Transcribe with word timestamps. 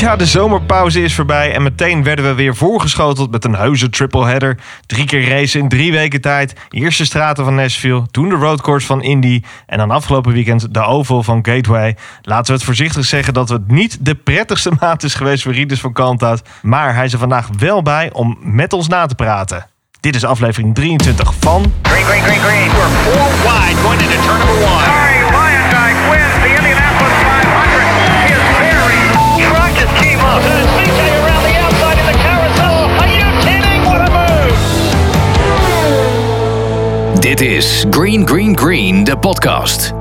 Ja, 0.00 0.16
de 0.16 0.26
zomerpauze 0.26 1.02
is 1.02 1.14
voorbij 1.14 1.54
en 1.54 1.62
meteen 1.62 2.02
werden 2.02 2.24
we 2.24 2.34
weer 2.34 2.56
voorgeschoteld 2.56 3.30
met 3.30 3.44
een 3.44 3.54
heuse 3.54 3.90
tripleheader. 3.90 4.58
Drie 4.86 5.04
keer 5.04 5.28
racen 5.28 5.60
in 5.60 5.68
drie 5.68 5.92
weken 5.92 6.20
tijd. 6.20 6.54
Eerst 6.70 6.98
de 6.98 7.04
straten 7.04 7.44
van 7.44 7.54
Nashville, 7.54 8.06
toen 8.10 8.28
de 8.28 8.34
roadcourse 8.34 8.86
van 8.86 9.02
Indy 9.02 9.42
en 9.66 9.78
dan 9.78 9.90
afgelopen 9.90 10.32
weekend 10.32 10.74
de 10.74 10.80
oval 10.80 11.22
van 11.22 11.46
Gateway. 11.46 11.96
Laten 12.22 12.46
we 12.46 12.52
het 12.52 12.62
voorzichtig 12.62 13.04
zeggen 13.04 13.34
dat 13.34 13.48
het 13.48 13.70
niet 13.70 13.98
de 14.00 14.14
prettigste 14.14 14.72
maand 14.80 15.02
is 15.02 15.14
geweest 15.14 15.42
voor 15.42 15.52
Rieders 15.52 15.80
van 15.80 15.92
Kalmthout. 15.92 16.42
Maar 16.62 16.94
hij 16.94 17.04
is 17.04 17.12
er 17.12 17.18
vandaag 17.18 17.48
wel 17.58 17.82
bij 17.82 18.10
om 18.12 18.38
met 18.40 18.72
ons 18.72 18.88
na 18.88 19.06
te 19.06 19.14
praten. 19.14 19.66
Dit 20.00 20.14
is 20.14 20.24
aflevering 20.24 20.74
23 20.74 21.34
van... 21.40 21.72
Green, 21.82 22.04
green, 22.04 22.22
green, 22.22 22.40
green. 22.40 22.68
We're 22.68 22.88
four 22.88 23.28
wide 23.42 23.76
going 23.76 24.00
into 24.00 24.22
turn 24.22 24.38
number 24.38 24.64
one. 24.64 25.00
Wins 26.10 26.29
Dit 37.20 37.40
is 37.40 37.84
Green 37.90 38.28
Green 38.28 38.58
Green, 38.58 39.04
de 39.04 39.18
podcast. 39.18 39.92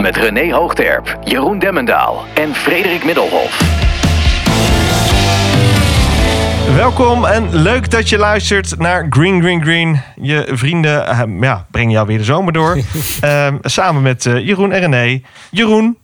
Met 0.00 0.16
René 0.16 0.52
Hoogterp, 0.52 1.18
Jeroen 1.24 1.58
Demmendaal 1.58 2.24
en 2.34 2.54
Frederik 2.54 3.04
Middelhof. 3.04 3.78
Welkom 6.76 7.24
en 7.24 7.56
leuk 7.56 7.90
dat 7.90 8.08
je 8.08 8.18
luistert 8.18 8.78
naar 8.78 9.06
Green 9.10 9.40
Green 9.42 9.62
Green. 9.62 10.00
Je 10.20 10.48
vrienden 10.50 11.06
eh, 11.06 11.20
ja, 11.40 11.66
brengen 11.70 11.90
jou 11.92 12.06
weer 12.06 12.18
de 12.18 12.24
zomer 12.24 12.52
door. 12.52 12.76
Ehm, 13.20 13.56
samen 13.62 14.02
met 14.02 14.26
eh, 14.26 14.46
Jeroen 14.46 14.72
en 14.72 14.80
René. 14.80 15.20
Jeroen, 15.50 15.98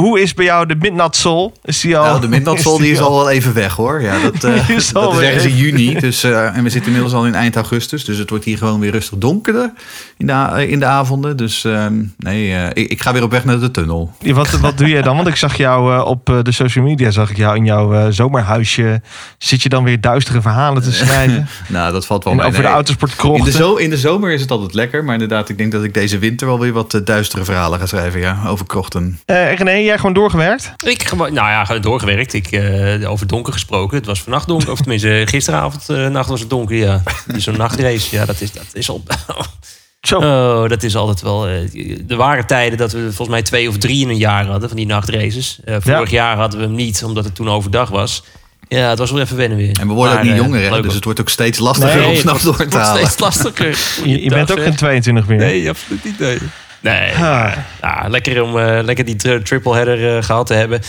hoe 0.00 0.20
is 0.20 0.34
bij 0.34 0.44
jou 0.44 0.66
de 0.66 0.74
Midnight 0.74 1.16
Soul? 1.16 1.52
Is 1.64 1.80
die 1.80 1.96
al, 1.96 2.04
Nou, 2.04 2.20
de 2.20 2.28
Midnatsol 2.28 2.78
die 2.82 2.90
is 2.92 3.00
al 3.00 3.16
wel 3.16 3.30
even 3.30 3.54
weg 3.54 3.74
hoor. 3.74 4.02
Ja, 4.02 4.20
dat, 4.20 4.44
eh, 4.54 4.68
is 4.68 4.92
dat 4.92 5.12
is 5.12 5.18
ergens 5.20 5.44
in 5.44 5.56
juni. 5.56 5.94
Dus, 5.94 6.22
eh, 6.24 6.56
en 6.56 6.62
we 6.62 6.70
zitten 6.70 6.86
inmiddels 6.92 7.14
al 7.14 7.26
in 7.26 7.34
eind 7.34 7.56
augustus. 7.56 8.04
Dus 8.04 8.18
het 8.18 8.30
wordt 8.30 8.44
hier 8.44 8.58
gewoon 8.58 8.80
weer 8.80 8.90
rustig 8.90 9.18
donkerder 9.18 9.72
in 10.18 10.26
de, 10.26 10.32
a- 10.32 10.58
in 10.60 10.78
de 10.78 10.84
avonden. 10.86 11.36
Dus 11.36 11.64
ehm, 11.64 11.94
nee, 12.18 12.54
eh, 12.54 12.66
ik, 12.82 12.90
ik 12.90 13.02
ga 13.02 13.12
weer 13.12 13.22
op 13.22 13.30
weg 13.30 13.44
naar 13.44 13.60
de 13.60 13.70
tunnel. 13.70 14.12
Wat, 14.24 14.50
wat 14.50 14.78
doe 14.78 14.88
je 14.88 15.02
dan? 15.02 15.16
Want 15.16 15.28
ik 15.28 15.36
zag 15.36 15.56
jou 15.56 15.94
eh, 15.94 16.04
op 16.06 16.28
eh, 16.30 16.38
de 16.42 16.52
social 16.52 16.84
media, 16.84 17.10
zag 17.10 17.30
ik 17.30 17.36
jou 17.36 17.56
in 17.56 17.64
jouw 17.64 17.94
eh, 17.94 18.06
zomerhuisje. 18.10 19.00
Zit 19.38 19.62
je 19.62 19.68
dan 19.68 19.84
weer 19.84 20.00
duistere 20.00 20.40
verhalen 20.40 20.82
te 20.82 20.92
schrijven? 20.92 21.48
Nou, 21.68 21.92
dat 21.92 22.06
valt 22.06 22.24
wel 22.24 22.32
en 22.32 22.38
mee. 22.38 22.48
over 22.48 22.62
de 22.62 22.68
autosportkrochten? 22.68 23.38
in 23.46 23.52
de, 23.52 23.56
zo, 23.58 23.74
in 23.74 23.90
de 23.90 23.96
zomer 23.98 24.30
is 24.32 24.40
het 24.40 24.50
altijd 24.50 24.74
lekker. 24.74 25.04
Maar 25.04 25.12
inderdaad, 25.14 25.48
ik 25.48 25.58
denk 25.58 25.72
dat 25.72 25.84
ik 25.84 25.94
deze 25.94 26.18
winter 26.18 26.46
wel 26.46 26.58
weer 26.60 26.72
wat 26.72 26.94
eh, 26.94 27.00
duistere 27.04 27.44
verhalen 27.44 27.78
ga 27.78 27.86
schrijven. 27.86 28.20
Ja, 28.20 28.38
over 28.46 28.66
krochten. 28.66 29.18
Eh, 29.24 29.50
Jij 29.84 29.96
gewoon 29.96 30.12
doorgewerkt? 30.12 30.72
Ik 30.86 31.02
gewoon, 31.08 31.32
nou 31.32 31.48
ja, 31.48 31.64
gewoon 31.64 31.80
doorgewerkt. 31.80 32.32
Ik, 32.32 32.46
eh, 32.46 33.10
over 33.10 33.26
donker 33.26 33.52
gesproken. 33.52 33.96
Het 33.96 34.06
was 34.06 34.22
vannacht 34.22 34.46
donker. 34.46 34.70
Of 34.70 34.78
tenminste, 34.78 35.22
gisteravond 35.26 35.88
eh, 35.88 36.06
nacht 36.06 36.28
was 36.28 36.40
het 36.40 36.50
donker. 36.50 36.76
Ja, 36.76 37.02
zo'n 37.36 37.56
nachtrace. 37.56 38.16
Ja, 38.16 38.24
dat 38.24 38.40
is, 38.40 38.52
dat 38.52 38.66
is 38.72 38.88
al. 38.90 39.02
Zo. 40.02 40.16
Oh, 40.18 40.68
dat 40.68 40.82
is 40.82 40.96
altijd 40.96 41.20
wel. 41.22 41.46
eh, 41.46 42.10
er 42.10 42.16
waren 42.16 42.46
tijden 42.46 42.78
dat 42.78 42.92
we 42.92 42.98
volgens 43.00 43.28
mij 43.28 43.42
twee 43.42 43.68
of 43.68 43.78
drie 43.78 44.02
in 44.02 44.08
een 44.08 44.16
jaar 44.16 44.46
hadden 44.46 44.68
van 44.68 44.76
die 44.76 44.86
nachtraces. 44.86 45.58
Eh, 45.64 45.76
vorig 45.80 46.10
jaar 46.10 46.36
hadden 46.36 46.60
we 46.60 46.66
hem 46.66 46.74
niet, 46.74 47.02
omdat 47.04 47.24
het 47.24 47.34
toen 47.34 47.48
overdag 47.50 47.88
was. 47.88 48.22
Ja, 48.68 48.88
het 48.88 48.98
was 48.98 49.10
wel 49.10 49.20
even 49.20 49.36
wennen 49.36 49.58
weer. 49.58 49.78
En 49.80 49.88
we 49.88 49.92
worden 49.94 50.12
Maar, 50.14 50.22
ook 50.22 50.28
niet 50.30 50.38
eh, 50.38 50.44
jonger, 50.44 50.70
hè? 50.74 50.82
Dus 50.82 50.94
het 50.94 51.04
wordt 51.04 51.20
ook 51.20 51.28
steeds 51.28 51.58
lastiger 51.58 52.00
Nee, 52.00 52.08
om 52.08 52.16
s'nachts 52.16 52.42
door 52.42 52.66
te 52.68 52.78
halen. 52.78 53.00
steeds 53.06 53.18
lastiger. 53.18 53.78
Je, 54.04 54.22
je 54.22 54.28
bent 54.28 54.52
ook 54.52 54.62
geen 54.62 54.76
22 54.76 55.26
meer. 55.26 55.38
Nee, 55.38 55.68
absoluut 55.68 56.04
niet. 56.04 56.18
Nee, 56.18 56.38
nee 56.82 57.14
Ah. 57.14 58.04
lekker 58.08 58.42
om 58.42 58.58
eh, 58.58 58.82
lekker 58.82 59.04
die 59.04 59.16
tri- 59.16 59.42
triple 59.42 59.74
header 59.74 60.16
eh, 60.16 60.22
gehad 60.22 60.46
te 60.46 60.54
hebben. 60.54 60.80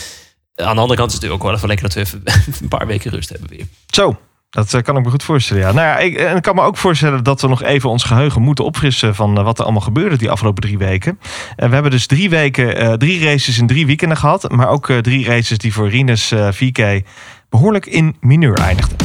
Aan 0.56 0.74
de 0.74 0.80
andere 0.80 0.98
kant 0.98 1.12
is 1.12 1.14
het 1.20 1.22
natuurlijk 1.30 1.42
ook 1.42 1.42
wel 1.42 1.54
even 1.56 1.68
lekker 1.68 1.86
dat 1.88 1.94
we 1.94 2.00
even 2.00 2.22
een 2.62 2.68
paar 2.68 2.86
weken 2.86 3.10
rust 3.10 3.28
hebben 3.28 3.48
weer. 3.48 3.66
Zo, 3.86 4.16
dat 4.50 4.74
eh, 4.74 4.82
kan 4.82 4.96
ik 4.96 5.04
me 5.04 5.10
goed 5.10 5.22
voorstellen. 5.22 5.62
Ja. 5.62 5.72
Nou 5.72 5.86
ja, 5.86 5.98
ik, 5.98 6.16
en 6.16 6.36
ik 6.36 6.42
kan 6.42 6.54
me 6.54 6.62
ook 6.62 6.76
voorstellen 6.76 7.24
dat 7.24 7.40
we 7.40 7.48
nog 7.48 7.62
even 7.62 7.90
ons 7.90 8.04
geheugen 8.04 8.42
moeten 8.42 8.64
opfrissen 8.64 9.14
van 9.14 9.42
wat 9.42 9.58
er 9.58 9.64
allemaal 9.64 9.82
gebeurde 9.82 10.16
die 10.16 10.30
afgelopen 10.30 10.62
drie 10.62 10.78
weken. 10.78 11.18
En 11.56 11.68
we 11.68 11.74
hebben 11.74 11.92
dus 11.92 12.06
drie 12.06 12.30
weken, 12.30 12.98
drie 12.98 13.24
races 13.24 13.58
in 13.58 13.66
drie 13.66 13.86
weekenden 13.86 14.16
gehad, 14.16 14.50
maar 14.50 14.68
ook 14.68 14.92
drie 14.92 15.26
races 15.26 15.58
die 15.58 15.72
voor 15.72 15.88
Rinus 15.88 16.32
VK 16.50 17.02
behoorlijk 17.48 17.86
in 17.86 18.16
mineur 18.20 18.54
eindigden. 18.58 19.03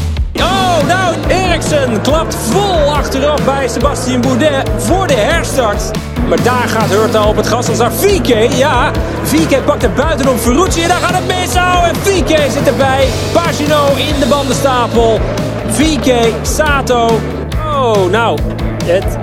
Nou, 0.88 1.16
Eriksen 1.28 2.02
klapt 2.02 2.36
vol 2.36 2.94
achteraf 2.94 3.46
bij 3.46 3.68
Sebastien 3.68 4.22
Boudet 4.22 4.70
voor 4.78 5.08
de 5.08 5.14
herstart. 5.14 5.92
Maar 6.28 6.44
daar 6.44 6.68
gaat 6.68 6.90
Hurta 6.90 7.28
op 7.28 7.36
het 7.36 7.48
gas. 7.48 7.66
Staat 7.66 7.94
VK, 7.94 8.54
ja. 8.54 8.92
VK 9.24 9.66
pakt 9.66 9.84
er 9.84 9.92
buitenom 9.92 10.38
Ferrucci 10.38 10.82
en 10.82 10.88
daar 10.88 11.00
gaat 11.00 11.14
het 11.14 11.28
mis. 11.28 11.56
Oh, 11.56 11.88
en 11.88 11.96
VK 11.96 12.52
zit 12.52 12.68
erbij. 12.68 13.08
Pagino 13.34 13.96
in 13.96 14.20
de 14.20 14.26
bandenstapel. 14.30 15.20
VK, 15.68 16.14
Sato. 16.42 17.20
Oh, 17.66 18.10
nou, 18.12 18.40
het, 18.86 19.18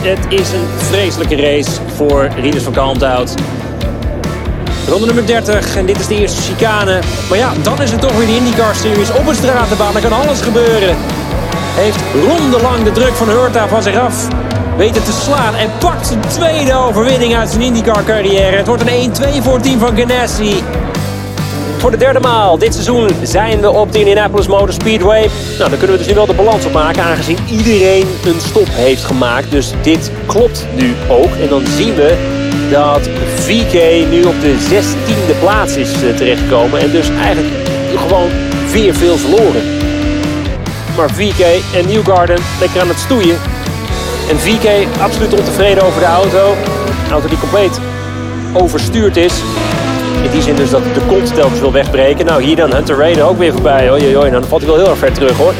het 0.00 0.18
is 0.28 0.52
een 0.52 0.66
vreselijke 0.76 1.36
race 1.36 1.70
voor 1.96 2.28
Rieders 2.36 2.64
van 2.64 2.72
Kalmthout. 2.72 3.34
Ronde 4.88 5.06
nummer 5.06 5.26
30 5.26 5.76
en 5.76 5.86
dit 5.86 6.00
is 6.00 6.06
de 6.06 6.18
eerste 6.18 6.42
chicane. 6.42 6.98
Maar 7.28 7.38
ja, 7.38 7.52
dan 7.62 7.82
is 7.82 7.90
het 7.90 8.00
toch 8.00 8.16
weer 8.16 8.26
de 8.26 8.36
IndyCar 8.36 8.74
Series 8.74 9.10
op 9.10 9.26
een 9.26 9.34
stratenbaan. 9.34 9.92
Dan 9.92 10.02
kan 10.02 10.12
alles 10.12 10.40
gebeuren. 10.40 10.96
Heeft 11.74 11.98
rondelang 12.26 12.84
de 12.84 12.92
druk 12.92 13.12
van 13.12 13.28
Hurta 13.28 13.68
van 13.68 13.82
zich 13.82 13.96
af 13.96 14.28
weten 14.76 15.04
te 15.04 15.12
slaan. 15.12 15.54
En 15.54 15.70
pakt 15.78 16.06
zijn 16.06 16.20
tweede 16.20 16.74
overwinning 16.74 17.36
uit 17.36 17.48
zijn 17.48 17.62
IndyCar 17.62 18.04
carrière. 18.04 18.56
Het 18.56 18.66
wordt 18.66 18.82
een 18.86 19.12
1-2 19.40 19.42
voor 19.42 19.54
het 19.54 19.62
team 19.62 19.78
van 19.78 19.96
Ganassi. 19.96 20.62
Voor 21.78 21.90
de 21.90 21.96
derde 21.96 22.20
maal 22.20 22.58
dit 22.58 22.72
seizoen 22.72 23.08
zijn 23.22 23.60
we 23.60 23.70
op 23.70 23.92
de 23.92 23.98
Indianapolis 23.98 24.46
Motor 24.46 24.72
Speedway. 24.72 25.30
Nou, 25.58 25.70
dan 25.70 25.78
kunnen 25.78 25.90
we 25.90 25.98
dus 25.98 26.06
nu 26.06 26.14
wel 26.14 26.26
de 26.26 26.34
balans 26.34 26.64
opmaken, 26.64 27.02
aangezien 27.02 27.38
iedereen 27.50 28.06
een 28.24 28.40
stop 28.40 28.68
heeft 28.70 29.04
gemaakt. 29.04 29.50
Dus 29.50 29.72
dit 29.82 30.10
klopt 30.26 30.66
nu 30.74 30.94
ook. 31.08 31.34
En 31.40 31.48
dan 31.48 31.66
zien 31.66 31.94
we 31.94 32.37
dat 32.70 33.08
VK 33.34 34.08
nu 34.10 34.22
op 34.22 34.40
de 34.40 34.54
16e 34.70 35.38
plaats 35.40 35.76
is 35.76 35.92
eh, 35.92 36.16
terechtgekomen. 36.16 36.80
En 36.80 36.90
dus 36.90 37.08
eigenlijk 37.08 37.54
gewoon 37.96 38.30
weer 38.72 38.94
veel 38.94 39.16
verloren. 39.16 39.62
Maar 40.96 41.10
VK 41.10 41.40
en 41.74 41.86
Newgarden 41.86 42.38
lekker 42.60 42.80
aan 42.80 42.88
het 42.88 42.98
stoeien. 42.98 43.36
En 44.30 44.38
VK 44.38 44.86
absoluut 45.00 45.38
ontevreden 45.38 45.82
over 45.82 46.00
de 46.00 46.06
auto. 46.06 46.54
Een 47.04 47.12
auto 47.12 47.28
die 47.28 47.38
compleet 47.38 47.80
overstuurd 48.52 49.16
is. 49.16 49.34
In 50.22 50.30
die 50.30 50.42
zin 50.42 50.56
dus 50.56 50.70
dat 50.70 50.82
de 50.94 51.00
kont 51.06 51.34
telkens 51.34 51.60
wil 51.60 51.72
wegbreken. 51.72 52.26
Nou, 52.26 52.42
hier 52.42 52.56
dan 52.56 52.72
Hunter 52.72 52.96
Rayner 52.96 53.24
ook 53.24 53.38
weer 53.38 53.52
voorbij. 53.52 53.92
Oei, 53.92 54.04
oei. 54.04 54.12
Nou, 54.12 54.30
dan 54.30 54.44
valt 54.44 54.62
hij 54.62 54.70
wel 54.70 54.80
heel 54.80 54.90
erg 54.90 54.98
ver 54.98 55.12
terug, 55.12 55.36
hoor. 55.36 55.54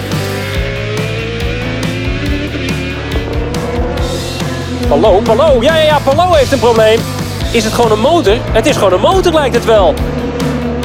Palou, 4.88 5.22
Palou. 5.22 5.62
Ja, 5.62 5.76
ja, 5.76 5.82
ja, 5.82 5.99
Palou 5.99 6.37
heeft 6.37 6.53
een 6.53 6.59
probleem. 6.59 6.99
Is 7.53 7.65
het 7.65 7.72
gewoon 7.72 7.93
een 7.93 8.00
motor? 8.00 8.37
Het 8.41 8.66
is 8.66 8.76
gewoon 8.76 8.93
een 8.93 9.00
motor, 9.00 9.32
lijkt 9.32 9.54
het 9.54 9.65
wel. 9.65 9.94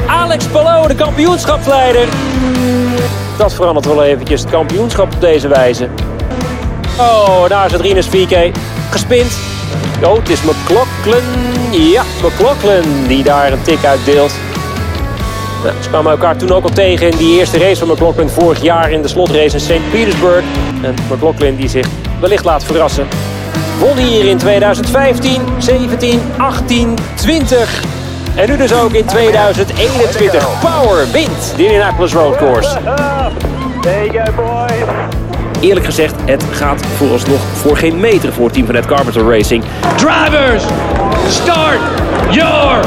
Alex 0.06 0.46
Palou, 0.46 0.88
de 0.88 0.96
kampioenschapsleider. 0.96 2.08
Dat 3.38 3.54
verandert 3.54 3.86
wel 3.86 4.04
eventjes 4.04 4.42
het 4.42 4.50
kampioenschap 4.50 5.14
op 5.14 5.22
deze 5.22 5.48
wijze. 5.48 5.88
Oh, 7.00 7.50
daar 7.50 7.66
is 7.66 7.72
het 7.72 7.82
Rinus 7.82 8.08
VK. 8.08 8.58
Gespind. 8.90 9.32
Oh, 10.04 10.16
het 10.16 10.30
is 10.30 10.42
McLaughlin. 10.42 11.24
Ja, 11.72 12.04
McLaughlin 12.24 13.08
die 13.08 13.24
daar 13.24 13.52
een 13.52 13.62
tik 13.62 13.86
uitdeelt. 13.86 14.32
Nou, 15.64 15.76
ze 15.82 15.90
kwamen 15.90 16.12
elkaar 16.12 16.38
toen 16.38 16.52
ook 16.52 16.64
al 16.64 16.70
tegen 16.70 17.10
in 17.10 17.18
die 17.18 17.40
eerste 17.40 17.58
race 17.58 17.86
van 17.86 17.88
McLaughlin 17.88 18.30
vorig 18.30 18.62
jaar 18.62 18.92
in 18.92 19.02
de 19.02 19.08
slotrace 19.08 19.54
in 19.54 19.60
St. 19.60 19.92
Petersburg. 19.92 20.44
En 20.82 20.96
McLaughlin 21.12 21.56
die 21.56 21.70
zich 21.70 21.88
wellicht 22.20 22.46
laat 22.46 22.64
verrassen. 22.64 23.08
Won 23.84 23.98
hier 23.98 24.26
in 24.26 24.38
2015, 24.38 25.42
17, 25.58 26.22
18, 26.38 26.98
20. 27.16 27.84
En 28.36 28.50
nu 28.50 28.58
dus 28.58 28.74
ook 28.74 28.92
in 28.92 29.06
2021. 29.06 30.60
Power 30.60 31.12
wint 31.12 31.54
de 31.56 31.64
Indianapolis 31.64 32.14
Road 32.14 32.36
Course. 32.36 32.78
There 33.82 34.12
you 34.12 34.26
go, 34.26 34.44
boys. 34.44 34.72
Eerlijk 35.60 35.86
gezegd, 35.86 36.16
het 36.26 36.44
gaat 36.52 36.86
vooralsnog 36.98 37.40
voor 37.54 37.78
geen 37.78 38.00
meter 38.00 38.34
voor 38.34 38.46
het 38.46 38.54
team 38.54 38.66
van 38.66 38.76
Ed 38.76 38.86
Carpenter 38.86 39.30
Racing. 39.30 39.64
Drivers, 39.96 40.64
start 41.28 41.80
your 42.32 42.86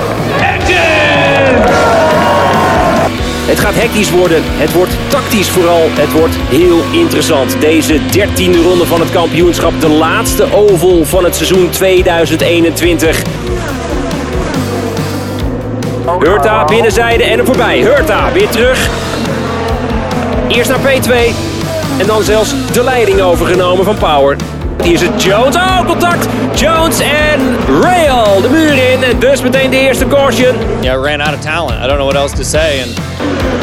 Het 3.47 3.61
gaat 3.61 3.75
hectisch 3.75 4.11
worden, 4.11 4.43
het 4.45 4.73
wordt 4.73 4.93
tactisch 5.09 5.49
vooral, 5.49 5.83
het 5.91 6.13
wordt 6.13 6.35
heel 6.49 6.81
interessant. 6.91 7.61
Deze 7.61 8.01
dertiende 8.11 8.63
ronde 8.63 8.87
van 8.87 9.01
het 9.01 9.11
kampioenschap, 9.11 9.81
de 9.81 9.89
laatste 9.89 10.55
oval 10.55 11.05
van 11.05 11.25
het 11.25 11.35
seizoen 11.37 11.71
2021. 11.71 13.23
Hurta 16.19 16.65
binnenzijde 16.65 17.25
en 17.25 17.39
er 17.39 17.47
voorbij. 17.47 17.81
Hurta 17.81 18.33
weer 18.33 18.49
terug. 18.49 18.89
Eerst 20.49 20.71
naar 20.71 20.81
P2 20.81 21.13
en 21.99 22.07
dan 22.07 22.23
zelfs 22.23 22.55
de 22.73 22.83
leiding 22.83 23.21
overgenomen 23.21 23.85
van 23.85 23.97
Power. 23.99 24.37
Hier 24.83 24.93
is 24.93 25.01
het 25.01 25.23
Jones. 25.23 25.57
Oh, 25.57 25.87
contact. 25.87 26.27
Jones 26.55 27.01
en 27.01 27.41
Rail 27.83 28.41
de 28.41 28.49
muur 28.49 28.73
in. 28.73 29.03
En 29.03 29.19
dus 29.19 29.43
meteen 29.43 29.71
de 29.71 29.79
eerste 29.79 30.07
caution. 30.07 30.57
Yeah, 30.81 31.05
ran 31.05 31.21
out 31.21 31.35
of 31.35 31.41
talent. 31.41 31.85
I 31.85 31.87
don't 31.87 31.99
know 31.99 32.13
what 32.13 32.23
else 32.23 32.35
to 32.35 32.43
say. 32.43 32.83
And 32.83 32.95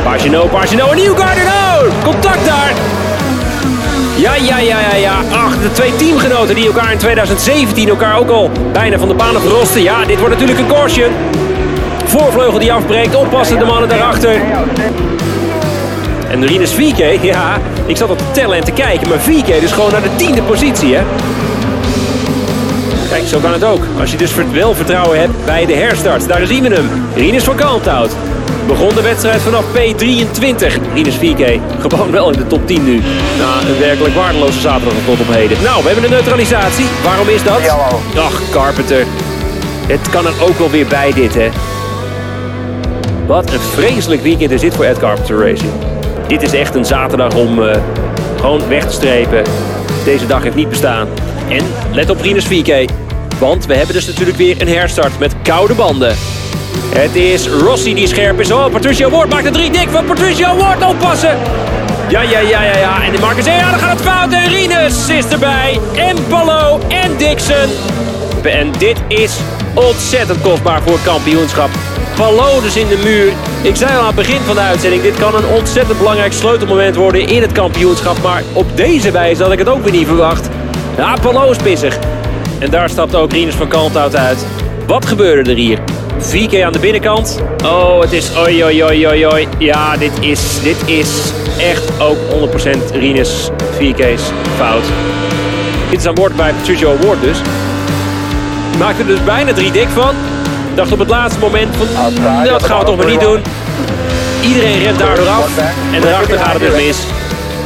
Pagino, 0.04 0.46
Pagino 0.46 0.90
en 0.90 0.98
Newgarden. 0.98 1.44
Oh, 1.44 2.04
contact 2.04 2.46
daar. 2.46 2.74
Ja, 4.16 4.36
ja, 4.36 4.58
ja, 4.60 4.80
ja, 4.80 4.96
ja. 4.96 5.16
Ach, 5.32 5.62
de 5.62 5.72
twee 5.72 5.96
teamgenoten 5.96 6.56
die 6.56 6.66
elkaar 6.66 6.92
in 6.92 6.98
2017 6.98 7.90
elkaar 7.90 8.18
ook 8.18 8.30
al 8.30 8.52
bijna 8.72 8.98
van 8.98 9.08
de 9.08 9.14
banen 9.14 9.42
verrosten. 9.42 9.82
Ja, 9.82 10.06
dit 10.06 10.20
wordt 10.20 10.34
natuurlijk 10.34 10.60
een 10.60 10.68
caution. 10.68 11.12
Voorvleugel 12.06 12.60
die 12.60 12.74
afbreekt. 12.74 13.16
Oppassen 13.16 13.60
de 13.60 13.66
mannen 13.66 13.90
daarachter. 13.90 14.42
En 16.34 16.46
Rinus 16.46 16.74
VK, 16.74 17.24
ja, 17.34 17.58
ik 17.86 17.98
zat 17.98 18.10
al 18.10 18.16
te 18.16 18.32
tellen 18.32 18.58
en 18.58 18.64
te 18.64 18.72
kijken. 18.72 19.10
Maar 19.10 19.20
VK 19.20 19.60
dus 19.62 19.72
gewoon 19.72 19.92
naar 19.92 20.02
de 20.02 20.16
tiende 20.16 20.42
positie, 20.42 20.96
hè. 20.96 21.04
Kijk, 23.10 23.28
zo 23.28 23.40
kan 23.40 23.54
het 23.54 23.64
ook. 23.64 23.82
Als 24.00 24.12
je 24.12 24.18
dus 24.18 24.34
wel 24.52 24.76
vertrouwen 24.76 25.20
hebt 25.20 25.46
bij 25.46 25.66
de 25.66 25.74
herstart. 25.74 26.28
Daar 26.28 26.46
zien 26.46 26.64
we 26.64 26.76
hem. 26.76 26.90
Rinus 27.16 27.44
van 27.44 27.56
Kalmthout. 27.56 28.16
Begon 28.68 28.96
de 28.96 29.02
wedstrijd 29.02 29.42
vanaf 29.42 29.66
P23. 29.66 30.94
Rinus 30.94 31.16
4K. 31.16 31.60
Gewoon 31.80 32.12
wel 32.12 32.32
in 32.32 32.38
de 32.38 32.48
top 32.48 32.68
10 32.68 32.84
nu. 32.84 33.02
Na 33.38 33.70
een 33.70 33.80
werkelijk 33.80 34.16
waardeloze 34.16 34.60
zaterdag 34.60 34.94
tot 35.06 35.20
op 35.20 35.34
heden. 35.34 35.58
Nou, 35.64 35.82
we 35.82 35.86
hebben 35.90 36.04
een 36.04 36.10
neutralisatie. 36.10 36.86
Waarom 37.04 37.28
is 37.28 37.44
dat? 37.44 37.70
Ach, 38.18 38.42
Carpenter. 38.52 39.06
Het 39.88 40.10
kan 40.10 40.26
er 40.26 40.34
ook 40.42 40.58
wel 40.58 40.70
weer 40.70 40.88
bij 40.88 41.14
dit, 41.14 41.34
hè. 41.34 41.50
Wat 43.28 43.52
een 43.52 43.60
vreselijk 43.60 44.22
weekend 44.22 44.52
is 44.52 44.62
dit 44.62 44.76
voor 44.76 44.86
Ed 44.86 45.00
Carpenter 45.00 45.50
Racing. 45.50 45.93
Dit 46.28 46.42
is 46.42 46.54
echt 46.54 46.76
een 46.76 46.86
zaterdag 46.86 47.36
om 47.36 47.64
eh, 47.64 47.78
gewoon 48.40 48.68
weg 48.68 48.86
te 48.86 48.94
strepen. 48.94 49.44
Deze 50.06 50.28
dag 50.28 50.44
heeft 50.44 50.56
niet 50.56 50.70
bestaan. 50.70 51.08
En 51.50 51.66
let 51.92 52.10
op 52.10 52.22
Rinus 52.22 52.46
4K. 52.46 52.92
Want 53.40 53.66
we 53.66 53.76
hebben 53.76 53.96
dus 53.96 54.06
natuurlijk 54.06 54.38
weer 54.38 54.62
een 54.62 54.68
herstart 54.68 55.20
met 55.20 55.36
koude 55.42 55.74
banden. 55.74 56.16
Het 56.96 57.16
is 57.16 57.48
Rossi 57.48 57.94
die 57.94 58.08
scherp 58.08 58.40
is. 58.40 58.52
Oh, 58.52 58.72
Patricio 58.72 59.10
Ward 59.10 59.30
maakt 59.30 59.46
er 59.46 59.52
drie 59.52 59.72
dik 59.72 59.90
van. 59.90 60.06
Patricio 60.06 60.56
Ward 60.56 60.84
oppassen. 60.84 61.38
Ja, 62.10 62.22
ja, 62.22 62.40
ja, 62.40 62.64
ja, 62.64 62.78
ja. 62.78 63.04
En 63.04 63.12
de 63.12 63.20
Marcus, 63.20 63.46
ja, 63.46 63.70
dan 63.70 63.80
gaat 63.80 64.00
het 64.00 64.08
fout. 64.10 64.34
En 64.34 64.50
Rinus 64.50 65.10
is 65.10 65.26
erbij. 65.26 65.80
En 65.96 66.28
Palo 66.28 66.80
en 66.88 67.18
Dixon. 67.18 67.70
En 68.44 68.72
dit 68.78 68.98
is 69.08 69.38
ontzettend 69.74 70.42
kostbaar 70.42 70.82
voor 70.82 70.94
het 70.94 71.04
kampioenschap. 71.04 71.70
Palo 72.16 72.62
dus 72.62 72.78
in 72.78 72.88
de 72.88 72.98
muur. 73.04 73.53
Ik 73.64 73.76
zei 73.76 73.92
al 73.92 74.00
aan 74.00 74.06
het 74.06 74.16
begin 74.16 74.42
van 74.42 74.56
de 74.56 74.62
uitzending, 74.62 75.02
dit 75.02 75.16
kan 75.16 75.36
een 75.36 75.46
ontzettend 75.46 75.98
belangrijk 75.98 76.34
sleutelmoment 76.34 76.96
worden 76.96 77.28
in 77.28 77.42
het 77.42 77.52
kampioenschap. 77.52 78.22
Maar 78.22 78.44
op 78.54 78.78
deze 78.78 79.12
wijze 79.12 79.44
had 79.44 79.52
ik 79.52 79.60
het 79.60 79.70
ook 79.70 79.84
weer 79.84 79.92
niet 79.92 80.08
verwacht. 80.08 80.50
Ja, 80.98 81.16
Palo 81.22 81.52
is 81.52 81.58
pissig. 81.58 81.98
En 82.60 82.70
daar 82.70 82.90
stapt 82.90 83.16
ook 83.16 83.32
Rinus 83.32 83.56
van 83.56 83.68
Kalmthout 83.68 84.16
uit. 84.16 84.46
Wat 84.88 85.06
gebeurde 85.06 85.50
er 85.50 85.58
hier? 85.58 85.80
4K 86.20 86.64
aan 86.64 86.72
de 86.72 86.80
binnenkant. 86.80 87.42
Oh, 87.66 88.02
het 88.02 88.12
is 88.12 88.38
oi, 88.38 88.64
oi, 88.64 88.84
oi, 88.84 89.08
oi, 89.08 89.28
oi. 89.28 89.48
Ja, 89.58 89.98
dit 89.98 90.12
is, 90.20 90.62
dit 90.62 90.78
is 90.86 91.32
echt 91.58 92.02
ook 92.02 92.18
100% 92.92 92.94
Rinus 92.94 93.50
4K's 93.80 94.24
fout. 94.56 94.86
Dit 95.90 96.00
is 96.00 96.06
aan 96.06 96.14
boord 96.14 96.36
bij 96.36 96.54
Patricio 96.54 96.96
Award 96.96 97.22
dus. 97.22 97.42
Maakte 98.80 99.02
er 99.02 99.08
dus 99.08 99.24
bijna 99.24 99.54
drie 99.54 99.72
dik 99.72 99.90
van. 99.90 100.16
Dacht 100.76 100.92
op 100.92 101.00
het 101.00 101.10
laatste 101.10 101.40
moment 101.40 101.76
van, 101.76 101.88
"Mm, 101.88 102.44
dat 102.44 102.64
gaan 102.64 102.80
we 102.80 102.86
toch 102.86 102.98
maar 102.98 103.06
niet 103.06 103.20
doen. 103.20 103.42
Iedereen 104.42 104.84
rent 104.84 105.00
daardoor 105.00 105.28
af. 105.28 105.50
En 105.94 106.02
daarachter 106.02 106.38
gaat 106.38 106.54
het 106.54 106.62
dus 106.62 106.86
mis. 106.86 106.98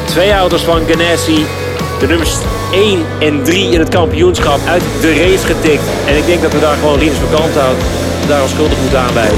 Twee 0.06 0.34
auto's 0.34 0.62
van 0.62 0.82
Ganassi. 0.88 1.46
De 2.00 2.08
nummers 2.08 2.34
1 2.72 3.06
en 3.20 3.44
3 3.44 3.72
in 3.72 3.80
het 3.80 3.90
kampioenschap 3.90 4.60
uit 4.68 4.82
de 5.02 5.10
race 5.10 5.46
getikt. 5.46 5.84
En 6.06 6.18
ik 6.18 6.26
denk 6.26 6.42
dat 6.42 6.52
we 6.52 6.60
daar 6.60 6.76
gewoon 6.76 7.00
Rinus 7.00 7.18
van 7.18 7.40
Kalmthout 7.40 7.76
daar 8.28 8.42
als 8.42 8.52
schuldig 8.52 8.78
moeten 8.82 9.00
aanwijzen. 9.00 9.38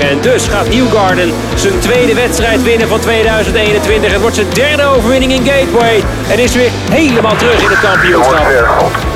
En 0.00 0.20
dus 0.20 0.46
gaat 0.46 0.68
Newgarden 0.68 1.32
zijn 1.54 1.78
tweede 1.78 2.14
wedstrijd 2.14 2.62
winnen 2.62 2.88
van 2.88 3.00
2021. 3.00 4.12
Het 4.12 4.20
wordt 4.20 4.36
zijn 4.36 4.46
derde 4.52 4.84
overwinning 4.84 5.32
in 5.32 5.46
Gateway. 5.46 6.02
En 6.30 6.38
is 6.38 6.54
weer 6.54 6.70
helemaal 6.90 7.36
terug 7.36 7.62
in 7.62 7.70
het 7.70 7.80
kampioenschap. 7.80 9.09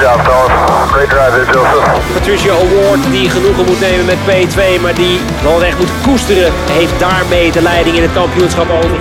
Job, 0.00 0.20
fellas. 0.24 0.90
Great 0.90 1.08
drive 1.10 1.30
there, 1.30 1.46
Joseph. 1.52 2.12
Patricia 2.12 2.52
Award 2.52 3.10
die 3.10 3.30
genoegen 3.30 3.64
moet 3.64 3.80
nemen 3.80 4.04
met 4.04 4.16
P2, 4.16 4.80
maar 4.82 4.94
die 4.94 5.18
wel 5.42 5.64
echt 5.64 5.78
moet 5.78 5.90
koesteren, 6.02 6.52
heeft 6.70 6.98
daarmee 6.98 7.52
de 7.52 7.62
leiding 7.62 7.96
in 7.96 8.02
het 8.02 8.12
kampioenschap 8.12 8.70
over. 8.70 8.96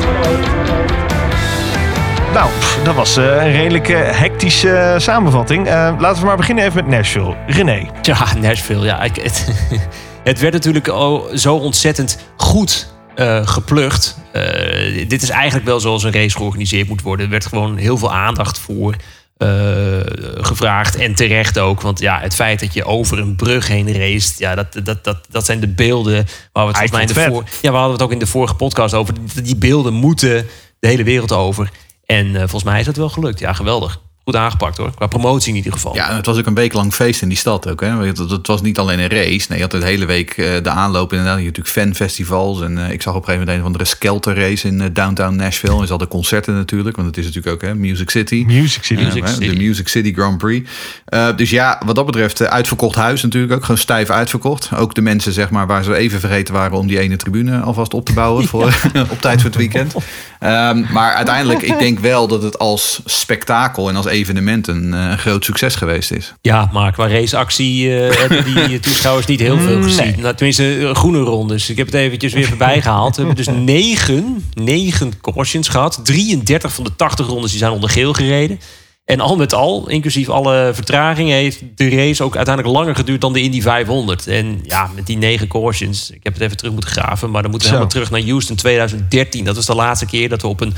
Nou, 2.34 2.50
pff, 2.60 2.80
dat 2.84 2.96
was 2.96 3.18
eh, 3.18 3.26
een 3.26 3.52
redelijk 3.52 3.90
eh, 3.90 4.00
hectische 4.20 4.72
eh, 4.72 5.00
samenvatting. 5.00 5.68
Eh, 5.68 5.94
laten 6.00 6.22
we 6.22 6.28
maar 6.28 6.38
beginnen 6.38 6.64
even 6.64 6.76
met 6.76 6.88
Nashville. 6.98 7.36
René. 7.48 7.90
Ja, 8.02 8.18
Nashville. 8.42 8.86
Ja, 8.86 9.02
ik, 9.04 9.16
het, 9.16 9.48
het 10.24 10.40
werd 10.40 10.54
natuurlijk 10.54 10.88
al 10.88 11.28
zo 11.34 11.56
ontzettend 11.56 12.18
goed 12.38 12.94
eh, 13.16 13.48
geplucht. 13.48 14.18
Eh, 14.32 15.08
dit 15.08 15.22
is 15.22 15.30
eigenlijk 15.30 15.66
wel 15.66 15.80
zoals 15.80 16.04
een 16.04 16.14
race 16.14 16.38
georganiseerd 16.38 16.88
moet 16.88 17.02
worden. 17.02 17.26
Er 17.26 17.32
werd 17.32 17.46
gewoon 17.46 17.78
heel 17.78 17.98
veel 17.98 18.14
aandacht 18.14 18.60
voor 18.60 18.96
eh, 19.36 20.00
gevraagd. 20.36 20.96
En 20.96 21.16
terecht 21.16 21.60
ook. 21.60 21.82
Want 21.82 22.00
ja, 22.00 22.20
het 22.20 22.36
feit 22.36 22.60
dat 22.60 22.74
je 22.74 22.86
over 22.86 23.20
een 23.20 23.36
brug 23.36 23.68
heen 23.68 23.98
raced... 23.98 24.40
Ja, 24.40 24.56
dat, 24.56 24.80
dat, 24.84 25.04
dat, 25.04 25.18
dat 25.30 25.46
zijn 25.46 25.60
de 25.60 25.68
beelden 25.68 26.26
waar 26.52 26.68
we 26.68 26.78
het 26.78 26.92
mij 26.92 27.02
in 27.02 27.08
de 27.08 27.14
voor, 27.14 27.44
Ja, 27.62 27.72
we 27.72 27.78
hadden 27.78 27.94
het 27.94 28.02
ook 28.02 28.12
in 28.12 28.20
de 28.20 28.28
vorige 28.28 28.56
podcast 28.56 28.94
over. 28.94 29.14
Die 29.44 29.56
beelden 29.56 29.94
moeten 29.94 30.48
de 30.80 30.88
hele 30.88 31.04
wereld 31.04 31.32
over. 31.32 31.72
En 32.06 32.28
eh, 32.28 32.40
volgens 32.40 32.64
mij 32.64 32.80
is 32.80 32.86
dat 32.86 32.96
wel 32.96 33.10
gelukt. 33.10 33.40
Ja, 33.40 33.54
geweldig. 33.54 34.02
Goed 34.26 34.36
aangepakt 34.36 34.78
hoor. 34.78 34.92
Qua 34.96 35.08
promotie 35.08 35.50
in 35.50 35.56
ieder 35.56 35.72
geval. 35.72 35.96
Ja, 35.96 36.16
het 36.16 36.26
was 36.26 36.38
ook 36.38 36.46
een 36.46 36.54
week 36.54 36.74
lang 36.74 36.94
feest 36.94 37.22
in 37.22 37.30
die 37.30 37.38
stad 37.38 37.70
ook. 37.70 37.82
Hè? 37.82 38.06
Het, 38.06 38.48
was 38.48 38.62
niet 38.62 38.80
alleen 38.80 39.00
een 39.00 39.10
race. 39.10 39.46
Nee, 39.50 39.58
je 39.58 39.64
had 39.64 39.72
de 39.72 39.86
hele 39.86 40.06
week 40.06 40.38
eh, 40.38 40.64
de 40.64 40.70
aanloop 40.70 41.12
inderdaad. 41.12 41.38
Je 41.40 41.46
had 41.46 41.58
natuurlijk 41.58 41.88
fanfestivals. 41.88 42.62
En 42.62 42.78
eh, 42.78 42.92
ik 42.92 43.02
zag 43.02 43.14
op 43.14 43.20
een 43.20 43.26
gegeven 43.26 43.40
moment 43.40 43.50
een 43.50 43.60
of 43.60 43.66
andere 43.66 43.86
Skelter 43.86 44.36
race 44.36 44.68
in 44.68 44.82
eh, 44.82 44.88
downtown 44.94 45.36
Nashville. 45.36 45.78
En 45.78 45.84
ze 45.84 45.90
hadden 45.90 46.08
concerten 46.08 46.54
natuurlijk. 46.54 46.96
Want 46.96 47.08
het 47.08 47.18
is 47.18 47.26
natuurlijk 47.26 47.54
ook 47.54 47.62
hè, 47.62 47.76
Music 47.76 48.10
City. 48.10 48.44
Music 48.48 48.84
City. 48.84 49.02
Ja, 49.02 49.08
Music 49.08 49.24
hè, 49.24 49.30
City. 49.30 49.50
De 49.50 49.56
Music 49.56 49.88
City 49.88 50.14
Grand 50.14 50.38
Prix. 50.38 50.70
Eh, 51.06 51.36
dus 51.36 51.50
ja, 51.50 51.82
wat 51.86 51.96
dat 51.96 52.06
betreft, 52.06 52.48
uitverkocht 52.48 52.96
huis 52.96 53.22
natuurlijk 53.22 53.54
ook. 53.54 53.62
Gewoon 53.62 53.78
stijf 53.78 54.10
uitverkocht. 54.10 54.70
Ook 54.76 54.96
de 54.96 55.02
mensen 55.02 55.34
zeg 55.34 55.50
maar, 55.50 55.68
waar 55.68 55.84
ze 55.84 55.96
even 55.96 56.20
vergeten 56.20 56.54
waren 56.54 56.78
om 56.78 56.88
die 56.88 57.00
ene 57.00 57.16
tribune 57.16 57.60
alvast 57.60 57.94
op 57.94 58.06
te 58.06 58.14
bouwen. 58.14 58.48
Voor, 58.56 58.66
op 59.10 59.22
tijd 59.22 59.42
voor 59.42 59.50
het 59.50 59.60
weekend. 59.60 59.96
Ehm, 60.40 60.84
maar 60.92 61.14
uiteindelijk, 61.14 61.62
ik 61.62 61.80
denk 61.80 62.00
wel 62.00 62.28
dat 62.28 62.44
het 62.44 62.60
als 62.60 63.02
spektakel 63.06 63.90
en 63.90 63.96
als 63.96 64.06
evenement 64.16 64.68
een 64.68 64.94
eh, 64.94 65.18
groot 65.18 65.46
succes 65.46 65.76
geweest 65.76 66.12
is. 66.12 66.34
Ja, 66.42 66.70
maar 66.74 66.92
qua 66.92 67.08
raceactie 67.08 67.98
eh 67.98 68.18
hebben 68.20 68.44
die 68.68 68.80
toeschouwers 68.80 69.26
niet 69.26 69.40
heel 69.40 69.60
veel 69.60 69.82
gezien. 69.82 70.06
Nee. 70.06 70.18
Nou, 70.18 70.36
tenminste, 70.36 70.78
eh, 70.78 70.96
groene 70.96 71.20
rondes. 71.20 71.70
Ik 71.70 71.78
heb 71.78 71.86
het 71.86 71.96
eventjes 71.96 72.34
weer 72.34 72.48
voorbij 72.56 72.82
gehaald. 72.82 73.16
We 73.16 73.26
hebben 73.26 73.46
dus 73.46 73.56
negen, 73.56 74.44
negen 74.54 75.14
cautions 75.22 75.68
gehad. 75.68 76.00
33 76.04 76.74
van 76.74 76.84
de 76.84 76.96
80 76.96 77.28
rondes 77.28 77.50
die 77.50 77.60
zijn 77.60 77.72
onder 77.72 77.90
geel 77.90 78.14
gereden. 78.14 78.60
En 79.06 79.20
al 79.20 79.36
met 79.36 79.54
al, 79.54 79.90
inclusief 79.90 80.30
alle 80.30 80.72
vertragingen, 80.74 81.36
heeft 81.36 81.62
de 81.76 81.90
race 81.90 82.24
ook 82.24 82.36
uiteindelijk 82.36 82.76
langer 82.76 82.96
geduurd 82.96 83.22
dan 83.22 83.34
de 83.34 83.42
Indy 83.42 83.62
500. 83.62 84.28
En 84.28 84.60
ja, 84.64 84.90
met 84.96 85.06
die 85.06 85.18
negen 85.18 85.48
cautions, 85.48 86.10
ik 86.12 86.24
heb 86.24 86.34
het 86.34 86.42
even 86.42 86.58
terug 86.58 86.72
moeten 86.72 86.92
graven, 86.92 87.32
maar 87.32 87.42
dan 87.42 87.52
moeten 87.52 87.70
we 87.70 87.76
Zo. 87.76 87.82
helemaal 87.82 88.06
terug 88.06 88.20
naar 88.20 88.30
Houston 88.30 88.56
2013. 88.56 89.46
Dat 89.46 89.56
was 89.56 89.66
de 89.66 89.76
laatste 89.76 90.06
keer 90.06 90.30
dat 90.30 90.42
we 90.42 90.48
op 90.48 90.62
een 90.62 90.74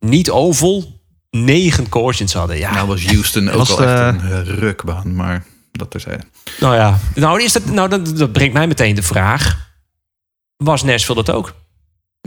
niet-oval 0.00 1.00
negen 1.36 1.88
cautions 1.88 2.32
hadden. 2.32 2.58
Ja, 2.58 2.72
Nou 2.74 2.86
was 2.86 3.04
Houston 3.06 3.48
ook 3.50 3.56
Was 3.58 3.68
wel 3.76 3.82
echt 3.88 4.20
de- 4.20 4.26
een 4.26 4.46
eh, 4.46 4.54
rukbaan, 4.58 5.14
maar 5.14 5.44
dat 5.72 5.90
terzijde. 5.90 6.22
Nou 6.60 6.74
ja, 6.74 6.98
nou, 7.14 7.42
is 7.42 7.52
dat, 7.52 7.64
nou 7.66 7.88
dat, 7.88 8.16
dat 8.18 8.32
brengt 8.32 8.54
mij 8.54 8.66
meteen 8.66 8.94
de 8.94 9.02
vraag. 9.02 9.70
Was 10.56 10.82
Nashville 10.82 11.24
dat 11.24 11.34
ook? 11.34 11.54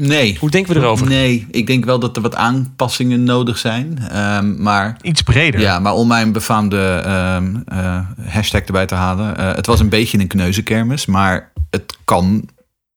Nee. 0.02 0.38
Hoe 0.40 0.50
denken 0.50 0.74
we 0.74 0.80
erover? 0.80 1.08
Nee, 1.08 1.48
ik 1.52 1.68
denk 1.68 1.86
wel 1.86 2.00
dat 2.00 2.16
er 2.16 2.22
wat 2.22 2.36
aanpassingen 2.36 3.24
nodig 3.24 3.58
zijn. 3.58 4.00
Ehm, 4.10 4.62
maar 4.62 4.98
Iets 5.02 5.22
breder. 5.22 5.60
Ja, 5.62 5.80
maar 5.80 5.94
om 5.94 6.08
mijn 6.08 6.32
befaamde 6.32 7.02
ehm, 7.06 7.56
eh, 7.66 8.00
hashtag 8.28 8.62
erbij 8.62 8.86
te 8.86 8.96
halen. 8.96 9.38
eh, 9.38 9.54
het 9.56 9.66
was 9.66 9.80
een 9.80 9.90
beetje 9.90 10.20
een 10.20 10.28
kneuzenkermis, 10.28 11.06
maar 11.06 11.52
het 11.70 11.98
kan, 12.04 12.50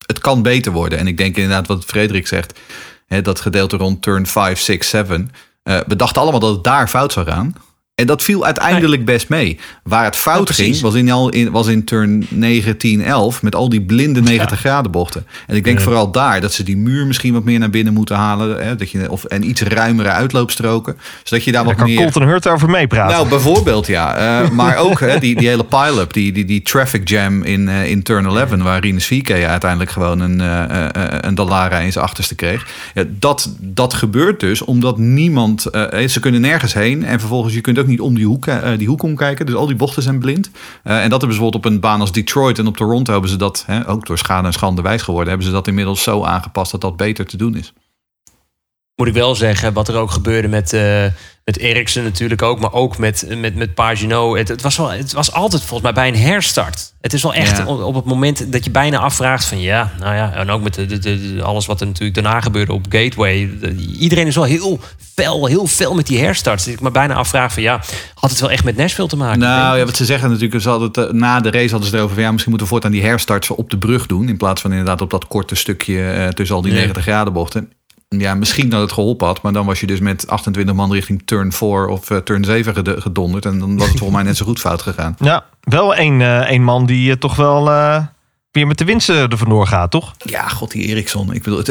het 0.07 0.19
kan 0.19 0.43
beter 0.43 0.73
worden. 0.73 0.99
En 0.99 1.07
ik 1.07 1.17
denk 1.17 1.37
inderdaad 1.37 1.67
wat 1.67 1.85
Frederik 1.85 2.27
zegt. 2.27 2.59
Hè, 3.07 3.23
dat 3.23 3.41
gedeelte 3.41 3.77
rond 3.77 4.03
turn 4.03 4.27
5, 4.27 4.61
6, 4.61 4.89
7. 4.89 5.31
Eh, 5.69 5.81
we 5.87 5.97
dachten 5.97 6.23
allemaal 6.23 6.41
dat 6.41 6.55
het 6.55 6.65
daar 6.65 6.89
fout 6.89 7.13
zou 7.13 7.27
gaan. 7.27 7.55
En 7.99 8.07
dat 8.07 8.23
viel 8.23 8.45
uiteindelijk 8.45 9.05
best 9.05 9.29
mee. 9.29 9.59
Waar 9.83 10.05
het 10.05 10.17
fout 10.17 10.51
ging, 10.51 10.81
was 10.81 10.95
in, 10.95 11.11
al 11.11 11.29
in, 11.29 11.51
was 11.51 11.67
in 11.67 11.85
turn 11.85 12.27
9, 12.29 12.77
10, 12.77 13.03
11. 13.03 13.43
Met 13.43 13.55
al 13.55 13.69
die 13.69 13.83
blinde 13.83 14.23
90 14.23 14.59
graden 14.59 14.91
bochten. 14.91 15.27
En 15.47 15.57
ik 15.57 15.65
denk 15.65 15.81
vooral 15.81 16.11
daar 16.11 16.41
dat 16.41 16.53
ze 16.53 16.63
die 16.63 16.77
muur 16.77 17.07
misschien 17.07 17.33
wat 17.33 17.45
meer 17.45 17.59
naar 17.59 17.71
binnen 17.71 17.93
moeten 17.93 18.17
halen. 18.17 18.67
Hè, 18.67 18.77
dat 18.77 18.91
je, 18.91 19.11
of, 19.11 19.25
en 19.25 19.49
iets 19.49 19.61
ruimere 19.61 20.09
uitloopstroken. 20.09 20.97
Zodat 21.23 21.45
je 21.45 21.53
daar 21.53 21.65
wat 21.65 21.75
kan 21.75 21.87
meer... 21.87 21.97
Colton 21.97 22.23
Hurt 22.23 22.49
over 22.49 22.71
meepraten. 22.71 23.17
Nou, 23.17 23.29
bijvoorbeeld 23.29 23.87
ja. 23.87 24.17
Eh, 24.17 24.51
maar 24.61 24.77
ook 24.77 25.01
hè, 25.01 25.19
die, 25.19 25.37
die 25.37 25.49
hele 25.49 25.65
pile-up, 25.65 26.13
die, 26.13 26.33
die, 26.33 26.45
die 26.45 26.63
traffic 26.63 27.09
jam 27.09 27.43
in, 27.43 27.69
eh, 27.69 27.91
in 27.91 28.03
turn 28.03 28.27
11... 28.27 28.51
waar 28.51 28.81
Rinus 28.81 29.07
VK 29.07 29.31
uiteindelijk 29.31 29.91
gewoon 29.91 30.21
een, 30.21 30.41
eh, 30.41 30.87
een 31.21 31.35
Dallara 31.35 31.79
in 31.79 31.93
zijn 31.93 32.05
achterste 32.05 32.35
kreeg. 32.35 32.67
Ja, 32.95 33.05
dat, 33.09 33.55
dat 33.61 33.95
gebeurt 33.95 34.41
dus 34.41 34.63
omdat 34.63 34.99
niemand... 34.99 35.63
ze 36.07 36.21
kunnen 36.21 36.41
nergens 36.41 36.75
heen 36.75 37.05
en 37.05 37.21
vervolgens 37.21 37.55
je 37.55 37.61
kunt 37.61 37.79
ook 37.79 37.87
niet 37.89 38.01
om 38.01 38.15
die 38.15 38.27
hoek, 38.27 38.47
eh, 38.47 38.79
die 38.79 38.89
hoek 38.89 39.03
omkijken. 39.03 39.47
Dus 39.47 39.55
al 39.55 39.67
die 39.67 39.77
bochten 39.77 40.03
zijn 40.03 40.19
blind. 40.19 40.51
Eh, 40.83 41.03
en 41.03 41.11
dat 41.11 41.21
hebben 41.21 41.21
ze 41.21 41.27
bijvoorbeeld 41.27 41.65
op 41.65 41.65
een 41.65 41.81
baan 41.81 42.01
als 42.01 42.13
Detroit 42.13 42.59
en 42.59 42.67
op 42.67 42.77
Toronto... 42.77 43.13
hebben 43.13 43.31
ze 43.31 43.37
dat, 43.37 43.65
hè, 43.67 43.89
ook 43.89 44.07
door 44.07 44.19
schade 44.19 44.47
en 44.47 44.53
schande 44.53 44.83
wijs 44.83 45.03
geworden... 45.03 45.29
hebben 45.29 45.47
ze 45.47 45.53
dat 45.53 45.67
inmiddels 45.67 46.03
zo 46.03 46.25
aangepast 46.25 46.71
dat 46.71 46.81
dat 46.81 46.97
beter 46.97 47.27
te 47.27 47.37
doen 47.37 47.57
is. 47.57 47.73
Moet 48.95 49.09
ik 49.09 49.15
wel 49.15 49.35
zeggen, 49.35 49.73
wat 49.73 49.89
er 49.89 49.97
ook 49.97 50.11
gebeurde 50.11 50.49
met, 50.49 50.73
eh 50.73 51.07
met 51.49 51.59
Eriksen 51.59 52.03
natuurlijk 52.03 52.43
ook, 52.43 52.61
maar 52.61 52.73
ook 52.73 52.99
met, 52.99 53.27
met, 53.37 53.55
met 53.55 53.75
Pagino. 53.75 54.37
Het, 54.37 54.49
het, 54.49 54.63
was 54.63 54.77
wel, 54.77 54.91
het 54.91 55.13
was 55.13 55.33
altijd 55.33 55.63
volgens 55.63 55.83
mij 55.83 55.93
bij 55.93 56.09
een 56.09 56.29
herstart. 56.31 56.93
Het 57.01 57.13
is 57.13 57.23
wel 57.23 57.35
echt 57.35 57.57
Ja. 57.57 57.67
op, 57.67 57.83
op 57.83 57.95
het 57.95 58.05
moment 58.05 58.53
dat 58.53 58.65
je 58.65 58.71
bijna 58.71 58.99
afvraagt 58.99 59.45
van 59.45 59.61
ja, 59.61 59.93
nou 59.99 60.15
ja, 60.15 60.33
en 60.35 60.51
ook 60.51 60.63
met 60.63 60.75
de, 60.75 60.99
de, 60.99 61.39
alles 61.43 61.67
wat 61.67 61.81
er 61.81 61.87
natuurlijk 61.87 62.15
daarna 62.15 62.41
gebeurde 62.41 62.73
op 62.73 62.87
Gateway. 62.89 63.51
De- 63.61 63.75
iedereen 63.99 64.27
is 64.27 64.35
wel 64.35 64.45
heel 64.45 64.81
fel, 65.15 65.47
heel 65.47 65.67
fel 65.67 65.95
met 65.95 66.07
die 66.07 66.19
herstarts. 66.19 66.65
Dat 66.65 66.75
ik 66.75 66.81
me 66.81 66.91
bijna 66.91 67.15
afvraag 67.15 67.53
van 67.53 67.63
ja, 67.63 67.81
had 68.15 68.31
het 68.31 68.41
wel 68.41 68.51
echt 68.51 68.65
met 68.65 68.77
Nashville 68.77 69.09
te 69.09 69.17
maken? 69.17 69.39
Nou 69.39 69.79
ja, 69.79 69.85
wat 69.85 69.97
ze 69.97 70.05
zeggen 70.05 70.31
natuurlijk, 70.31 70.63
ze 70.63 70.69
hadden 70.69 70.93
eh, 71.09 71.13
na 71.13 71.41
de 71.41 71.51
race 71.51 71.71
hadden 71.71 71.89
ze 71.89 71.97
erover 71.97 72.15
van 72.15 72.23
ja, 72.25 72.31
misschien 72.31 72.51
moeten 72.51 72.69
we 72.69 72.75
voortaan 72.75 72.93
die 73.01 73.05
herstarts 73.09 73.51
op 73.51 73.71
de 73.71 73.79
brug 73.79 74.07
doen. 74.07 74.29
In 74.29 74.37
plaats 74.37 74.61
van 74.61 74.71
inderdaad 74.71 75.01
op 75.01 75.11
dat 75.11 75.27
korte 75.27 75.55
stukje 75.55 76.11
eh, 76.11 76.29
tussen 76.29 76.57
al 76.57 76.63
die 76.63 76.71
Ja. 76.73 76.79
90 76.79 77.03
graden 77.03 77.33
bochten. 77.33 77.73
Ja, 78.09 78.35
misschien 78.35 78.69
dat 78.69 78.81
het 78.81 78.93
geholpen 78.93 79.27
had, 79.27 79.43
maar 79.43 79.53
dan 79.53 79.67
was 79.67 79.81
je 79.81 79.87
dus 79.87 80.01
met 80.01 80.27
28 80.29 80.75
man 80.75 80.93
richting 80.93 81.23
turn 81.25 81.53
4 81.53 81.87
of 81.87 82.11
eh, 82.11 82.17
turn 82.17 82.45
7 82.45 82.75
ged- 82.75 83.03
gedonderd. 83.03 83.45
En 83.45 83.59
dan 83.59 83.77
was 83.79 83.89
het 83.89 83.99
volgens 83.99 84.19
mij 84.19 84.23
net 84.29 84.37
zo 84.37 84.45
goed 84.45 84.61
fout 84.61 84.83
gegaan. 84.83 85.15
Ja, 85.19 85.45
wel 85.61 85.97
een, 85.97 86.21
eh, 86.21 86.51
een 86.51 86.65
man 86.65 86.87
die 86.87 87.11
eh, 87.11 87.17
toch 87.17 87.37
wel 87.37 87.65
weer 88.51 88.67
met 88.67 88.79
de 88.79 88.85
winsten 88.85 89.31
er 89.31 89.39
vandoor 89.39 89.67
gaat, 89.67 89.91
toch? 89.91 90.15
Ja, 90.19 90.49
god, 90.49 90.71
die 90.71 90.87
Eriksson. 90.87 91.33
Ik 91.33 91.43
bedoel, 91.43 91.59
het, 91.59 91.67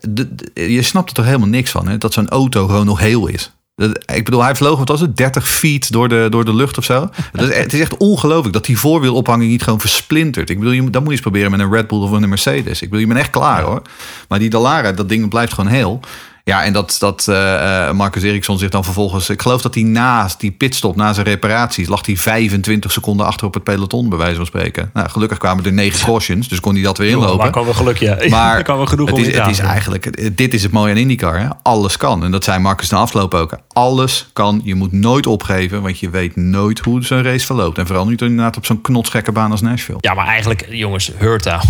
de- 0.00 0.34
de- 0.34 0.72
je 0.72 0.82
snapt 0.82 1.08
er 1.08 1.14
toch 1.14 1.24
helemaal 1.24 1.48
niks 1.48 1.70
van, 1.70 1.88
hè? 1.88 1.98
Dat 1.98 2.12
zo'n 2.12 2.28
auto 2.28 2.66
gewoon 2.66 2.86
nog 2.86 2.98
heel 2.98 3.26
is. 3.26 3.52
Dat- 3.78 4.02
Ik 4.14 4.24
bedoel, 4.24 4.42
hij 4.42 4.54
vloog, 4.54 4.78
wat 4.78 4.88
was 4.88 5.00
het, 5.00 5.16
30 5.16 5.48
feet 5.48 5.92
door 5.92 6.08
de, 6.08 6.26
door 6.30 6.44
de 6.44 6.54
lucht 6.54 6.78
of 6.78 6.84
zo. 6.84 7.10
Dat 7.32 7.48
is, 7.48 7.56
het 7.56 7.72
is 7.72 7.80
echt 7.80 7.96
ongelooflijk 7.96 8.52
dat 8.52 8.64
die 8.64 8.78
voorwielophanging 8.78 9.50
niet 9.50 9.62
gewoon 9.62 9.80
versplintert. 9.80 10.50
Ik 10.50 10.58
bedoel, 10.58 10.72
je, 10.72 10.82
dat 10.82 10.92
moet 10.92 11.04
je 11.04 11.10
eens 11.10 11.20
proberen 11.20 11.50
met 11.50 11.60
een 11.60 11.70
Red 11.72 11.86
Bull 11.88 11.98
of 11.98 12.10
een 12.10 12.28
Mercedes. 12.28 12.82
Ik 12.82 12.88
bedoel, 12.88 13.00
je 13.00 13.06
bent 13.06 13.18
echt 13.18 13.30
klaar 13.30 13.62
hoor. 13.62 13.82
Maar 14.28 14.38
die 14.38 14.50
Dallara, 14.50 14.92
dat 14.92 15.08
ding 15.08 15.28
blijft 15.28 15.52
gewoon 15.52 15.70
heel. 15.70 16.00
Ja, 16.48 16.64
en 16.64 16.72
dat, 16.72 16.96
dat 16.98 17.28
eh, 17.28 17.86
eh, 17.88 17.94
Marcus 17.94 18.22
Eriksson 18.22 18.58
zich 18.58 18.68
dan 18.68 18.84
vervolgens... 18.84 19.30
Ik 19.30 19.42
geloof 19.42 19.62
dat 19.62 19.74
hij 19.74 19.82
naast 19.82 20.40
die 20.40 20.50
pitstop, 20.50 20.96
na 20.96 21.12
zijn 21.12 21.26
reparaties... 21.26 21.88
lag 21.88 22.06
hij 22.06 22.16
25 22.16 22.92
seconden 22.92 23.26
achter 23.26 23.46
op 23.46 23.54
het 23.54 23.62
peloton, 23.62 24.08
bij 24.08 24.18
wijze 24.18 24.36
van 24.36 24.46
spreken. 24.46 24.90
Nou, 24.92 25.08
gelukkig 25.08 25.38
kwamen 25.38 25.64
er 25.64 25.72
negen 25.72 26.04
cautions, 26.04 26.48
dus 26.48 26.60
kon 26.60 26.74
hij 26.74 26.82
dat 26.82 26.98
weer 26.98 27.10
inlopen. 27.10 27.36
Waar 27.36 27.50
kan 27.50 27.64
wel 27.64 27.74
geluk, 27.74 27.96
ja. 27.96 28.16
Maar 28.28 28.54
Daar 28.54 28.62
kan 28.62 28.76
wel 28.76 28.86
genoeg 28.86 29.08
het 29.08 29.18
is, 29.18 29.36
het 29.36 29.46
is 29.46 29.58
eigenlijk, 29.58 30.36
dit 30.36 30.54
is 30.54 30.62
het 30.62 30.72
mooie 30.72 30.92
aan 30.92 30.98
IndyCar. 30.98 31.40
Hè? 31.40 31.48
Alles 31.62 31.96
kan. 31.96 32.24
En 32.24 32.30
dat 32.30 32.44
zei 32.44 32.58
Marcus 32.58 32.88
na 32.88 32.98
afloop 32.98 33.34
ook. 33.34 33.58
Alles 33.72 34.28
kan. 34.32 34.60
Je 34.64 34.74
moet 34.74 34.92
nooit 34.92 35.26
opgeven, 35.26 35.82
want 35.82 35.98
je 35.98 36.10
weet 36.10 36.36
nooit 36.36 36.78
hoe 36.78 37.04
zo'n 37.04 37.22
race 37.22 37.46
verloopt. 37.46 37.78
En 37.78 37.86
vooral 37.86 38.06
niet 38.06 38.20
inderdaad 38.20 38.56
op 38.56 38.66
zo'n 38.66 38.80
knotsgekke 38.80 39.32
baan 39.32 39.50
als 39.50 39.60
Nashville. 39.60 39.98
Ja, 40.00 40.14
maar 40.14 40.26
eigenlijk, 40.26 40.66
jongens, 40.70 41.12
Hurta. 41.18 41.60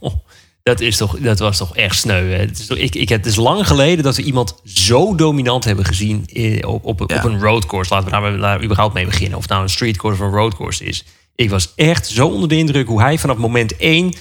Dat, 0.68 0.80
is 0.80 0.96
toch, 0.96 1.18
dat 1.18 1.38
was 1.38 1.56
toch 1.56 1.76
echt 1.76 1.96
sneu. 1.98 2.30
Hè? 2.30 2.38
Het, 2.38 2.58
is 2.58 2.66
toch, 2.66 2.78
ik, 2.78 2.94
ik, 2.94 3.08
het 3.08 3.26
is 3.26 3.36
lang 3.36 3.66
geleden 3.66 4.04
dat 4.04 4.16
we 4.16 4.22
iemand 4.22 4.54
zo 4.64 5.14
dominant 5.14 5.64
hebben 5.64 5.84
gezien 5.84 6.22
in- 6.26 6.66
op, 6.66 6.84
op, 6.84 7.10
een 7.24 7.40
roadcourse. 7.40 7.94
Laten 7.94 8.10
we 8.10 8.20
daar, 8.20 8.38
daar 8.38 8.62
überhaupt 8.64 8.94
mee 8.94 9.04
beginnen. 9.04 9.36
Of 9.36 9.42
het 9.42 9.50
nou 9.50 9.62
een 9.62 9.68
streetcourse 9.68 10.22
of 10.22 10.28
een 10.28 10.34
roadcourse 10.34 10.84
is. 10.84 11.04
Ik 11.34 11.50
was 11.50 11.72
echt 11.76 12.06
zo 12.06 12.26
onder 12.28 12.48
de 12.48 12.56
indruk 12.56 12.86
hoe 12.86 13.00
hij 13.00 13.18
vanaf 13.18 13.36
moment 13.36 13.76
één... 13.76 14.14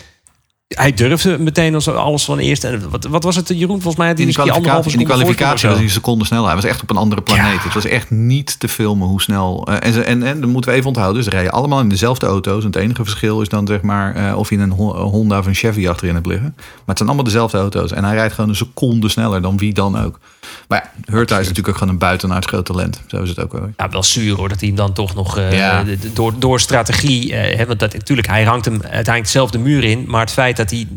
Hij 0.76 0.94
durfde 0.94 1.40
meteen 1.40 1.76
als 1.76 1.90
alles 1.90 2.24
van 2.26 2.38
eerst. 2.38 2.64
En 2.64 2.90
wat, 2.90 3.06
wat 3.06 3.24
was 3.24 3.36
het, 3.36 3.48
Jeroen? 3.48 3.82
Volgens 3.82 3.96
mij 3.96 4.08
had 4.08 4.18
hij 4.18 4.26
In 4.28 4.34
die 4.34 4.44
die 4.44 4.52
kwalificatie, 4.52 4.92
in 4.92 4.98
die 4.98 5.08
kwalificatie 5.08 5.68
was 5.68 5.78
hij 5.78 5.86
een 5.86 5.92
seconde 5.92 6.26
sneller. 6.26 6.46
Hij 6.46 6.56
was 6.56 6.64
echt 6.64 6.82
op 6.82 6.90
een 6.90 6.98
andere 6.98 7.22
planeet. 7.22 7.64
Het 7.64 7.74
was 7.74 7.86
echt 7.86 8.10
niet 8.12 8.60
te 8.60 8.68
filmen 8.68 9.08
hoe 9.08 9.22
snel. 9.22 9.68
eh, 9.68 9.88
en, 9.88 9.94
ze, 9.94 10.04
en, 10.04 10.24
en 10.24 10.42
dat 10.42 10.50
moeten 10.50 10.72
we 10.72 10.78
even 10.78 10.88
onthouden. 10.90 11.24
Ze 11.24 11.30
rijden 11.30 11.52
allemaal 11.52 11.80
in 11.80 11.90
dezelfde 11.90 12.26
auto's. 12.26 12.62
En 12.62 12.68
het 12.68 12.76
enige 12.76 13.04
verschil 13.04 13.42
is 13.42 13.50
dan 13.50 13.68
zeg 13.68 13.82
maar 13.82 14.16
eh, 14.16 14.38
of 14.38 14.50
je 14.50 14.56
een 14.56 14.62
een 14.62 14.72
Honda 14.72 15.40
of 15.40 15.46
een 15.46 15.56
Chevy 15.56 15.88
achterin 15.88 16.14
hebt 16.16 16.28
liggen. 16.28 16.54
Maar 16.56 16.64
het 16.86 16.98
zijn 16.98 17.10
allemaal 17.10 17.28
dezelfde 17.28 17.58
auto's. 17.58 17.92
En 17.92 18.04
hij 18.04 18.14
rijdt 18.14 18.34
gewoon 18.34 18.50
een 18.50 18.56
seconde 18.56 19.10
sneller 19.10 19.42
dan 19.42 19.58
wie 19.58 19.74
dan 19.74 20.00
ook. 20.04 20.20
Maar 20.68 20.92
ja, 20.96 21.12
Hurta 21.14 21.36
is 21.36 21.42
natuurlijk 21.48 21.68
ook 21.68 21.78
gewoon 21.78 21.94
een 21.94 22.00
buitenaards 22.00 22.48
groot 22.48 22.66
talent. 22.66 23.02
Zo 23.08 23.22
is 23.22 23.30
het 23.30 23.40
ook 23.40 23.52
wel. 23.52 23.70
Ja, 23.78 23.90
wel 23.90 24.04
zuur 24.04 24.36
hoor, 24.36 24.50
dat 24.50 24.60
hij 24.60 24.68
hem 24.68 24.78
dan 24.78 24.94
toch 24.94 25.16
nog 25.16 25.38
eh, 25.38 25.58
Ja. 25.58 25.84
door, 26.14 26.34
door 26.40 26.60
strategie... 26.60 27.34
eh, 27.36 27.58
hè, 27.58 27.66
want 27.66 27.80
dat, 27.80 27.94
natuurlijk, 27.94 28.28
hij 28.28 28.44
hangt 28.44 28.66
hem 28.66 28.82
uiteindelijk 28.82 29.28
zelf 29.28 29.52
de 29.52 29.60
muur 29.60 29.84
in. 29.84 30.04
Maar 30.08 30.22
het 30.22 30.32
feit 30.32 30.58
dat 30.58 30.70
hij 30.72 30.88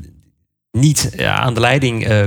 niet 0.73 1.11
eh, 1.15 1.35
aan 1.41 1.55
de 1.55 1.61
leiding 1.61 2.07
eh, 2.07 2.25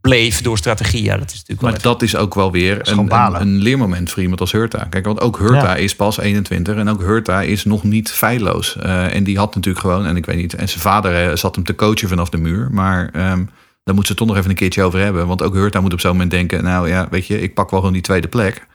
bleef 0.00 0.40
door 0.42 0.58
strategie... 0.58 1.02
Ja, 1.02 1.16
dat 1.16 1.26
is 1.30 1.32
natuurlijk 1.32 1.60
wel 1.60 1.70
Maar 1.70 1.80
dat 1.82 2.02
is 2.02 2.16
ook 2.16 2.34
wel 2.34 2.52
weer 2.52 2.88
een, 2.88 2.98
een, 2.98 3.40
een 3.40 3.56
leermoment 3.58 4.10
voor 4.10 4.22
iemand 4.22 4.40
als 4.40 4.52
Hurta. 4.52 4.84
Kijk, 4.90 5.04
want 5.04 5.20
ook 5.20 5.38
Hurta 5.38 5.56
Ja. 5.70 5.74
is 5.74 5.96
pas 5.96 6.18
21 6.18 6.76
en 6.76 6.88
ook 6.88 7.00
Hurta 7.00 7.42
is 7.42 7.64
nog 7.64 7.82
niet 7.84 8.10
feilloos. 8.10 8.76
Eh, 8.76 9.14
en 9.14 9.24
die 9.24 9.38
had 9.38 9.54
natuurlijk 9.54 9.84
gewoon, 9.84 10.06
en 10.06 10.16
ik 10.16 10.26
weet 10.26 10.36
niet, 10.36 10.54
en 10.54 10.68
zijn 10.68 10.80
vader 10.80 11.30
eh, 11.30 11.36
zat 11.36 11.54
hem 11.54 11.64
te 11.64 11.74
coachen 11.74 12.08
vanaf 12.08 12.28
de 12.28 12.38
muur. 12.38 12.68
Maar 12.70 13.10
ehm 13.12 13.42
daar 13.84 13.94
moet 13.94 14.04
ze 14.04 14.10
het 14.10 14.20
toch 14.20 14.28
nog 14.28 14.36
even 14.36 14.50
een 14.50 14.56
keertje 14.56 14.82
over 14.82 15.00
hebben. 15.00 15.26
Want 15.26 15.42
ook 15.42 15.54
Hurta 15.54 15.80
moet 15.80 15.92
op 15.92 16.00
zo'n 16.00 16.10
moment 16.10 16.30
denken, 16.30 16.64
nou 16.64 16.88
ja, 16.88 17.08
weet 17.10 17.26
je, 17.26 17.40
ik 17.40 17.54
pak 17.54 17.70
wel 17.70 17.78
gewoon 17.78 17.94
die 17.94 18.02
tweede 18.02 18.28
plek. 18.28 18.66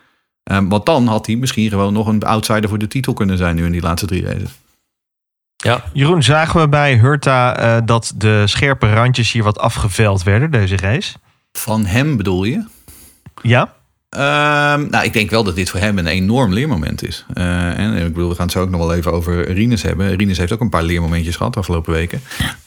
Ehm, 0.44 0.68
want 0.68 0.86
dan 0.86 1.08
had 1.08 1.26
hij 1.26 1.36
misschien 1.36 1.70
gewoon 1.70 1.94
nog 1.94 2.08
een 2.08 2.24
outsider 2.24 2.70
voor 2.70 2.78
de 2.78 2.88
titel 2.88 3.14
kunnen 3.14 3.38
zijn 3.38 3.56
nu 3.56 3.66
in 3.66 3.72
die 3.72 3.82
laatste 3.82 4.08
drie 4.08 4.26
races. 4.26 4.60
Ja, 5.64 5.84
Jeroen, 5.94 6.24
zagen 6.24 6.60
we 6.62 6.70
bij 6.70 6.98
Hurta 6.98 7.58
eh, 7.58 7.82
dat 7.86 8.14
de 8.16 8.48
scherpe 8.48 8.94
randjes 8.94 9.32
hier 9.32 9.44
wat 9.44 9.60
afgeveld 9.60 10.24
werden, 10.24 10.52
deze 10.52 10.78
race? 10.78 11.18
Van 11.52 11.86
hem 11.86 12.18
bedoel 12.18 12.44
je? 12.44 12.66
Ja? 13.42 13.74
Ehm, 14.10 14.90
nou, 14.90 15.04
ik 15.04 15.14
denk 15.14 15.30
wel 15.30 15.44
dat 15.44 15.56
dit 15.56 15.70
voor 15.70 15.80
hem 15.80 15.98
een 15.98 16.08
enorm 16.08 16.54
leermoment 16.54 17.08
is. 17.08 17.26
Eh, 17.34 17.80
en 17.80 17.94
ik 17.94 18.14
bedoel, 18.14 18.30
we 18.30 18.36
gaan 18.36 18.46
het 18.46 18.54
zo 18.54 18.62
ook 18.62 18.70
nog 18.70 18.80
wel 18.80 18.94
even 18.94 19.12
over 19.12 19.52
Rinus 19.52 19.82
hebben. 19.82 20.16
Rinus 20.16 20.38
heeft 20.38 20.52
ook 20.52 20.62
een 20.62 20.70
paar 20.70 20.84
leermomentjes 20.84 21.36
gehad 21.36 21.54
de 21.54 21.60
afgelopen 21.60 21.94
weken. 21.94 22.22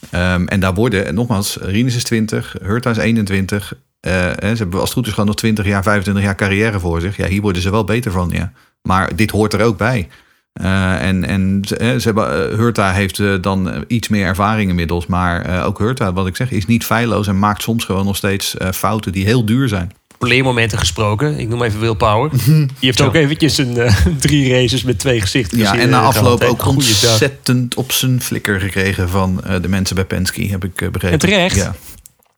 Ehm, 0.09 0.45
en 0.45 0.59
daar 0.59 0.73
worden, 0.73 1.05
en 1.05 1.13
nogmaals, 1.13 1.57
Rinus 1.61 1.95
is 1.95 2.03
20, 2.03 2.55
Hurta 2.61 2.89
is 2.89 2.97
21. 2.97 3.73
Eh, 3.99 4.11
ze 4.39 4.55
hebben 4.55 4.79
als 4.79 4.89
het 4.89 4.97
goed 4.97 5.05
is 5.05 5.11
gewoon 5.11 5.25
nog 5.25 5.35
20 5.35 5.65
jaar, 5.65 5.83
25 5.83 6.23
jaar 6.23 6.35
carrière 6.35 6.79
voor 6.79 7.01
zich. 7.01 7.17
Ja, 7.17 7.27
hier 7.27 7.41
worden 7.41 7.61
ze 7.61 7.71
wel 7.71 7.83
beter 7.83 8.11
van, 8.11 8.29
ja. 8.33 8.51
Maar 8.81 9.15
dit 9.15 9.31
hoort 9.31 9.53
er 9.53 9.61
ook 9.61 9.77
bij. 9.77 10.07
Eh, 10.53 11.07
en 11.07 11.25
en 11.25 11.61
ze, 11.67 11.75
ze 11.75 12.01
hebben, 12.05 12.57
Hurta 12.57 12.91
heeft 12.91 13.43
dan 13.43 13.83
iets 13.87 14.07
meer 14.07 14.25
ervaring 14.25 14.69
inmiddels. 14.69 15.05
Maar 15.05 15.65
ook 15.65 15.79
Hurta, 15.79 16.13
wat 16.13 16.27
ik 16.27 16.35
zeg, 16.35 16.51
is 16.51 16.65
niet 16.65 16.85
feilloos 16.85 17.27
en 17.27 17.39
maakt 17.39 17.61
soms 17.61 17.85
gewoon 17.85 18.05
nog 18.05 18.15
steeds 18.15 18.55
fouten 18.71 19.11
die 19.11 19.25
heel 19.25 19.45
duur 19.45 19.67
zijn. 19.67 19.91
Leermomenten 20.23 20.77
gesproken. 20.77 21.39
Ik 21.39 21.49
noem 21.49 21.63
even 21.63 21.79
Will 21.79 21.95
Power. 21.95 22.29
Die 22.45 22.67
heeft 22.79 23.01
ook 23.01 23.15
eventjes 23.15 23.57
een, 23.57 23.77
eh, 23.77 23.95
drie 24.19 24.53
races 24.53 24.83
met 24.83 24.99
twee 24.99 25.21
gezichten 25.21 25.57
Ja, 25.57 25.65
gezien, 25.65 25.81
en 25.81 25.89
na 25.89 25.99
eh, 25.99 26.05
afloop 26.05 26.43
ook 26.43 26.65
ontzettend 26.65 27.75
op 27.75 27.91
zijn 27.91 28.21
flikker 28.21 28.59
gekregen 28.59 29.09
van 29.09 29.43
eh, 29.43 29.61
de 29.61 29.67
mensen 29.67 29.95
bij 29.95 30.05
Penske, 30.05 30.45
heb 30.45 30.63
ik 30.63 30.81
eh, 30.81 30.89
begrepen. 30.89 31.19
En 31.19 31.19
terecht. 31.19 31.55
Ja. 31.55 31.75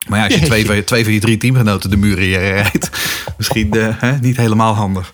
Maar 0.07 0.19
ja, 0.19 0.25
als 0.25 0.33
je 0.33 0.45
twee 0.45 0.65
van, 0.65 0.75
je, 0.75 0.83
twee 0.83 1.03
van 1.03 1.13
je 1.13 1.19
drie 1.19 1.37
teamgenoten 1.37 1.89
de 1.89 1.97
muren 1.97 2.23
in 2.23 2.39
rijdt, 2.39 2.89
misschien 3.37 3.73
eh, 3.73 3.87
hè, 3.97 4.19
niet 4.19 4.37
helemaal 4.37 4.73
handig. 4.73 5.11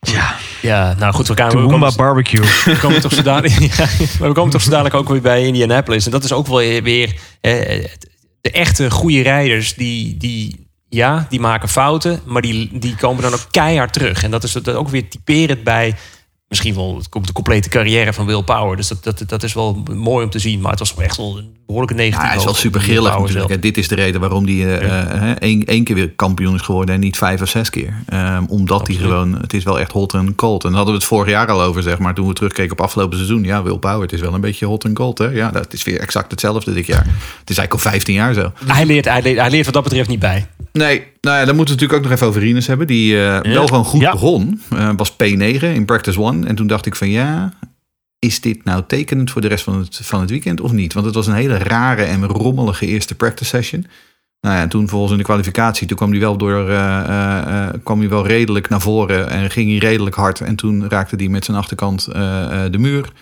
Ja. 0.00 0.34
Ja, 0.60 0.94
nou 0.98 1.14
goed, 1.14 1.28
we 1.28 1.36
gaan 1.36 1.48
we 1.48 1.66
komen, 1.66 1.96
barbecue. 1.96 2.40
we 2.64 2.78
komen 2.80 3.00
toch 3.00 3.12
zo 3.12 3.22
dadelijk, 3.22 3.76
ja, 3.76 3.86
maar 4.18 4.28
we 4.28 4.34
komen 4.34 4.50
toch 4.50 4.62
zo 4.62 4.70
dadelijk 4.70 4.94
ook 4.94 5.08
weer 5.08 5.20
bij 5.20 5.46
Indianapolis. 5.46 6.04
En 6.04 6.10
dat 6.10 6.24
is 6.24 6.32
ook 6.32 6.46
wel 6.46 6.82
weer 6.82 7.14
eh, 7.40 7.84
de 8.40 8.50
echte 8.50 8.90
goede 8.90 9.22
rijders 9.22 9.74
die, 9.74 10.16
die, 10.16 10.61
ja, 10.94 11.26
die 11.28 11.40
maken 11.40 11.68
fouten, 11.68 12.20
maar 12.24 12.42
die, 12.42 12.68
die 12.72 12.96
komen 12.96 13.22
dan 13.22 13.32
ook 13.32 13.46
keihard 13.50 13.92
terug. 13.92 14.22
En 14.22 14.30
dat 14.30 14.44
is 14.44 14.66
ook 14.66 14.88
weer 14.88 15.08
typerend 15.08 15.64
bij 15.64 15.94
misschien 16.52 16.74
wel 16.74 17.02
de 17.22 17.32
complete 17.32 17.68
carrière 17.68 18.12
van 18.12 18.26
Will 18.26 18.42
Power. 18.42 18.76
Dus 18.76 18.88
dat, 18.88 19.04
dat, 19.04 19.24
dat 19.26 19.42
is 19.42 19.52
wel 19.52 19.82
mooi 19.94 20.24
om 20.24 20.30
te 20.30 20.38
zien. 20.38 20.60
Maar 20.60 20.70
het 20.70 20.78
was 20.78 20.94
echt 20.96 21.16
wel 21.16 21.38
een 21.38 21.56
behoorlijke 21.66 21.94
Ja, 21.94 22.00
negatieve 22.00 22.28
hij 22.28 22.36
is 22.36 22.44
wel 22.44 22.54
super 22.54 22.80
grillig 22.80 23.18
natuurlijk. 23.18 23.48
zelf. 23.48 23.60
Dit 23.60 23.78
is 23.78 23.88
de 23.88 23.94
reden 23.94 24.20
waarom 24.20 24.44
hij 24.46 24.78
eh, 24.78 25.30
eh, 25.30 25.36
één, 25.38 25.64
één 25.64 25.84
keer 25.84 25.94
weer 25.94 26.10
kampioen 26.10 26.54
is 26.54 26.60
geworden 26.60 26.94
en 26.94 27.00
niet 27.00 27.16
vijf 27.16 27.42
of 27.42 27.48
zes 27.48 27.70
keer. 27.70 27.94
Ehm, 28.06 28.44
omdat 28.48 28.86
hij 28.86 28.96
gewoon, 28.96 29.40
het 29.40 29.52
is 29.52 29.64
wel 29.64 29.80
echt 29.80 29.92
hot 29.92 30.14
en 30.14 30.34
cold. 30.34 30.64
En 30.64 30.68
daar 30.68 30.76
hadden 30.76 30.94
we 30.94 31.00
het 31.00 31.08
vorig 31.08 31.30
jaar 31.30 31.48
al 31.48 31.62
over, 31.62 31.82
zeg 31.82 31.98
maar, 31.98 32.14
toen 32.14 32.28
we 32.28 32.34
terugkeken 32.34 32.72
op 32.72 32.80
afgelopen 32.80 33.16
seizoen. 33.16 33.44
Ja, 33.44 33.62
Will 33.62 33.78
Power, 33.78 34.00
het 34.00 34.12
is 34.12 34.20
wel 34.20 34.34
een 34.34 34.40
beetje 34.40 34.66
hot 34.66 34.84
en 34.84 34.94
cold. 34.94 35.18
Hè? 35.18 35.26
Ja, 35.26 35.50
dat 35.50 35.72
is 35.72 35.82
weer 35.82 36.00
exact 36.00 36.30
hetzelfde 36.30 36.72
dit 36.72 36.86
jaar. 36.86 37.04
Het 37.04 37.50
is 37.50 37.58
eigenlijk 37.58 37.72
al 37.72 37.90
15 37.90 38.14
jaar 38.14 38.34
zo. 38.34 38.52
Hij 38.66 38.86
leert, 38.86 39.04
hij, 39.04 39.22
leert, 39.22 39.38
hij 39.38 39.50
leert 39.50 39.64
wat 39.64 39.74
dat 39.74 39.82
betreft 39.82 40.08
niet 40.08 40.18
bij. 40.18 40.46
Nee, 40.72 41.11
Nou 41.26 41.38
ja, 41.38 41.44
dan 41.44 41.56
moeten 41.56 41.74
we 41.74 41.80
natuurlijk 41.80 41.92
ook 41.92 42.02
nog 42.02 42.12
even 42.12 42.26
over 42.26 42.40
Rinus 42.40 42.66
hebben. 42.66 42.86
Die 42.86 43.24
eh, 43.26 43.52
wel 43.52 43.66
gewoon 43.66 43.84
goed 43.84 44.00
Ja. 44.00 44.12
begon. 44.12 44.60
Eh, 44.70 44.90
was 44.96 45.12
P9 45.12 45.62
in 45.62 45.84
Practice 45.84 46.20
One. 46.20 46.46
En 46.46 46.54
toen 46.54 46.66
dacht 46.66 46.86
ik 46.86 46.94
van 46.94 47.08
ja, 47.08 47.52
is 48.18 48.40
dit 48.40 48.64
nou 48.64 48.82
tekenend 48.86 49.30
voor 49.30 49.40
de 49.40 49.48
rest 49.48 49.64
van 49.64 49.78
het, 49.78 50.00
van 50.02 50.20
het 50.20 50.30
weekend 50.30 50.60
of 50.60 50.72
niet? 50.72 50.92
Want 50.92 51.06
het 51.06 51.14
was 51.14 51.26
een 51.26 51.34
hele 51.34 51.58
rare 51.58 52.02
en 52.02 52.26
rommelige 52.26 52.86
eerste 52.86 53.14
practice 53.14 53.48
session. 53.50 53.86
Nou 54.40 54.56
ja, 54.56 54.62
en 54.62 54.68
toen 54.68 54.80
vervolgens 54.80 55.12
in 55.12 55.18
de 55.18 55.24
kwalificatie, 55.24 55.86
toen 55.86 55.96
kwam 55.96 56.10
hij 56.10 56.20
wel 56.20 56.36
door, 56.36 56.68
eh, 56.70 57.68
kwam 57.82 57.98
hij 57.98 58.08
wel 58.08 58.26
redelijk 58.26 58.68
naar 58.68 58.80
voren 58.80 59.30
en 59.30 59.50
ging 59.50 59.68
hij 59.68 59.78
redelijk 59.78 60.16
hard. 60.16 60.40
En 60.40 60.56
toen 60.56 60.88
raakte 60.88 61.16
hij 61.16 61.28
met 61.28 61.44
zijn 61.44 61.56
achterkant 61.56 62.04
de 62.70 62.78
muur. 62.78 63.12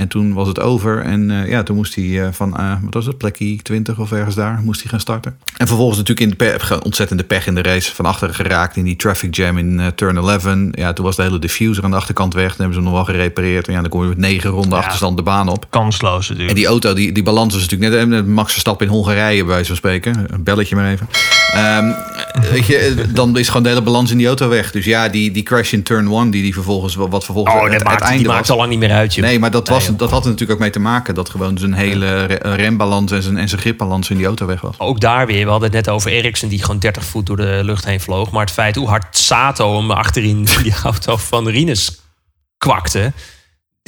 En 0.00 0.08
toen 0.08 0.32
was 0.32 0.48
het 0.48 0.60
over. 0.60 1.00
En 1.02 1.30
eh, 1.30 1.48
ja, 1.48 1.62
toen 1.62 1.76
moest 1.76 1.94
hij 1.94 2.22
eh, 2.22 2.28
van, 2.32 2.56
eh, 2.56 2.72
wat 2.82 2.94
was 2.94 3.06
het, 3.06 3.18
plekje 3.18 3.56
20 3.62 3.98
of 3.98 4.12
ergens 4.12 4.34
daar, 4.34 4.60
moest 4.64 4.80
hij 4.80 4.90
gaan 4.90 5.00
starten. 5.00 5.36
En 5.56 5.66
vervolgens 5.66 5.98
natuurlijk 5.98 6.26
in 6.32 6.36
de 6.38 6.56
pe- 6.66 6.80
ontzettende 6.84 7.24
pech 7.24 7.46
in 7.46 7.54
de 7.54 7.62
race. 7.62 7.94
Van 7.94 8.04
achteren 8.06 8.34
geraakt 8.34 8.76
in 8.76 8.84
die 8.84 8.96
traffic 8.96 9.34
jam 9.34 9.58
in 9.58 9.92
turn 9.94 10.16
11. 10.16 10.44
Ja, 10.72 10.92
toen 10.92 11.04
was 11.04 11.16
de 11.16 11.22
hele 11.22 11.38
diffuser 11.38 11.84
aan 11.84 11.90
de 11.90 11.96
achterkant 11.96 12.34
weg. 12.34 12.46
Toen 12.48 12.56
hebben 12.56 12.74
ze 12.74 12.80
hem 12.80 12.90
nog 12.92 13.06
wel 13.06 13.14
gerepareerd. 13.14 13.66
En 13.66 13.72
ja, 13.74 13.80
dan 13.80 13.90
kom 13.90 14.02
je 14.02 14.08
met 14.08 14.18
negen 14.18 14.50
ronden 14.50 14.78
achterstand 14.78 15.16
de 15.16 15.22
baan 15.22 15.48
op. 15.48 15.66
Kansloos 15.70 16.22
natuurlijk. 16.28 16.48
En 16.50 16.56
die 16.56 16.66
auto, 16.66 16.94
die, 16.94 17.12
die 17.12 17.22
balans 17.22 17.54
was 17.54 17.62
natuurlijk 17.68 17.92
net, 17.92 18.08
net 18.08 18.26
Max 18.26 18.50
Verstappen 18.52 18.86
in 18.86 18.92
Hongarije, 18.92 19.38
bij 19.44 19.52
wijze 19.52 19.66
van 19.66 19.76
spreken. 19.76 20.26
Een 20.30 20.42
belletje 20.42 20.76
maar 20.76 20.90
even. 20.90 21.08
Ehm, 21.52 21.90
weet 22.52 22.66
je, 22.66 23.04
dan 23.12 23.38
is 23.38 23.46
gewoon 23.48 23.62
de 23.62 23.68
hele 23.68 23.82
balans 23.82 24.10
in 24.10 24.18
die 24.18 24.26
auto 24.26 24.48
weg. 24.48 24.70
Dus 24.70 24.84
ja, 24.84 25.08
die, 25.08 25.30
die 25.30 25.42
crash 25.42 25.72
in 25.72 25.82
turn 25.82 26.08
1, 26.12 26.30
die, 26.30 26.42
die 26.42 26.54
vervolgens, 26.54 26.94
wat 26.94 27.24
vervolgens 27.24 27.54
Oh, 27.54 27.62
het, 27.62 27.70
dat 27.70 27.80
het 27.80 27.88
maakt, 27.90 28.02
einde 28.02 28.28
maakt 28.28 28.50
al 28.50 28.56
lang 28.56 28.70
niet 28.70 28.78
meer 28.78 28.92
uit, 28.92 29.14
joh. 29.14 29.24
Nee, 29.24 29.38
maar 29.38 29.50
dat, 29.50 29.68
was, 29.68 29.83
Dat 29.92 30.10
had 30.10 30.24
er 30.24 30.30
natuurlijk 30.30 30.50
ook 30.52 30.58
mee 30.58 30.70
te 30.70 30.78
maken 30.78 31.14
dat 31.14 31.28
gewoon 31.28 31.58
zijn 31.58 31.74
hele 31.74 32.24
re- 32.24 32.54
rembalans 32.54 33.12
en 33.12 33.22
zijn, 33.22 33.36
en 33.36 33.48
zijn 33.48 33.60
gripbalans 33.60 34.10
in 34.10 34.16
die 34.16 34.26
auto 34.26 34.46
weg 34.46 34.60
was. 34.60 34.78
Ook 34.78 35.00
daar 35.00 35.26
weer, 35.26 35.44
we 35.44 35.50
hadden 35.50 35.72
het 35.72 35.84
net 35.86 35.94
over 35.94 36.10
Eriksen 36.10 36.48
die 36.48 36.62
gewoon 36.62 36.78
30 36.78 37.04
voet 37.04 37.26
door 37.26 37.36
de 37.36 37.60
lucht 37.64 37.84
heen 37.84 38.00
vloog. 38.00 38.30
Maar 38.30 38.40
het 38.44 38.50
feit 38.54 38.76
hoe 38.76 38.88
hard 38.88 39.18
Sato 39.18 39.76
hem 39.76 39.90
achterin 39.90 40.48
die 40.62 40.74
auto 40.82 41.16
van 41.16 41.48
Rinus 41.48 41.98
kwakte. 42.58 43.12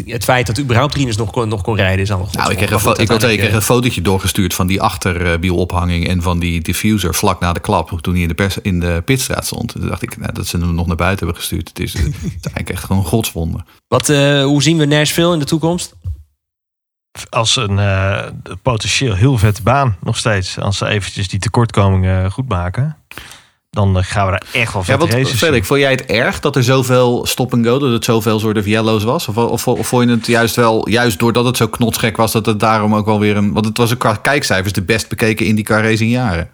Het 0.05 0.25
feit 0.25 0.47
dat 0.47 0.59
überhaupt 0.59 0.95
Rinus 0.95 1.17
nog 1.17 1.31
kon, 1.31 1.49
nog 1.49 1.63
kon 1.63 1.77
rijden 1.77 2.01
is 2.01 2.13
al 2.13 2.29
Nou, 2.33 2.51
ik 2.51 2.57
kreeg, 2.57 2.71
een, 2.71 2.81
fo- 2.81 2.91
ik, 2.91 3.11
ik 3.11 3.19
kreeg 3.39 3.53
een 3.53 3.63
fotootje 3.63 4.01
doorgestuurd 4.03 4.55
van 4.55 4.67
die 4.67 4.83
achterwielophanging 4.83 6.09
en 6.09 6.23
van 6.23 6.39
die 6.39 6.61
diffuser 6.61 7.15
vlak 7.15 7.41
na 7.41 7.53
de 7.53 7.61
klap. 7.61 8.01
Toen 8.01 8.13
hij 8.13 8.23
in 8.23 8.29
de, 8.29 8.35
pers, 8.35 8.59
in 8.59 8.81
de 8.81 9.03
pitstraat 9.05 9.47
stond. 9.47 9.73
Toen 9.73 9.87
dacht 9.89 10.03
ik 10.03 10.17
nou, 10.17 10.33
dat 10.33 10.47
ze 10.47 10.59
hem 10.59 10.75
nog 10.75 10.87
naar 10.87 10.97
buiten 10.97 11.25
hebben 11.25 11.43
gestuurd. 11.43 11.69
Het 11.69 11.79
is, 11.79 11.93
het 11.93 12.03
is 12.07 12.13
eigenlijk 12.33 12.71
echt 12.71 12.85
gewoon 12.85 13.03
een 13.03 13.09
godswonder. 13.09 13.65
Wat, 13.89 14.09
eh, 14.09 14.45
hoe 14.45 14.63
zien 14.63 14.77
we 14.77 14.85
Nashville 14.85 15.33
in 15.33 15.39
de 15.39 15.45
toekomst? 15.45 15.95
Als 17.29 17.57
een 17.57 17.79
eh, 17.79 18.27
potentieel 18.63 19.15
heel 19.15 19.39
vette 19.39 19.63
baan 19.63 19.97
nog 20.01 20.17
steeds. 20.17 20.59
Als 20.59 20.77
ze 20.79 20.87
eventjes 20.87 21.29
die 21.29 21.39
tekortkomingen 21.41 22.31
goed 22.33 22.49
maken. 22.49 22.97
Dan 23.77 23.99
eh, 23.99 24.05
gaan 24.05 24.25
we 24.25 24.31
daar 24.31 24.43
echt 24.53 24.73
wel 24.73 24.83
Ja, 24.83 24.89
vette 24.89 25.07
wat, 25.07 25.15
races 25.15 25.67
vond 25.67 25.81
jij 25.81 25.91
het 25.91 26.05
erg 26.05 26.41
dat 26.41 26.57
er 26.57 26.65
zoveel 26.65 27.27
stop 27.27 27.53
and 27.53 27.67
go, 27.67 27.79
dat 27.79 27.91
het 27.93 28.05
zoveel 28.05 28.39
soort 28.39 28.59
of 28.59 28.67
yellows 28.67 29.05
was? 29.05 29.29
Of, 29.29 29.37
of, 29.37 29.69
of 29.69 29.87
vond 29.87 30.09
je 30.09 30.11
het 30.11 30.27
juist 30.27 30.57
wel, 30.57 30.89
juist 30.89 31.19
doordat 31.19 31.45
het 31.45 31.57
zo 31.57 31.69
knotsgek 31.69 32.17
was, 32.17 32.33
dat 32.33 32.47
het 32.47 32.61
daarom 32.61 32.95
ook 32.95 33.07
wel 33.07 33.21
weer 33.21 33.37
een, 33.37 33.53
want 33.53 33.65
het 33.65 33.77
was 33.77 33.91
een 33.91 33.97
qua 33.97 34.15
kijkcijfers 34.15 34.73
de 34.73 34.83
best 34.83 35.09
bekeken 35.09 35.47
IndyCar 35.47 35.83
race 35.83 36.03
in 36.03 36.11
jaren. 36.11 36.51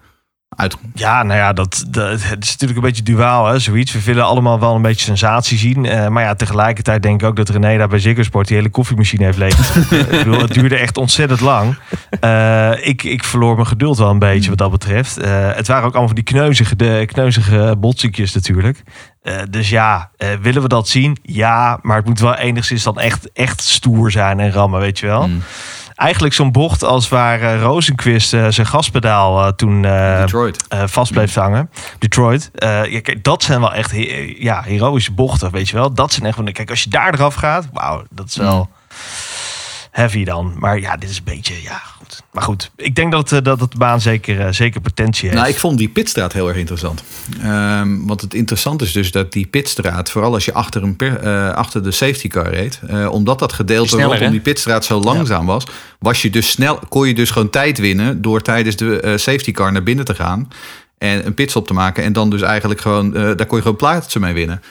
Uit, 0.56 0.76
Ja, 0.94 1.22
nou 1.22 1.38
ja, 1.38 1.52
dat, 1.52 1.84
dat, 1.88 2.22
het 2.22 2.44
is 2.44 2.50
natuurlijk 2.50 2.78
een 2.78 2.84
beetje 2.84 3.02
duaal, 3.02 3.46
hè, 3.46 3.58
zoiets. 3.58 3.92
We 3.92 4.02
willen 4.02 4.24
allemaal 4.24 4.60
wel 4.60 4.74
een 4.74 4.82
beetje 4.82 5.04
sensatie 5.04 5.58
zien. 5.58 5.86
Eh, 5.86 6.08
maar 6.08 6.22
ja, 6.22 6.34
tegelijkertijd 6.34 7.02
denk 7.02 7.20
ik 7.20 7.28
ook 7.28 7.36
dat 7.36 7.48
René 7.48 7.78
daar 7.78 7.88
bij 7.88 7.98
Ziggo 7.98 8.22
Sport 8.22 8.48
die 8.48 8.56
hele 8.56 8.68
koffiemachine 8.68 9.24
heeft 9.24 9.38
leeg. 9.38 9.76
ik 9.90 10.08
bedoel, 10.08 10.40
het 10.40 10.54
duurde 10.54 10.76
echt 10.76 10.96
ontzettend 10.96 11.40
lang. 11.40 11.78
Eh, 12.20 12.86
ik, 12.86 13.02
ik 13.02 13.24
verloor 13.24 13.54
mijn 13.54 13.66
geduld 13.66 13.98
wel 13.98 14.10
een 14.10 14.18
beetje 14.18 14.48
wat 14.48 14.58
dat 14.58 14.70
betreft. 14.70 15.18
Eh, 15.18 15.54
het 15.54 15.66
waren 15.66 15.84
ook 15.84 15.90
allemaal 15.90 16.14
van 16.14 16.24
die 16.24 16.24
kneuzige, 16.24 16.76
de, 16.76 17.02
kneuzige 17.06 17.76
botsiekjes 17.78 18.34
natuurlijk. 18.34 18.82
Dus 19.50 19.68
ja, 19.68 20.10
willen 20.40 20.62
we 20.62 20.68
dat 20.68 20.88
zien? 20.88 21.16
Ja, 21.22 21.78
maar 21.82 21.96
het 21.96 22.06
moet 22.06 22.20
wel 22.20 22.34
enigszins 22.34 22.82
dan 22.82 22.98
echt, 22.98 23.32
echt 23.32 23.60
stoer 23.60 24.10
zijn 24.10 24.40
en 24.40 24.52
rammen, 24.52 24.80
weet 24.80 24.98
je 24.98 25.06
wel. 25.06 25.28
Mm. 25.28 25.42
Eigenlijk 25.94 26.34
zo'n 26.34 26.52
bocht 26.52 26.84
als 26.84 27.08
waar 27.08 27.40
eh, 27.40 27.60
Rosenquist 27.62 28.32
eh, 28.34 28.46
zijn 28.48 28.66
gaspedaal 28.66 29.44
eh, 29.46 29.52
toen 29.52 29.84
vast 30.88 31.12
bleef 31.12 31.34
hangen. 31.34 31.70
Detroit. 31.98 32.50
Ja, 32.54 33.00
kijk, 33.00 33.24
dat 33.24 33.42
zijn 33.42 33.60
wel 33.60 33.72
echt 33.74 33.90
he- 33.90 34.34
ja, 34.38 34.62
heroïsche 34.62 35.12
bochten, 35.12 35.50
weet 35.50 35.68
je 35.68 35.76
wel. 35.76 35.94
Dat 35.94 36.12
zijn 36.12 36.26
echt 36.26 36.36
van, 36.36 36.52
kijk, 36.52 36.70
als 36.70 36.82
je 36.82 36.90
daar 36.90 37.14
eraf 37.14 37.34
gaat, 37.34 37.68
wauw, 37.72 38.02
dat 38.10 38.26
is 38.28 38.36
wel 38.36 38.70
heavy 39.90 40.24
dan. 40.24 40.54
Maar 40.58 40.78
ja, 40.78 40.96
dit 40.96 41.10
is 41.10 41.16
een 41.18 41.24
beetje, 41.24 41.62
ja, 41.62 41.82
goed. 42.14 42.22
Maar 42.32 42.42
goed, 42.42 42.70
ik 42.76 42.94
denk 42.94 43.12
dat, 43.12 43.32
eh, 43.32 43.38
dat 43.42 43.60
het 43.60 43.70
de 43.72 43.78
baan 43.78 44.00
zeker, 44.00 44.40
eh, 44.40 44.52
zeker 44.52 44.80
potentie 44.80 45.28
heeft. 45.28 45.40
Nou, 45.40 45.52
ik 45.52 45.58
vond 45.58 45.78
die 45.78 45.88
pitstraat 45.88 46.32
heel 46.32 46.48
erg 46.48 46.56
interessant. 46.56 47.02
Ehm, 47.42 48.06
want 48.06 48.20
het 48.20 48.34
interessante 48.34 48.84
is 48.84 48.92
dus 48.92 49.10
dat 49.10 49.32
die 49.32 49.46
pitstraat, 49.46 50.10
vooral 50.10 50.32
als 50.34 50.44
je 50.44 50.52
achter, 50.52 50.82
een 50.82 50.96
per- 50.96 51.20
eh, 51.20 51.54
achter 51.54 51.82
de 51.82 51.90
safety 51.90 52.28
car 52.28 52.50
reed, 52.50 52.80
eh, 52.86 53.12
omdat 53.12 53.38
dat 53.38 53.52
gedeelte 53.52 53.88
Sneller, 53.88 54.06
rondom 54.06 54.24
hè? 54.26 54.30
die 54.32 54.40
pitstraat 54.40 54.84
zo 54.84 55.00
langzaam 55.00 55.46
was, 55.46 55.64
was 55.98 56.22
je 56.22 56.30
dus 56.30 56.50
snel, 56.50 56.78
kon 56.88 57.08
je 57.08 57.14
dus 57.14 57.30
gewoon 57.30 57.50
tijd 57.50 57.78
winnen 57.78 58.22
door 58.22 58.42
tijdens 58.42 58.76
de 58.76 59.00
eh, 59.00 59.16
safety 59.16 59.52
car 59.52 59.72
naar 59.72 59.82
binnen 59.82 60.04
te 60.04 60.14
gaan 60.14 60.48
en 60.98 61.26
een 61.26 61.34
pitstop 61.34 61.66
te 61.66 61.72
maken 61.72 62.04
en 62.04 62.12
dan 62.12 62.30
dus 62.30 62.42
eigenlijk 62.42 62.80
gewoon, 62.80 63.16
eh, 63.16 63.22
daar 63.22 63.46
kon 63.46 63.56
je 63.56 63.62
gewoon 63.62 63.76
plaatsen 63.76 64.20
mee 64.20 64.32
winnen. 64.34 64.62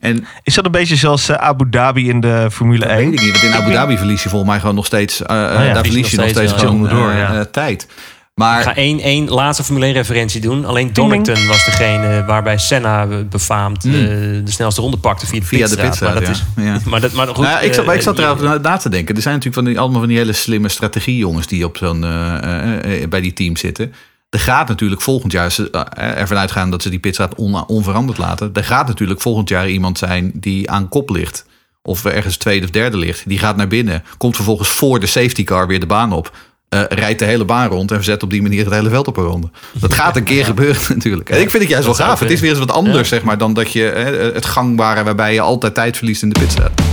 En 0.00 0.24
Is 0.42 0.54
dat 0.54 0.64
een 0.64 0.70
beetje 0.70 0.96
zoals 0.96 1.28
eh, 1.28 1.36
Abu 1.36 1.66
Dhabi 1.70 2.08
in 2.08 2.20
de 2.20 2.48
Formule 2.52 2.78
dat 2.86 2.88
1? 2.88 2.98
weet 3.10 3.12
ik 3.18 3.20
niet, 3.24 3.32
want 3.32 3.44
in 3.44 3.60
Abu 3.60 3.72
Dhabi 3.72 3.96
verlies 3.96 4.22
je 4.22 4.28
volgens 4.28 4.50
mij 4.50 4.60
gewoon 4.60 4.74
nog 4.74 4.86
steeds, 4.86 5.22
eh, 5.22 5.36
ja, 5.36 5.72
daar 5.72 5.84
verlies 5.84 6.10
je 6.10 6.16
nog 6.16 6.24
nog 6.26 6.34
steeds 6.34 6.50
steeds, 6.52 6.64
gewoon. 6.64 6.88
Door, 6.88 7.10
eh, 7.10 7.18
ja. 7.18 7.44
tijd. 7.44 7.86
Maar 8.34 8.58
Ik 8.58 8.64
ga 8.64 8.74
één, 8.76 9.00
één 9.00 9.28
laatste 9.28 9.64
Formule 9.64 9.86
1 9.86 9.92
referentie 9.94 10.40
doen. 10.40 10.64
Alleen 10.64 10.92
Donington 10.92 11.46
was 11.46 11.64
degene 11.64 12.24
waarbij 12.26 12.58
Senna 12.58 13.06
befaamd 13.30 13.84
eh, 13.84 13.92
de 13.92 14.42
snelste 14.44 14.80
ronde 14.80 14.96
pakte 14.96 15.26
via 15.26 15.40
de 15.40 15.46
Hmm. 15.46 15.58
Via 15.58 15.66
de 15.68 15.76
pitstraat. 15.76 16.12
Maar 16.14 16.22
dat 16.24 16.30
is, 16.30 16.42
ja. 16.56 16.78
maar 16.90 17.00
dat, 17.00 17.12
maar 17.12 17.26
goed, 17.26 17.36
Nou 17.36 17.48
ja, 17.48 17.60
ik 17.60 17.72
zat, 17.74 17.86
maar 17.86 17.94
ik 17.94 18.00
zat 18.02 18.18
eh, 18.18 18.24
erover 18.24 18.44
na- 18.44 18.58
na 18.58 18.76
te 18.76 18.88
denken. 18.88 19.14
Er 19.16 19.22
zijn 19.22 19.34
natuurlijk 19.34 19.62
van 19.64 19.72
die, 19.72 19.80
allemaal 19.82 20.00
van 20.00 20.08
die 20.08 20.18
hele 20.18 20.32
slimme 20.32 20.68
strategiejongens 20.68 21.46
die 21.46 21.64
op 21.64 21.76
zo'n, 21.76 22.04
eh, 22.04 22.36
eh, 22.36 23.02
eh, 23.02 23.08
bij 23.08 23.20
die 23.20 23.32
team 23.32 23.56
zitten. 23.56 23.92
Er 24.36 24.42
gaat 24.42 24.68
natuurlijk 24.68 25.00
volgend 25.00 25.32
jaar, 25.32 25.52
ze, 25.52 25.70
eh, 25.70 25.82
ervan 26.20 26.36
uitgaan 26.36 26.70
dat 26.70 26.82
ze 26.82 26.88
die 26.90 26.98
pitstraat 26.98 27.34
on- 27.34 27.66
onveranderd 27.66 28.18
laten. 28.18 28.50
Er 28.52 28.64
gaat 28.64 28.86
natuurlijk 28.86 29.20
volgend 29.20 29.48
jaar 29.48 29.68
iemand 29.68 29.98
zijn 29.98 30.30
die 30.34 30.70
aan 30.70 30.88
kop 30.88 31.10
ligt. 31.10 31.44
Of 31.82 32.04
ergens 32.04 32.36
tweede 32.36 32.64
of 32.64 32.70
derde 32.70 32.96
ligt. 32.96 33.22
Die 33.28 33.38
gaat 33.38 33.56
naar 33.56 33.68
binnen. 33.68 34.02
Komt 34.18 34.36
vervolgens 34.36 34.68
voor 34.68 35.00
de 35.00 35.06
safety 35.06 35.44
car 35.44 35.66
weer 35.66 35.80
de 35.80 35.86
baan 35.86 36.12
op. 36.12 36.36
eh, 36.68 36.82
rijdt 36.88 37.18
de 37.18 37.24
hele 37.24 37.44
baan 37.44 37.68
rond 37.68 37.90
en 37.90 37.96
verzet 37.96 38.22
op 38.22 38.30
die 38.30 38.42
manier 38.42 38.64
het 38.64 38.72
hele 38.74 38.88
veld 38.90 39.06
op 39.08 39.16
een 39.16 39.24
ronde. 39.24 39.50
Dat 39.72 39.94
gaat 39.94 40.16
een 40.16 40.24
keer 40.24 40.44
gebeuren 40.44 40.82
natuurlijk. 40.94 41.30
En 41.30 41.40
ik 41.40 41.50
vind 41.50 41.62
het 41.62 41.72
juist 41.72 41.86
wel 41.86 41.94
gaaf. 41.94 42.20
Het 42.20 42.30
is 42.30 42.40
weer 42.40 42.50
eens 42.50 42.58
wat 42.58 42.72
anders 42.72 42.96
Ja. 43.08 43.16
zeg 43.16 43.22
maar, 43.22 43.38
dan 43.38 43.54
dat 43.54 43.72
je 43.72 43.88
eh, 43.90 44.34
het 44.34 44.44
gangbare 44.46 45.04
waarbij 45.04 45.32
je 45.34 45.40
altijd 45.40 45.74
tijd 45.74 45.96
verliest 45.96 46.22
in 46.22 46.28
de 46.28 46.38
pitstraat. 46.40 46.85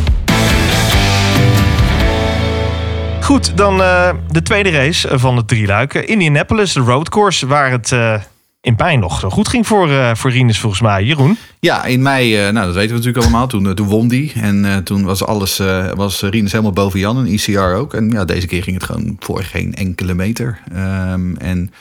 Goed, 3.23 3.57
dan 3.57 3.81
eh, 3.81 4.09
de 4.31 4.41
tweede 4.41 4.69
race 4.69 5.19
van 5.19 5.38
het 5.38 5.47
drieluik. 5.47 5.93
Eh, 5.93 6.09
Indianapolis, 6.09 6.73
de 6.73 6.79
roadcourse, 6.79 7.47
waar 7.47 7.71
het 7.71 7.91
eh, 7.91 8.21
in 8.62 8.75
pijn 8.75 8.99
nog 8.99 9.19
zo 9.19 9.29
goed 9.29 9.47
ging 9.47 9.67
voor, 9.67 9.89
eh 9.89 10.15
voor 10.15 10.31
Rinus 10.31 10.59
volgens 10.59 10.81
mij. 10.81 11.03
Jeroen? 11.03 11.38
Ja, 11.59 11.86
in 11.86 12.01
mei, 12.01 12.51
nou 12.51 12.65
dat 12.65 12.75
weten 12.75 12.89
we 12.89 12.95
natuurlijk 12.95 13.23
allemaal, 13.23 13.47
toen, 13.47 13.75
toen 13.75 13.88
won 13.88 14.07
die. 14.07 14.31
En 14.36 14.83
toen 14.83 15.03
was 15.03 15.25
alles, 15.25 15.57
was 15.95 16.21
Rinus 16.21 16.51
helemaal 16.51 16.73
boven 16.73 16.99
Jan 16.99 17.17
en 17.17 17.27
ICR 17.27 17.59
ook. 17.59 17.93
En 17.93 18.09
ja, 18.09 18.25
deze 18.25 18.47
keer 18.47 18.63
ging 18.63 18.75
het 18.75 18.86
gewoon 18.86 19.15
voor 19.19 19.43
geen 19.43 19.73
enkele 19.73 20.13
meter. 20.13 20.59
Ehm, 20.73 21.36
en 21.36 21.71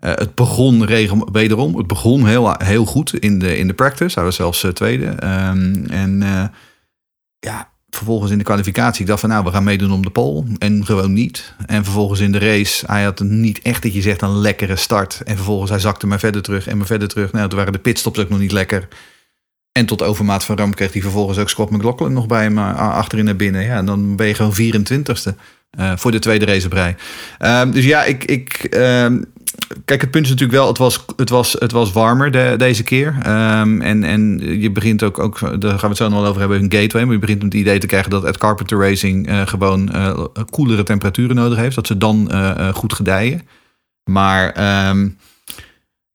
het 0.00 0.34
begon 0.34 0.84
regel, 0.84 1.28
wederom, 1.32 1.76
het 1.76 1.86
begon 1.86 2.26
heel, 2.26 2.54
heel 2.64 2.84
goed 2.84 3.14
in 3.14 3.38
de, 3.38 3.58
in 3.58 3.66
de 3.66 3.74
practice. 3.74 4.14
Hij 4.14 4.24
was 4.24 4.36
zelfs 4.36 4.66
tweede. 4.72 5.06
Ehm, 5.06 5.84
en 5.90 6.22
ja, 7.38 7.68
vervolgens 7.98 8.30
in 8.30 8.38
de 8.38 8.44
kwalificatie, 8.44 9.00
ik 9.00 9.06
dacht 9.06 9.20
van 9.20 9.28
nou, 9.28 9.44
we 9.44 9.50
gaan 9.50 9.64
meedoen 9.64 9.92
om 9.92 10.02
de 10.02 10.10
pole. 10.10 10.44
En 10.58 10.84
gewoon 10.84 11.12
niet. 11.12 11.54
En 11.66 11.84
vervolgens 11.84 12.20
in 12.20 12.32
de 12.32 12.38
race, 12.38 12.86
hij 12.86 13.04
had 13.04 13.20
niet 13.20 13.62
echt 13.62 13.82
dat 13.82 13.94
je 13.94 14.00
zegt 14.00 14.22
een 14.22 14.38
lekkere 14.38 14.76
start. 14.76 15.20
En 15.24 15.36
vervolgens 15.36 15.70
hij 15.70 15.78
zakte 15.78 16.06
maar 16.06 16.18
verder 16.18 16.42
terug 16.42 16.66
en 16.66 16.76
maar 16.76 16.86
verder 16.86 17.08
terug. 17.08 17.32
Nou, 17.32 17.48
toen 17.48 17.58
waren 17.58 17.72
de 17.72 17.78
pitstops 17.78 18.18
ook 18.18 18.28
nog 18.28 18.38
niet 18.38 18.52
lekker. 18.52 18.88
En 19.72 19.86
tot 19.86 20.02
overmaat 20.02 20.44
van 20.44 20.56
ramp 20.56 20.74
kreeg 20.74 20.92
hij 20.92 21.02
vervolgens 21.02 21.38
ook 21.38 21.48
Scott 21.48 21.70
McLaughlin 21.70 22.12
nog 22.12 22.26
bij 22.26 22.42
hem 22.42 22.58
eh, 22.58 22.76
achterin 22.76 23.24
naar 23.24 23.36
binnen. 23.36 23.62
Ja, 23.62 23.76
en 23.76 23.86
dan 23.86 24.16
ben 24.16 24.26
je 24.26 24.34
gewoon 24.34 24.54
24ste 24.54 25.34
eh, 25.70 25.92
voor 25.96 26.10
de 26.10 26.18
tweede 26.18 26.44
race 26.44 26.66
op 26.66 26.72
rij. 26.72 26.96
Ehm, 27.38 27.70
dus 27.70 27.84
ja, 27.84 28.04
ik, 28.04 28.24
ik, 28.24 28.52
ehm, 28.70 29.22
kijk, 29.84 30.00
het 30.00 30.10
punt 30.10 30.24
is 30.24 30.30
natuurlijk 30.30 30.58
wel, 30.58 30.68
het 30.68 30.78
was, 30.78 31.04
het 31.16 31.30
was, 31.30 31.52
het 31.58 31.72
was 31.72 31.92
warmer 31.92 32.30
de, 32.30 32.54
deze 32.56 32.82
keer. 32.82 33.16
Ehm, 33.22 33.80
en, 33.80 34.04
en 34.04 34.40
je 34.60 34.70
begint 34.70 35.02
ook, 35.02 35.18
ook, 35.18 35.40
daar 35.40 35.70
gaan 35.70 35.80
we 35.80 35.86
het 35.86 35.96
zo 35.96 36.08
nog 36.08 36.20
wel 36.20 36.28
over 36.28 36.40
hebben, 36.40 36.62
een 36.62 36.72
gateway. 36.72 37.04
Maar 37.04 37.14
je 37.14 37.20
begint 37.20 37.42
het 37.42 37.54
idee 37.54 37.78
te 37.78 37.86
krijgen 37.86 38.10
dat 38.10 38.24
Ed 38.24 38.38
Carpenter 38.38 38.78
Racing 38.78 39.28
eh, 39.28 39.46
gewoon 39.46 39.92
eh, 39.92 40.24
koelere 40.50 40.82
temperaturen 40.82 41.36
nodig 41.36 41.58
heeft. 41.58 41.74
Dat 41.74 41.86
ze 41.86 41.98
dan 41.98 42.30
goed 42.74 42.92
gedijen. 42.92 43.48
Maar 44.04 44.50
ehm, 44.50 45.08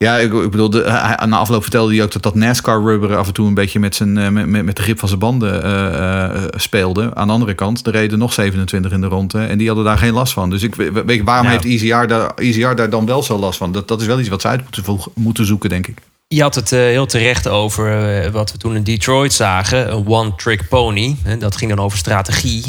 ja, 0.04 0.18
ik, 0.18 0.34
ik 0.34 0.52
bedoel, 0.52 0.70
de, 0.70 0.84
hij- 0.90 1.28
de 1.28 1.36
afloop 1.36 1.62
vertelde 1.62 1.94
hij 1.96 2.04
ook 2.04 2.12
dat 2.12 2.24
dat 2.24 2.36
NASCAR 2.36 2.82
rubber 2.84 3.16
af 3.18 3.28
en 3.28 3.34
toe 3.34 3.48
een 3.48 3.54
beetje 3.54 3.80
met, 3.80 3.96
zijn, 3.96 4.18
eh, 4.18 4.30
met, 4.30 4.46
met, 4.48 4.66
met 4.66 4.76
de 4.76 4.82
grip 4.82 5.00
van 5.00 5.08
zijn 5.08 5.20
banden 5.20 5.64
eh, 5.64 6.24
eh, 6.36 6.42
speelde. 6.56 7.16
Aan 7.16 7.28
de 7.28 7.34
andere 7.34 7.54
kant, 7.54 7.86
er 7.88 7.92
reden 7.92 8.20
nog 8.20 8.34
27 8.34 8.92
in 8.92 9.02
de 9.02 9.08
ronde 9.08 9.40
en 9.46 9.58
die 9.58 9.68
hadden 9.68 9.86
daar 9.86 9.98
geen 9.98 10.14
last 10.14 10.34
van. 10.34 10.50
Dus 10.50 10.64
ik 10.64 10.76
we- 10.76 11.04
weet, 11.06 11.24
waarom 11.24 11.48
heeft 11.48 11.66
ECR 11.66 12.08
daar, 12.08 12.32
ECR 12.36 12.76
daar 12.76 12.90
dan 12.90 13.06
wel 13.06 13.24
zo 13.24 13.38
last 13.40 13.58
van? 13.58 13.72
Dat, 13.72 13.88
dat 13.88 14.02
is 14.02 14.08
wel 14.08 14.20
iets 14.20 14.30
wat 14.30 14.42
ze 14.42 14.48
uit 14.48 14.62
moeten, 14.62 15.12
moeten 15.16 15.46
zoeken, 15.46 15.70
denk 15.70 15.88
ik. 15.88 15.98
Je 16.28 16.42
had 16.42 16.56
het 16.56 16.70
heel 16.70 17.06
terecht 17.06 17.48
over 17.48 18.32
wat 18.32 18.52
we 18.52 18.58
toen 18.58 18.76
in 18.76 18.84
Detroit 18.84 19.34
zagen. 19.34 19.92
Een 19.92 20.08
one-trick 20.08 20.68
pony. 20.70 21.16
Dat 21.40 21.56
ging 21.56 21.76
dan 21.76 21.86
over 21.86 21.98
strategie. 21.98 22.64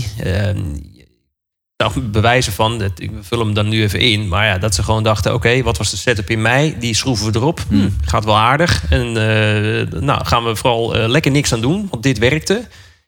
Nou, 1.77 2.01
bewijzen 2.01 2.53
van, 2.53 2.79
dat, 2.79 2.91
ik 2.97 3.11
vul 3.21 3.39
hem 3.39 3.55
dan 3.55 3.69
nu 3.69 3.83
even 3.83 4.01
in. 4.01 4.29
Maar 4.29 4.47
ja, 4.47 4.59
dat 4.59 4.75
ze 4.75 4.83
gewoon 4.83 5.03
dachten, 5.03 5.35
oké, 5.35 5.63
wat 5.63 5.79
was 5.79 5.91
de 5.91 5.97
setup 5.97 6.31
in 6.31 6.43
mei? 6.43 6.77
Die 6.79 6.95
schroeven 6.95 7.33
we 7.33 7.39
erop. 7.39 7.61
Hm, 7.69 7.89
gaat 8.05 8.25
wel 8.25 8.37
aardig. 8.37 8.85
En 8.91 9.07
eh, 9.07 10.01
nou, 10.01 10.25
gaan 10.25 10.45
we 10.45 10.57
vooral 10.57 10.97
eh, 10.97 11.09
lekker 11.09 11.31
niks 11.31 11.53
aan 11.53 11.61
doen, 11.61 11.87
want 11.91 12.03
dit 12.03 12.19
werkte. 12.19 12.67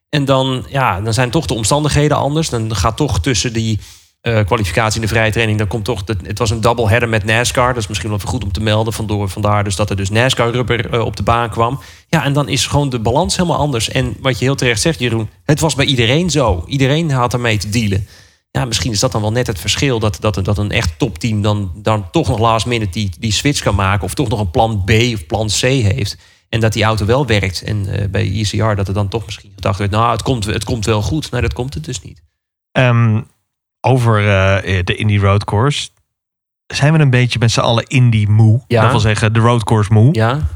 En 0.08 0.24
dan, 0.24 0.66
ja, 0.68 1.00
dan 1.00 1.12
zijn 1.12 1.30
toch 1.30 1.46
de 1.46 1.54
omstandigheden 1.54 2.16
anders. 2.16 2.48
Dan 2.48 2.76
gaat 2.76 2.96
toch 2.96 3.20
tussen 3.20 3.52
die 3.52 3.78
eh, 4.20 4.44
kwalificatie 4.44 5.00
en 5.00 5.06
de 5.06 5.12
vrije 5.12 5.32
training... 5.32 5.58
dan 5.58 5.66
komt 5.66 5.84
toch, 5.84 6.04
de, 6.04 6.16
het 6.22 6.38
was 6.38 6.50
een 6.50 6.60
double 6.60 6.88
header 6.88 7.08
met 7.08 7.24
NASCAR. 7.24 7.74
Dat 7.74 7.82
is 7.82 7.88
misschien 7.88 8.08
wel 8.08 8.18
even 8.18 8.30
goed 8.30 8.44
om 8.44 8.52
te 8.52 8.62
melden. 8.62 8.92
Vandoor, 8.92 9.28
vandaar 9.28 9.64
dus 9.64 9.76
dat 9.76 9.90
er 9.90 9.96
dus 9.96 10.10
NASCAR-rubber 10.10 11.00
op 11.00 11.16
de 11.16 11.22
baan 11.22 11.50
kwam. 11.50 11.80
Ja, 12.08 12.24
en 12.24 12.32
dan 12.32 12.48
is 12.48 12.66
gewoon 12.66 12.90
de 12.90 12.98
balans 12.98 13.36
helemaal 13.36 13.58
anders. 13.58 13.88
En 13.88 14.16
wat 14.20 14.38
je 14.38 14.44
heel 14.44 14.54
terecht 14.54 14.80
zegt, 14.80 14.98
Jeroen... 14.98 15.28
het 15.44 15.60
was 15.60 15.74
bij 15.74 15.86
iedereen 15.86 16.30
zo. 16.30 16.64
Iedereen 16.66 17.10
had 17.10 17.32
ermee 17.32 17.58
te 17.58 17.68
dealen 17.68 18.06
ja, 18.56 18.64
misschien 18.64 18.92
is 18.92 19.00
dat 19.00 19.12
dan 19.12 19.20
wel 19.20 19.32
net 19.32 19.46
het 19.46 19.60
verschil. 19.60 19.98
Dat, 19.98 20.16
dat, 20.20 20.44
dat 20.44 20.58
een 20.58 20.70
echt 20.70 20.98
topteam 20.98 21.42
dan, 21.42 21.72
dan 21.74 22.10
toch 22.10 22.28
nog 22.28 22.38
last 22.38 22.66
minute 22.66 22.90
die, 22.90 23.10
die 23.18 23.32
switch 23.32 23.62
kan 23.62 23.74
maken. 23.74 24.04
Of 24.04 24.14
toch 24.14 24.28
nog 24.28 24.40
een 24.40 24.50
plan 24.50 24.84
B 24.84 24.90
of 24.90 25.26
plan 25.26 25.46
C 25.46 25.60
heeft. 25.60 26.16
En 26.48 26.60
dat 26.60 26.72
die 26.72 26.84
auto 26.84 27.06
wel 27.06 27.26
werkt. 27.26 27.62
En 27.62 27.86
eh, 27.86 28.08
bij 28.08 28.32
ECR 28.32 28.74
dat 28.74 28.88
er 28.88 28.94
dan 28.94 29.08
toch 29.08 29.24
misschien 29.24 29.52
gedacht 29.54 29.78
werd... 29.78 29.90
nou, 29.90 30.10
het 30.10 30.22
komt, 30.22 30.44
het 30.44 30.64
komt 30.64 30.84
wel 30.84 31.02
goed. 31.02 31.30
Nee, 31.30 31.40
dat 31.40 31.52
komt 31.52 31.74
het 31.74 31.84
dus 31.84 32.02
niet. 32.02 32.22
Ehm, 32.72 33.20
over 33.80 34.18
eh, 34.18 34.84
de 34.84 34.94
Indy 34.94 35.18
Road 35.18 35.44
Course. 35.44 35.88
Zijn 36.66 36.92
we 36.92 36.98
een 36.98 37.10
beetje 37.10 37.38
met 37.38 37.50
z'n 37.50 37.60
allen 37.60 37.86
Indy 37.86 38.26
moe? 38.28 38.60
Ja. 38.66 38.82
Dat 38.82 38.90
wil 38.90 39.00
zeggen, 39.00 39.32
de 39.32 39.40
Road 39.40 39.64
Course 39.64 39.92
moe. 39.92 40.14
Ja, 40.14 40.48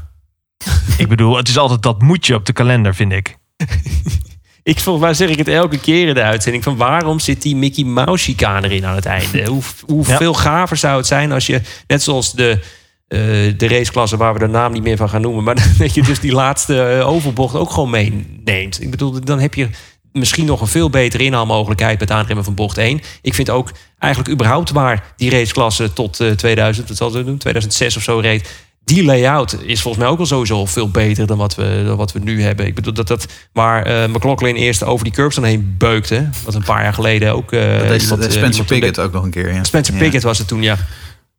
Ik 0.97 1.07
bedoel, 1.07 1.37
het 1.37 1.47
is 1.47 1.57
altijd 1.57 1.81
dat 1.81 2.01
moedje 2.01 2.35
op 2.35 2.45
de 2.45 2.53
kalender, 2.53 2.95
vind 2.95 3.11
ik. 3.11 3.37
ik 4.63 4.79
volgens 4.79 5.05
mij 5.05 5.13
zeg 5.13 5.29
ik 5.29 5.37
het 5.37 5.47
elke 5.47 5.79
keer 5.79 6.07
in 6.07 6.13
de 6.13 6.21
uitzending... 6.21 6.63
van 6.63 6.77
waarom 6.77 7.19
zit 7.19 7.41
die 7.41 7.55
Mickey 7.55 7.83
Mouse 7.83 8.23
chicane 8.23 8.67
erin 8.67 8.85
aan 8.85 8.95
het 8.95 9.05
einde? 9.05 9.45
Hoe, 9.49 9.61
hoeveel 9.85 10.33
gaver 10.33 10.77
zou 10.77 10.97
het 10.97 11.07
zijn 11.07 11.31
als 11.31 11.45
je... 11.45 11.61
net 11.87 12.03
zoals 12.03 12.33
de, 12.33 12.59
eh, 13.07 13.19
de 13.57 13.67
raceklasse 13.67 14.17
waar 14.17 14.33
we 14.33 14.39
de 14.39 14.47
naam 14.47 14.71
niet 14.71 14.83
meer 14.83 14.97
van 14.97 15.09
gaan 15.09 15.21
noemen... 15.21 15.43
maar 15.43 15.55
dat 15.77 15.93
je 15.93 16.01
dus 16.01 16.19
die 16.19 16.31
laatste 16.31 16.83
eh, 16.83 17.09
overbocht 17.09 17.55
ook 17.55 17.71
gewoon 17.71 17.89
meeneemt. 17.89 18.81
Ik 18.81 18.91
bedoel, 18.91 19.19
dan 19.19 19.39
heb 19.39 19.53
je 19.53 19.69
misschien 20.11 20.45
nog 20.45 20.61
een 20.61 20.67
veel 20.67 20.89
betere 20.89 21.23
inhaalmogelijkheid... 21.23 21.99
met 21.99 22.11
aanremmen 22.11 22.43
van 22.45 22.55
bocht 22.55 22.77
1. 22.77 23.01
Ik 23.21 23.33
vind 23.33 23.49
ook 23.49 23.71
eigenlijk 23.99 24.33
überhaupt 24.33 24.71
waar 24.71 25.13
die 25.15 25.29
raceklasse 25.29 25.93
tot 25.93 26.19
eh, 26.19 26.31
2000... 26.31 26.87
wat 26.87 26.97
zal 26.97 27.09
ze 27.09 27.23
doen, 27.23 27.37
2006 27.37 27.97
of 27.97 28.03
zo 28.03 28.19
reed... 28.19 28.49
Die 28.83 29.03
layout 29.03 29.57
is 29.61 29.81
volgens 29.81 30.03
mij 30.03 30.11
ook 30.11 30.17
wel 30.17 30.27
sowieso 30.27 30.65
veel 30.65 30.89
beter 30.89 31.27
dan 31.27 31.37
wat 31.37 31.55
we, 31.55 31.83
dan 31.85 31.97
wat 31.97 32.11
we 32.11 32.19
nu 32.19 32.41
hebben. 32.41 32.65
Ik 32.65 32.75
bedoel 32.75 32.93
dat 32.93 33.07
dat 33.07 33.25
waar 33.53 33.83
eh 33.83 34.07
McLaughlin 34.09 34.55
eerst 34.55 34.83
over 34.83 35.03
die 35.03 35.13
curbs 35.13 35.35
dan 35.35 35.43
heen 35.43 35.75
beukte. 35.77 36.29
Wat 36.45 36.53
een 36.55 36.63
paar 36.63 36.83
jaar 36.83 36.93
geleden 36.93 37.33
ook. 37.33 37.51
eh, 37.51 37.77
Dat 37.79 37.91
is 37.91 38.03
iemand, 38.03 38.21
eh, 38.25 38.29
Spencer 38.31 38.65
Pickett 38.65 38.99
ook 38.99 39.11
nog 39.11 39.23
een 39.23 39.31
keer. 39.31 39.53
Ja. 39.53 39.63
Spencer 39.63 39.93
Ja. 39.93 39.99
Pickett 39.99 40.23
was 40.23 40.37
het 40.37 40.47
toen, 40.47 40.61
ja. 40.61 40.77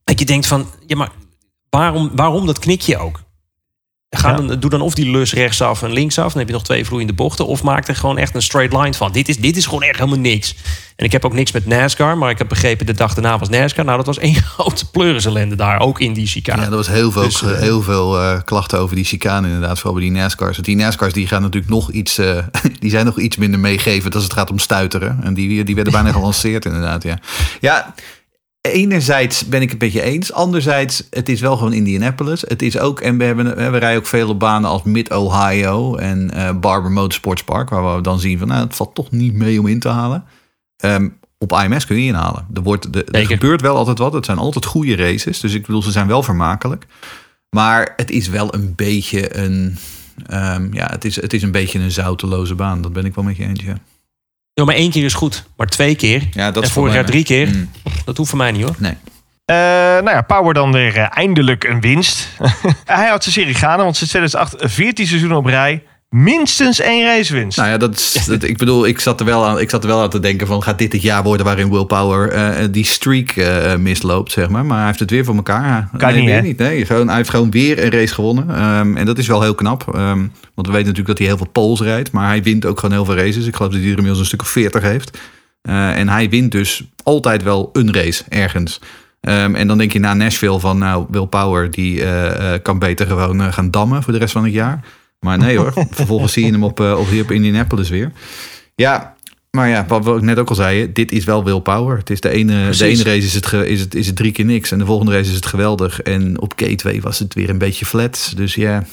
Dat 0.04 0.18
je 0.18 0.24
denkt 0.24 0.46
van, 0.46 0.66
ja, 0.86 0.96
maar 0.96 1.10
waarom, 1.70 2.10
waarom 2.14 2.46
dat 2.46 2.58
knikje 2.58 2.98
ook? 2.98 3.20
Ga 4.16 4.30
Ja. 4.30 4.36
dan, 4.36 4.60
doe 4.60 4.70
dan 4.70 4.80
of 4.80 4.94
die 4.94 5.10
lus 5.10 5.32
rechtsaf 5.32 5.82
en 5.82 5.92
linksaf. 5.92 6.28
Dan 6.28 6.38
heb 6.38 6.46
je 6.46 6.54
nog 6.54 6.64
twee 6.64 6.84
vloeiende 6.84 7.12
bochten. 7.12 7.46
Of 7.46 7.62
maak 7.62 7.88
er 7.88 7.96
gewoon 7.96 8.18
echt 8.18 8.34
een 8.34 8.42
straight 8.42 8.72
line 8.80 8.94
van. 8.94 9.12
Dit 9.12 9.28
is, 9.28 9.36
dit 9.36 9.56
is 9.56 9.64
gewoon 9.64 9.82
echt 9.82 9.98
helemaal 9.98 10.18
niks. 10.18 10.54
En 10.96 11.04
ik 11.04 11.12
heb 11.12 11.24
ook 11.24 11.32
niks 11.32 11.52
met 11.52 11.66
NASCAR. 11.66 12.18
Maar 12.18 12.30
ik 12.30 12.38
heb 12.38 12.48
begrepen, 12.48 12.86
de 12.86 12.92
dag 12.94 13.14
daarna 13.14 13.38
was 13.38 13.48
NASCAR. 13.48 13.84
Nou, 13.84 13.96
dat 13.96 14.06
was 14.06 14.18
één 14.18 14.34
grote 14.54 14.90
pleurisellende 14.90 15.54
daar. 15.56 15.80
Ook 15.80 16.00
in 16.00 16.12
die 16.12 16.26
chicane. 16.26 16.60
Ja, 16.62 16.66
er 16.70 16.76
was 16.76 16.88
heel 16.88 17.12
veel, 17.12 17.22
Dus, 17.22 17.42
eh, 17.42 17.58
heel 17.58 17.82
veel 17.82 18.20
eh, 18.20 18.40
klachten 18.44 18.78
over 18.78 18.96
die 18.96 19.04
chicane 19.04 19.46
inderdaad. 19.46 19.76
Vooral 19.78 20.00
bij 20.00 20.02
die 20.02 20.12
NASCAR's. 20.20 20.52
Want 20.54 20.64
die 20.66 20.76
NASCAR's 20.76 21.12
die 21.12 21.26
gaan 21.26 21.42
natuurlijk 21.42 21.72
nog 21.72 21.90
iets... 21.90 22.18
eh, 22.18 22.38
die 22.80 22.90
zijn 22.90 23.04
nog 23.06 23.18
iets 23.18 23.36
minder 23.36 23.60
meegevend 23.60 24.14
als 24.14 24.24
het 24.24 24.32
gaat 24.32 24.50
om 24.50 24.58
stuiteren. 24.58 25.18
En 25.22 25.34
die, 25.34 25.64
die 25.64 25.74
werden 25.74 25.92
bijna 25.92 26.12
gelanceerd 26.18 26.64
inderdaad, 26.64 27.02
ja. 27.02 27.18
Ja, 27.60 27.94
enerzijds 28.62 29.46
ben 29.46 29.62
ik 29.62 29.70
het 29.70 29.82
een 29.82 29.88
beetje 29.88 30.02
eens. 30.02 30.32
Anderzijds, 30.32 31.06
het 31.10 31.28
is 31.28 31.40
wel 31.40 31.56
gewoon 31.56 31.72
Indianapolis. 31.72 32.44
Het 32.46 32.62
is 32.62 32.78
ook... 32.78 33.00
En 33.00 33.18
we, 33.18 33.24
hebben, 33.24 33.56
we 33.56 33.78
rijden 33.78 33.98
ook 33.98 34.06
veel 34.06 34.28
op 34.28 34.38
banen 34.38 34.70
als 34.70 34.82
Mid-Ohio 34.82 35.96
en 35.96 36.30
eh, 36.30 36.58
Barber 36.58 36.90
Motorsports 36.90 37.44
Park. 37.44 37.70
Waar 37.70 37.96
we 37.96 38.02
dan 38.02 38.20
zien 38.20 38.38
van, 38.38 38.48
nou, 38.48 38.64
het 38.64 38.76
valt 38.76 38.94
toch 38.94 39.10
niet 39.10 39.34
mee 39.34 39.58
om 39.58 39.66
in 39.66 39.80
te 39.80 39.88
halen. 39.88 40.24
Ehm, 40.76 41.08
op 41.38 41.52
AMS 41.52 41.86
kun 41.86 41.96
je 41.96 42.06
inhalen. 42.06 42.46
Er, 42.54 42.62
wordt, 42.62 42.92
de, 42.92 43.04
er 43.04 43.26
gebeurt 43.26 43.60
wel 43.60 43.76
altijd 43.76 43.98
wat. 43.98 44.12
Het 44.12 44.24
zijn 44.24 44.38
altijd 44.38 44.64
goede 44.64 44.96
races. 44.96 45.40
Dus 45.40 45.54
ik 45.54 45.66
bedoel, 45.66 45.82
ze 45.82 45.90
zijn 45.90 46.06
wel 46.06 46.22
vermakelijk. 46.22 46.86
Maar 47.50 47.92
het 47.96 48.10
is 48.10 48.28
wel 48.28 48.54
een 48.54 48.74
beetje 48.74 49.36
een. 49.36 49.76
ehm, 50.26 50.74
ja, 50.74 50.86
het 50.90 51.04
is, 51.04 51.16
het 51.16 51.32
is 51.32 51.42
een 51.42 51.50
beetje 51.50 51.78
een 51.78 51.90
zouteloze 51.90 52.54
baan. 52.54 52.82
Dat 52.82 52.92
ben 52.92 53.04
ik 53.04 53.14
wel 53.14 53.24
met 53.24 53.36
je 53.36 53.44
eens. 53.44 53.62
Ja, 53.62 53.76
Ja, 54.54 54.64
maar 54.64 54.74
één 54.74 54.90
keer 54.90 55.04
is 55.04 55.14
goed. 55.14 55.44
Maar 55.56 55.66
twee 55.66 55.94
keer. 55.94 56.22
ja 56.30 56.46
dat 56.46 56.56
en 56.56 56.62
is 56.62 56.68
voor 56.68 56.82
vorig 56.82 56.94
jaar 56.94 57.04
drie 57.04 57.24
keer. 57.24 57.48
Mm, 57.48 57.70
Dat 58.04 58.16
hoeft 58.16 58.28
voor 58.30 58.38
mij 58.38 58.50
niet 58.52 58.62
hoor. 58.62 58.74
nee. 58.78 58.96
Eh, 59.44 59.56
nou 59.56 60.10
ja, 60.10 60.22
Power 60.22 60.54
dan 60.54 60.72
weer 60.72 60.96
eh, 60.96 61.06
eindelijk 61.10 61.64
een 61.64 61.80
winst. 61.80 62.28
Hij 62.84 63.06
houdt 63.08 63.22
zijn 63.22 63.34
serie 63.34 63.54
gaande, 63.54 63.82
want 63.82 63.96
sinds 63.96 64.12
2008 64.12 64.72
14 64.74 65.06
seizoenen 65.06 65.38
op 65.38 65.46
rij. 65.46 65.82
Minstens 66.12 66.80
één 66.80 67.04
racewinst. 67.04 67.56
Nou 67.56 67.68
ja, 67.68 67.76
dat 67.76 67.94
is, 67.94 68.24
dat, 68.26 68.42
ik 68.42 68.56
bedoel, 68.56 68.86
ik 68.86 69.00
zat, 69.00 69.20
er 69.20 69.26
wel 69.26 69.46
aan, 69.46 69.60
ik 69.60 69.70
zat 69.70 69.82
er 69.82 69.88
wel 69.88 70.02
aan 70.02 70.10
te 70.10 70.20
denken 70.20 70.46
van... 70.46 70.62
gaat 70.62 70.78
dit 70.78 70.92
het 70.92 71.02
jaar 71.02 71.22
worden 71.22 71.46
waarin 71.46 71.70
Will 71.70 71.84
Power 71.84 72.30
eh, 72.30 72.66
die 72.70 72.84
streak 72.84 73.30
eh, 73.30 73.76
misloopt, 73.76 74.32
zeg 74.32 74.48
maar. 74.48 74.66
Maar 74.66 74.76
hij 74.76 74.86
heeft 74.86 74.98
het 74.98 75.10
weer 75.10 75.24
voor 75.24 75.34
elkaar. 75.34 75.88
Kan 75.96 76.12
nee, 76.12 76.22
niet, 76.22 76.42
niet. 76.42 76.58
Nee, 76.58 76.86
gewoon, 76.86 77.06
hij 77.06 77.16
heeft 77.16 77.30
gewoon 77.30 77.50
weer 77.50 77.84
een 77.84 77.90
race 77.90 78.14
gewonnen. 78.14 78.54
Ehm, 78.54 78.96
en 78.96 79.06
dat 79.06 79.18
is 79.18 79.26
wel 79.26 79.42
heel 79.42 79.54
knap. 79.54 79.94
Ehm, 79.94 80.26
want 80.54 80.66
we 80.66 80.72
weten 80.72 80.88
natuurlijk 80.88 81.06
dat 81.06 81.18
hij 81.18 81.26
heel 81.26 81.36
veel 81.36 81.50
poles 81.52 81.80
rijdt. 81.80 82.12
Maar 82.12 82.28
hij 82.28 82.42
wint 82.42 82.66
ook 82.66 82.78
gewoon 82.78 82.94
heel 82.94 83.04
veel 83.04 83.16
races. 83.16 83.46
Ik 83.46 83.56
geloof 83.56 83.72
dat 83.72 83.80
hij 83.80 83.90
er 83.90 83.96
inmiddels 83.96 84.18
een 84.20 84.26
stuk 84.26 84.42
of 84.42 84.48
40 84.48 84.82
heeft. 84.82 85.18
Eh, 85.62 85.98
en 85.98 86.08
hij 86.08 86.28
wint 86.28 86.52
dus 86.52 86.84
altijd 87.02 87.42
wel 87.42 87.70
een 87.72 87.94
race 87.94 88.24
ergens. 88.28 88.80
Ehm, 89.22 89.54
en 89.54 89.66
dan 89.66 89.78
denk 89.78 89.92
je 89.92 89.98
na 89.98 90.14
Nashville 90.14 90.60
van, 90.60 90.78
nou, 90.78 91.06
Will 91.10 91.26
Power... 91.26 91.70
die 91.70 92.02
eh, 92.02 92.54
eh, 92.54 92.62
kan 92.62 92.78
beter 92.78 93.06
gewoon 93.06 93.40
eh, 93.40 93.52
gaan 93.52 93.70
dammen 93.70 94.02
voor 94.02 94.12
de 94.12 94.18
rest 94.18 94.32
van 94.32 94.44
het 94.44 94.52
jaar. 94.52 94.84
Maar 95.24 95.38
nee 95.38 95.56
hoor, 95.58 95.72
vervolgens 95.90 96.32
zie 96.32 96.44
je 96.46 96.52
hem 96.52 96.64
op, 96.64 96.80
eh, 96.80 96.98
op, 96.98 97.08
hier 97.08 97.22
op 97.22 97.30
Indianapolis 97.30 97.88
weer. 97.88 98.12
Ja, 98.74 99.14
maar 99.50 99.68
ja, 99.68 99.84
wat 99.88 100.04
we 100.04 100.10
ook 100.10 100.20
net 100.22 100.38
ook 100.38 100.48
al 100.48 100.54
zeiden, 100.54 100.92
dit 100.92 101.12
is 101.12 101.24
wel 101.24 101.44
Will 101.44 101.60
Power. 101.60 101.96
Het 101.98 102.10
is 102.10 102.20
de 102.20 102.28
ene, 102.28 102.70
de 102.70 102.84
ene 102.86 103.02
race 103.02 103.16
is 103.26 103.34
het, 103.34 103.52
is, 103.52 103.80
het, 103.80 103.94
is 103.94 104.06
het 104.06 104.16
drie 104.16 104.32
keer 104.32 104.44
niks 104.44 104.70
en 104.70 104.78
de 104.78 104.84
volgende 104.84 105.12
race 105.12 105.28
is 105.28 105.34
het 105.36 105.46
geweldig. 105.46 106.00
En 106.00 106.40
op 106.40 106.52
K2 106.64 107.00
was 107.00 107.18
het 107.18 107.34
weer 107.34 107.50
een 107.50 107.58
beetje 107.58 107.86
flat. 107.86 108.32
Dus 108.36 108.54
ja, 108.54 108.84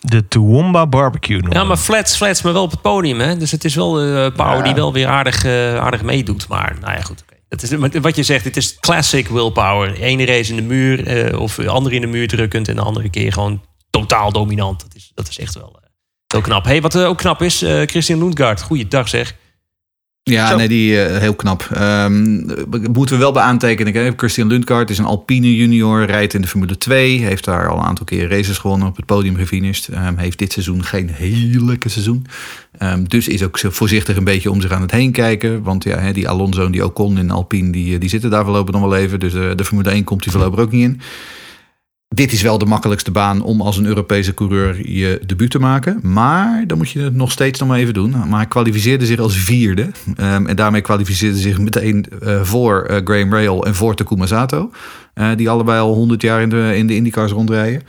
De 0.00 0.28
Toowoomba 0.28 0.86
Barbecue. 0.86 1.40
nog. 1.42 1.52
Ja, 1.52 1.64
maar 1.64 1.76
flats, 1.76 2.16
flats, 2.16 2.42
maar 2.42 2.52
wel 2.52 2.62
op 2.62 2.70
het 2.70 2.80
podium. 2.82 3.20
Hè? 3.20 3.36
Dus 3.36 3.50
het 3.50 3.64
is 3.64 3.74
wel 3.74 4.00
eh 4.00 4.32
Power 4.36 4.56
Ja. 4.56 4.62
die 4.62 4.74
wel 4.74 4.92
weer 4.92 5.06
aardig, 5.06 5.44
eh, 5.44 5.76
aardig 5.76 6.02
meedoet. 6.02 6.48
Maar 6.48 6.76
nou 6.80 6.92
ja, 6.92 7.00
goed. 7.00 7.22
oké. 7.22 7.34
Dat 7.48 7.62
is, 7.62 8.00
wat 8.00 8.16
je 8.16 8.22
zegt, 8.22 8.44
het 8.44 8.56
is 8.56 8.76
classic 8.80 9.28
willpower. 9.28 10.00
Ene 10.00 10.24
race 10.26 10.50
in 10.50 10.56
de 10.56 10.62
muur 10.62 11.06
eh, 11.06 11.40
of 11.40 11.54
de 11.54 11.68
andere 11.68 11.94
in 11.94 12.00
de 12.00 12.06
muur 12.06 12.28
drukkend... 12.28 12.68
en 12.68 12.74
de 12.74 12.82
andere 12.82 13.10
keer 13.10 13.32
gewoon 13.32 13.60
totaal 14.00 14.32
dominant. 14.32 14.80
Dat 14.80 14.94
is, 14.94 15.12
dat 15.14 15.28
is 15.28 15.38
echt 15.38 15.54
wel, 15.54 15.78
eh, 15.82 15.88
wel 16.26 16.40
knap. 16.40 16.64
Hey, 16.64 16.80
wat 16.80 16.94
eh, 16.94 17.08
ook 17.08 17.18
knap 17.18 17.42
is, 17.42 17.62
eh, 17.62 17.82
Christian 17.82 18.18
Lundgaard. 18.18 18.62
Goeiedag 18.62 19.08
zeg. 19.08 19.34
Ja, 20.22 20.48
Zo. 20.48 20.56
nee, 20.56 20.68
die 20.68 20.96
heel 20.96 21.34
knap. 21.34 21.68
Ehm, 21.72 22.34
moeten 22.92 23.14
we 23.14 23.20
wel 23.20 23.32
bij 23.32 23.42
aantekenen. 23.42 23.94
hè. 23.94 24.12
Christian 24.16 24.48
Lundgaard 24.48 24.90
is 24.90 24.98
een 24.98 25.04
Alpine 25.04 25.56
junior, 25.56 26.04
rijdt 26.04 26.34
in 26.34 26.40
de 26.40 26.48
Formule 26.48 26.78
2. 26.78 27.18
Heeft 27.18 27.44
daar 27.44 27.68
al 27.68 27.78
een 27.78 27.84
aantal 27.84 28.04
keer 28.04 28.28
races 28.28 28.58
gewonnen, 28.58 28.88
op 28.88 28.96
het 28.96 29.06
podium 29.06 29.36
gefinished. 29.36 29.88
Ehm, 29.88 30.16
heeft 30.16 30.38
dit 30.38 30.52
seizoen 30.52 30.84
geen 30.84 31.08
heel 31.10 31.64
lekker 31.64 31.90
seizoen. 31.90 32.26
Ehm, 32.78 33.04
dus 33.04 33.28
is 33.28 33.42
ook 33.42 33.58
zo 33.58 33.70
voorzichtig 33.70 34.16
een 34.16 34.24
beetje 34.24 34.50
om 34.50 34.60
zich 34.60 34.70
aan 34.70 34.82
het 34.82 34.90
heen 34.90 35.12
kijken. 35.12 35.62
Want 35.62 35.84
ja, 35.84 35.98
hè, 35.98 36.12
die 36.12 36.28
Alonso 36.28 36.64
en 36.64 36.72
die 36.72 36.84
Ocon 36.84 37.18
in 37.18 37.30
Alpine, 37.30 37.70
die, 37.70 37.98
die 37.98 38.08
zitten 38.08 38.30
daar 38.30 38.44
voorlopig 38.44 38.74
nog 38.74 38.82
wel 38.82 38.96
even. 38.96 39.20
Dus 39.20 39.32
de 39.32 39.64
Formule 39.64 39.90
1 39.90 40.04
komt 40.04 40.22
die 40.22 40.32
voorlopig 40.32 40.60
ook 40.60 40.72
niet 40.72 40.82
in. 40.82 41.00
Dit 42.14 42.32
is 42.32 42.42
wel 42.42 42.58
de 42.58 42.66
makkelijkste 42.66 43.10
baan 43.10 43.42
om 43.42 43.60
als 43.60 43.76
een 43.76 43.86
Europese 43.86 44.34
coureur 44.34 44.90
je 44.90 45.20
debuut 45.26 45.50
te 45.50 45.58
maken. 45.58 45.98
Maar 46.02 46.64
dan 46.66 46.78
moet 46.78 46.90
je 46.90 47.00
het 47.00 47.14
nog 47.14 47.32
steeds 47.32 47.60
nog 47.60 47.68
maar 47.68 47.78
even 47.78 47.94
doen. 47.94 48.10
Maar 48.10 48.38
hij 48.38 48.46
kwalificeerde 48.46 49.06
zich 49.06 49.18
als 49.18 49.36
vierde. 49.36 49.90
Ehm, 50.16 50.46
en 50.46 50.56
daarmee 50.56 50.80
kwalificeerde 50.80 51.38
zich 51.38 51.58
meteen 51.58 52.06
eh, 52.22 52.42
voor 52.42 52.82
eh, 52.82 53.00
Graham 53.04 53.34
Rahal 53.34 53.66
en 53.66 53.74
voor 53.74 53.94
Takuma 53.94 54.26
Sato. 54.26 54.70
Eh, 55.14 55.28
die 55.36 55.50
allebei 55.50 55.80
al 55.80 55.94
100 55.94 56.22
jaar 56.22 56.42
in 56.42 56.48
de, 56.48 56.72
in 56.76 56.86
de 56.86 56.94
IndyCars 56.94 57.32
rondrijden. 57.32 57.82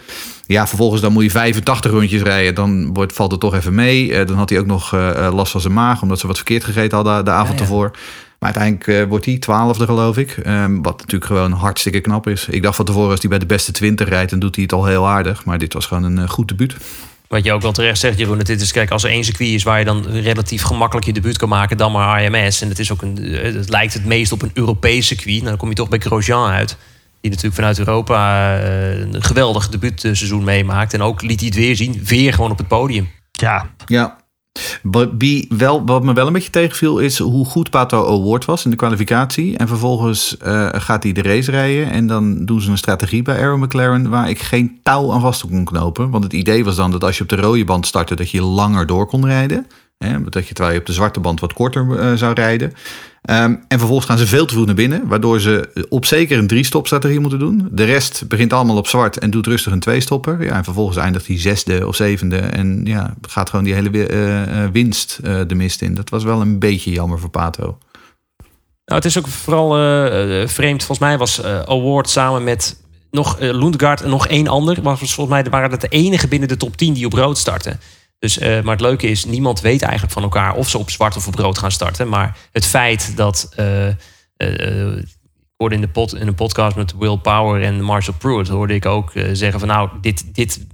Ja, 0.46 0.68
vervolgens 0.68 1.02
dan 1.02 1.14
moet 1.14 1.24
je 1.24 1.30
85 1.32 1.92
rondjes 1.92 2.22
rijden. 2.22 2.56
Dan 2.56 2.94
wordt, 2.94 3.14
valt 3.14 3.32
het 3.32 3.40
toch 3.40 3.56
even 3.56 3.76
mee. 3.76 4.26
Dan 4.26 4.36
had 4.36 4.50
hij 4.50 4.60
ook 4.60 4.66
nog 4.66 4.92
last 5.32 5.52
van 5.52 5.62
zijn 5.62 5.74
maag. 5.74 6.02
Omdat 6.02 6.20
ze 6.20 6.28
wat 6.28 6.36
verkeerd 6.36 6.64
gegeten 6.64 6.96
hadden 6.96 7.26
de 7.26 7.32
avond 7.32 7.60
ervoor. 7.60 7.92
Maar 8.40 8.54
uiteindelijk 8.54 8.88
eh, 8.88 9.10
wordt 9.10 9.26
hij 9.26 9.38
twaalfde, 9.38 9.86
geloof 9.86 10.18
ik. 10.18 10.38
Ehm, 10.38 10.82
wat 10.82 10.98
natuurlijk 10.98 11.26
gewoon 11.26 11.52
hartstikke 11.52 12.00
knap 12.00 12.28
is. 12.28 12.48
Ik 12.48 12.64
dacht 12.64 12.76
van 12.76 12.86
tevoren, 12.86 13.10
als 13.10 13.20
hij 13.20 13.30
bij 13.30 13.40
de 13.40 13.46
beste 13.46 13.72
20 13.72 14.10
rijdt, 14.10 14.30
dan 14.30 14.40
doet 14.40 14.56
hij 14.56 14.64
het 14.64 14.74
al 14.74 14.86
heel 14.86 15.08
aardig. 15.08 15.46
Maar 15.46 15.58
dit 15.58 15.74
was 15.74 15.86
gewoon 15.86 16.04
een 16.04 16.20
eh, 16.20 16.30
goed 16.30 16.48
debuut. 16.48 16.76
Wat 17.28 17.44
je 17.44 17.54
ook 17.54 17.62
wel 17.62 17.72
terecht 17.72 18.00
zegt, 18.00 18.18
Jeroen. 18.18 18.38
dat 18.38 18.46
Dit 18.46 18.62
is, 18.62 18.72
kijk, 18.72 18.92
als 18.92 19.04
er 19.04 19.10
één 19.10 19.24
circuit 19.24 19.50
is 19.50 19.64
waar 19.64 19.80
je 19.80 19.86
dan 19.86 20.06
relatief 20.08 20.62
gemakkelijk 20.62 21.06
je 21.06 21.14
debuut 21.14 21.38
kan 21.38 21.50
maken, 21.50 21.78
dan 21.78 21.92
maar 21.92 22.24
IMS. 22.24 22.62
En 22.62 22.70
het, 22.70 22.80
is 22.80 22.92
ook 22.92 23.02
een, 23.02 23.18
eh, 23.18 23.54
het 23.54 23.70
lijkt 23.70 23.94
het 23.94 24.06
meest 24.06 24.32
op 24.32 24.42
een 24.42 24.52
Europees 24.54 25.08
circuit. 25.08 25.36
Nou, 25.36 25.48
dan 25.50 25.58
kom 25.58 25.70
je 25.70 25.76
toch 25.76 25.90
bij 25.90 26.00
Grosjean 26.00 26.50
uit. 26.50 26.78
Die 27.22 27.30
natuurlijk 27.32 27.56
vanuit 27.56 27.80
Europa 27.80 28.58
eh, 28.58 29.00
een 29.00 29.24
geweldig 29.24 29.70
debuutseizoen 29.70 30.44
meemaakt. 30.44 30.94
En 30.94 31.02
ook 31.02 31.22
liet 31.22 31.40
hij 31.40 31.48
het 31.48 31.58
weer 31.58 31.76
zien. 31.76 32.02
Weer 32.04 32.34
gewoon 32.34 32.52
op 32.52 32.58
het 32.58 32.68
podium. 32.68 33.10
Ja, 33.32 33.70
Ja. 33.86 34.25
Wat, 34.82 36.04
me 36.04 36.14
wel 36.14 36.28
een 36.28 36.34
beetje 36.34 36.50
tegenviel 36.50 37.00
is 37.00 37.20
hoe 37.20 37.46
goed 37.46 37.70
Pato 37.70 38.06
Award 38.08 38.46
was 38.46 38.66
in 38.66 38.72
de 38.72 38.76
kwalificatie. 38.76 39.58
En 39.58 39.68
vervolgens 39.68 40.38
eh, 40.38 40.70
gaat 40.72 41.04
hij 41.04 41.12
de 41.12 41.22
race 41.22 41.52
rijden. 41.52 41.92
En 41.92 42.08
dan 42.08 42.46
doen 42.46 42.62
ze 42.62 42.72
een 42.72 42.78
strategie 42.78 43.22
bij 43.22 43.42
Aaron 43.42 43.60
McLaren 43.60 44.10
waar 44.10 44.30
ik 44.30 44.40
geen 44.40 44.80
touw 44.84 45.12
aan 45.12 45.22
vast 45.22 45.42
kon 45.42 45.66
knopen. 45.66 46.10
Want 46.10 46.24
het 46.24 46.34
idee 46.34 46.64
was 46.64 46.76
dan 46.76 46.92
dat 46.92 47.04
als 47.04 47.18
je 47.18 47.24
op 47.24 47.30
de 47.30 47.36
rode 47.36 47.66
band 47.66 47.86
startte, 47.86 48.16
dat 48.16 48.32
je 48.32 48.42
langer 48.42 48.88
door 48.88 49.06
kon 49.06 49.26
rijden. 49.26 49.68
Hè, 49.98 50.22
dat 50.24 50.48
je 50.48 50.54
terwijl 50.54 50.74
je 50.74 50.80
op 50.80 50.86
de 50.86 50.94
zwarte 50.94 51.20
band 51.20 51.40
wat 51.40 51.54
korter 51.54 52.00
eh, 52.00 52.14
zou 52.14 52.34
rijden. 52.34 52.74
Ehm, 53.26 53.56
en 53.68 53.80
vervolgens 53.80 54.08
gaan 54.08 54.18
ze 54.18 54.28
veel 54.28 54.46
te 54.46 54.54
vroeg 54.54 54.66
naar 54.66 54.76
binnen, 54.76 55.08
waardoor 55.08 55.40
ze 55.40 55.86
op 55.90 56.06
zeker 56.06 56.38
een 56.38 56.48
drie-stop-strategie 56.48 57.20
moeten 57.20 57.40
doen. 57.40 57.68
De 57.72 57.84
rest 57.84 58.28
begint 58.28 58.54
allemaal 58.54 58.78
op 58.78 58.88
zwart 58.88 59.18
en 59.18 59.30
doet 59.30 59.48
rustig 59.48 59.72
een 59.72 59.80
twee-stopper. 59.80 60.44
Ja, 60.44 60.56
en 60.56 60.64
vervolgens 60.64 60.98
eindigt 60.98 61.28
hij 61.28 61.40
zesde 61.40 61.88
of 61.88 61.96
zevende 61.96 62.38
en 62.38 62.82
ja, 62.84 63.14
gaat 63.22 63.50
gewoon 63.50 63.66
die 63.66 63.74
hele 63.74 64.08
eh, 64.08 64.64
eh, 64.64 64.72
winst 64.72 65.20
eh, 65.24 65.40
de 65.48 65.56
mist 65.56 65.82
in. 65.82 65.94
Dat 65.94 66.10
was 66.10 66.24
wel 66.24 66.42
een 66.42 66.60
beetje 66.60 66.92
jammer 66.92 67.20
voor 67.20 67.30
Pato. 67.30 67.78
Nou, 68.86 69.02
het 69.02 69.06
is 69.06 69.18
ook 69.18 69.28
vooral 69.28 69.78
eh, 69.78 70.48
vreemd. 70.48 70.84
Volgens 70.84 71.08
mij 71.08 71.18
was 71.18 71.44
Award 71.44 72.10
samen 72.10 72.44
met 72.44 72.78
nog 73.16 73.40
uh, 73.40 73.54
Lundgaard 73.54 74.02
en 74.02 74.10
nog 74.10 74.28
één 74.28 74.48
ander. 74.48 74.82
Maar 74.84 74.98
volgens 74.98 75.30
mij 75.30 75.44
waren 75.44 75.70
dat 75.70 75.82
de 75.82 75.88
enige 75.88 76.28
binnen 76.28 76.48
de 76.48 76.58
top 76.58 76.78
10 76.78 76.94
die 76.94 77.06
op 77.06 77.14
rood 77.14 77.38
starten. 77.38 77.80
Dus, 78.20 78.38
eh, 78.38 78.62
maar 78.62 78.72
het 78.72 78.82
leuke 78.82 79.08
is, 79.08 79.26
niemand 79.26 79.62
weet 79.62 79.82
eigenlijk 79.82 80.14
van 80.14 80.24
elkaar 80.24 80.56
of 80.56 80.70
ze 80.70 80.78
op 80.78 80.90
zwart 80.90 81.16
of 81.16 81.28
op 81.28 81.36
rood 81.36 81.58
gaan 81.58 81.72
starten. 81.72 82.10
Maar 82.10 82.38
het 82.52 82.66
feit 82.66 83.18
dat. 83.18 83.50
eh, 83.56 83.88
eh, 84.38 84.98
ik 84.98 85.62
hoorde 85.62 85.76
in, 85.76 85.82
de 85.82 85.88
pod, 85.88 86.16
in 86.16 86.28
een 86.28 86.36
podcast 86.36 86.76
met 86.76 86.94
Will 86.98 87.18
Power 87.18 87.64
en 87.64 87.82
Marshall 87.82 88.18
Pruitt 88.18 88.48
hoorde 88.48 88.74
ik 88.74 88.86
ook 88.86 89.12
zeggen 89.34 89.60
van 89.60 89.68
nou, 89.68 89.90
dit, 90.02 90.36
dit, 90.36 90.66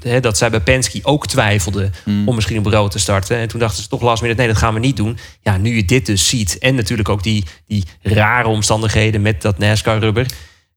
hè, 0.00 0.20
dat 0.20 0.38
zij 0.38 0.50
bij 0.50 0.60
Penske 0.60 1.00
ook 1.02 1.26
twijfelden 1.26 1.92
om 2.26 2.34
misschien 2.34 2.58
op 2.58 2.66
rood 2.66 2.90
te 2.90 2.98
starten. 2.98 3.36
En 3.36 3.48
toen 3.48 3.60
dachten 3.60 3.82
ze 3.82 3.88
toch 3.88 4.02
last 4.02 4.22
minute, 4.22 4.40
nee, 4.40 4.50
dat 4.50 4.58
gaan 4.58 4.74
we 4.74 4.80
niet 4.80 4.96
doen. 4.96 5.18
Ja, 5.40 5.56
nu 5.56 5.76
je 5.76 5.84
dit 5.84 6.06
dus 6.06 6.28
ziet 6.28 6.58
en 6.58 6.74
natuurlijk 6.74 7.08
ook 7.08 7.22
die, 7.22 7.44
die 7.66 7.84
rare 8.02 8.48
omstandigheden 8.48 9.22
met 9.22 9.42
dat 9.42 9.58
NASCAR-rubber. 9.58 10.26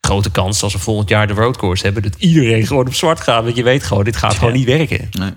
Grote 0.01 0.31
kans 0.31 0.63
als 0.63 0.73
we 0.73 0.79
volgend 0.79 1.09
jaar 1.09 1.27
de 1.27 1.33
roadcourse 1.33 1.83
hebben, 1.83 2.03
dat 2.03 2.15
iedereen 2.17 2.67
gewoon 2.67 2.87
op 2.87 2.93
zwart 2.93 3.21
gaat. 3.21 3.43
Want 3.43 3.55
je 3.55 3.63
weet 3.63 3.83
gewoon, 3.83 4.03
dit 4.03 4.15
gaat 4.15 4.33
gewoon 4.35 4.53
niet 4.53 4.65
werken. 4.65 5.09
Nee. 5.11 5.31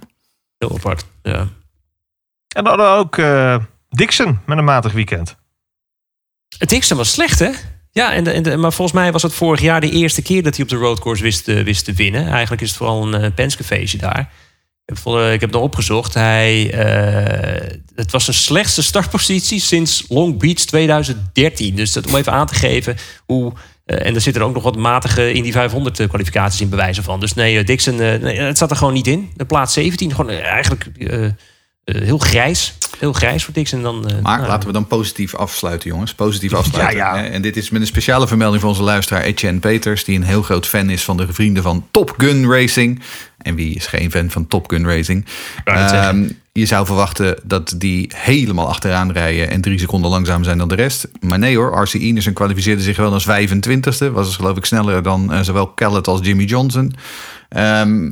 Heel 0.69 0.77
apart. 0.77 1.05
Ja. 1.23 1.39
en 2.49 2.65
dan 2.65 2.67
hadden 2.67 2.87
we 2.87 2.99
ook 2.99 3.19
eh, 3.19 3.57
Dixon 3.89 4.39
met 4.47 4.59
een 4.59 4.65
matig 4.65 4.93
weekend. 4.93 5.37
Het 6.59 6.69
Dixon 6.69 6.97
was 6.97 7.13
slecht, 7.13 7.39
hè? 7.39 7.51
Ja, 7.91 8.13
en 8.13 8.25
de, 8.25 8.31
en 8.31 8.43
de- 8.43 8.57
maar 8.57 8.73
volgens 8.73 8.97
mij 8.97 9.13
was 9.13 9.23
het 9.23 9.35
vorig 9.35 9.61
jaar 9.61 9.81
de 9.81 9.91
eerste 9.91 10.23
keer 10.23 10.43
dat 10.43 10.55
hij 10.55 10.65
op 10.65 10.71
de 10.71 10.77
roadcourse 10.77 11.23
wist, 11.23 11.45
te- 11.45 11.63
wist 11.63 11.85
te 11.85 11.93
winnen. 11.93 12.27
Eigenlijk 12.29 12.63
is 12.63 12.69
het 12.69 12.77
vooral 12.77 13.13
een 13.15 13.23
uh, 13.25 13.31
Penske-feestje 13.35 13.99
daar. 13.99 14.33
Ik 14.85 14.97
heb, 14.97 15.15
ik 15.15 15.31
heb 15.31 15.41
het 15.41 15.51
nog 15.51 15.63
opgezocht. 15.63 16.15
Hij, 16.15 16.73
eh, 16.73 17.79
het 17.95 18.11
was 18.11 18.25
zijn 18.25 18.37
slechtste 18.37 18.83
startpositie 18.83 19.61
sinds 19.61 20.05
Long 20.09 20.39
Beach 20.39 20.55
2013. 20.65 21.75
Dus 21.77 21.93
dat 21.93 22.07
om 22.07 22.17
even 22.17 22.33
aan 22.33 22.47
te 22.47 22.55
geven 22.55 22.97
hoe... 23.27 23.53
eh, 23.93 24.07
en 24.07 24.15
er 24.15 24.21
zitten 24.21 24.43
er 24.43 24.49
ook 24.49 24.55
nog 24.55 24.63
wat 24.63 24.77
matige 24.77 25.33
Indy 25.33 25.53
500 25.53 26.01
eh, 26.01 26.09
kwalificaties 26.09 26.61
in 26.61 26.69
bewijzen 26.69 27.03
van. 27.03 27.21
Dus 27.21 27.35
nee, 27.35 27.59
eh, 27.59 27.67
Dixon, 27.67 27.97
nee, 27.97 28.41
het 28.41 28.59
zat 28.59 28.71
er 28.71 28.77
gewoon 28.77 28.93
niet 28.93 29.07
in. 29.07 29.31
De 29.37 29.45
plaats 29.45 29.73
17, 29.73 30.15
gewoon 30.15 30.31
eigenlijk 30.31 30.87
heel 31.85 32.19
grijs. 32.19 32.75
Heel 32.99 33.13
grijs 33.13 33.45
voor 33.45 33.55
Dixon. 33.55 33.83
Dan, 33.83 34.01
Maar 34.23 34.37
nou, 34.39 34.49
laten 34.49 34.67
we 34.67 34.73
dan 34.73 34.87
positief 34.87 35.35
afsluiten, 35.35 35.91
jongens. 35.91 36.15
Positief 36.15 36.53
afsluiten. 36.63 36.97
Ja, 36.97 37.17
ja. 37.17 37.23
hè. 37.23 37.29
En 37.29 37.43
dit 37.43 37.57
is 37.57 37.71
met 37.71 37.81
een 37.81 37.87
speciale 37.87 38.27
vermelding 38.27 38.61
van 38.61 38.71
onze 38.71 38.83
luisteraar 38.83 39.23
Etienne 39.23 39.61
Peters... 39.61 40.05
die 40.05 40.17
een 40.17 40.23
heel 40.23 40.43
groot 40.43 40.67
fan 40.67 40.91
is 40.91 41.03
van 41.03 41.17
de 41.17 41.33
vrienden 41.33 41.63
van 41.63 41.87
Top 41.91 42.15
Gun 42.17 42.51
Racing. 42.51 43.03
En 43.43 43.55
wie 43.55 43.75
is 43.75 43.87
geen 43.87 44.11
fan 44.11 44.31
van 44.31 44.47
Top 44.47 44.71
Gun 44.71 44.87
Racing? 44.87 45.25
Ehm, 45.65 46.29
je 46.53 46.67
zou 46.67 46.87
verwachten 46.87 47.37
dat 47.43 47.75
die 47.77 48.11
helemaal 48.15 48.69
achteraan 48.69 49.13
rijden... 49.13 49.51
en 49.51 49.61
drie 49.61 49.79
seconden 49.79 50.11
langzamer 50.11 50.45
zijn 50.45 50.59
dan 50.59 50.69
de 50.69 50.75
rest. 50.75 51.09
Maar 51.21 51.39
nee 51.39 51.57
hoor, 51.57 51.83
RC 51.83 51.93
Ineson 51.93 52.33
kwalificeerde 52.33 52.83
zich 52.83 52.97
wel 52.97 53.13
als 53.13 53.27
25e. 53.29 54.13
Was 54.13 54.27
dus 54.27 54.37
geloof 54.37 54.57
ik 54.57 54.65
sneller 54.65 55.03
dan 55.03 55.33
eh, 55.33 55.41
zowel 55.41 55.67
Kellett 55.67 56.09
als 56.09 56.21
Jimmy 56.23 56.45
Johnson. 56.45 56.95
Ehm, 57.49 58.11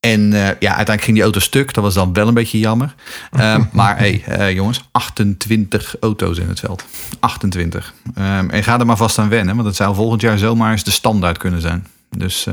en 0.00 0.32
eh, 0.32 0.40
ja, 0.40 0.74
uiteindelijk 0.76 1.02
ging 1.02 1.14
die 1.16 1.22
auto 1.24 1.40
stuk. 1.40 1.74
Dat 1.74 1.84
was 1.84 1.94
dan 1.94 2.12
wel 2.12 2.28
een 2.28 2.34
beetje 2.34 2.58
jammer. 2.58 2.94
Ehm, 3.30 3.64
maar 3.72 3.98
hey, 3.98 4.22
eh, 4.26 4.52
jongens, 4.52 4.88
28 4.90 5.96
auto's 6.00 6.38
in 6.38 6.48
het 6.48 6.60
veld. 6.60 6.84
28. 7.20 7.94
Ehm, 8.14 8.50
en 8.50 8.62
ga 8.62 8.78
er 8.78 8.86
maar 8.86 8.96
vast 8.96 9.18
aan 9.18 9.28
wennen, 9.28 9.54
want 9.54 9.66
het 9.66 9.76
zou 9.76 9.94
volgend 9.94 10.20
jaar 10.20 10.38
zomaar 10.38 10.72
eens 10.72 10.84
de 10.84 10.90
standaard 10.90 11.38
kunnen 11.38 11.60
zijn. 11.60 11.86
Dus 12.10 12.46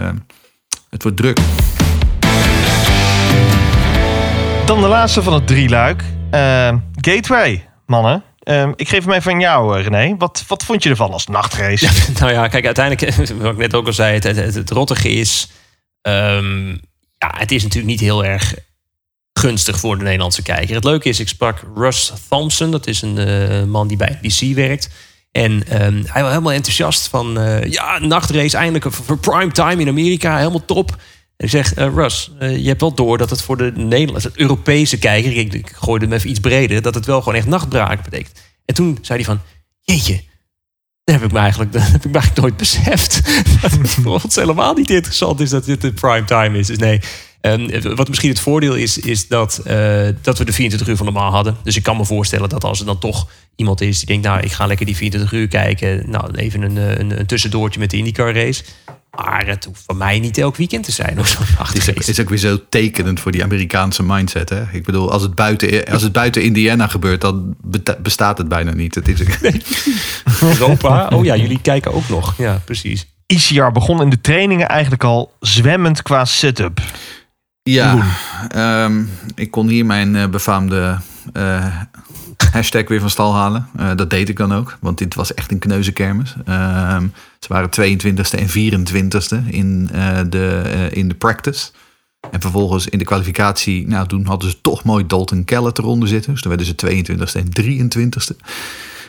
het 0.89 1.03
wordt 1.03 1.17
druk. 1.17 1.39
De 4.81 4.87
laatste 4.87 5.23
van 5.23 5.33
het 5.33 5.47
drieluik. 5.47 6.03
Eh, 6.31 6.75
Gateway, 7.01 7.69
mannen. 7.85 8.23
Eh, 8.39 8.69
ik 8.75 8.89
geef 8.89 9.03
hem 9.05 9.13
even 9.13 9.31
aan 9.31 9.39
jou, 9.39 9.77
eh, 9.77 9.83
René. 9.83 10.15
Wat, 10.17 10.43
wat 10.47 10.63
vond 10.63 10.83
je 10.83 10.89
ervan 10.89 11.11
als 11.11 11.27
nachtrace? 11.27 11.89
Nou 12.19 12.31
ja, 12.31 12.47
kijk, 12.47 12.65
uiteindelijk, 12.65 13.15
wat 13.41 13.51
ik 13.51 13.57
net 13.57 13.73
ook 13.75 13.85
al 13.85 13.93
zei, 13.93 14.13
het, 14.13 14.23
het, 14.23 14.53
het 14.55 14.69
rottige 14.69 15.09
is... 15.09 15.49
ehm, 16.01 16.67
ja, 17.17 17.33
het 17.37 17.51
is 17.51 17.63
natuurlijk 17.63 17.91
niet 17.91 17.99
heel 17.99 18.25
erg 18.25 18.53
gunstig 19.33 19.79
voor 19.79 19.97
de 19.97 20.03
Nederlandse 20.03 20.41
kijker. 20.41 20.75
Het 20.75 20.83
leuke 20.83 21.09
is, 21.09 21.19
ik 21.19 21.27
sprak 21.27 21.63
Russ 21.75 22.13
Thompson. 22.29 22.71
Dat 22.71 22.87
is 22.87 23.01
een 23.01 23.17
eh, 23.17 23.63
man 23.63 23.87
die 23.87 23.97
bij 23.97 24.19
NBC 24.21 24.55
werkt. 24.55 24.89
En 25.31 25.67
ehm, 25.67 26.03
hij 26.05 26.21
was 26.21 26.31
helemaal 26.31 26.53
enthousiast 26.53 27.07
van... 27.07 27.39
eh, 27.39 27.71
ja, 27.71 27.99
nachtrace 27.99 28.57
eindelijk 28.57 28.93
voor 28.93 29.17
prime 29.17 29.51
time 29.51 29.81
in 29.81 29.87
Amerika. 29.87 30.37
Helemaal 30.37 30.65
top. 30.65 30.95
Ik 31.37 31.49
zeg, 31.49 31.73
eh, 31.73 31.93
Russ, 31.93 32.31
eh, 32.39 32.57
je 32.57 32.67
hebt 32.67 32.81
wel 32.81 32.93
door 32.93 33.17
dat 33.17 33.29
het 33.29 33.41
voor 33.41 33.57
de 33.57 33.71
Nederlandse, 33.75 34.31
Europese 34.33 34.97
kijker... 34.97 35.37
Ik, 35.37 35.53
ik 35.53 35.71
gooide 35.75 36.05
hem 36.05 36.13
even 36.13 36.29
iets 36.29 36.39
breder, 36.39 36.81
dat 36.81 36.95
het 36.95 37.05
wel 37.05 37.19
gewoon 37.19 37.37
echt 37.37 37.47
nachtbraak 37.47 38.03
betekent. 38.03 38.41
En 38.65 38.75
toen 38.75 38.97
zei 39.01 39.17
hij 39.17 39.27
van, 39.27 39.41
jeetje... 39.81 40.21
Dat 41.03 41.15
heb 41.15 41.25
ik 41.25 41.31
me 41.31 41.39
eigenlijk, 41.39 41.71
dat 41.73 41.81
heb 41.81 42.05
ik 42.05 42.11
me 42.11 42.19
eigenlijk 42.19 42.41
nooit 42.41 42.57
beseft. 42.57 43.21
Dat 44.03 44.21
het 44.21 44.35
helemaal 44.35 44.73
niet 44.73 44.89
interessant 44.89 45.39
is 45.39 45.49
dat 45.49 45.65
dit 45.65 45.81
de 45.81 45.93
prime 45.93 46.25
time 46.25 46.57
is. 46.57 46.67
Dus 46.67 46.77
nee, 46.77 46.99
ehm, 47.41 47.95
wat 47.95 48.07
misschien 48.07 48.29
het 48.29 48.39
voordeel 48.39 48.75
is, 48.75 48.97
is 48.97 49.27
dat, 49.27 49.57
eh, 49.57 50.07
dat 50.21 50.37
we 50.37 50.45
de 50.45 50.53
24 50.53 50.87
uur 50.87 50.97
van 50.97 51.05
normaal 51.05 51.31
hadden. 51.31 51.57
Dus 51.63 51.75
ik 51.75 51.83
kan 51.83 51.97
me 51.97 52.05
voorstellen 52.05 52.49
dat 52.49 52.63
als 52.63 52.79
er 52.79 52.85
dan 52.85 52.99
toch 52.99 53.29
iemand 53.55 53.81
is 53.81 53.97
die 53.97 54.07
denkt... 54.07 54.25
nou, 54.25 54.39
ik 54.39 54.51
ga 54.51 54.65
lekker 54.65 54.85
die 54.85 54.95
24 54.95 55.39
uur 55.39 55.47
kijken. 55.47 56.09
Nou, 56.09 56.35
even 56.35 56.61
een, 56.61 56.75
een, 56.99 57.19
een 57.19 57.25
tussendoortje 57.25 57.79
met 57.79 57.89
de 57.89 57.97
IndyCar 57.97 58.33
race. 58.33 58.63
Maar 59.25 59.47
het 59.47 59.65
hoeft 59.65 59.83
van 59.85 59.97
mij 59.97 60.19
niet 60.19 60.37
elk 60.37 60.55
weekend 60.55 60.83
te 60.83 60.91
zijn. 60.91 61.19
Of 61.19 61.27
zo'n 61.37 61.41
Het 61.41 61.49
is, 61.49 61.57
ook, 61.57 61.57
nachtrace. 61.57 62.11
is 62.11 62.19
ook 62.19 62.29
weer 62.29 62.37
zo 62.37 62.59
tekenend 62.69 63.19
voor 63.19 63.31
die 63.31 63.43
Amerikaanse 63.43 64.03
mindset. 64.03 64.49
Hè? 64.49 64.63
Ik 64.71 64.83
bedoel, 64.83 65.11
als 65.11 65.21
het, 65.21 65.35
buiten, 65.35 65.85
als 65.85 66.01
het 66.01 66.11
buiten 66.11 66.43
Indiana 66.43 66.87
gebeurt, 66.87 67.21
dan 67.21 67.55
bestaat 68.01 68.37
het 68.37 68.47
bijna 68.47 68.73
niet. 68.73 68.95
Het 68.95 69.07
is, 69.07 69.21
Europa. 70.41 71.07
Oh 71.07 71.25
ja, 71.25 71.35
jullie 71.35 71.61
kijken 71.61 71.93
ook 71.93 72.09
nog. 72.09 72.37
Ja, 72.37 72.61
precies. 72.65 73.05
ICR 73.25 73.71
begon 73.71 74.01
in 74.01 74.09
de 74.09 74.21
trainingen 74.21 74.67
eigenlijk 74.67 75.03
al 75.03 75.33
zwemmend 75.39 76.01
qua 76.01 76.25
setup. 76.25 76.81
Ja, 77.63 78.05
ehm, 78.49 79.03
ik 79.35 79.51
kon 79.51 79.67
hier 79.67 79.85
mijn 79.85 80.15
eh, 80.15 80.27
befaamde 80.27 80.99
eh, 81.33 81.65
hashtag 82.51 82.87
weer 82.87 82.99
van 82.99 83.09
stal 83.09 83.33
halen. 83.33 83.67
Eh, 83.77 83.95
dat 83.95 84.09
deed 84.09 84.29
ik 84.29 84.37
dan 84.37 84.53
ook, 84.53 84.77
want 84.81 84.97
dit 84.97 85.15
was 85.15 85.33
echt 85.33 85.51
een 85.51 85.59
kneuzenkermis. 85.59 86.35
Ehm, 86.45 87.07
ze 87.39 87.47
waren 87.47 87.69
22e 87.69 88.37
en 88.37 88.49
24e 88.49 89.43
in, 89.49 89.89
eh, 89.91 90.19
de, 90.29 90.61
eh, 90.65 90.91
in 90.91 91.07
de 91.07 91.15
practice. 91.15 91.69
En 92.31 92.41
vervolgens 92.41 92.87
in 92.87 92.97
de 92.99 93.05
kwalificatie, 93.05 93.87
nou 93.87 94.07
toen 94.07 94.25
hadden 94.25 94.49
ze 94.49 94.61
toch 94.61 94.83
mooi 94.83 95.07
Dalton 95.07 95.43
Kellett 95.43 95.77
eronder 95.77 96.07
zitten. 96.07 96.31
Dus 96.31 96.41
toen 96.41 96.49
werden 96.49 96.67
ze 96.67 96.75
22e 96.75 97.39
en 97.39 97.49
23e. 97.49 98.35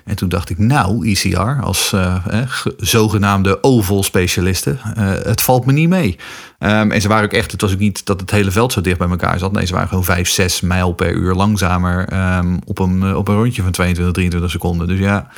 En 0.05 0.17
toen 0.17 0.29
dacht 0.29 0.51
ik, 0.51 0.59
nou, 0.59 1.09
ECR, 1.09 1.61
als 1.63 1.93
eh, 1.93 2.17
ge- 2.47 2.75
zogenaamde 2.77 3.63
oval-specialisten, 3.63 4.79
eh, 4.95 5.05
het 5.23 5.43
valt 5.43 5.67
me 5.67 5.73
niet 5.73 5.89
mee. 5.89 6.17
Ehm, 6.59 6.91
en 6.91 7.01
ze 7.01 7.09
waren 7.09 7.25
ook 7.25 7.33
echt, 7.33 7.53
het 7.53 7.61
was 7.61 7.73
ook 7.73 7.79
niet 7.79 8.07
dat 8.07 8.21
het 8.21 8.31
hele 8.31 8.51
veld 8.51 8.73
zo 8.73 8.81
dicht 8.81 8.99
bij 8.99 9.09
elkaar 9.09 9.39
zat. 9.39 9.53
Nee, 9.53 9.67
ze 9.67 9.73
waren 9.73 9.89
gewoon 9.89 10.05
5, 10.05 10.29
6 10.29 10.61
mijl 10.61 10.93
per 10.93 11.13
uur 11.13 11.35
langzamer 11.35 12.09
ehm, 12.09 12.57
op, 12.65 12.79
een, 12.79 13.03
eh, 13.03 13.17
op 13.17 13.29
een 13.29 13.35
rondje 13.37 13.63
van 13.63 13.73
22, 13.73 14.15
23 14.15 14.51
seconden. 14.51 14.87
Dus 14.87 14.99
ja, 14.99 15.29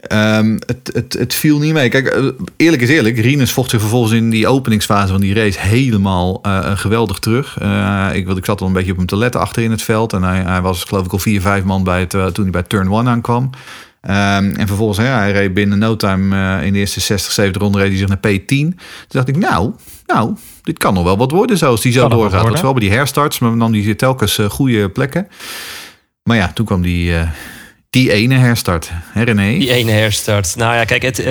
ehm, 0.00 0.58
het, 0.66 0.90
het, 0.92 1.12
het 1.12 1.34
viel 1.34 1.58
niet 1.58 1.72
mee. 1.72 1.88
Kijk, 1.88 2.06
eh, 2.06 2.24
eerlijk 2.56 2.82
is 2.82 2.88
eerlijk, 2.88 3.18
Rinus 3.18 3.52
vocht 3.52 3.70
zich 3.70 3.80
vervolgens 3.80 4.12
in 4.12 4.30
die 4.30 4.48
openingsfase 4.48 5.12
van 5.12 5.20
die 5.20 5.34
race 5.34 5.60
helemaal 5.60 6.38
eh, 6.42 6.76
geweldig 6.76 7.18
terug. 7.18 7.58
Eh, 7.58 8.08
ik, 8.12 8.28
ik 8.28 8.44
zat 8.44 8.60
al 8.60 8.66
een 8.66 8.72
beetje 8.72 8.92
op 8.92 8.96
hem 8.96 9.06
te 9.06 9.16
letten 9.16 9.40
achter 9.40 9.62
in 9.62 9.70
het 9.70 9.82
veld. 9.82 10.12
En 10.12 10.22
hij, 10.22 10.42
hij 10.42 10.60
was 10.60 10.84
geloof 10.84 11.04
ik 11.04 11.12
al 11.12 11.18
4, 11.18 11.40
5 11.40 11.64
man 11.64 11.84
bij 11.84 12.00
het, 12.00 12.14
eh, 12.14 12.26
toen 12.26 12.44
hij 12.44 12.52
bij 12.52 12.62
turn 12.62 12.88
1 12.88 13.08
aankwam. 13.08 13.50
Ehm, 14.00 14.54
en 14.54 14.66
vervolgens, 14.66 14.98
ja, 14.98 15.18
hij 15.18 15.32
reed 15.32 15.54
binnen 15.54 15.78
no 15.78 15.96
time 15.96 16.36
eh, 16.58 16.66
in 16.66 16.72
de 16.72 16.78
eerste 16.78 17.00
60, 17.00 17.32
70 17.32 17.62
ronden 17.62 17.80
reed 17.80 17.90
hij 17.90 17.98
zich 17.98 18.08
naar 18.08 18.32
P10. 18.32 18.46
Toen 18.46 18.74
dacht 19.08 19.28
ik, 19.28 19.36
nou, 19.36 19.72
nou, 20.06 20.36
dit 20.62 20.78
kan 20.78 20.94
nog 20.94 21.04
wel 21.04 21.16
wat 21.16 21.30
worden 21.30 21.58
zoals 21.58 21.80
die 21.80 21.92
zo 21.92 22.08
doorgaat. 22.08 22.30
Want 22.30 22.32
worden. 22.32 22.58
vooral 22.58 22.74
bij 22.74 22.88
die 22.88 22.96
herstarts, 22.96 23.38
maar 23.38 23.58
dan 23.58 23.72
die 23.72 23.96
telkens 23.96 24.38
eh, 24.38 24.50
goede 24.50 24.88
plekken. 24.88 25.28
Maar 26.22 26.36
ja, 26.36 26.52
toen 26.52 26.66
kwam 26.66 26.82
die, 26.82 27.14
eh, 27.14 27.28
die 27.90 28.12
ene 28.12 28.34
herstart. 28.34 28.90
Hè 28.92 29.22
René? 29.22 29.58
Die 29.58 29.72
ene 29.72 29.90
herstart. 29.90 30.56
Nou 30.56 30.74
ja, 30.74 30.84
kijk, 30.84 31.02
het, 31.02 31.18
eh, 31.18 31.26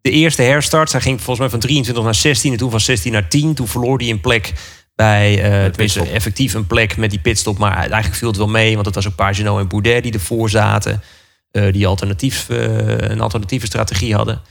de 0.00 0.10
eerste 0.10 0.42
herstart. 0.42 0.92
Hij 0.92 1.00
ging 1.00 1.16
volgens 1.16 1.38
mij 1.38 1.48
van 1.48 1.60
23 1.60 2.04
naar 2.04 2.14
16 2.14 2.52
en 2.52 2.58
toen 2.58 2.70
van 2.70 2.80
16 2.80 3.12
naar 3.12 3.28
10. 3.28 3.54
Toen 3.54 3.68
verloor 3.68 3.98
hij 3.98 4.08
een 4.10 4.20
plek 4.20 4.52
bij, 4.94 5.70
pitstop. 5.76 6.06
effectief 6.06 6.54
een 6.54 6.66
plek 6.66 6.96
met 6.96 7.10
die 7.10 7.20
pitstop. 7.20 7.58
Maar 7.58 7.76
eigenlijk 7.76 8.14
viel 8.14 8.28
het 8.28 8.36
wel 8.36 8.48
mee, 8.48 8.74
want 8.74 8.86
het 8.86 8.94
was 8.94 9.06
ook 9.06 9.14
Pagino 9.14 9.58
en 9.58 9.68
Boudet 9.68 10.02
die 10.02 10.12
ervoor 10.12 10.50
zaten. 10.50 11.02
eh, 11.50 11.72
die 11.72 11.86
alternatief, 11.86 12.46
een 12.48 13.20
alternatieve 13.20 13.66
strategie 13.66 14.14
hadden. 14.14 14.42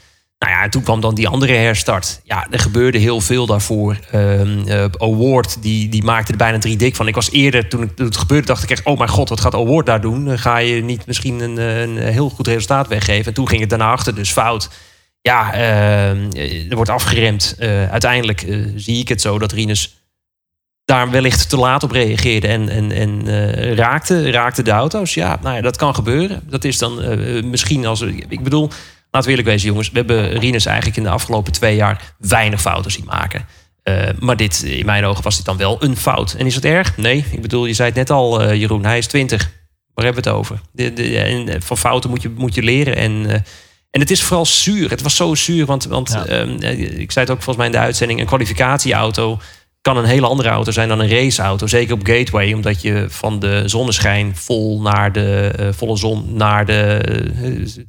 Nou 0.41 0.53
ja, 0.53 0.63
en 0.63 0.69
toen 0.69 0.83
kwam 0.83 1.01
dan 1.01 1.15
die 1.15 1.27
andere 1.27 1.53
herstart. 1.53 2.21
Ja, 2.23 2.47
er 2.49 2.59
gebeurde 2.59 2.97
heel 2.97 3.21
veel 3.21 3.45
daarvoor. 3.45 3.97
Eh, 4.11 4.85
Award, 4.97 5.61
die, 5.61 5.89
die 5.89 6.03
maakte 6.03 6.31
er 6.31 6.37
bijna 6.37 6.57
drie 6.57 6.77
dik 6.77 6.95
van. 6.95 7.07
Ik 7.07 7.15
was 7.15 7.31
eerder, 7.31 7.69
toen 7.69 7.81
het, 7.81 7.99
het 7.99 8.17
gebeurde, 8.17 8.47
dacht 8.47 8.63
ik 8.63 8.69
echt... 8.69 8.83
oh 8.83 8.97
mijn 8.97 9.09
god, 9.09 9.29
wat 9.29 9.41
gaat 9.41 9.53
Award 9.53 9.85
daar 9.85 10.01
doen? 10.01 10.39
Ga 10.39 10.57
je 10.57 10.83
niet 10.83 11.05
misschien 11.05 11.39
een, 11.39 11.57
een 11.57 11.97
heel 11.97 12.29
goed 12.29 12.47
resultaat 12.47 12.87
weggeven. 12.87 13.25
En 13.25 13.33
toen 13.33 13.47
ging 13.47 13.61
het 13.61 13.69
daarna 13.69 13.91
achter 13.91 14.15
dus 14.15 14.31
fout. 14.31 14.69
Ja, 15.21 15.53
ehm, 15.53 16.31
eh, 16.31 16.69
er 16.69 16.75
wordt 16.75 16.91
afgeremd. 16.91 17.55
Eh, 17.59 17.91
uiteindelijk 17.91 18.45
zie 18.75 18.99
ik 18.99 19.07
het 19.07 19.21
zo 19.21 19.39
dat 19.39 19.51
Rinus 19.51 19.95
daar 20.85 21.11
wellicht 21.11 21.49
te 21.49 21.57
laat 21.57 21.83
op 21.83 21.91
reageerde 21.91 22.47
en, 22.47 22.69
en, 22.69 22.91
en 22.91 23.25
raakte, 23.75 24.31
raakte 24.31 24.61
de 24.61 24.71
auto's. 24.71 25.13
Ja, 25.13 25.39
nou 25.41 25.55
ja, 25.55 25.61
dat 25.61 25.77
kan 25.77 25.95
gebeuren. 25.95 26.41
Dat 26.49 26.63
is 26.63 26.77
dan 26.77 26.99
misschien 27.49 27.85
als... 27.85 28.01
Ik 28.01 28.43
bedoel, 28.43 28.69
laten 29.11 29.29
we 29.29 29.35
eerlijk 29.37 29.47
wezen 29.47 29.67
jongens. 29.67 29.89
We 29.89 29.97
hebben 29.97 30.39
Rinus 30.39 30.65
eigenlijk 30.65 30.97
in 30.97 31.03
de 31.03 31.09
afgelopen 31.09 31.51
twee 31.53 31.75
jaar 31.75 32.13
weinig 32.17 32.61
fouten 32.61 32.91
zien 32.91 33.05
maken. 33.05 33.45
Eh, 33.83 34.09
maar 34.19 34.37
dit, 34.37 34.63
in 34.63 34.85
mijn 34.85 35.05
ogen 35.05 35.23
was 35.23 35.35
dit 35.35 35.45
dan 35.45 35.57
wel 35.57 35.83
een 35.83 35.97
fout. 35.97 36.33
En 36.37 36.45
is 36.45 36.55
het 36.55 36.65
erg? 36.65 36.97
Nee. 36.97 37.25
Ik 37.31 37.41
bedoel, 37.41 37.65
je 37.65 37.73
zei 37.73 37.87
het 37.87 37.97
net 37.97 38.09
al, 38.09 38.41
eh, 38.41 38.55
Jeroen. 38.59 38.85
Hij 38.85 38.97
is 38.97 39.07
20. 39.07 39.51
Waar 39.93 40.05
hebben 40.05 40.23
we 40.23 40.29
het 40.29 40.37
over? 40.39 40.59
De, 40.71 40.93
de, 40.93 41.17
en 41.17 41.49
eh, 41.49 41.61
van 41.61 41.77
fouten 41.77 42.09
moet 42.09 42.21
je, 42.21 42.29
moet 42.29 42.55
je 42.55 42.63
leren. 42.63 42.95
En, 42.95 43.25
en 43.91 43.99
het 43.99 44.11
is 44.11 44.23
vooral 44.23 44.45
zuur. 44.45 44.89
Het 44.89 45.01
was 45.01 45.15
zo 45.15 45.35
zuur. 45.35 45.65
Want, 45.65 45.83
want 45.85 46.09
Ja. 46.09 46.25
ehm, 46.25 46.59
eh, 46.61 46.99
ik 46.99 47.11
zei 47.11 47.25
het 47.25 47.29
ook 47.35 47.41
volgens 47.43 47.57
mij 47.57 47.65
in 47.65 47.71
de 47.71 47.77
uitzending. 47.77 48.19
Een 48.19 48.25
kwalificatieauto 48.25 49.39
kan 49.81 49.97
een 49.97 50.05
hele 50.05 50.27
andere 50.27 50.49
auto 50.49 50.71
zijn 50.71 50.87
dan 50.87 50.99
een 50.99 51.09
raceauto. 51.09 51.67
Zeker 51.67 51.93
op 51.93 52.05
Gateway. 52.05 52.53
Omdat 52.53 52.81
je 52.81 53.05
van 53.09 53.39
de 53.39 53.63
zonneschijn 53.65 54.35
vol 54.35 54.81
naar 54.81 55.11
de 55.11 55.51
eh, 55.57 55.67
volle 55.71 55.97
zon 55.97 56.25
naar 56.33 56.65
de, 56.65 57.01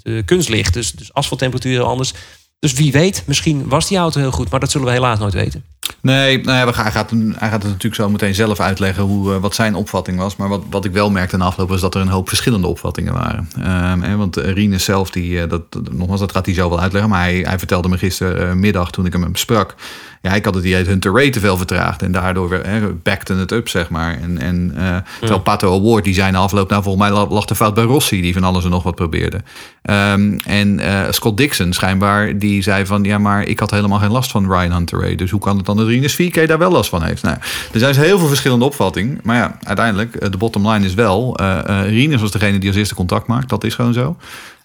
eh, 0.03 0.15
kunstlicht. 0.25 0.75
Dus, 0.75 0.93
dus 0.93 1.13
asfalttemperatuur 1.13 1.73
heel 1.73 1.89
anders. 1.89 2.13
Dus 2.59 2.73
wie 2.73 2.93
weet, 2.93 3.23
misschien 3.27 3.69
was 3.69 3.89
die 3.89 3.99
auto 3.99 4.21
heel 4.21 4.31
goed. 4.31 4.51
Maar 4.51 4.61
dat 4.61 4.71
zullen 4.71 4.87
we 4.87 4.93
helaas 4.93 5.19
nooit 5.19 5.33
weten. 5.35 5.65
Nee, 6.01 6.39
nou 6.43 6.59
ja, 6.59 6.67
we 6.67 6.73
gaan, 6.73 6.83
hij, 6.85 6.93
gaat, 6.93 7.11
hij 7.11 7.49
gaat 7.49 7.63
het 7.63 7.71
natuurlijk 7.71 7.95
zo 7.95 8.09
meteen 8.11 8.35
zelf 8.35 8.61
uitleggen 8.61 9.03
hoe, 9.03 9.35
eh, 9.35 9.41
wat 9.41 9.55
zijn 9.55 9.75
opvatting 9.75 10.19
was. 10.19 10.37
Maar 10.37 10.49
wat, 10.49 10.63
wat 10.71 10.85
ik 10.85 10.93
wel 10.93 11.11
merkte 11.11 11.37
na 11.37 11.45
afloop 11.45 11.69
was 11.69 11.81
dat 11.81 11.95
er 11.95 12.01
een 12.01 12.09
hoop 12.09 12.29
verschillende 12.29 12.67
opvattingen 12.67 13.13
waren. 13.13 13.49
Ehm, 13.63 14.01
hè, 14.01 14.17
want 14.17 14.37
Rinus 14.37 14.85
zelf, 14.85 15.11
die, 15.11 15.47
dat, 15.47 15.73
dat- 15.73 15.93
nogmaals, 15.93 16.21
dat 16.21 16.33
gaat 16.33 16.47
hij 16.47 16.55
zo 16.55 16.69
wel 16.69 16.81
uitleggen. 16.81 17.11
Maar 17.11 17.23
hij, 17.23 17.39
hij 17.39 17.59
vertelde 17.59 17.89
me 17.89 17.99
gistermiddag 17.99 18.91
toen 18.91 19.07
ik 19.07 19.13
hem 19.13 19.37
sprak. 19.37 19.75
Ja, 20.23 20.35
ik 20.35 20.45
had 20.45 20.55
het 20.55 20.65
idee 20.65 20.79
dat 20.79 20.87
Hunter 20.87 21.13
Ray 21.13 21.31
te 21.31 21.41
veel 21.41 21.57
vertraagd. 21.57 22.03
En 22.03 22.13
daardoor 22.13 22.49
weer, 22.49 22.67
hè, 22.67 22.89
backte 22.93 23.35
het 23.35 23.53
up, 23.53 23.69
zeg 23.69 23.91
maar. 23.91 24.19
En, 24.21 24.39
en, 24.39 24.73
eh, 24.77 24.97
terwijl 25.19 25.41
Pato 25.41 25.79
Award, 25.79 26.05
die 26.05 26.23
na 26.23 26.39
afloop... 26.39 26.71
nou, 26.71 26.83
volgens 26.83 27.09
mij 27.09 27.27
lag 27.27 27.45
de 27.45 27.55
fout 27.55 27.75
bij 27.75 27.85
Rossi... 27.85 28.21
die 28.21 28.33
van 28.33 28.45
alles 28.45 28.65
en 28.65 28.71
nog 28.71 28.83
wat 28.83 28.95
probeerde. 28.95 29.41
Ehm, 29.83 30.39
en 30.47 30.81
eh, 30.81 31.11
Scott 31.11 31.37
Dixon 31.37 31.73
schijnbaar, 31.73 32.39
die 32.39 32.63
zei 32.63 32.87
van... 32.87 33.03
ja, 33.05 33.19
maar 33.19 33.45
ik 33.45 33.59
had 33.59 33.71
helemaal 33.71 33.99
geen 33.99 34.11
last 34.11 34.31
van 34.31 34.53
Ryan 34.53 34.73
Hunter 34.73 35.01
Ray. 35.01 35.15
Dus 35.15 35.31
hoe 35.31 35.41
kan 35.41 35.57
het 35.57 35.67
dan 35.67 35.77
dat 35.77 35.87
Rinus 35.87 36.23
4K 36.23 36.47
daar 36.47 36.59
wel 36.59 36.71
last 36.71 36.91
van 36.91 37.03
heeft? 37.03 37.23
Nou, 37.23 37.37
er 37.73 37.79
zijn 37.79 37.93
dus 37.93 38.05
heel 38.05 38.19
veel 38.19 38.29
verschillende 38.29 38.65
opvattingen. 38.65 39.21
Maar 39.23 39.37
ja, 39.37 39.57
uiteindelijk, 39.63 40.15
eh, 40.15 40.31
de 40.31 40.37
bottom 40.37 40.69
line 40.69 40.87
is 40.87 40.95
wel... 40.95 41.41
Rinus 41.87 42.21
was 42.21 42.31
degene 42.31 42.59
die 42.59 42.69
als 42.69 42.79
eerste 42.79 42.95
contact 42.95 43.27
maakt. 43.27 43.49
Dat 43.49 43.65
is 43.65 43.75
gewoon 43.75 43.93
zo. 43.93 44.17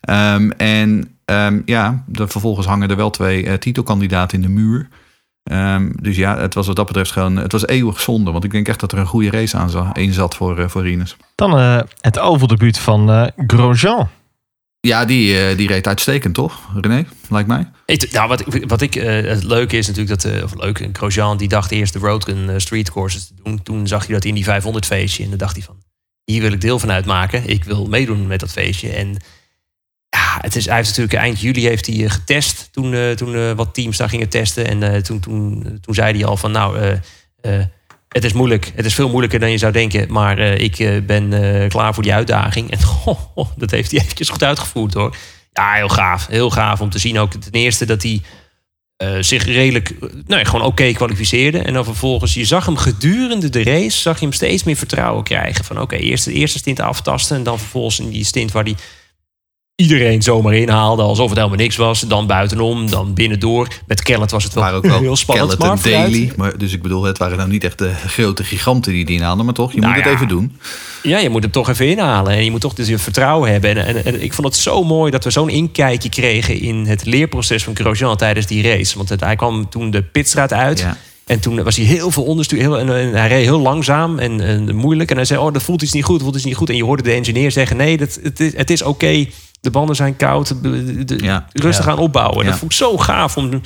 Ehm, 0.02 0.50
en 0.50 1.10
ehm, 1.26 1.62
ja, 1.66 2.04
de, 2.06 2.28
vervolgens 2.28 2.68
hangen 2.68 2.90
er 2.90 2.96
wel 2.96 3.10
twee 3.10 3.58
titelkandidaten 3.58 4.38
in 4.38 4.44
de 4.44 4.62
muur... 4.62 4.88
Ehm, 5.48 5.90
dus 6.02 6.16
ja, 6.16 6.38
het 6.38 6.54
was 6.54 6.68
wat 6.68 6.76
dat 6.76 6.86
betreft 6.86 7.12
gewoon... 7.12 7.36
Het 7.36 7.52
was 7.52 7.68
eeuwig 7.68 8.02
zonde. 8.02 8.32
Want 8.32 8.44
ik 8.44 8.52
denk 8.52 8.68
echt 8.68 8.80
dat 8.80 8.92
er 8.92 8.98
een 8.98 9.06
goede 9.06 9.30
race 9.30 9.58
aan 9.58 9.70
za- 9.70 9.94
in 9.96 10.14
zat 10.14 10.36
voor, 10.36 10.60
eh, 10.60 10.68
voor 10.70 10.82
Rinus. 10.82 11.18
Dan 11.36 11.58
eh, 11.58 11.80
het 12.02 12.20
ovaldebuut 12.20 12.80
van 12.80 13.10
eh, 13.12 13.28
Grosjean. 13.48 14.08
Ja, 14.80 15.06
die, 15.06 15.40
eh, 15.40 15.58
die 15.58 15.68
reed 15.68 15.88
uitstekend, 15.88 16.34
toch? 16.34 16.60
René, 16.82 17.06
lijkt 17.30 17.48
mij. 17.48 17.68
Ik, 17.86 18.12
nou, 18.12 18.28
wat, 18.28 18.54
ik- 18.54 18.70
wat 18.70 18.82
ik, 18.82 18.96
eh, 18.96 19.30
het 19.30 19.44
leuke 19.44 19.78
is 19.78 19.88
natuurlijk 19.88 20.22
dat, 20.22 20.32
eh, 20.34 20.44
of 20.44 20.56
leuk, 20.56 20.90
Grosjean 20.94 21.38
die 21.38 21.48
dacht 21.48 21.72
eerst 21.72 21.94
de 21.94 22.00
roadrun 22.00 22.50
eh, 22.50 22.56
street 22.58 22.92
courses 22.92 23.28
te 23.28 23.34
doen. 23.44 23.64
Toen 23.64 23.88
zag 23.88 24.08
je 24.08 24.14
dat 24.14 24.26
in 24.26 24.34
die 24.34 24.44
500 24.44 24.86
feestje 24.86 25.24
en 25.24 25.30
dan 25.30 25.38
dacht 25.38 25.56
hij 25.56 25.64
van, 25.66 25.76
hier 26.24 26.42
wil 26.42 26.52
ik 26.52 26.62
deel 26.62 26.80
van 26.80 26.92
uitmaken. 26.92 27.50
Ik 27.50 27.64
wil 27.64 27.86
meedoen 27.86 28.28
met 28.28 28.40
dat 28.40 28.52
feestje. 28.52 28.90
En 28.90 29.18
het 30.42 30.56
is, 30.56 30.66
hij 30.66 30.76
heeft 30.76 30.88
natuurlijk 30.88 31.18
eind 31.18 31.42
juli 31.42 31.68
heeft 31.68 31.86
hij 31.86 32.04
eh, 32.04 32.10
getest 32.10 32.70
toen, 32.72 32.94
eh, 32.94 33.12
toen 33.12 33.36
eh, 33.36 33.52
wat 33.52 33.74
teams 33.74 33.98
daar 33.98 34.10
gingen 34.10 34.30
testen. 34.30 34.68
En 34.82 35.04
toen, 35.04 35.20
toen, 35.20 35.64
toen 35.82 35.94
zei 35.94 36.18
hij 36.18 36.26
al 36.26 36.38
van, 36.38 36.52
nou, 36.52 37.00
het 38.08 38.24
is 38.24 38.34
moeilijk. 38.34 38.72
Het 38.76 38.86
is 38.86 38.94
veel 38.94 39.10
moeilijker 39.10 39.40
dan 39.40 39.52
je 39.52 39.58
zou 39.58 39.72
denken. 39.72 40.12
Maar 40.12 40.40
ik 40.40 41.06
ben 41.06 41.30
klaar 41.70 41.94
voor 41.94 42.04
die 42.04 42.14
uitdaging. 42.14 42.72
En 42.72 42.80
dat 43.58 43.72
heeft 43.72 43.92
hij 43.92 44.00
eventjes 44.00 44.30
goed 44.30 44.44
uitgevoerd 44.44 44.94
hoor. 44.94 45.16
Ja, 45.54 45.74
heel 45.74 45.90
gaaf. 45.90 46.28
Heel 46.28 46.50
gaaf 46.50 46.82
om 46.82 46.90
te 46.90 47.00
zien 47.00 47.20
ook 47.20 47.32
ten 47.32 47.52
eerste 47.52 47.86
dat 47.86 48.04
hij 48.04 48.22
zich 49.24 49.46
redelijk, 49.46 49.94
nou 50.26 50.46
gewoon 50.46 50.66
oké 50.66 50.92
kwalificeerde. 50.92 51.60
En 51.60 51.74
dan 51.74 51.84
vervolgens, 51.84 52.34
je 52.34 52.46
zag 52.46 52.66
hem 52.66 52.78
gedurende 52.78 53.50
de 53.50 53.64
race, 53.64 54.00
zag 54.00 54.20
je 54.20 54.26
hem 54.26 54.34
steeds 54.34 54.64
meer 54.64 54.76
vertrouwen 54.76 55.24
krijgen. 55.24 55.66
Van 55.66 55.82
oké, 55.82 55.96
eerst 55.96 56.26
de 56.26 56.34
eerste 56.34 56.58
stint 56.58 56.80
aftasten 56.80 57.38
en 57.38 57.44
dan 57.44 57.60
vervolgens 57.60 58.00
in 58.00 58.10
die 58.10 58.26
stint 58.26 58.52
waar 58.52 58.64
hij 58.64 58.76
iedereen 59.82 60.22
zomaar 60.22 60.54
inhaalde 60.54 61.02
alsof 61.02 61.30
het 61.30 61.38
helemaal 61.38 61.58
niks 61.58 61.76
was. 61.76 62.00
Dan 62.00 62.28
buitenom, 62.28 62.90
dan 62.90 63.14
binnendoor. 63.14 63.68
Met 63.88 64.04
Kellet 64.04 64.32
was 64.32 64.44
het 64.44 64.54
wel, 64.54 64.64
Maar 64.64 64.74
ook 64.74 64.86
wel 64.86 65.00
heel 65.00 65.16
spannend. 65.16 65.48
Kellet 65.48 65.64
en 65.64 65.68
maar 65.68 65.80
vooruit. 65.80 66.12
Daily. 66.12 66.32
Maar, 66.36 66.58
dus 66.58 66.74
ik 66.74 66.82
bedoel, 66.82 67.04
het 67.04 67.18
waren 67.18 67.38
nou 67.38 67.50
niet 67.50 67.64
echt 67.64 67.78
de 67.78 67.94
grote 68.08 68.44
giganten 68.44 68.92
die 68.92 69.06
die 69.06 69.16
inhaalden. 69.16 69.46
Maar 69.46 69.54
toch, 69.54 69.74
je 69.74 69.80
Nou 69.80 69.94
moet 69.94 70.04
het 70.04 70.14
even 70.14 70.28
doen. 70.28 70.58
Ja, 71.04 71.18
je 71.18 71.30
moet 71.30 71.42
hem 71.42 71.52
toch 71.52 71.70
even 71.70 71.88
inhalen. 71.90 72.34
En 72.34 72.44
je 72.44 72.52
moet 72.52 72.62
toch 72.62 72.74
dus 72.74 72.88
je 72.88 72.98
vertrouwen 72.98 73.52
hebben. 73.52 73.70
En, 73.70 73.86
en, 73.86 74.06
en 74.06 74.24
ik 74.24 74.34
vond 74.34 74.48
het 74.48 74.56
zo 74.56 74.84
mooi 74.84 75.12
dat 75.12 75.24
we 75.24 75.30
zo'n 75.30 75.50
inkijkje 75.50 76.10
kregen 76.10 76.60
in 76.60 76.86
het 76.86 77.06
leerproces 77.06 77.64
van 77.64 77.76
Grosjean 77.76 78.18
tijdens 78.18 78.46
die 78.46 78.64
race. 78.64 78.98
Want 78.98 79.10
het, 79.10 79.20
hij 79.20 79.36
kwam 79.36 79.70
toen 79.70 79.92
de 79.92 80.04
pitstraat 80.04 80.54
uit. 80.54 80.80
Ja. 80.80 80.98
En 81.26 81.40
toen 81.40 81.64
was 81.64 81.76
hij 81.76 81.86
heel 81.86 82.12
veel 82.12 82.24
onderstuur. 82.24 82.60
Heel, 82.60 82.80
en, 82.80 82.90
en 82.90 83.14
hij 83.14 83.28
reed 83.28 83.46
heel 83.46 83.60
langzaam 83.60 84.20
en, 84.20 84.42
en 84.42 84.76
moeilijk. 84.76 85.10
En 85.10 85.16
hij 85.16 85.26
zei, 85.26 85.40
oh, 85.40 85.54
dat 85.54 85.64
voelt 85.64 85.82
iets 85.82 85.94
niet 85.94 86.04
goed, 86.04 86.14
dat 86.14 86.24
voelt 86.24 86.36
iets 86.36 86.46
niet 86.46 86.56
goed. 86.56 86.70
En 86.70 86.76
je 86.76 86.84
hoorde 86.84 87.04
de 87.04 87.12
engineer 87.12 87.52
zeggen, 87.52 87.78
nee, 87.78 87.98
dat, 87.98 88.20
het 88.24 88.40
is, 88.40 88.56
het 88.56 88.70
is 88.70 88.82
oké. 88.82 89.26
De 89.60 89.72
banden 89.72 89.96
zijn 89.96 90.16
koud. 90.16 90.64
de- 90.64 91.04
de- 91.06 91.24
Ja. 91.24 91.48
rustig 91.54 91.86
Ja. 91.86 91.92
aan 91.92 91.98
opbouwen. 91.98 92.44
Ja. 92.44 92.50
Dat 92.50 92.60
vond 92.60 92.72
ik 92.72 92.78
zo 92.78 92.98
gaaf 92.98 93.38
om 93.38 93.62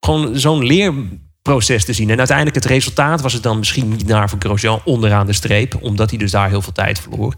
gewoon 0.00 0.38
zo'n 0.38 0.64
leerproces 0.64 1.84
te 1.84 1.92
zien. 1.92 2.10
En 2.10 2.18
uiteindelijk 2.18 2.56
het 2.56 2.64
resultaat 2.64 3.20
was 3.20 3.32
het 3.32 3.42
dan 3.42 3.58
misschien 3.58 3.88
niet 3.88 4.06
naar 4.06 4.28
voor 4.30 4.38
Grosjean 4.38 4.80
onderaan 4.84 5.26
de 5.26 5.32
streep. 5.32 5.82
Omdat 5.82 6.10
hij 6.10 6.18
dus 6.18 6.30
daar 6.30 6.48
heel 6.48 6.62
veel 6.62 6.72
tijd 6.72 7.00
verloor. 7.00 7.34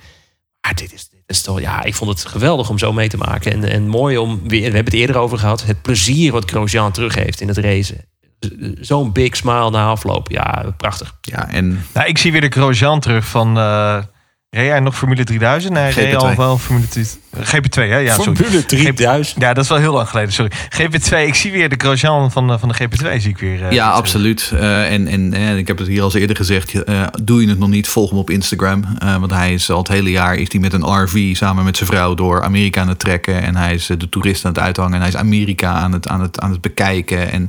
Maar 0.61 0.75
dit 0.75 0.93
is, 0.93 1.09
dit 1.09 1.21
is 1.27 1.43
toch, 1.43 1.61
ja, 1.61 1.83
ik 1.83 1.95
vond 1.95 2.11
het 2.11 2.25
geweldig 2.25 2.69
om 2.69 2.79
zo 2.79 2.93
mee 2.93 3.09
te 3.09 3.17
maken. 3.17 3.53
En, 3.53 3.65
en 3.65 3.89
mooi 3.89 4.17
om, 4.19 4.41
weer, 4.49 4.59
we 4.61 4.65
hebben 4.65 4.85
het 4.85 4.95
eerder 4.95 5.17
over 5.19 5.39
gehad, 5.39 5.65
het 5.65 5.83
plezier 5.83 6.33
wat 6.33 6.51
Grosjean 6.51 6.93
teruggeeft 6.93 7.41
in 7.41 7.49
het 7.49 7.59
racen. 7.59 8.05
Zo'n 8.81 9.13
big 9.13 9.37
smile 9.37 9.71
na 9.71 9.87
afloop. 9.87 10.31
Ja, 10.31 10.75
prachtig. 10.77 11.15
Ja, 11.21 11.51
en 11.51 11.85
Nou, 11.95 12.07
ik 12.09 12.19
zie 12.19 12.33
weer 12.33 12.41
de 12.41 12.49
Grosjean 12.49 13.01
terug 13.01 13.27
van... 13.27 13.59
eh 13.59 14.03
reed 14.57 14.71
hij 14.71 14.81
nog 14.81 14.97
Formule 14.97 15.25
3000? 15.25 15.73
Nee, 15.73 15.83
hij 15.83 15.93
reed 15.93 16.13
GP2. 16.13 16.17
al 16.17 16.35
wel 16.35 16.59
Formule 16.59 16.89
2. 16.89 17.05
GP2, 17.43 17.71
hè? 17.91 17.97
Ja, 17.97 18.15
sorry. 18.15 18.35
Formule 18.37 18.65
3000. 18.65 19.41
Ja, 19.41 19.53
dat 19.53 19.65
is 19.65 19.71
wel 19.71 19.79
heel 19.79 19.93
lang 19.93 20.09
geleden, 20.09 20.33
sorry. 20.33 20.51
GP2, 20.69 21.17
ik 21.27 21.35
zie 21.35 21.53
weer 21.53 21.69
de 21.69 21.75
Grosjean 21.79 22.31
van, 22.33 22.47
de- 22.49 22.59
van 22.59 22.69
de 22.69 22.75
GP2, 22.75 23.17
zie 23.21 23.31
ik 23.31 23.39
weer. 23.39 23.65
eh, 23.65 23.71
ja, 23.73 23.91
absoluut. 23.91 24.51
Eh, 24.55 24.93
en, 24.93 25.07
en 25.07 25.33
eh, 25.35 25.57
ik 25.57 25.67
heb 25.67 25.79
het 25.79 25.87
hier 25.87 25.99
al 25.99 26.05
eens 26.05 26.15
eerder 26.15 26.37
gezegd. 26.37 26.83
eh, 26.85 27.03
doe 27.23 27.43
je 27.43 27.49
het 27.49 27.59
nog 27.59 27.69
niet, 27.69 27.89
volg 27.89 28.11
hem 28.11 28.19
op 28.19 28.31
Instagram. 28.31 28.85
Eh, 28.99 29.17
want 29.17 29.31
hij 29.31 29.53
is 29.53 29.71
al 29.71 29.79
het 29.79 29.89
hele 29.89 30.11
jaar 30.11 30.35
is 30.35 30.47
hij 30.53 30.61
met 30.61 30.73
een 30.73 31.03
RV 31.03 31.37
samen 31.37 31.65
met 31.65 31.77
zijn 31.77 31.89
vrouw 31.89 32.15
door 32.15 32.43
Amerika 32.43 32.81
aan 32.81 32.89
het 32.89 32.99
trekken. 32.99 33.43
En 33.43 33.57
hij 33.57 33.75
is 33.75 33.91
eh, 33.91 33.99
de 33.99 34.09
toeristen 34.09 34.47
aan 34.49 34.55
het 34.55 34.63
uithangen. 34.63 34.93
En 34.95 34.99
hij 35.01 35.09
is 35.09 35.17
Amerika 35.17 35.73
aan 35.73 35.93
het, 35.93 36.09
aan 36.09 36.21
het, 36.21 36.41
aan 36.41 36.51
het 36.51 36.61
bekijken. 36.61 37.31
En 37.33 37.49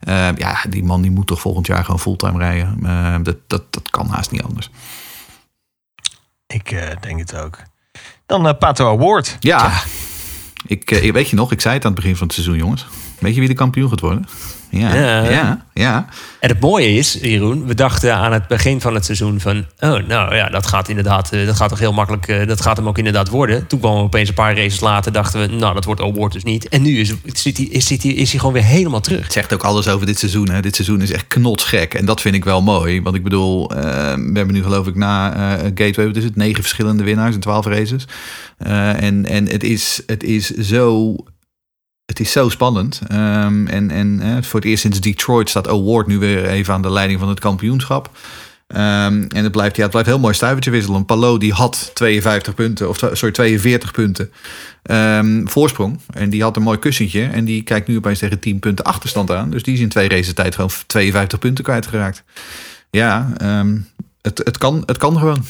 eh, 0.00 0.28
ja, 0.36 0.56
die 0.68 0.84
man 0.84 1.02
die 1.02 1.10
moet 1.10 1.26
toch 1.26 1.40
volgend 1.40 1.66
jaar 1.66 1.84
gewoon 1.84 2.00
fulltime 2.00 2.38
rijden. 2.38 2.78
Eh, 2.84 3.14
dat, 3.22 3.36
dat, 3.46 3.62
dat 3.70 3.90
kan 3.90 4.08
haast 4.08 4.30
niet 4.30 4.42
anders. 4.42 4.70
Ik 6.46 6.70
eh, 6.70 6.88
denk 7.00 7.18
het 7.18 7.36
ook. 7.36 7.58
Dan 8.26 8.48
eh, 8.48 8.58
Pato 8.58 8.90
Award. 8.90 9.36
Ja, 9.40 9.82
Ik, 10.66 10.90
eh, 10.90 11.12
weet 11.12 11.28
je 11.28 11.36
nog, 11.36 11.52
ik 11.52 11.60
zei 11.60 11.74
het 11.74 11.84
aan 11.84 11.90
het 11.92 12.00
begin 12.00 12.16
van 12.16 12.26
het 12.26 12.36
seizoen, 12.36 12.56
jongens. 12.56 12.86
Weet 13.18 13.34
je 13.34 13.40
wie 13.40 13.48
de 13.48 13.54
kampioen 13.54 13.88
gaat 13.88 14.00
worden? 14.00 14.26
Ja, 14.78 14.94
Ja. 14.94 15.30
ja, 15.30 15.66
ja. 15.74 16.06
En 16.40 16.48
het 16.48 16.60
mooie 16.60 16.94
is, 16.94 17.18
Jeroen, 17.22 17.66
we 17.66 17.74
dachten 17.74 18.14
aan 18.14 18.32
het 18.32 18.46
begin 18.46 18.80
van 18.80 18.94
het 18.94 19.04
seizoen 19.04 19.40
van... 19.40 19.64
oh, 19.78 20.06
nou 20.08 20.34
ja, 20.34 20.48
dat 20.48 20.66
gaat 20.66 20.88
inderdaad, 20.88 21.32
eh, 21.32 21.46
dat 21.46 21.56
gaat 21.56 21.68
toch 21.68 21.78
heel 21.78 21.92
makkelijk, 21.92 22.28
eh, 22.28 22.46
dat 22.46 22.60
gaat 22.60 22.76
hem 22.76 22.88
ook 22.88 22.98
inderdaad 22.98 23.28
worden. 23.28 23.66
Toen 23.66 23.78
kwamen 23.78 23.98
we 23.98 24.04
opeens 24.04 24.28
een 24.28 24.34
paar 24.34 24.56
races 24.56 24.80
later, 24.80 25.12
dachten 25.12 25.40
we, 25.40 25.46
nou, 25.46 25.74
dat 25.74 25.84
wordt 25.84 26.00
award 26.00 26.32
dus 26.32 26.44
niet. 26.44 26.68
En 26.68 26.82
nu 26.82 26.98
is, 26.98 27.12
zit 27.24 27.56
hij, 27.56 27.66
is, 27.66 27.86
zit 27.86 28.02
hij, 28.02 28.12
is 28.12 28.30
hij 28.30 28.38
gewoon 28.38 28.54
weer 28.54 28.64
helemaal 28.64 29.00
terug. 29.00 29.22
Het 29.22 29.32
zegt 29.32 29.52
ook 29.52 29.62
alles 29.62 29.88
over 29.88 30.06
dit 30.06 30.18
seizoen. 30.18 30.50
Hè. 30.50 30.60
Dit 30.60 30.74
seizoen 30.74 31.02
is 31.02 31.10
echt 31.10 31.26
knotsgek. 31.26 31.94
En 31.94 32.04
dat 32.04 32.20
vind 32.20 32.34
ik 32.34 32.44
wel 32.44 32.62
mooi. 32.62 33.02
Want 33.02 33.16
ik 33.16 33.22
bedoel, 33.22 33.70
eh, 33.70 33.76
we 34.14 34.32
hebben 34.34 34.54
nu 34.54 34.62
geloof 34.62 34.86
ik 34.86 34.94
na 34.94 35.34
eh, 35.34 35.64
Gateway... 35.74 36.06
wat 36.06 36.16
is 36.16 36.24
het, 36.24 36.36
negen 36.36 36.62
verschillende 36.62 37.04
winnaars 37.04 37.34
in 37.34 37.40
twaalf 37.40 37.66
races. 37.66 38.06
En 38.58 39.26
en 39.26 39.48
het, 39.48 39.62
is, 39.62 40.02
het 40.06 40.22
is 40.22 40.50
zo... 40.50 41.14
het 42.06 42.20
is 42.20 42.32
zo 42.32 42.48
spannend. 42.48 43.00
Ehm, 43.06 43.66
en 43.66 43.90
en 43.90 44.44
voor 44.44 44.60
het 44.60 44.68
eerst 44.68 44.82
sinds 44.82 45.00
Detroit 45.00 45.48
staat 45.48 45.68
Award 45.68 46.06
nu 46.06 46.18
weer 46.18 46.46
even 46.46 46.74
aan 46.74 46.82
de 46.82 46.90
leiding 46.90 47.20
van 47.20 47.28
het 47.28 47.40
kampioenschap. 47.40 48.10
Ehm, 48.66 49.24
en 49.28 49.42
het 49.42 49.52
blijft, 49.52 49.76
ja, 49.76 49.82
het 49.82 49.90
blijft 49.90 50.08
heel 50.08 50.18
mooi 50.18 50.34
stuivertje 50.34 50.70
wisselen. 50.70 51.04
Palo 51.04 51.38
die 51.38 51.52
had 51.52 51.90
52 51.94 52.54
punten, 52.54 52.88
of 52.88 52.96
sorry, 52.96 53.32
42 53.32 53.90
punten 53.92 54.30
ehm, 54.82 55.46
voorsprong. 55.46 56.00
En 56.14 56.30
die 56.30 56.42
had 56.42 56.56
een 56.56 56.62
mooi 56.62 56.78
kussentje. 56.78 57.24
En 57.24 57.44
die 57.44 57.62
kijkt 57.62 57.88
nu 57.88 57.96
opeens 57.96 58.18
tegen 58.18 58.40
10 58.40 58.58
punten 58.58 58.84
achterstand 58.84 59.30
aan. 59.30 59.50
Dus 59.50 59.62
die 59.62 59.74
is 59.74 59.80
in 59.80 59.88
twee 59.88 60.08
races 60.08 60.34
tijd 60.34 60.54
gewoon 60.54 60.70
52 60.86 61.38
punten 61.38 61.64
kwijtgeraakt. 61.64 62.22
Ja, 62.90 63.32
het, 64.22 64.38
het, 64.44 64.58
kan, 64.58 64.82
het 64.86 64.96
kan 64.96 65.18
gewoon. 65.18 65.44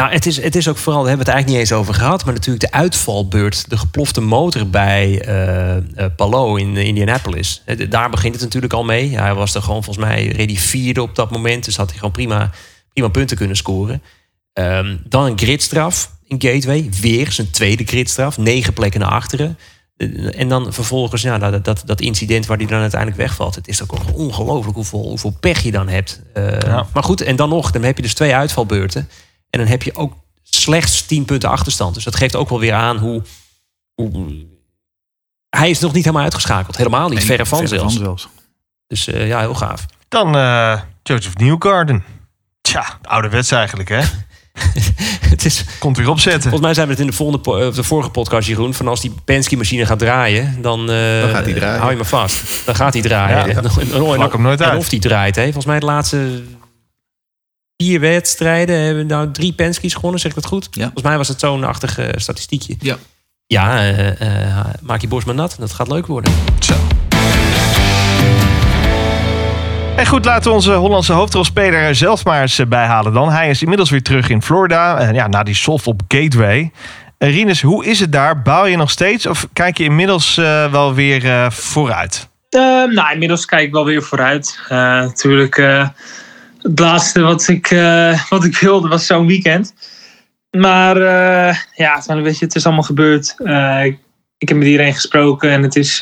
Nou, 0.00 0.12
het 0.12 0.26
is, 0.26 0.42
het 0.42 0.56
is 0.56 0.68
ook 0.68 0.76
vooral, 0.76 1.00
daar 1.00 1.08
hebben 1.08 1.26
we 1.26 1.32
het 1.32 1.40
eigenlijk 1.40 1.48
niet 1.48 1.70
eens 1.70 1.80
over 1.80 1.94
gehad. 1.94 2.24
Maar 2.24 2.34
natuurlijk 2.34 2.64
de 2.64 2.78
uitvalbeurt, 2.78 3.70
de 3.70 3.76
geplofte 3.76 4.20
motor 4.20 4.68
bij 4.68 5.20
eh 5.20 5.76
eh, 5.76 5.82
Palo 6.16 6.56
in 6.56 6.76
eh, 6.76 6.86
Indianapolis. 6.86 7.62
Daar 7.88 8.10
begint 8.10 8.34
het 8.34 8.42
natuurlijk 8.42 8.72
al 8.72 8.84
mee. 8.84 9.18
Hij 9.18 9.34
was 9.34 9.54
er 9.54 9.62
gewoon 9.62 9.84
volgens 9.84 10.06
mij 10.06 10.26
ready 10.26 10.56
vierde 10.56 11.02
op 11.02 11.14
dat 11.14 11.30
moment. 11.30 11.64
Dus 11.64 11.76
had 11.76 11.88
hij 11.88 11.96
gewoon 11.96 12.12
prima, 12.12 12.50
prima 12.92 13.08
punten 13.08 13.36
kunnen 13.36 13.56
scoren. 13.56 14.02
Ehm, 14.52 14.96
dan 15.04 15.24
een 15.24 15.38
gridstraf 15.38 16.10
in 16.26 16.42
Gateway. 16.42 16.88
Weer 17.00 17.32
zijn 17.32 17.50
tweede 17.50 17.84
gridstraf. 17.84 18.38
Negen 18.38 18.72
plekken 18.72 19.00
naar 19.00 19.10
achteren. 19.10 19.58
En 20.36 20.48
dan 20.48 20.72
vervolgens 20.72 21.22
ja, 21.22 21.38
dat, 21.38 21.64
dat, 21.64 21.82
dat 21.84 22.00
incident 22.00 22.46
waar 22.46 22.56
hij 22.56 22.66
dan 22.66 22.80
uiteindelijk 22.80 23.20
wegvalt. 23.20 23.54
Het 23.54 23.68
is 23.68 23.82
ook 23.82 23.94
ongelooflijk 24.14 24.76
hoeveel, 24.76 25.08
hoeveel 25.08 25.36
pech 25.40 25.62
je 25.62 25.70
dan 25.70 25.88
hebt. 25.88 26.20
Ja. 26.34 26.86
Maar 26.92 27.02
goed, 27.02 27.20
en 27.20 27.36
dan 27.36 27.48
nog, 27.48 27.70
dan 27.70 27.82
heb 27.82 27.96
je 27.96 28.02
dus 28.02 28.14
twee 28.14 28.34
uitvalbeurten. 28.34 29.08
En 29.50 29.58
dan 29.60 29.68
heb 29.68 29.82
je 29.82 29.94
ook 29.94 30.12
slechts 30.42 31.06
10 31.06 31.24
punten 31.24 31.48
achterstand. 31.50 31.94
Dus 31.94 32.04
dat 32.04 32.16
geeft 32.16 32.36
ook 32.36 32.48
wel 32.48 32.60
weer 32.60 32.74
aan 32.74 32.96
hoe. 32.96 33.22
hoe 33.94 34.46
hij 35.56 35.70
is 35.70 35.78
nog 35.78 35.92
niet 35.92 36.04
helemaal 36.04 36.24
uitgeschakeld. 36.24 36.76
Helemaal 36.76 37.08
niet, 37.08 37.24
verre 37.24 37.46
van 37.46 37.68
zelfs. 37.68 37.96
zelfs. 37.96 38.28
Dus 38.86 39.06
eh, 39.06 39.26
ja, 39.26 39.38
heel 39.40 39.54
gaaf. 39.54 39.86
Dan 40.08 40.36
eh, 40.36 40.80
Joseph 41.02 41.36
Newgarden. 41.36 42.04
Tja, 42.60 42.98
ouderwets 43.02 43.50
eigenlijk, 43.50 43.88
hè? 43.88 44.00
het 45.30 45.44
is, 45.44 45.64
Komt 45.78 45.96
weer 45.96 46.08
opzetten. 46.08 46.42
volgens 46.42 46.62
mij 46.62 46.74
zijn 46.74 46.86
we 46.86 46.92
het 46.92 47.00
in 47.00 47.06
de, 47.06 47.12
volgende, 47.12 47.64
eh, 47.66 47.74
de 47.74 47.82
vorige 47.82 48.10
podcast, 48.10 48.48
Jeroen. 48.48 48.74
Van 48.74 48.88
als 48.88 49.00
die 49.00 49.14
Penske-machine 49.24 49.86
gaat 49.86 49.98
draaien, 49.98 50.62
dan, 50.62 50.80
eh, 50.90 51.20
Dan 51.20 51.30
gaat 51.30 51.44
hij 51.44 51.54
draaien. 51.54 51.78
hou 51.78 51.90
je 51.90 51.96
me 51.96 52.04
vast. 52.04 52.66
Dan 52.66 52.74
gaat 52.74 52.92
hij 52.92 53.02
draaien. 53.02 53.36
Ja, 53.36 53.44
En- 53.46 53.56
en- 53.56 53.64
en- 53.64 54.14
Vlak 54.14 54.32
hem 54.32 54.42
nooit 54.42 54.60
en 54.60 54.68
uit. 54.70 54.78
of 54.78 54.88
die 54.88 55.00
draait. 55.00 55.36
Hè. 55.36 55.42
Volgens 55.42 55.64
mij 55.64 55.78
de 55.80 55.86
laatste 55.86 56.42
vier 57.80 58.00
wedstrijden 58.00 58.80
hebben 58.80 59.06
nou 59.06 59.30
drie 59.30 59.52
Penske's 59.52 59.94
gewonnen, 59.94 60.20
zeg 60.20 60.30
ik 60.30 60.36
dat 60.36 60.46
goed? 60.46 60.68
Ja. 60.70 60.82
Volgens 60.82 61.02
mij 61.02 61.16
was 61.16 61.28
het 61.28 61.40
zo'n 61.40 61.64
achtig 61.64 61.98
eh, 61.98 62.08
statistiekje. 62.16 62.76
Ja. 62.80 62.96
Ja, 63.46 63.76
eh, 63.76 64.20
eh, 64.20 64.66
maak 64.80 65.00
je 65.00 65.08
borst 65.08 65.26
maar 65.26 65.34
nat. 65.34 65.56
Dat 65.58 65.72
gaat 65.72 65.88
leuk 65.88 66.06
worden. 66.06 66.32
Zo. 66.58 66.74
En 69.96 70.06
goed, 70.06 70.24
laten 70.24 70.50
we 70.50 70.56
onze 70.56 70.72
Hollandse 70.72 71.12
hoofdrolspeler 71.12 71.94
zelf 71.94 72.24
maar 72.24 72.40
eens 72.40 72.68
bijhalen 72.68 73.12
dan. 73.12 73.30
Hij 73.30 73.50
is 73.50 73.62
inmiddels 73.62 73.90
weer 73.90 74.02
terug 74.02 74.28
in 74.28 74.42
Florida. 74.42 74.98
En 74.98 75.14
ja, 75.14 75.28
na 75.28 75.42
die 75.42 75.54
soft 75.54 75.86
op 75.86 76.02
Gateway. 76.08 76.70
Rinus, 77.18 77.62
hoe 77.62 77.84
is 77.84 78.00
het 78.00 78.12
daar? 78.12 78.42
Bouw 78.42 78.64
je 78.64 78.76
nog 78.76 78.90
steeds 78.90 79.26
of 79.26 79.46
kijk 79.52 79.78
je 79.78 79.84
inmiddels 79.84 80.34
wel 80.70 80.94
weer 80.94 81.24
eh, 81.24 81.50
vooruit? 81.50 82.30
Ehm, 82.50 82.94
nou, 82.94 83.12
inmiddels 83.12 83.44
kijk 83.44 83.66
ik 83.66 83.72
wel 83.72 83.84
weer 83.84 84.02
vooruit. 84.02 84.58
Eh, 84.68 84.78
natuurlijk, 84.78 85.56
eh, 85.58 85.88
het 86.62 86.78
laatste 86.78 87.20
wat 87.20 87.48
ik, 87.48 87.70
eh, 87.70 88.28
wat 88.28 88.44
ik 88.44 88.56
wilde 88.56 88.88
was 88.88 89.06
zo'n 89.06 89.26
weekend. 89.26 89.74
Maar 90.50 90.96
eh, 90.96 91.56
ja, 91.74 91.94
het, 91.94 92.08
een 92.08 92.22
beetje, 92.22 92.44
het 92.44 92.54
is 92.54 92.64
allemaal 92.64 92.82
gebeurd. 92.82 93.34
Eh, 93.44 93.84
ik, 93.84 93.98
ik 94.38 94.48
heb 94.48 94.58
met 94.58 94.66
iedereen 94.66 94.94
gesproken 94.94 95.50
en 95.50 95.62
het 95.62 95.76
is, 95.76 95.98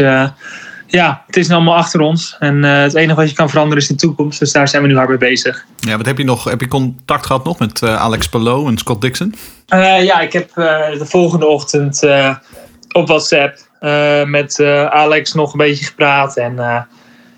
ja, 0.87 1.23
het 1.27 1.37
is 1.37 1.49
nu 1.49 1.55
allemaal 1.55 1.77
achter 1.77 2.01
ons. 2.01 2.37
En 2.39 2.63
het 2.63 2.95
enige 2.95 3.15
wat 3.15 3.29
je 3.29 3.35
kan 3.35 3.51
veranderen 3.51 3.83
is 3.83 3.89
de 3.89 3.95
toekomst. 3.95 4.39
Dus 4.39 4.53
daar 4.53 4.69
zijn 4.69 4.83
we 4.83 4.89
nu 4.89 4.97
hard 4.97 5.09
mee 5.09 5.19
bezig. 5.19 5.65
Ja, 5.77 5.97
wat 5.97 6.07
heb 6.07 6.19
je 6.19 6.25
nog? 6.25 6.45
Heb 6.45 6.61
je 6.61 6.69
contact 6.69 7.27
gehad 7.27 7.45
nog 7.45 7.59
met 7.59 7.83
Alex 7.83 8.29
Palou 8.29 8.69
en 8.69 8.79
Scott 8.79 9.01
Dixon? 9.01 9.35
Ja, 9.67 10.21
ik 10.21 10.33
heb 10.33 10.55
de 10.55 11.05
volgende 11.05 11.47
ochtend 11.47 12.03
op 12.93 13.09
WhatsApp 13.09 13.59
met 14.27 14.61
Alex 14.91 15.33
nog 15.33 15.53
een 15.53 15.59
beetje 15.59 15.85
gepraat. 15.85 16.37
En 16.37 16.55
ja, 16.55 16.89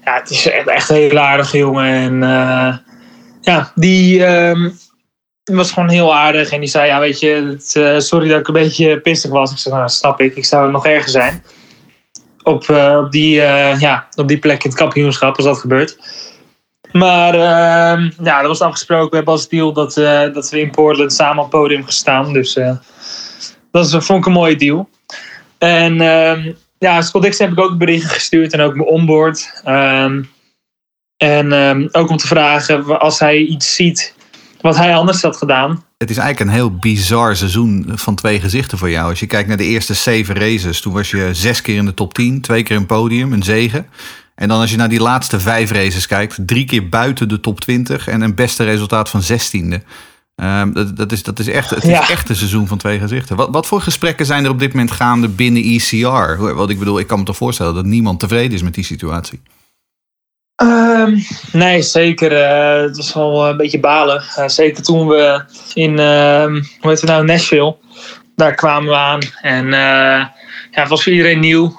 het 0.02 0.30
is 0.30 0.46
echt, 0.46 0.88
een 0.88 0.96
heel 0.96 1.18
aardige 1.18 1.58
jongen. 1.58 1.86
En 1.86 2.22
ja, 3.50 3.72
die 3.74 4.24
ehm, 4.24 4.70
was 5.44 5.72
gewoon 5.72 5.88
heel 5.88 6.14
aardig. 6.14 6.50
En 6.50 6.60
die 6.60 6.68
zei, 6.68 6.86
ja, 6.86 7.00
weet 7.00 7.20
je, 7.20 7.56
eh, 7.72 7.98
sorry 7.98 8.28
dat 8.28 8.40
ik 8.40 8.46
een 8.46 8.52
beetje 8.52 9.00
pissig 9.00 9.30
was. 9.30 9.52
Ik 9.52 9.58
zei, 9.58 9.74
nou, 9.74 9.88
snap 9.88 10.20
ik. 10.20 10.36
Ik 10.36 10.44
zou 10.44 10.70
nog 10.70 10.86
erger 10.86 11.10
zijn. 11.10 11.44
Op, 12.42 12.68
eh, 12.68 13.10
die, 13.10 13.42
eh, 13.42 13.80
ja, 13.80 14.06
op 14.14 14.28
die 14.28 14.38
plek 14.38 14.64
in 14.64 14.70
het 14.70 14.78
kampioenschap 14.78 15.36
als 15.36 15.44
dat 15.44 15.58
gebeurt. 15.58 15.98
Maar 16.92 17.34
ehm, 17.34 18.10
ja, 18.22 18.38
dat 18.38 18.46
was 18.46 18.60
afgesproken. 18.60 19.10
We 19.10 19.16
hebben 19.16 19.34
als 19.34 19.48
deal 19.48 19.72
dat, 19.72 19.94
dat 20.34 20.50
we 20.50 20.60
in 20.60 20.70
Portland 20.70 21.12
samen 21.12 21.44
op 21.44 21.52
het 21.52 21.60
podium 21.60 21.82
gaan 21.82 21.92
staan. 21.92 22.32
Dus 22.32 22.54
dat 23.70 23.86
is, 23.86 23.90
vond 23.90 24.18
ik 24.18 24.26
een 24.26 24.32
mooie 24.32 24.56
deal. 24.56 24.88
En 25.58 26.00
ehm, 26.00 26.52
ja, 26.78 27.00
Scott 27.02 27.24
Dixon 27.24 27.48
heb 27.48 27.58
ik 27.58 27.64
ook 27.64 27.78
berichten 27.78 28.10
gestuurd 28.10 28.52
en 28.52 28.60
ook 28.60 28.74
mijn 28.74 28.88
onboard. 28.88 29.62
En 31.20 31.52
ehm, 31.52 31.88
ook 31.92 32.10
om 32.10 32.16
te 32.16 32.26
vragen 32.26 33.00
als 33.00 33.18
hij 33.18 33.38
iets 33.38 33.74
ziet 33.74 34.14
wat 34.60 34.76
hij 34.76 34.94
anders 34.94 35.22
had 35.22 35.36
gedaan. 35.36 35.84
Het 35.98 36.10
is 36.10 36.16
eigenlijk 36.16 36.50
een 36.50 36.56
heel 36.56 36.76
bizar 36.76 37.36
seizoen 37.36 37.86
van 37.94 38.14
twee 38.14 38.40
gezichten 38.40 38.78
voor 38.78 38.90
jou. 38.90 39.10
Als 39.10 39.20
je 39.20 39.26
kijkt 39.26 39.48
naar 39.48 39.56
de 39.56 39.64
eerste 39.64 39.94
zeven 39.94 40.34
races, 40.34 40.80
toen 40.80 40.92
was 40.92 41.10
je 41.10 41.28
zes 41.32 41.62
keer 41.62 41.76
in 41.76 41.84
de 41.84 41.94
top 41.94 42.14
10, 42.14 42.40
twee 42.40 42.62
keer 42.62 42.76
een 42.76 42.86
podium, 42.86 43.32
een 43.32 43.42
zegen. 43.42 43.86
En 44.34 44.48
dan 44.48 44.60
als 44.60 44.70
je 44.70 44.76
naar 44.76 44.88
die 44.88 45.00
laatste 45.00 45.40
vijf 45.40 45.70
races 45.70 46.06
kijkt, 46.06 46.38
drie 46.46 46.64
keer 46.64 46.88
buiten 46.88 47.28
de 47.28 47.40
top 47.40 47.60
20 47.60 48.08
en 48.08 48.20
een 48.20 48.34
beste 48.34 48.64
resultaat 48.64 49.08
van 49.08 49.22
zestiende. 49.22 49.82
Ehm 50.36 50.72
dat, 50.72 50.96
dat, 50.96 51.12
is, 51.12 51.22
dat 51.22 51.38
is 51.38 51.48
echt, 51.48 51.70
het 51.70 51.84
is 51.84 51.90
Ja. 51.90 52.08
echt 52.08 52.28
een 52.28 52.36
seizoen 52.36 52.66
van 52.66 52.78
twee 52.78 52.98
gezichten. 52.98 53.36
Wat, 53.36 53.48
wat 53.50 53.66
voor 53.66 53.80
gesprekken 53.80 54.26
zijn 54.26 54.44
er 54.44 54.50
op 54.50 54.58
dit 54.58 54.72
moment 54.72 54.90
gaande 54.90 55.28
binnen 55.28 55.62
ECR? 55.62 56.54
Wat 56.54 56.70
ik 56.70 56.78
bedoel, 56.78 56.98
ik 56.98 57.06
kan 57.06 57.18
me 57.18 57.24
toch 57.24 57.36
voorstellen 57.36 57.74
dat 57.74 57.84
niemand 57.84 58.20
tevreden 58.20 58.52
is 58.52 58.62
met 58.62 58.74
die 58.74 58.84
situatie. 58.84 59.40
Ehm, 60.60 61.18
nee, 61.52 61.82
zeker. 61.82 62.32
eh, 62.32 62.82
het 62.82 62.96
was 62.96 63.14
wel 63.14 63.48
een 63.48 63.56
beetje 63.56 63.80
balen. 63.80 64.22
Eh, 64.34 64.48
zeker 64.48 64.82
toen 64.82 65.08
we 65.08 65.44
in, 65.74 65.98
ehm, 65.98 66.52
hoe 66.52 66.90
heet 66.90 67.00
het 67.00 67.10
nou, 67.10 67.24
Nashville, 67.24 67.76
daar 68.36 68.54
kwamen 68.54 68.88
we 68.88 68.96
aan. 68.96 69.20
En 69.42 69.64
eh, 69.64 70.26
ja, 70.70 70.80
het 70.80 70.88
was 70.88 71.02
voor 71.02 71.12
iedereen 71.12 71.40
nieuw. 71.40 71.78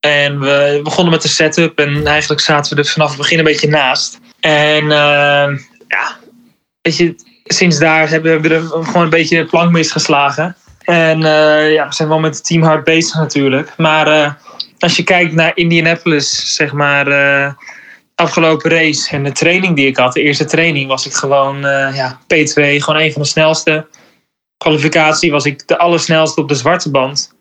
En 0.00 0.40
we 0.40 0.80
begonnen 0.82 1.12
met 1.12 1.22
de 1.22 1.28
setup 1.28 1.78
en 1.78 2.06
eigenlijk 2.06 2.40
zaten 2.40 2.76
we 2.76 2.82
er 2.82 2.88
vanaf 2.88 3.08
het 3.08 3.18
begin 3.18 3.38
een 3.38 3.44
beetje 3.44 3.68
naast. 3.68 4.18
En 4.40 4.82
ehm, 4.82 5.58
ja, 5.88 6.16
weet 6.82 6.96
je, 6.96 7.14
sinds 7.44 7.78
daar 7.78 8.08
hebben 8.08 8.40
we 8.40 8.48
er 8.48 8.62
gewoon 8.62 9.02
een 9.02 9.10
beetje 9.10 9.44
plank 9.44 9.70
misgeslagen. 9.72 10.56
En 10.84 11.24
eh, 11.24 11.72
ja, 11.72 11.88
we 11.88 11.94
zijn 11.94 12.08
wel 12.08 12.20
met 12.20 12.34
het 12.34 12.44
team 12.44 12.62
hard 12.62 12.84
bezig 12.84 13.14
natuurlijk. 13.14 13.72
Maar 13.76 14.06
eh, 14.06 14.32
als 14.78 14.96
je 14.96 15.02
kijkt 15.02 15.32
naar 15.32 15.52
Indianapolis, 15.54 16.54
zeg 16.54 16.72
maar, 16.72 17.06
eh, 17.06 17.52
afgelopen 18.20 18.70
race 18.70 19.10
en 19.10 19.24
de 19.24 19.32
training 19.32 19.76
die 19.76 19.86
ik 19.86 19.96
had, 19.96 20.12
de 20.12 20.22
eerste 20.22 20.44
training, 20.44 20.88
was 20.88 21.06
ik 21.06 21.12
gewoon 21.12 21.64
eh, 21.64 21.96
ja, 21.96 22.20
P2, 22.22 22.54
gewoon 22.54 23.00
een 23.00 23.12
van 23.12 23.22
de 23.22 23.28
snelste. 23.28 23.86
Kwalificatie 24.56 25.30
was 25.30 25.44
ik 25.44 25.68
de 25.68 25.78
allersnelste 25.78 26.40
op 26.40 26.48
de 26.48 26.54
zwarte 26.54 26.90
band. 26.90 27.34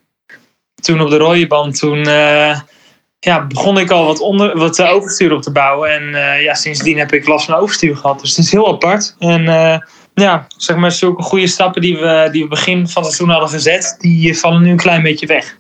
Toen 0.81 1.01
op 1.01 1.09
de 1.09 1.17
rode 1.17 1.47
band, 1.47 1.79
toen 1.79 2.07
eh, 2.07 2.59
ja, 3.19 3.45
begon 3.47 3.77
ik 3.77 3.91
al 3.91 4.05
wat, 4.05 4.19
onder, 4.19 4.57
wat 4.57 4.79
eh, 4.79 4.91
overstuur 4.91 5.33
op 5.33 5.41
te 5.41 5.51
bouwen. 5.51 5.91
En 5.91 6.41
ja, 6.41 6.53
sindsdien 6.53 6.97
heb 6.97 7.13
ik 7.13 7.27
last 7.27 7.45
van 7.45 7.55
overstuur 7.55 7.97
gehad. 7.97 8.19
Dus 8.19 8.29
het 8.29 8.45
is 8.45 8.51
heel 8.51 8.67
apart. 8.67 9.15
En 9.19 9.43
ja, 10.13 10.47
zeg 10.57 10.77
maar, 10.77 10.91
zulke 10.91 11.21
goede 11.21 11.47
stappen 11.47 11.81
die 11.81 11.97
we, 11.97 12.29
die 12.31 12.43
we 12.43 12.49
begin 12.49 12.87
van 12.87 13.03
het 13.03 13.13
seizoen 13.13 13.29
hadden 13.29 13.49
gezet, 13.49 13.95
die 13.99 14.39
vallen 14.39 14.61
nu 14.61 14.69
een 14.69 14.77
klein 14.77 15.03
beetje 15.03 15.27
weg. 15.27 15.57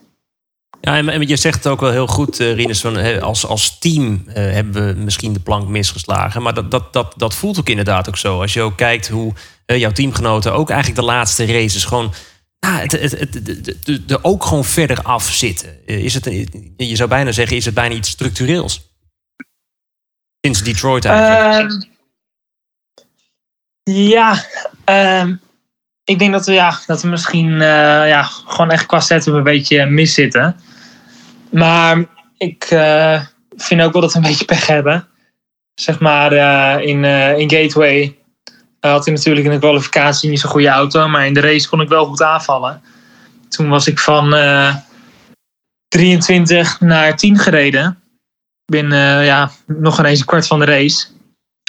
Ja, 0.87 0.97
en, 0.97 1.27
je 1.27 1.35
zegt 1.35 1.55
het 1.55 1.67
ook 1.67 1.79
wel 1.79 1.91
heel 1.91 2.07
goed, 2.07 2.39
eh 2.39 2.53
Rinus. 2.53 2.81
Van, 2.81 3.21
als, 3.21 3.45
als 3.45 3.79
team 3.79 4.23
eh, 4.27 4.33
hebben 4.33 4.87
we 4.87 5.01
misschien 5.01 5.33
de 5.33 5.39
plank 5.39 5.67
misgeslagen. 5.67 6.41
Maar 6.41 6.53
dat, 6.53 6.71
dat, 6.71 6.93
dat, 6.93 7.13
dat 7.17 7.35
voelt 7.35 7.59
ook 7.59 7.69
inderdaad 7.69 8.07
ook 8.07 8.17
zo. 8.17 8.41
Als 8.41 8.53
je 8.53 8.61
ook 8.61 8.77
kijkt 8.77 9.07
hoe 9.07 9.33
jouw 9.65 9.91
teamgenoten 9.91 10.53
ook 10.53 10.69
eigenlijk 10.69 10.99
de 10.99 11.05
laatste 11.05 11.45
races 11.45 11.85
gewoon... 11.85 12.13
Nou, 12.59 12.79
het, 12.79 12.91
het, 12.91 14.11
er 14.11 14.23
ook 14.23 14.45
gewoon 14.45 14.65
verder 14.65 15.01
af 15.01 15.31
zitten. 15.31 15.85
Eh, 15.85 16.03
Is 16.03 16.13
het, 16.13 16.25
je 16.77 16.95
zou 16.95 17.09
bijna 17.09 17.31
zeggen, 17.31 17.57
is 17.57 17.65
het 17.65 17.73
bijna 17.73 17.95
iets 17.95 18.09
structureels? 18.09 18.89
Sinds 20.41 20.63
Detroit 20.63 21.05
eigenlijk. 21.05 21.71
Ehm, 21.71 21.81
ja, 23.93 24.45
ehm, 24.83 25.35
ik 26.03 26.19
denk 26.19 26.31
dat 26.31 26.45
we, 26.45 26.53
ja, 26.53 26.79
dat 26.85 27.01
we 27.01 27.07
misschien 27.07 27.59
ja, 28.07 28.23
gewoon 28.23 28.71
echt 28.71 28.85
qua 28.85 28.99
setup 28.99 29.33
een 29.33 29.43
beetje 29.43 29.85
mis 29.85 30.13
zitten. 30.13 30.55
Maar 31.49 32.05
ik 32.37 32.63
eh, 32.63 33.21
vind 33.55 33.81
ook 33.81 33.93
wel 33.93 34.01
dat 34.01 34.11
we 34.13 34.17
een 34.17 34.23
beetje 34.25 34.45
pech 34.45 34.67
hebben. 34.67 35.07
Zeg 35.73 35.99
maar 35.99 36.31
eh, 36.31 36.87
in, 36.87 37.05
eh, 37.05 37.37
in 37.37 37.49
Gateway 37.49 38.15
had 38.79 39.05
hij 39.05 39.13
natuurlijk 39.13 39.45
in 39.45 39.51
de 39.51 39.59
kwalificatie 39.59 40.29
niet 40.29 40.39
zo'n 40.39 40.49
goede 40.49 40.67
auto. 40.67 41.07
Maar 41.07 41.25
in 41.25 41.33
de 41.33 41.39
race 41.39 41.69
kon 41.69 41.81
ik 41.81 41.89
wel 41.89 42.05
goed 42.05 42.21
aanvallen. 42.21 42.81
Toen 43.49 43.69
was 43.69 43.87
ik 43.87 43.99
van, 43.99 44.33
eh, 44.35 44.75
23 45.87 46.79
naar 46.79 47.15
10 47.17 47.37
gereden. 47.37 48.01
Binnen 48.65 49.23
ja, 49.25 49.51
nog 49.65 49.99
ineens 49.99 50.19
een 50.19 50.25
kwart 50.25 50.47
van 50.47 50.59
de 50.59 50.65
race. 50.65 51.07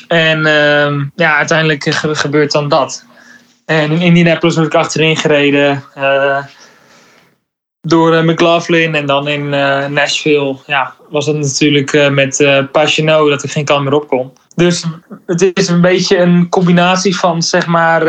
En 0.09 0.47
ehm, 0.47 1.05
ja, 1.17 1.37
uiteindelijk 1.37 1.83
ge- 1.95 2.15
gebeurt 2.15 2.53
dan 2.53 2.69
dat. 2.69 3.05
En 3.65 3.91
in 3.91 4.01
Indianapolis 4.01 4.55
word 4.55 4.67
ik 4.67 4.75
achterin 4.75 5.17
gereden. 5.17 5.85
Door 7.81 8.15
eh, 8.15 8.25
McLaughlin. 8.25 8.95
En 8.95 9.07
dan 9.07 9.29
in 9.29 9.55
eh, 9.55 9.87
Nashville 9.87 10.57
ja, 10.67 10.95
was 11.09 11.27
het 11.27 11.37
natuurlijk 11.37 11.93
eh, 11.93 12.11
met 12.11 12.41
eh 12.41 12.65
Pagenaud 12.73 13.31
dat 13.31 13.45
ik 13.45 13.51
geen 13.51 13.65
kant 13.65 13.85
meer 13.85 13.95
op 13.95 14.09
kon. 14.09 14.33
Dus 14.55 14.85
het 15.27 15.51
is 15.59 15.69
een 15.69 15.81
beetje 15.81 16.19
een 16.19 16.49
combinatie 16.49 17.17
van 17.17 17.43
zeg 17.43 17.67
maar... 17.67 18.05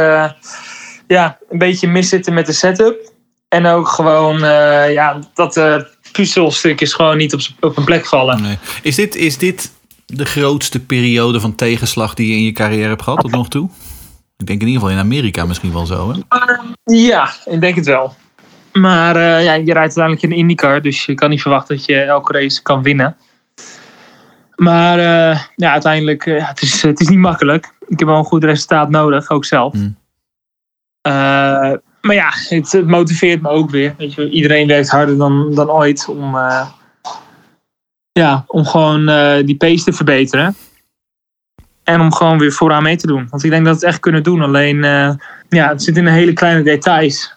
ja, 1.07 1.37
een 1.49 1.57
beetje 1.57 1.87
miszitten 1.87 2.33
met 2.33 2.45
de 2.45 2.53
setup. 2.53 3.11
En 3.47 3.65
ook 3.65 3.87
gewoon 3.87 4.39
ja, 4.91 5.19
dat 5.33 5.61
puzzelstukjes 6.11 6.93
gewoon 6.93 7.17
niet 7.17 7.33
op, 7.33 7.41
op 7.59 7.77
een 7.77 7.83
plek 7.83 8.05
vallen. 8.05 8.41
Nee. 8.41 8.57
Is, 8.81 8.95
dit, 8.95 9.15
is 9.15 9.37
dit 9.37 9.71
de 10.05 10.25
grootste 10.25 10.79
periode 10.79 11.39
van 11.39 11.55
tegenslag 11.55 12.13
die 12.13 12.27
je 12.27 12.35
in 12.35 12.43
je 12.43 12.51
carrière 12.51 12.87
hebt 12.87 13.01
gehad 13.01 13.19
tot 13.19 13.31
nog 13.31 13.49
toe? 13.49 13.69
Ik 14.37 14.47
denk 14.47 14.61
in 14.61 14.67
ieder 14.67 14.81
geval 14.81 14.97
in 14.97 15.03
Amerika 15.03 15.45
misschien 15.45 15.73
wel 15.73 15.85
zo. 15.85 16.13
Hè? 16.13 16.19
Ja, 16.83 17.33
ik 17.45 17.61
denk 17.61 17.75
het 17.75 17.85
wel. 17.85 18.15
Maar 18.73 19.15
eh, 19.15 19.43
ja, 19.43 19.53
je 19.53 19.73
rijdt 19.73 19.77
uiteindelijk 19.77 20.23
in 20.23 20.31
een 20.31 20.37
IndyCar, 20.37 20.81
dus 20.81 21.05
je 21.05 21.13
kan 21.13 21.29
niet 21.29 21.41
verwachten 21.41 21.75
dat 21.75 21.85
je 21.85 22.01
elke 22.01 22.33
race 22.33 22.61
kan 22.61 22.83
winnen. 22.83 23.17
Maar 24.59 24.99
eh, 24.99 25.39
ja, 25.55 25.71
uiteindelijk, 25.71 26.25
eh, 26.25 26.47
het, 26.47 26.61
is, 26.61 26.81
het 26.81 26.99
is 26.99 27.07
niet 27.07 27.19
makkelijk. 27.19 27.73
Ik 27.87 27.99
heb 27.99 28.07
wel 28.07 28.17
een 28.17 28.23
goed 28.23 28.43
resultaat 28.43 28.89
nodig, 28.89 29.29
ook 29.29 29.45
zelf. 29.45 29.73
Eh, 31.01 31.11
maar 32.01 32.15
ja, 32.15 32.29
het, 32.31 32.71
het 32.71 32.87
motiveert 32.87 33.41
me 33.41 33.49
ook 33.49 33.69
weer. 33.69 33.93
Weet 33.97 34.13
je, 34.13 34.29
iedereen 34.29 34.67
werkt 34.67 34.89
harder 34.89 35.17
dan, 35.17 35.55
dan 35.55 35.69
ooit 35.69 36.07
om, 36.07 36.35
ja, 38.11 38.43
om 38.47 38.65
gewoon 38.65 39.05
die 39.45 39.57
pace 39.57 39.83
te 39.83 39.93
verbeteren. 39.93 40.55
En 41.83 42.01
om 42.01 42.13
gewoon 42.13 42.37
weer 42.37 42.51
vooraan 42.51 42.83
mee 42.83 42.97
te 42.97 43.07
doen. 43.07 43.27
Want 43.29 43.43
ik 43.43 43.49
denk 43.49 43.65
dat 43.65 43.73
we 43.73 43.79
het 43.79 43.89
echt 43.89 43.99
kunnen 43.99 44.23
doen. 44.23 44.41
Alleen, 44.41 44.81
ja, 45.49 45.69
het 45.69 45.83
zit 45.83 45.97
in 45.97 46.05
de 46.05 46.11
hele 46.11 46.33
kleine 46.33 46.63
details. 46.63 47.35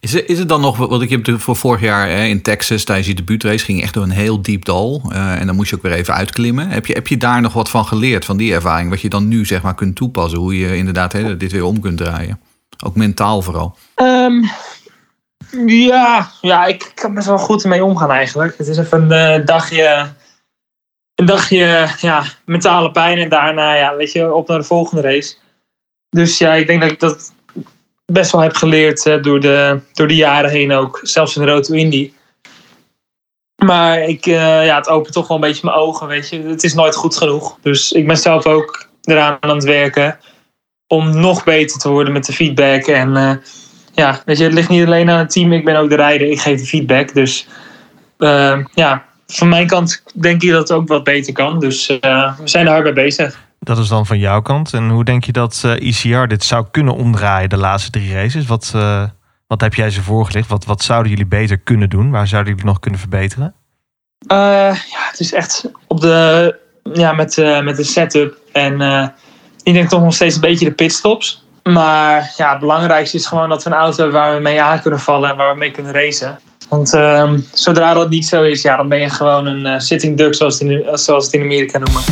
Is, 0.00 0.14
is 0.14 0.38
het 0.38 0.48
dan 0.48 0.60
nog, 0.60 0.76
wat 0.76 1.02
ik 1.02 1.10
heb 1.10 1.40
voor 1.40 1.56
vorig 1.56 1.80
jaar 1.80 2.08
hè, 2.08 2.24
in 2.24 2.42
Texas 2.42 2.84
tijdens 2.84 3.08
je 3.08 3.14
debuutrace 3.14 3.64
ging 3.64 3.82
echt 3.82 3.94
door 3.94 4.02
een 4.02 4.10
heel 4.10 4.42
diep 4.42 4.64
dal. 4.64 5.02
eh, 5.12 5.40
en 5.40 5.46
dan 5.46 5.56
moest 5.56 5.70
je 5.70 5.76
ook 5.76 5.82
weer 5.82 5.92
even 5.92 6.14
uitklimmen. 6.14 6.68
Heb 6.68 6.86
je, 6.86 6.92
heb 6.92 7.06
je 7.06 7.16
daar 7.16 7.40
nog 7.40 7.52
wat 7.52 7.70
van 7.70 7.84
geleerd, 7.84 8.24
van 8.24 8.36
die 8.36 8.54
ervaring? 8.54 8.90
Wat 8.90 9.00
je 9.00 9.08
dan 9.08 9.28
nu 9.28 9.46
zeg 9.46 9.62
maar 9.62 9.74
kunt 9.74 9.96
toepassen, 9.96 10.38
hoe 10.38 10.58
je 10.58 10.76
inderdaad 10.76 11.12
hè, 11.12 11.36
dit 11.36 11.52
weer 11.52 11.64
om 11.64 11.80
kunt 11.80 11.98
draaien? 11.98 12.40
Ook 12.84 12.96
mentaal 12.96 13.42
vooral. 13.42 13.76
Ehm, 13.94 14.42
ja, 15.66 16.30
ja, 16.40 16.66
ik 16.66 16.92
kan 16.94 17.14
best 17.14 17.26
wel 17.26 17.38
goed 17.38 17.62
ermee 17.62 17.84
omgaan 17.84 18.10
eigenlijk. 18.10 18.58
Het 18.58 18.66
is 18.66 18.78
even 18.78 19.10
een 19.10 19.40
eh, 19.40 19.46
dagje, 19.46 20.12
een 21.14 21.26
dagje 21.26 21.88
ja, 22.00 22.24
mentale 22.44 22.90
pijn 22.90 23.18
en 23.18 23.28
daarna 23.28 23.74
ja, 23.74 23.96
weet 23.96 24.12
je, 24.12 24.34
op 24.34 24.48
naar 24.48 24.58
de 24.58 24.64
volgende 24.64 25.02
race. 25.02 25.34
Dus 26.08 26.38
ja, 26.38 26.54
ik 26.54 26.66
denk 26.66 26.80
dat 26.80 27.00
dat 27.00 27.32
best 28.12 28.32
wel 28.32 28.40
heb 28.40 28.54
geleerd 28.54 29.22
door, 29.22 29.40
de, 29.40 29.80
door 29.92 30.08
de 30.08 30.16
jaren 30.16 30.50
heen 30.50 30.72
ook. 30.72 31.00
Zelfs 31.02 31.36
in 31.36 31.46
Roto 31.46 31.74
Indy. 31.74 32.12
Maar 33.64 34.02
ik, 34.02 34.26
eh, 34.26 34.64
ja, 34.64 34.76
het 34.76 34.88
opent 34.88 35.14
toch 35.14 35.28
wel 35.28 35.36
een 35.36 35.42
beetje 35.42 35.60
mijn 35.64 35.76
ogen, 35.76 36.06
weet 36.06 36.28
je. 36.28 36.42
Het 36.42 36.64
is 36.64 36.74
nooit 36.74 36.94
goed 36.94 37.16
genoeg. 37.16 37.58
Dus 37.62 37.92
ik 37.92 38.06
ben 38.06 38.16
zelf 38.16 38.46
ook 38.46 38.88
eraan 39.02 39.36
aan 39.40 39.54
het 39.54 39.64
werken 39.64 40.18
om 40.86 41.20
nog 41.20 41.44
beter 41.44 41.78
te 41.78 41.88
worden 41.88 42.12
met 42.12 42.24
de 42.24 42.32
feedback. 42.32 42.86
En 42.86 43.16
eh, 43.16 43.32
ja, 43.92 44.22
weet 44.24 44.38
je, 44.38 44.44
het 44.44 44.52
ligt 44.52 44.68
niet 44.68 44.86
alleen 44.86 45.10
aan 45.10 45.18
het 45.18 45.30
team. 45.30 45.52
Ik 45.52 45.64
ben 45.64 45.76
ook 45.76 45.88
de 45.88 45.96
rijder. 45.96 46.30
Ik 46.30 46.40
geef 46.40 46.60
de 46.60 46.66
feedback. 46.66 47.14
Dus 47.14 47.46
eh, 48.18 48.58
ja, 48.74 49.04
van 49.26 49.48
mijn 49.48 49.66
kant 49.66 50.02
denk 50.14 50.42
ik 50.42 50.50
dat 50.50 50.68
het 50.68 50.78
ook 50.78 50.88
wat 50.88 51.04
beter 51.04 51.32
kan. 51.32 51.58
Dus 51.58 51.86
we 51.86 52.32
zijn 52.44 52.66
er 52.66 52.72
hard 52.72 52.84
mee 52.84 52.92
bezig. 52.92 53.48
Dat 53.62 53.78
is 53.78 53.88
dan 53.88 54.06
van 54.06 54.18
jouw 54.18 54.42
kant. 54.42 54.72
En 54.72 54.88
hoe 54.88 55.04
denk 55.04 55.24
je 55.24 55.32
dat 55.32 55.62
eh 55.64 55.72
ECR 55.72 56.26
dit 56.26 56.44
zou 56.44 56.66
kunnen 56.70 56.94
omdraaien 56.94 57.48
de 57.48 57.56
laatste 57.56 57.90
drie 57.90 58.12
races? 58.12 58.46
Wat, 58.46 58.72
eh, 58.74 59.02
wat 59.46 59.60
heb 59.60 59.74
jij 59.74 59.90
ze 59.90 60.02
voorgelegd? 60.02 60.48
Wat, 60.48 60.64
wat 60.64 60.82
zouden 60.82 61.10
jullie 61.10 61.26
beter 61.26 61.58
kunnen 61.58 61.88
doen? 61.88 62.10
Waar 62.10 62.26
zouden 62.26 62.52
jullie 62.52 62.68
nog 62.68 62.78
kunnen 62.78 63.00
verbeteren? 63.00 63.54
Eh, 64.26 64.36
ja, 64.90 65.08
het 65.10 65.20
is 65.20 65.32
echt 65.32 65.70
op 65.86 66.00
de, 66.00 66.56
ja, 66.92 67.12
met, 67.12 67.38
eh, 67.38 67.62
met 67.62 67.76
de 67.76 67.84
setup. 67.84 68.36
En 68.52 68.80
ik 69.62 69.72
denk 69.72 69.88
toch 69.88 70.02
nog 70.02 70.14
steeds 70.14 70.34
een 70.34 70.40
beetje 70.40 70.64
de 70.64 70.72
pitstops. 70.74 71.44
Maar 71.62 72.34
ja, 72.36 72.50
het 72.50 72.60
belangrijkste 72.60 73.16
is 73.16 73.26
gewoon 73.26 73.48
dat 73.48 73.62
we 73.62 73.70
een 73.70 73.76
auto 73.76 74.02
hebben 74.02 74.20
waar 74.20 74.34
we 74.34 74.42
mee 74.42 74.62
aan 74.62 74.80
kunnen 74.80 75.00
vallen 75.00 75.30
en 75.30 75.36
waar 75.36 75.52
we 75.52 75.58
mee 75.58 75.70
kunnen 75.70 75.92
racen. 75.92 76.38
Want 76.68 76.94
ehm, 76.94 77.40
zodra 77.52 77.94
dat 77.94 78.10
niet 78.10 78.26
zo 78.26 78.42
is, 78.42 78.62
ja, 78.62 78.76
dan 78.76 78.88
ben 78.88 79.00
je 79.00 79.10
gewoon 79.10 79.46
een 79.46 79.80
sitting 79.80 80.16
duck, 80.16 80.34
zoals 80.34 80.60
in, 80.60 80.98
zoals 80.98 81.24
het 81.24 81.34
in 81.34 81.42
Amerika 81.42 81.78
noemen. 81.78 82.02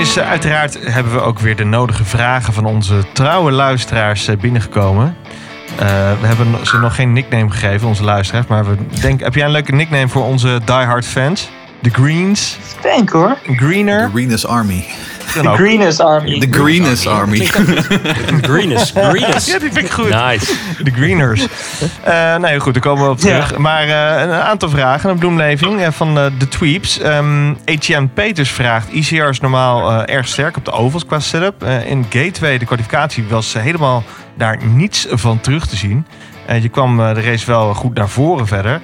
Is 0.00 0.18
uiteraard 0.18 0.78
hebben 0.92 1.12
we 1.12 1.20
ook 1.20 1.38
weer 1.38 1.56
de 1.56 1.64
nodige 1.64 2.04
vragen 2.04 2.52
van 2.52 2.64
onze 2.64 3.04
trouwe 3.12 3.50
luisteraars 3.50 4.28
eh, 4.28 4.36
binnengekomen. 4.36 5.16
Eh, 5.78 5.86
we 6.20 6.26
hebben 6.26 6.66
ze 6.66 6.78
nog 6.78 6.94
geen 6.94 7.12
nickname 7.12 7.50
gegeven, 7.50 7.88
onze 7.88 8.04
luisteraars. 8.04 8.46
Maar 8.46 8.64
we 8.64 8.76
denken, 9.00 9.24
heb 9.24 9.34
jij 9.34 9.44
een 9.44 9.50
leuke 9.50 9.72
nickname 9.72 10.08
voor 10.08 10.24
onze 10.24 10.60
diehard 10.64 11.06
fans? 11.06 11.50
De 11.80 11.90
Greens, 11.90 12.58
Denk 12.82 13.10
hoor. 13.10 13.36
Greener. 13.46 14.04
The 14.04 14.10
Greenest 14.10 14.46
Army. 14.46 14.84
De 15.32 15.48
ook. 15.48 15.56
Greenest 15.56 16.00
Army. 16.00 16.40
The 16.40 16.46
Greenest 16.50 17.06
Army. 17.06 17.44
Greenest. 18.42 18.92
Greenest. 19.10 19.46
Ja, 19.46 19.58
die 19.58 19.72
vind 19.72 19.86
ik 19.86 19.90
goed. 19.90 20.08
Nice. 20.08 20.52
De 20.82 20.90
Greeners. 20.90 21.46
Eh 22.02 22.36
nee, 22.36 22.60
goed, 22.60 22.72
daar 22.74 22.82
komen 22.82 23.04
we 23.04 23.10
op 23.10 23.18
terug. 23.18 23.50
Ja. 23.50 23.58
Maar 23.58 23.82
eh, 23.82 24.22
een 24.22 24.32
aantal 24.32 24.68
vragen. 24.68 25.10
Een 25.10 25.18
bloemleving 25.18 25.80
eh, 25.80 25.90
van 25.90 26.18
eh, 26.18 26.26
de 26.38 26.48
Tweeps. 26.48 26.98
Ehm 26.98 27.54
Etienne 27.64 28.08
Peters 28.08 28.50
vraagt... 28.50 28.92
ICR 28.92 29.22
is 29.28 29.40
normaal 29.40 29.90
eh, 29.90 30.14
erg 30.14 30.28
sterk 30.28 30.56
op 30.56 30.64
de 30.64 30.72
ovals 30.72 31.06
qua 31.06 31.20
setup. 31.20 31.62
Eh, 31.62 31.86
in 31.90 32.06
Gateway, 32.08 32.58
de 32.58 32.64
kwalificatie, 32.64 33.24
was 33.28 33.52
helemaal 33.52 34.02
daar 34.34 34.58
niets 34.64 35.06
van 35.10 35.40
terug 35.40 35.66
te 35.66 35.76
zien. 35.76 36.06
Eh, 36.46 36.62
je 36.62 36.68
kwam 36.68 36.96
de 36.96 37.12
race 37.22 37.46
wel 37.46 37.74
goed 37.74 37.94
naar 37.94 38.08
voren 38.08 38.46
verder. 38.46 38.80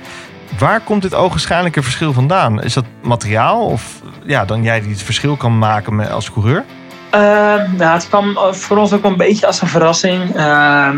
Waar 0.58 0.80
komt 0.80 1.02
dit 1.02 1.14
ogenschijnlijke 1.14 1.82
verschil 1.82 2.12
vandaan? 2.12 2.62
Is 2.62 2.74
dat 2.74 2.84
materiaal? 3.02 3.66
Of 3.66 4.00
ja, 4.26 4.44
dan 4.44 4.62
jij 4.62 4.80
die 4.80 4.90
het 4.90 5.02
verschil 5.02 5.36
kan 5.36 5.58
maken 5.58 6.10
als 6.10 6.32
coureur? 6.32 6.64
Ehm, 7.10 7.76
nou, 7.76 7.92
het 7.92 8.08
kwam 8.08 8.36
eh, 8.36 8.52
voor 8.52 8.76
ons 8.76 8.92
ook 8.92 9.04
een 9.04 9.16
beetje 9.16 9.46
als 9.46 9.62
een 9.62 9.68
verrassing. 9.68 10.36
Ehm, 10.36 10.96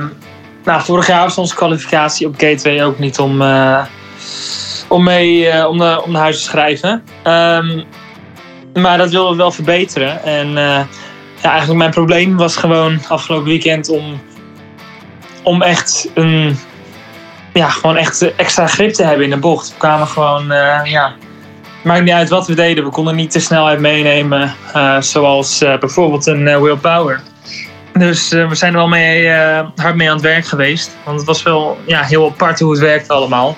nou, 0.64 0.82
vorig 0.82 1.06
jaar 1.06 1.22
was 1.22 1.38
onze 1.38 1.54
kwalificatie 1.54 2.26
op 2.26 2.34
Gateway 2.38 2.84
ook 2.84 2.98
niet 2.98 3.18
om, 3.18 3.42
eh, 3.42 3.84
om 4.88 5.04
mee 5.04 5.48
eh, 5.48 5.68
om, 5.68 5.78
de, 5.78 6.02
om 6.04 6.12
naar 6.12 6.22
huis 6.22 6.36
te 6.36 6.42
schrijven. 6.42 7.02
Ehm, 7.22 7.82
maar 8.74 8.98
dat 8.98 9.10
wilden 9.10 9.30
we 9.30 9.36
wel 9.36 9.52
verbeteren. 9.52 10.22
En 10.22 10.48
ja, 11.42 11.50
eigenlijk 11.50 11.78
mijn 11.78 11.90
probleem 11.90 12.36
was 12.36 12.56
gewoon 12.56 13.00
afgelopen 13.08 13.48
weekend 13.48 13.88
om, 13.88 14.20
om 15.42 15.62
echt 15.62 16.10
een 16.14 16.58
ja, 17.58 17.68
gewoon 17.68 17.96
echt 17.96 18.34
extra 18.36 18.66
grip 18.66 18.92
te 18.92 19.04
hebben 19.04 19.24
in 19.24 19.30
de 19.30 19.36
bocht. 19.36 19.68
We 19.68 19.74
kwamen 19.78 20.06
gewoon, 20.06 20.52
eh, 20.52 20.80
ja, 20.84 21.12
maakt 21.82 22.02
niet 22.02 22.12
uit 22.12 22.28
wat 22.28 22.46
we 22.46 22.54
deden. 22.54 22.84
We 22.84 22.90
konden 22.90 23.16
niet 23.16 23.32
de 23.32 23.40
snelheid 23.40 23.80
meenemen, 23.80 24.54
eh, 24.72 25.00
zoals 25.00 25.62
eh, 25.62 25.78
bijvoorbeeld 25.78 26.26
een 26.26 26.48
eh, 26.48 26.60
Will 26.60 26.76
Power. 26.76 27.20
Dus 27.92 28.32
eh, 28.32 28.48
we 28.48 28.54
zijn 28.54 28.72
er 28.72 28.78
wel 28.78 28.88
mee, 28.88 29.28
eh, 29.28 29.66
hard 29.76 29.94
mee 29.94 30.08
aan 30.08 30.14
het 30.14 30.24
werk 30.24 30.46
geweest. 30.46 30.96
Want 31.04 31.18
het 31.18 31.26
was 31.26 31.42
wel 31.42 31.78
ja, 31.86 32.02
heel 32.02 32.26
apart 32.26 32.60
hoe 32.60 32.70
het 32.70 32.80
werkte 32.80 33.12
allemaal. 33.12 33.56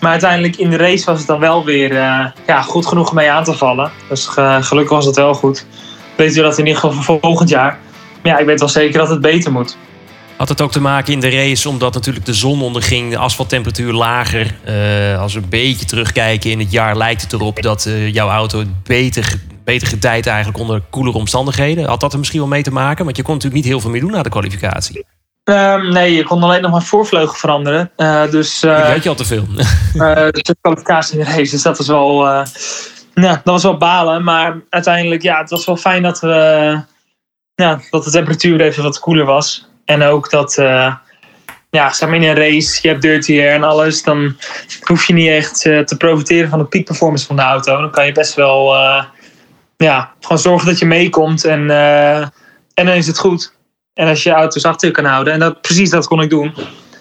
Maar 0.00 0.10
uiteindelijk 0.10 0.56
in 0.56 0.70
de 0.70 0.76
race 0.76 1.04
was 1.04 1.18
het 1.18 1.26
dan 1.26 1.40
wel 1.40 1.64
weer 1.64 1.96
eh, 1.96 2.24
ja, 2.46 2.62
goed 2.62 2.86
genoeg 2.86 3.12
mee 3.12 3.30
aan 3.30 3.44
te 3.44 3.54
vallen. 3.54 3.90
Dus 4.08 4.34
eh, 4.36 4.62
gelukkig 4.62 4.96
was 4.96 5.06
het 5.06 5.16
wel 5.16 5.34
goed. 5.34 5.66
Weten 6.16 6.36
we 6.36 6.42
dat 6.42 6.58
in 6.58 6.66
ieder 6.66 6.80
geval 6.80 7.02
voor 7.02 7.18
volgend 7.20 7.48
jaar. 7.48 7.78
Maar 8.22 8.32
ja, 8.32 8.38
ik 8.38 8.46
weet 8.46 8.58
wel 8.58 8.68
zeker 8.68 8.98
dat 8.98 9.08
het 9.08 9.20
beter 9.20 9.52
moet. 9.52 9.76
Had 10.40 10.48
het 10.48 10.60
ook 10.60 10.72
te 10.72 10.80
maken 10.80 11.12
in 11.12 11.20
de 11.20 11.30
race 11.30 11.68
omdat 11.68 11.94
natuurlijk 11.94 12.26
de 12.26 12.34
zon 12.34 12.62
onderging, 12.62 13.10
de 13.10 13.18
asfalttemperatuur 13.18 13.92
lager. 13.92 14.54
Eh, 14.64 15.20
als 15.20 15.34
we 15.34 15.40
een 15.40 15.48
beetje 15.48 15.86
terugkijken 15.86 16.50
in 16.50 16.58
het 16.58 16.70
jaar, 16.70 16.96
lijkt 16.96 17.22
het 17.22 17.32
erop 17.32 17.62
dat 17.62 17.86
eh, 17.86 18.12
jouw 18.12 18.28
auto 18.28 18.62
beter, 18.84 19.40
beter 19.64 19.88
gedijt 19.88 20.26
eigenlijk 20.26 20.58
onder 20.58 20.82
koelere 20.90 21.18
omstandigheden. 21.18 21.88
Had 21.88 22.00
dat 22.00 22.12
er 22.12 22.18
misschien 22.18 22.40
wel 22.40 22.48
mee 22.48 22.62
te 22.62 22.72
maken? 22.72 23.04
Want 23.04 23.16
je 23.16 23.22
kon 23.22 23.34
natuurlijk 23.34 23.62
niet 23.62 23.72
heel 23.72 23.80
veel 23.80 23.90
meer 23.90 24.00
doen 24.00 24.10
na 24.10 24.22
de 24.22 24.28
kwalificatie. 24.28 25.06
Ehm, 25.44 25.92
nee, 25.92 26.14
je 26.14 26.24
kon 26.24 26.42
alleen 26.42 26.62
nog 26.62 26.70
maar 26.70 26.82
voorvleugel 26.82 27.34
veranderen. 27.34 27.90
Eh, 27.96 28.30
dus 28.30 28.62
Ik 28.62 28.70
eh, 28.70 28.88
weet 28.88 29.02
je 29.02 29.08
al 29.08 29.14
te 29.14 29.24
veel. 29.24 29.46
eh, 29.94 30.28
de 30.30 30.56
kwalificatie 30.60 31.18
in 31.18 31.24
de 31.24 31.30
race. 31.30 31.50
Dus 31.50 31.62
dat 31.62 31.78
was 31.78 31.86
wel, 31.86 32.26
ja, 33.14 33.32
dat 33.32 33.40
was 33.44 33.62
wel 33.62 33.76
balen. 33.76 34.24
Maar 34.24 34.60
uiteindelijk, 34.68 35.22
ja, 35.22 35.38
het 35.38 35.50
was 35.50 35.66
wel 35.66 35.76
fijn 35.76 36.02
dat, 36.02 36.20
we, 36.20 36.80
ja, 37.54 37.80
dat 37.90 38.04
de 38.04 38.10
temperatuur 38.10 38.60
even 38.60 38.82
wat 38.82 38.98
koeler 38.98 39.24
was. 39.24 39.68
En 39.84 40.02
ook 40.02 40.30
dat, 40.30 40.58
eh, 40.58 40.94
ja, 41.70 41.92
zeg 41.92 42.08
maar 42.08 42.18
in 42.18 42.28
een 42.28 42.34
race, 42.34 42.78
je 42.82 42.88
hebt 42.88 43.02
dirty 43.02 43.32
air 43.32 43.52
en 43.52 43.62
alles. 43.62 44.02
Dan 44.02 44.36
hoef 44.80 45.04
je 45.04 45.12
niet 45.12 45.28
echt 45.28 45.66
eh, 45.66 45.78
te 45.78 45.96
profiteren 45.96 46.50
van 46.50 46.58
de 46.58 46.64
peak 46.64 46.84
performance 46.84 47.26
van 47.26 47.36
de 47.36 47.42
auto. 47.42 47.80
Dan 47.80 47.90
kan 47.90 48.06
je 48.06 48.12
best 48.12 48.34
wel, 48.34 48.74
eh, 48.74 49.04
ja, 49.76 50.12
gewoon 50.20 50.38
zorgen 50.38 50.68
dat 50.68 50.78
je 50.78 50.86
meekomt. 50.86 51.44
En, 51.44 51.70
en 52.74 52.86
dan 52.86 52.94
is 52.94 53.06
het 53.06 53.18
goed. 53.18 53.52
En 53.94 54.08
als 54.08 54.22
je 54.22 54.28
je 54.28 54.34
auto's 54.34 54.64
achter 54.64 54.90
kan 54.90 55.04
houden. 55.04 55.32
En 55.32 55.38
dat, 55.38 55.60
precies 55.60 55.90
dat 55.90 56.06
kon 56.06 56.22
ik 56.22 56.30
doen. 56.30 56.54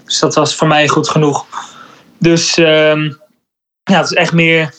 Dus 0.06 0.20
dat 0.20 0.36
was 0.36 0.56
voor 0.56 0.68
mij 0.68 0.88
goed 0.88 1.10
genoeg. 1.10 1.46
Dus 2.18 2.58
ehm, 2.58 3.12
ja, 3.84 3.98
het 3.98 4.06
is 4.06 4.14
echt 4.14 4.34
meer 4.34 4.74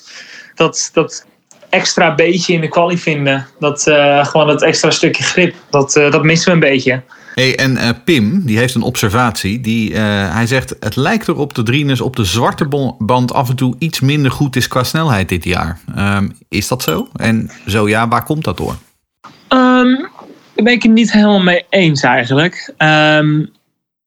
dat, 0.55 0.91
dat 0.93 1.27
extra 1.71 2.15
beetje 2.15 2.53
in 2.53 2.61
de 2.61 2.69
quali 2.69 2.99
vinden. 2.99 3.47
Dat, 3.59 3.83
gewoon 4.29 4.47
dat 4.47 4.63
extra 4.63 4.91
stukje 4.91 5.23
grip. 5.23 5.55
Dat, 5.71 5.97
eh, 5.97 6.11
dat 6.11 6.23
missen 6.23 6.47
we 6.47 6.53
een 6.55 6.73
beetje. 6.73 7.03
Hey, 7.41 7.57
en 7.57 7.77
eh, 7.77 7.89
Pim, 8.05 8.43
die 8.45 8.59
heeft 8.59 8.75
een 8.75 8.83
observatie. 8.83 9.61
Die, 9.61 9.95
eh, 9.95 10.35
hij 10.35 10.47
zegt, 10.47 10.77
het 10.81 10.97
lijkt 10.97 11.29
erop 11.29 11.55
de 11.55 11.63
Drienes 11.63 12.01
op 12.01 12.17
de 12.17 12.25
zwarte 12.25 12.95
band 12.99 13.33
af 13.33 13.49
en 13.49 13.57
toe 13.57 13.75
iets 13.79 14.01
minder 14.01 14.31
goed 14.31 14.57
is 14.57 14.69
qua 14.69 14.85
snelheid 14.85 15.29
dit 15.29 15.45
jaar. 15.45 15.81
Ehm, 15.95 16.29
is 16.49 16.69
dat 16.69 16.83
zo? 16.83 17.09
En 17.13 17.51
zo 17.67 17.89
ja, 17.89 18.09
waar 18.09 18.25
komt 18.25 18.45
dat 18.45 18.57
door? 18.57 18.77
Ehm, 19.49 19.95
daar 20.55 20.65
ben 20.65 20.73
ik 20.73 20.83
het 20.83 20.93
niet 20.93 21.13
helemaal 21.13 21.43
mee 21.43 21.65
eens 21.71 22.03
eigenlijk. 22.03 22.73
Ehm, 22.77 23.45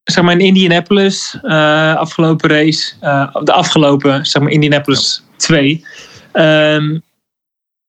zeg 0.03 0.23
maar 0.23 0.33
in 0.33 0.45
Indianapolis, 0.45 1.39
eh, 1.41 1.95
afgelopen 1.95 2.49
race, 2.49 2.93
de 3.43 3.53
afgelopen, 3.53 4.25
zeg 4.25 4.41
maar 4.41 4.51
Indianapolis 4.51 5.23
2. 5.35 5.85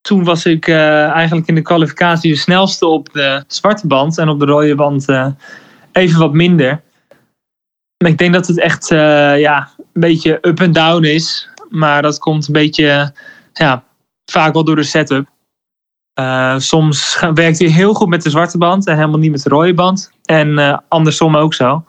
Toen 0.04 0.24
was 0.24 0.44
ik 0.44 0.66
eh, 0.68 1.08
eigenlijk 1.08 1.46
in 1.46 1.54
de 1.54 1.62
kwalificatie 1.62 2.32
de 2.32 2.38
snelste 2.38 2.86
op 2.86 3.12
de 3.12 3.44
zwarte 3.46 3.86
band 3.86 4.18
en 4.18 4.28
op 4.28 4.38
de 4.38 4.46
rode 4.46 4.74
band 4.74 5.08
eh, 5.08 5.26
even 5.92 6.18
wat 6.18 6.32
minder. 6.32 6.82
Ik 7.96 8.18
denk 8.18 8.32
dat 8.32 8.46
het 8.46 8.60
echt 8.60 8.90
eh, 8.90 9.40
ja, 9.40 9.68
een 9.76 10.00
beetje 10.00 10.38
up 10.42 10.60
en 10.60 10.72
down 10.72 11.04
is. 11.04 11.48
Maar 11.68 12.02
dat 12.02 12.18
komt 12.18 12.46
een 12.46 12.52
beetje 12.52 13.12
ja, 13.52 13.84
vaak 14.30 14.52
wel 14.52 14.64
door 14.64 14.76
de 14.76 14.82
setup. 14.82 15.28
Soms 16.56 17.20
werkt 17.34 17.58
hij 17.58 17.68
heel 17.68 17.94
goed 17.94 18.08
met 18.08 18.22
de 18.22 18.30
zwarte 18.30 18.58
band 18.58 18.86
en 18.86 18.96
helemaal 18.96 19.18
niet 19.18 19.30
met 19.30 19.42
de 19.42 19.48
rode 19.48 19.74
band. 19.74 20.10
En 20.24 20.82
andersom 20.88 21.36
ook 21.36 21.54
zo. 21.54 21.84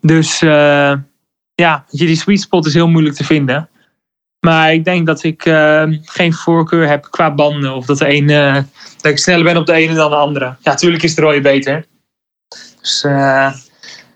Dus 0.00 0.38
ja, 1.54 1.84
die 1.90 2.16
sweet 2.16 2.40
spot 2.40 2.66
is 2.66 2.74
heel 2.74 2.88
moeilijk 2.88 3.16
te 3.16 3.24
vinden. 3.24 3.68
Maar 4.46 4.72
ik 4.72 4.84
denk 4.84 5.06
dat 5.06 5.22
ik 5.22 5.44
eh, 5.44 5.84
geen 6.02 6.32
voorkeur 6.32 6.88
heb 6.88 7.06
qua 7.10 7.34
banden. 7.34 7.74
Of 7.74 7.86
dat, 7.86 7.98
de 7.98 8.06
ene, 8.06 8.66
dat 9.00 9.12
ik 9.12 9.18
sneller 9.18 9.44
ben 9.44 9.56
op 9.56 9.66
de 9.66 9.72
ene 9.72 9.94
dan 9.94 10.10
de 10.10 10.16
andere. 10.16 10.44
Ja, 10.44 10.70
natuurlijk 10.70 11.02
is 11.02 11.14
de 11.14 11.20
rode 11.20 11.40
beter. 11.40 11.84
Dus 12.80 13.04
eh, 13.04 13.52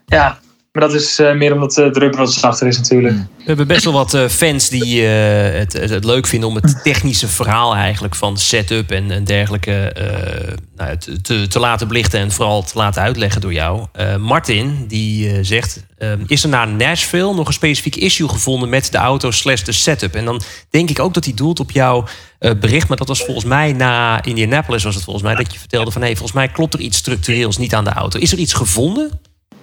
ja, 0.07 0.39
maar 0.73 0.83
dat 0.83 0.95
is 0.95 1.19
eh, 1.19 1.33
meer 1.33 1.53
omdat 1.53 1.79
eh, 1.79 1.93
de 1.93 1.99
rubber 1.99 2.19
wat 2.21 2.33
zachter 2.33 2.67
is 2.67 2.77
natuurlijk. 2.77 3.15
We 3.15 3.47
hebben 3.47 3.67
best 3.67 3.85
wel 3.85 3.93
wat 3.93 4.15
eh, 4.15 4.29
fans 4.29 4.69
die 4.69 5.07
eh, 5.07 5.59
het, 5.59 5.73
het, 5.73 5.91
het 5.91 6.05
leuk 6.05 6.27
vinden 6.27 6.49
om 6.49 6.55
het 6.55 6.83
technische 6.85 7.29
verhaal 7.29 7.75
eigenlijk 7.75 8.15
van 8.15 8.39
setup 8.39 8.91
en, 8.91 9.11
en 9.11 9.25
dergelijke 9.25 9.93
nou, 10.77 10.97
te, 10.97 11.21
te, 11.21 11.49
te 11.49 11.59
laten 11.59 11.89
belichten 11.89 12.21
en 12.21 12.31
vooral 12.31 12.63
te 12.63 12.79
laten 12.79 13.03
uitleggen 13.03 13.41
door 13.41 13.53
jou. 13.53 13.87
Martin 14.19 14.85
die 14.89 15.45
zegt: 15.45 15.87
eh, 15.99 16.13
Is 16.27 16.43
er 16.43 16.49
na 16.49 16.65
Nashville 16.65 17.35
nog 17.35 17.47
een 17.47 17.53
specifiek 17.53 17.97
issue 17.97 18.29
gevonden 18.29 18.69
met 18.69 18.93
de 18.93 18.99
auto 18.99 19.31
slash 19.31 19.63
de 19.63 19.73
setup? 19.73 20.15
En 20.15 20.25
dan 20.25 20.41
denk 20.71 20.91
ik 20.91 20.99
ook 20.99 21.15
dat 21.15 21.25
hij 21.25 21.35
doelt 21.35 21.61
op 21.61 21.71
jouw 21.71 22.05
bericht, 22.39 22.89
maar 22.89 22.97
dat 22.97 23.09
was 23.09 23.25
volgens 23.25 23.47
mij 23.47 23.73
na 23.73 24.23
Indianapolis 24.23 24.85
was 24.85 24.95
het 24.95 25.05
volgens 25.05 25.25
mij 25.25 25.35
dat 25.35 25.53
je 25.53 25.59
vertelde 25.59 25.91
van 25.91 26.03
hey, 26.03 26.11
volgens 26.11 26.33
mij 26.33 26.49
klopt 26.49 26.75
er 26.75 26.81
iets 26.81 26.97
structureels 26.97 27.59
niet 27.59 27.75
aan 27.75 27.85
de 27.85 27.91
auto. 27.91 28.19
Is 28.19 28.33
er 28.33 28.39
iets 28.39 28.53
gevonden? 28.53 29.21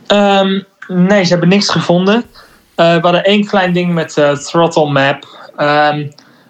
Ehm, 0.07 0.61
nee, 0.87 1.23
ze 1.23 1.29
hebben 1.29 1.49
niks 1.49 1.69
gevonden. 1.69 2.25
Eh, 2.75 2.95
we 2.95 3.01
hadden 3.01 3.23
één 3.23 3.45
klein 3.45 3.73
ding 3.73 3.93
met 3.93 4.17
eh 4.17 4.31
throttle 4.31 4.89
map. 4.89 5.49
Ehm, 5.57 6.07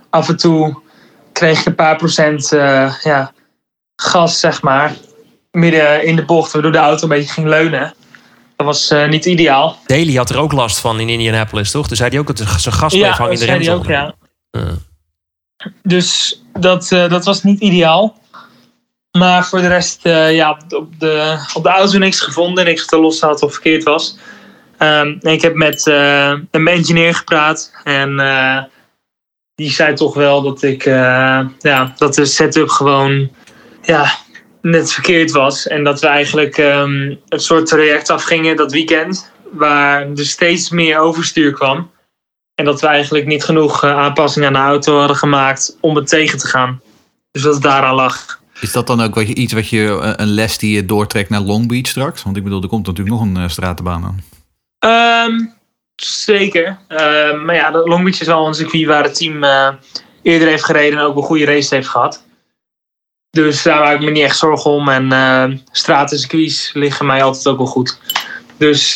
af 0.10 0.30
en 0.30 0.38
toe 0.38 0.82
kreeg 1.32 1.64
je 1.64 1.70
een 1.70 1.76
paar 1.76 1.96
procent 1.96 2.52
eh, 2.52 2.94
ja, 3.04 3.32
gas, 3.96 4.40
zeg 4.40 4.62
maar, 4.62 4.96
midden 5.52 6.06
in 6.06 6.16
de 6.16 6.26
bocht, 6.26 6.52
waardoor 6.52 6.72
de 6.72 6.78
auto 6.78 7.04
een 7.04 7.10
beetje 7.10 7.34
ging 7.34 7.48
leunen. 7.48 7.94
Dat 8.56 8.66
was 8.66 8.94
niet 9.10 9.26
ideaal. 9.26 9.78
Daly 9.86 10.16
had 10.16 10.30
er 10.30 10.38
ook 10.38 10.52
last 10.52 10.80
van 10.80 11.00
in 11.00 11.10
Indianapolis, 11.10 11.72
toch? 11.72 11.88
Dus 11.88 12.00
hij 12.00 12.20
ook 12.20 12.28
dat 12.28 12.38
zijn 12.58 12.76
gas 12.76 12.94
bleef 12.94 13.12
hangen 13.12 13.34
in 13.34 13.40
de 13.40 13.46
dat 13.46 13.56
zei 13.56 13.66
hij 13.66 13.76
ook, 13.76 13.86
remzone. 13.86 14.14
ja. 14.52 14.76
Dus 15.84 16.42
dat, 16.54 16.88
dat 16.90 17.26
was 17.26 17.44
niet 17.44 17.60
ideaal. 17.60 18.18
Maar 19.18 19.46
voor 19.46 19.62
de 19.62 19.68
rest, 19.68 20.06
eh, 20.06 20.36
ja, 20.36 20.60
op 20.70 21.00
de, 21.00 21.46
op 21.54 21.64
de 21.64 21.70
auto 21.70 21.98
niks 21.98 22.20
gevonden. 22.20 22.66
Niks 22.66 22.86
te 22.86 23.00
los 23.00 23.22
had 23.22 23.42
of 23.42 23.52
verkeerd 23.52 23.84
was. 23.84 24.18
En 24.78 25.20
ik 25.22 25.42
heb 25.42 25.56
met 25.56 25.88
eh, 25.88 26.34
een 26.52 26.68
engineer 26.68 27.16
gepraat. 27.16 27.72
En 27.84 28.20
eh, 28.20 28.64
die 29.56 29.72
zei 29.72 29.94
toch 29.94 30.14
wel 30.14 30.42
dat, 30.42 30.64
ik, 30.64 30.84
ja, 31.60 31.94
dat 31.98 32.14
de 32.14 32.26
setup 32.26 32.70
gewoon 32.70 33.32
ja, 33.82 34.12
net 34.62 34.92
verkeerd 34.92 35.32
was. 35.32 35.68
En 35.68 35.84
dat 35.84 36.02
we 36.02 36.08
eigenlijk 36.08 36.58
ehm, 36.58 37.16
een 37.30 37.40
soort 37.40 37.66
traject 37.66 38.10
afgingen 38.10 38.56
dat 38.56 38.72
weekend. 38.72 39.32
Waar 39.52 40.02
er 40.02 40.26
steeds 40.26 40.70
meer 40.70 41.00
overstuur 41.00 41.52
kwam. 41.52 41.92
En 42.56 42.66
dat 42.66 42.82
we 42.82 42.88
eigenlijk 42.88 43.26
niet 43.26 43.44
genoeg 43.44 43.84
aanpassingen 43.84 44.48
aan 44.48 44.54
de 44.54 44.60
auto 44.60 44.98
hadden 44.98 45.18
gemaakt 45.18 45.78
om 45.82 45.96
het 45.96 46.08
tegen 46.08 46.40
te 46.40 46.48
gaan. 46.48 46.82
Dus 47.32 47.42
dat 47.42 47.54
het 47.54 47.64
daaraan 47.64 47.96
lag. 47.96 48.40
Is 48.62 48.72
dat 48.72 48.88
dan 48.88 49.02
ook 49.02 49.16
wat 49.16 49.28
je, 49.28 49.36
iets 49.36 49.54
wat 49.54 49.70
je, 49.70 50.00
eh, 50.02 50.14
een 50.16 50.34
les 50.34 50.58
die 50.58 50.76
je 50.76 50.86
doortrekt 50.86 51.30
naar 51.30 51.42
Long 51.42 51.68
Beach 51.68 51.88
straks? 51.88 52.24
Want 52.24 52.38
ik 52.38 52.44
bedoel, 52.44 52.62
er 52.62 52.68
komt 52.68 52.86
natuurlijk 52.86 53.16
nog 53.16 53.26
een 53.26 53.38
eh, 53.38 53.50
stratenbaan 53.50 54.04
aan. 54.04 54.24
Ehm, 54.80 55.46
zeker. 55.96 56.78
Ehm, 56.88 57.46
maar 57.46 57.56
ja, 57.56 57.72
Long 57.72 58.04
Beach 58.04 58.20
is 58.20 58.28
wel 58.28 58.48
een 58.48 58.54
circuit 58.54 58.86
waar 58.86 59.04
het 59.04 59.16
team 59.16 59.44
eh, 59.44 59.70
eerder 60.22 60.48
heeft 60.48 60.66
gereden 60.66 61.00
en 61.00 61.06
ook 61.06 61.16
een 61.16 61.24
goede 61.24 61.46
race 61.46 61.76
heeft 61.76 61.88
gehad. 61.88 62.26
Dus 63.30 63.64
daar 63.64 63.80
maak 63.80 63.94
ik 63.94 64.02
me 64.02 64.12
niet 64.12 64.24
echt 64.24 64.38
zorgen 64.38 64.72
om. 64.72 64.90
En 64.90 65.06
uh, 65.06 65.58
stratencircuits 65.72 66.74
liggen 66.74 67.06
mij 67.06 67.24
altijd 67.24 67.48
ook 67.48 67.58
wel 67.58 67.66
goed. 67.66 68.00
Dus 68.58 68.94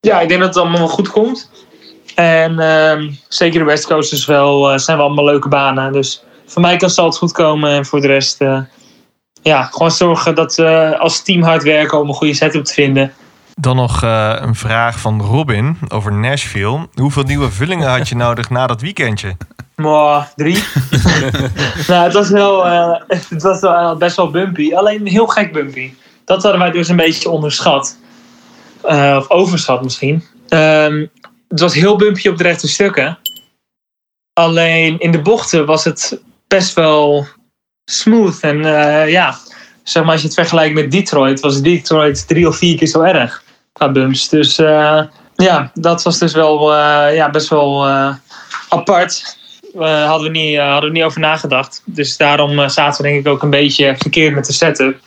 ja, 0.00 0.20
ik 0.20 0.28
denk 0.28 0.40
dat 0.40 0.48
het 0.48 0.56
allemaal 0.56 0.78
wel 0.78 0.88
goed 0.88 1.08
komt. 1.08 1.50
En 2.14 2.58
ehm, 2.58 3.10
zeker 3.28 3.58
de 3.58 3.64
West 3.64 3.86
Coast 3.86 4.12
is 4.12 4.26
wel, 4.26 4.78
zijn 4.78 4.96
wel 4.96 5.06
allemaal 5.06 5.24
leuke 5.24 5.48
banen. 5.48 5.92
Dus 5.92 6.24
voor 6.52 6.62
mij 6.62 6.76
kan 6.76 6.88
het 6.88 6.98
altijd 6.98 7.18
goed 7.18 7.32
komen. 7.32 7.70
En 7.70 7.86
voor 7.86 8.00
de 8.00 8.06
rest, 8.06 8.40
eh, 8.40 8.60
ja, 9.42 9.62
gewoon 9.62 9.90
zorgen 9.90 10.34
dat 10.34 10.54
we 10.54 10.96
als 10.98 11.22
team 11.22 11.42
hard 11.42 11.62
werken 11.62 12.00
om 12.00 12.08
een 12.08 12.14
goede 12.14 12.34
setup 12.34 12.64
te 12.64 12.72
vinden. 12.72 13.12
Dan 13.54 13.76
nog 13.76 14.02
eh, 14.02 14.36
een 14.36 14.54
vraag 14.54 15.00
van 15.00 15.20
Robin 15.20 15.78
over 15.88 16.12
Nashville. 16.12 16.88
Hoeveel 16.94 17.22
nieuwe 17.22 17.50
vullingen 17.50 17.88
had 17.88 18.08
je 18.08 18.16
nodig 18.16 18.50
na 18.50 18.66
dat 18.66 18.80
weekendje? 18.80 19.36
Maar 19.76 20.32
drie. 20.36 20.54
nou, 21.88 22.04
het 22.04 22.12
was, 22.12 22.28
wel, 22.28 22.66
eh, 22.66 23.00
het 23.28 23.42
was 23.42 23.60
wel 23.60 23.96
best 23.96 24.16
wel 24.16 24.30
bumpy. 24.30 24.74
Alleen 24.74 25.06
heel 25.06 25.26
gek 25.26 25.52
bumpy. 25.52 25.94
Dat 26.24 26.42
hadden 26.42 26.60
wij 26.60 26.70
dus 26.70 26.88
een 26.88 26.96
beetje 26.96 27.30
onderschat. 27.30 27.98
Eh, 28.82 29.16
of 29.18 29.30
overschat 29.30 29.82
misschien. 29.82 30.24
Ehm, 30.48 31.06
het 31.48 31.60
was 31.60 31.74
heel 31.74 31.96
bumpy 31.96 32.28
op 32.28 32.36
de 32.36 32.42
rechte 32.42 32.68
stukken. 32.68 33.18
Alleen 34.32 34.98
in 34.98 35.10
de 35.10 35.20
bochten 35.20 35.66
was 35.66 35.84
het 35.84 36.20
best 36.52 36.74
wel 36.74 37.26
smooth. 37.84 38.40
En 38.40 38.64
eh, 38.64 39.10
ja, 39.10 39.38
zeg 39.82 40.02
maar 40.02 40.12
als 40.12 40.20
je 40.20 40.26
het 40.26 40.36
vergelijkt 40.36 40.74
met 40.74 40.90
Detroit, 40.90 41.40
was 41.40 41.62
Detroit 41.62 42.28
drie 42.28 42.48
of 42.48 42.56
vier 42.56 42.76
keer 42.76 42.86
zo 42.86 43.00
erg 43.00 43.42
qua 43.72 43.92
bumps. 43.92 44.28
Dus 44.28 44.58
eh, 44.58 45.02
ja, 45.34 45.70
dat 45.74 46.02
was 46.02 46.18
dus 46.18 46.32
wel 46.32 46.74
eh, 46.74 47.14
ja, 47.14 47.30
best 47.30 47.48
wel 47.48 47.86
apart. 48.68 49.40
Hadden, 49.74 50.32
we 50.32 50.38
niet, 50.38 50.58
hadden 50.58 50.90
we 50.90 50.96
niet 50.96 51.04
over 51.04 51.20
nagedacht. 51.20 51.82
Dus 51.84 52.16
daarom 52.16 52.68
zaten 52.68 53.02
we 53.02 53.10
denk 53.10 53.26
ik 53.26 53.32
ook 53.32 53.42
een 53.42 53.50
beetje 53.50 53.94
verkeerd 53.98 54.34
met 54.34 54.46
de 54.46 54.52
setup. 54.52 55.00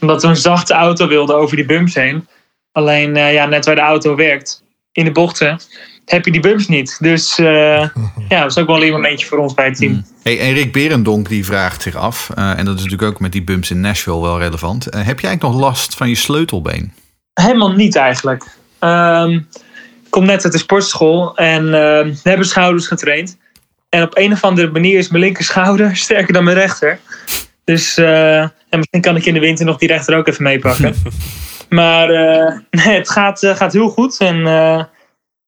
Omdat 0.00 0.22
we 0.22 0.28
een 0.28 0.36
zachte 0.36 0.74
auto 0.74 1.08
wilden 1.08 1.36
over 1.36 1.56
die 1.56 1.64
bumps 1.64 1.94
heen. 1.94 2.28
Alleen 2.72 3.14
ja, 3.14 3.46
net 3.46 3.64
waar 3.64 3.74
de 3.74 3.80
auto 3.80 4.14
werkt, 4.14 4.64
in 4.92 5.04
de 5.04 5.12
bochten, 5.12 5.58
heb 6.04 6.24
je 6.24 6.30
die 6.30 6.40
bumps 6.40 6.68
niet. 6.68 6.96
Dus 7.00 7.38
eh, 7.38 7.46
ja, 8.28 8.40
dat 8.40 8.50
is 8.50 8.58
ook 8.58 8.66
wel 8.66 8.82
een 8.82 8.92
momentje 8.92 9.26
voor 9.26 9.38
ons 9.38 9.54
bij 9.54 9.64
het 9.64 9.76
team. 9.76 10.04
Hey, 10.22 10.40
en 10.40 10.52
Rick 10.52 10.72
Berendonk 10.72 11.28
die 11.28 11.44
vraagt 11.44 11.82
zich 11.82 11.96
af, 11.96 12.30
eh, 12.34 12.58
en 12.58 12.64
dat 12.64 12.74
is 12.74 12.82
natuurlijk 12.82 13.12
ook 13.12 13.20
met 13.20 13.32
die 13.32 13.42
bumps 13.42 13.70
in 13.70 13.80
Nashville 13.80 14.20
wel 14.20 14.38
relevant. 14.38 14.86
Eh, 14.86 14.92
heb 14.92 15.20
jij 15.20 15.28
eigenlijk 15.28 15.42
nog 15.42 15.68
last 15.68 15.94
van 15.94 16.08
je 16.08 16.14
sleutelbeen? 16.14 16.92
Helemaal 17.34 17.72
niet 17.72 17.96
eigenlijk. 17.96 18.44
Ehm, 18.78 19.30
ik 19.30 20.10
kom 20.10 20.24
net 20.24 20.44
uit 20.44 20.52
de 20.52 20.58
sportschool 20.58 21.36
en 21.36 21.74
ehm, 21.74 22.14
hebben 22.22 22.46
schouders 22.46 22.86
getraind. 22.86 23.38
En 23.88 24.02
op 24.02 24.16
een 24.16 24.32
of 24.32 24.44
andere 24.44 24.70
manier 24.70 24.98
is 24.98 25.08
mijn 25.08 25.22
linker 25.22 25.44
schouder 25.44 25.96
sterker 26.06 26.32
dan 26.32 26.44
mijn 26.44 26.56
rechter. 26.56 26.98
Dus 27.64 27.96
en 27.96 28.52
misschien 28.78 29.00
kan 29.00 29.16
ik 29.16 29.24
in 29.24 29.34
de 29.34 29.40
winter 29.40 29.66
nog 29.66 29.78
die 29.78 29.88
rechter 29.88 30.16
ook 30.16 30.28
even 30.28 30.42
meepakken. 30.42 30.94
maar 31.68 32.08
nee, 32.70 32.96
het 32.96 33.10
gaat, 33.10 33.38
gaat 33.54 33.72
heel 33.72 33.88
goed. 33.88 34.18
En 34.18 34.42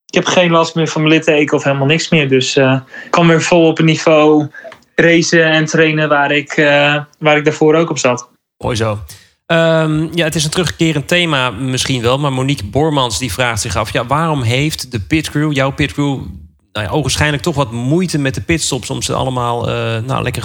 ik 0.07 0.13
heb 0.13 0.25
geen 0.25 0.51
last 0.51 0.75
meer 0.75 0.87
van 0.87 1.01
mijn 1.01 1.13
litteken 1.13 1.57
of 1.57 1.63
helemaal 1.63 1.87
niks 1.87 2.09
meer. 2.09 2.29
Dus 2.29 2.55
eh, 2.55 2.79
ik 3.05 3.11
kan 3.11 3.27
weer 3.27 3.41
vol 3.41 3.67
op 3.67 3.79
een 3.79 3.85
niveau 3.85 4.47
racen 4.95 5.45
en 5.45 5.65
trainen 5.65 6.09
waar 6.09 6.31
ik, 6.31 6.51
eh, 6.51 6.95
waar 7.19 7.37
ik 7.37 7.45
daarvoor 7.45 7.75
ook 7.75 7.89
op 7.89 7.97
zat. 7.97 8.29
Mooi 8.57 8.75
zo. 8.75 8.99
Ehm, 9.45 10.07
ja, 10.13 10.23
het 10.23 10.35
is 10.35 10.43
een 10.43 10.49
terugkerend 10.49 11.07
thema 11.07 11.49
misschien 11.49 12.01
wel. 12.01 12.19
Maar 12.19 12.33
Monique 12.33 12.65
Bormans 12.65 13.19
die 13.19 13.33
vraagt 13.33 13.61
zich 13.61 13.75
af... 13.75 13.93
Ja, 13.93 14.05
waarom 14.05 14.41
heeft 14.41 14.91
de 14.91 14.99
pitcrew, 14.99 15.53
jouw 15.53 15.71
pitcrew... 15.71 16.19
Nou 16.71 16.85
ja, 16.85 16.89
ogenschijnlijk 16.89 17.43
toch 17.43 17.55
wat 17.55 17.71
moeite 17.71 18.17
met 18.17 18.35
de 18.35 18.41
pitstops... 18.41 18.89
om 18.89 19.01
ze 19.01 19.13
allemaal 19.13 19.69
eh, 19.69 20.01
nou, 20.01 20.23
lekker 20.23 20.43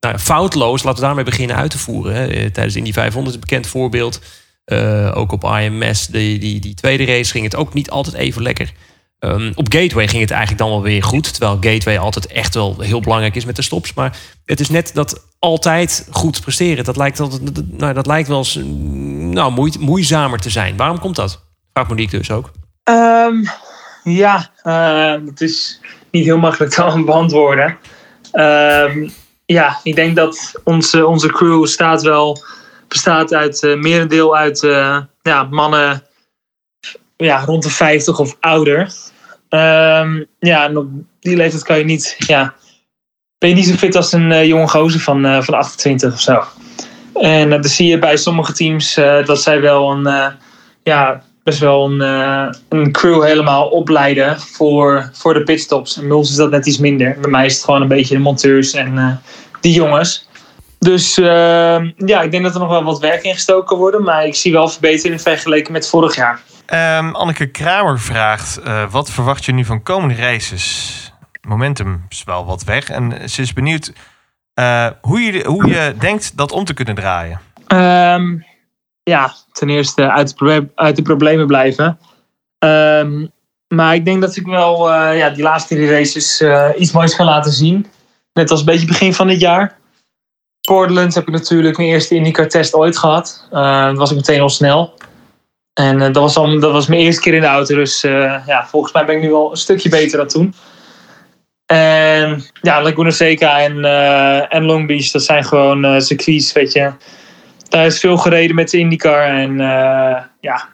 nou, 0.00 0.18
foutloos, 0.18 0.82
laten 0.82 1.00
we 1.00 1.06
daarmee 1.06 1.24
beginnen 1.24 1.56
uit 1.56 1.70
te 1.70 1.78
voeren. 1.78 2.14
Hè. 2.14 2.50
Tijdens 2.50 2.72
de 2.74 2.78
Indy 2.78 2.92
500 2.92 3.26
is 3.28 3.34
een 3.34 3.48
bekend 3.48 3.66
voorbeeld. 3.66 4.20
Ook 5.14 5.32
op 5.32 5.44
IMS, 5.44 6.06
die, 6.06 6.38
die, 6.38 6.60
die 6.60 6.74
tweede 6.74 7.04
race, 7.04 7.30
ging 7.30 7.44
het 7.44 7.56
ook 7.56 7.74
niet 7.74 7.90
altijd 7.90 8.14
even 8.16 8.42
lekker. 8.42 8.72
Ehm, 9.24 9.52
op 9.54 9.72
Gateway 9.72 10.08
ging 10.08 10.22
het 10.22 10.30
eigenlijk 10.30 10.60
dan 10.60 10.70
wel 10.70 10.82
weer 10.82 11.02
goed. 11.02 11.30
Terwijl 11.32 11.56
Gateway 11.60 11.98
altijd 11.98 12.26
echt 12.26 12.54
wel 12.54 12.80
heel 12.80 13.00
belangrijk 13.00 13.34
is 13.34 13.44
met 13.44 13.56
de 13.56 13.62
stops. 13.62 13.94
Maar 13.94 14.16
het 14.44 14.60
is 14.60 14.68
net 14.68 14.90
dat 14.94 15.24
altijd 15.38 16.08
goed 16.10 16.40
presteren. 16.40 16.84
Dat 16.84 16.96
lijkt, 16.96 17.16
dat- 17.16 17.40
nou, 17.66 17.92
dat 17.94 18.06
lijkt 18.06 18.28
wel 18.28 18.38
eens 18.38 18.58
nou, 19.34 19.52
moe- 19.52 19.78
moeizamer 19.80 20.38
te 20.38 20.50
zijn. 20.50 20.76
Waarom 20.76 20.98
komt 20.98 21.16
dat? 21.16 21.44
Vraagt 21.72 21.88
Monique 21.88 22.18
dus 22.18 22.30
ook. 22.30 22.50
Ehm, 22.84 23.44
ja, 24.04 24.50
eh, 24.62 25.26
het 25.26 25.40
is 25.40 25.80
niet 26.10 26.24
heel 26.24 26.38
makkelijk 26.38 26.72
te 26.72 27.02
beantwoorden. 27.06 27.78
Ehm, 28.32 29.08
ja, 29.46 29.80
ik 29.82 29.94
denk 29.94 30.16
dat 30.16 30.60
onze, 30.64 31.06
onze 31.06 31.28
crew 31.28 31.66
staat 31.66 32.02
wel, 32.02 32.42
bestaat 32.88 33.34
uit 33.34 33.62
eh, 33.62 33.76
merendeel 33.76 34.36
uit 34.36 34.62
eh, 34.62 34.98
ja, 35.22 35.42
mannen 35.42 36.02
ja, 37.16 37.44
rond 37.44 37.62
de 37.62 37.70
50 37.70 38.18
of 38.18 38.36
ouder. 38.40 38.92
Ehm, 39.54 40.24
ja, 40.38 40.64
en 40.64 40.76
op 40.76 40.88
die 41.20 41.36
leeftijd 41.36 41.62
kan 41.62 41.78
je 41.78 41.84
niet, 41.84 42.14
ja, 42.18 42.54
ben 43.38 43.48
je 43.48 43.54
niet 43.54 43.66
zo 43.66 43.74
fit 43.74 43.96
als 43.96 44.12
een 44.12 44.32
eh, 44.32 44.46
jonge 44.46 44.68
gozer 44.68 45.00
van, 45.00 45.24
eh, 45.24 45.42
van 45.42 45.54
28 45.54 46.12
of 46.12 46.20
zo. 46.20 46.42
En 47.14 47.44
eh, 47.44 47.50
dan 47.50 47.64
zie 47.64 47.88
je 47.88 47.98
bij 47.98 48.16
sommige 48.16 48.52
teams 48.52 48.94
dat 49.24 49.42
zij 49.42 49.60
wel 49.60 49.90
een, 49.90 50.32
ja, 50.82 51.22
best 51.42 51.58
wel 51.58 51.90
een, 51.90 52.00
een 52.68 52.92
crew 52.92 53.22
helemaal 53.22 53.68
opleiden 53.68 54.40
voor, 54.40 55.10
voor 55.12 55.34
de 55.34 55.42
pitstops. 55.42 55.96
En 55.96 56.06
bij 56.06 56.30
is 56.30 56.36
dat 56.36 56.50
net 56.50 56.66
iets 56.66 56.78
minder. 56.78 57.16
Bij 57.20 57.30
mij 57.30 57.46
is 57.46 57.54
het 57.54 57.64
gewoon 57.64 57.82
een 57.82 57.88
beetje 57.88 58.14
de 58.14 58.20
monteurs 58.20 58.72
en 58.72 59.20
die 59.60 59.72
jongens. 59.72 60.28
Dus 60.84 61.18
eh, 61.18 61.26
ja, 61.96 62.22
ik 62.22 62.30
denk 62.30 62.42
dat 62.42 62.54
er 62.54 62.60
nog 62.60 62.68
wel 62.68 62.84
wat 62.84 63.00
werk 63.00 63.22
in 63.22 63.34
gestoken 63.34 63.76
wordt. 63.76 63.98
Maar 63.98 64.26
ik 64.26 64.34
zie 64.34 64.52
wel 64.52 64.68
verbetering 64.68 65.20
vergeleken 65.20 65.72
met 65.72 65.88
vorig 65.88 66.14
jaar. 66.16 66.40
Ehm, 66.66 67.10
Anneke 67.10 67.46
Kramer 67.46 68.00
vraagt: 68.00 68.56
eh, 68.56 68.90
wat 68.90 69.10
verwacht 69.10 69.44
je 69.44 69.52
nu 69.52 69.64
van 69.64 69.82
komende 69.82 70.14
races? 70.14 71.12
Momentum 71.40 72.06
is 72.08 72.24
wel 72.24 72.44
wat 72.46 72.64
weg. 72.64 72.88
En 72.88 73.30
ze 73.30 73.42
is 73.42 73.52
benieuwd 73.52 73.92
eh, 74.54 74.86
hoe, 75.00 75.20
je, 75.20 75.44
hoe 75.46 75.66
je 75.66 75.94
denkt 75.98 76.36
dat 76.36 76.52
om 76.52 76.64
te 76.64 76.74
kunnen 76.74 76.94
draaien. 76.94 77.40
Ehm, 77.66 78.38
ja, 79.02 79.34
ten 79.52 79.68
eerste 79.70 80.10
uit 80.10 80.28
de, 80.28 80.34
proble- 80.34 80.70
uit 80.74 80.96
de 80.96 81.02
problemen 81.02 81.46
blijven. 81.46 81.98
Ehm, 82.58 83.26
maar 83.68 83.94
ik 83.94 84.04
denk 84.04 84.20
dat 84.20 84.36
ik 84.36 84.46
wel 84.46 84.92
eh, 84.92 85.18
ja, 85.18 85.30
die 85.30 85.42
laatste 85.42 85.74
drie 85.74 85.90
races 85.90 86.44
iets 86.78 86.92
moois 86.92 87.14
ga 87.14 87.24
laten 87.24 87.52
zien. 87.52 87.86
Net 88.32 88.50
als 88.50 88.60
een 88.60 88.66
beetje 88.66 88.86
begin 88.86 89.14
van 89.14 89.26
dit 89.26 89.40
jaar. 89.40 89.82
Portland 90.64 91.14
heb 91.14 91.26
ik 91.26 91.32
natuurlijk 91.32 91.76
mijn 91.76 91.88
eerste 91.88 92.14
IndyCar 92.14 92.48
test 92.48 92.74
ooit 92.74 92.98
gehad. 92.98 93.46
Eh 93.50 93.86
dat 93.86 93.96
was 93.96 94.10
ik 94.10 94.16
meteen 94.16 94.40
al 94.40 94.48
snel. 94.48 94.94
En 95.74 96.02
eh, 96.02 96.12
dat, 96.12 96.22
was 96.22 96.36
al, 96.36 96.60
dat 96.60 96.72
was 96.72 96.86
mijn 96.86 97.00
eerste 97.00 97.20
keer 97.20 97.34
in 97.34 97.40
de 97.40 97.46
auto. 97.46 97.74
Dus 97.74 98.04
eh, 98.04 98.46
ja, 98.46 98.66
volgens 98.66 98.92
mij 98.92 99.04
ben 99.04 99.16
ik 99.16 99.22
nu 99.22 99.32
al 99.32 99.50
een 99.50 99.56
stukje 99.56 99.88
beter 99.88 100.18
dan 100.18 100.26
toen. 100.26 100.54
En 101.66 102.44
ja, 102.60 102.82
Laguna 102.82 103.10
Seca 103.10 103.60
en, 103.60 103.84
en 104.50 104.64
Long 104.64 104.86
Beach, 104.86 105.10
dat 105.10 105.22
zijn 105.22 105.44
gewoon 105.44 106.00
circuits, 106.00 106.52
weet 106.52 106.72
je. 106.72 106.92
Daar 107.68 107.86
is 107.86 108.00
veel 108.00 108.16
gereden 108.16 108.56
met 108.56 108.70
de 108.70 108.78
IndyCar. 108.78 109.22
En 109.22 109.56
ja, 110.40 110.68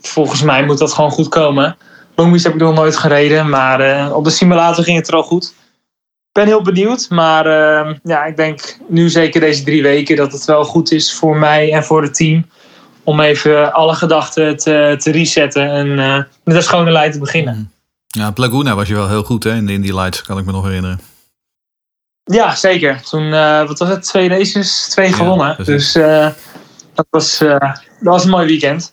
volgens 0.00 0.42
mij 0.42 0.64
moet 0.64 0.78
dat 0.78 0.92
gewoon 0.92 1.10
goed 1.10 1.28
komen. 1.28 1.76
Long 2.14 2.30
Beach 2.30 2.42
heb 2.42 2.54
ik 2.54 2.60
nog 2.60 2.74
nooit 2.74 2.96
gereden, 2.96 3.48
maar 3.48 4.12
op 4.14 4.24
de 4.24 4.30
simulator 4.30 4.84
ging 4.84 4.96
het 4.96 5.08
er 5.08 5.14
al 5.14 5.22
goed. 5.22 5.54
Ik 6.32 6.36
ben 6.36 6.46
heel 6.46 6.62
benieuwd, 6.62 7.10
maar 7.10 7.46
eh, 7.46 7.94
ja, 8.02 8.24
ik 8.24 8.36
denk 8.36 8.76
nu 8.88 9.08
zeker 9.08 9.40
deze 9.40 9.64
drie 9.64 9.82
weken 9.82 10.16
dat 10.16 10.32
het 10.32 10.44
wel 10.44 10.64
goed 10.64 10.92
is 10.92 11.14
voor 11.14 11.36
mij 11.36 11.72
en 11.72 11.84
voor 11.84 12.02
het 12.02 12.14
team. 12.14 12.46
Om 13.04 13.20
even 13.20 13.72
alle 13.72 13.94
gedachten 13.94 14.56
te, 14.56 14.94
te 14.98 15.10
resetten 15.10 15.70
en 15.70 15.98
eh, 15.98 16.22
met 16.44 16.56
een 16.56 16.62
schone 16.62 16.90
lijn 16.90 17.12
te 17.12 17.18
beginnen. 17.18 17.72
Ja, 18.06 18.28
op 18.28 18.38
Laguna 18.38 18.74
was 18.74 18.88
je 18.88 18.94
wel 18.94 19.08
heel 19.08 19.22
goed 19.22 19.44
hè, 19.44 19.54
in 19.54 19.66
de 19.66 19.72
Indy 19.72 19.92
Lights, 19.92 20.22
kan 20.22 20.38
ik 20.38 20.44
me 20.44 20.52
nog 20.52 20.64
herinneren. 20.64 21.00
Ja, 22.24 22.54
zeker. 22.54 23.02
Toen, 23.02 23.32
eh, 23.32 23.66
wat 23.66 23.78
was 23.78 23.88
het, 23.88 24.02
twee 24.02 24.28
races, 24.28 24.88
twee 24.88 25.12
gewonnen. 25.12 25.54
precies. 25.54 25.92
Dus 25.92 25.94
eh, 25.94 26.28
dat, 26.94 27.06
was, 27.10 27.38
dat 27.38 27.80
was 28.00 28.24
een 28.24 28.30
mooi 28.30 28.46
weekend. 28.46 28.92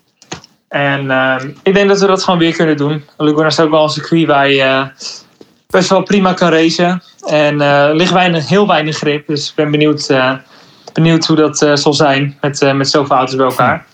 En 0.68 1.12
eh, 1.12 1.44
ik 1.64 1.74
denk 1.74 1.88
dat 1.88 2.00
we 2.00 2.08
dat 2.08 2.24
gewoon 2.24 2.40
weer 2.40 2.56
kunnen 2.56 2.78
doen. 2.78 3.04
Laguna 3.18 3.46
is 3.46 3.60
ook 3.60 3.70
wel 3.70 3.84
een 3.84 3.90
circuit 3.90 4.28
waar 4.28 4.50
je 4.50 4.62
eh, 4.62 4.88
best 5.68 5.90
wel 5.90 6.04
prima 6.04 6.34
kan 6.34 6.50
racen. 6.50 7.04
En 7.28 7.62
eh, 7.62 7.84
er 7.88 7.96
ligt 7.96 8.12
weinig, 8.12 8.48
heel 8.50 8.68
weinig 8.68 8.98
grip. 8.98 9.28
Dus 9.28 9.50
ik 9.50 9.56
ben 9.56 9.72
benieuwd, 9.72 10.10
eh, 10.10 10.34
benieuwd 10.94 11.26
hoe 11.26 11.36
dat 11.36 11.62
eh, 11.62 11.76
zal 11.76 11.94
zijn 11.94 12.38
met, 12.42 12.74
met 12.76 12.90
zoveel 12.90 13.16
auto's 13.16 13.36
bij 13.36 13.46
elkaar. 13.46 13.86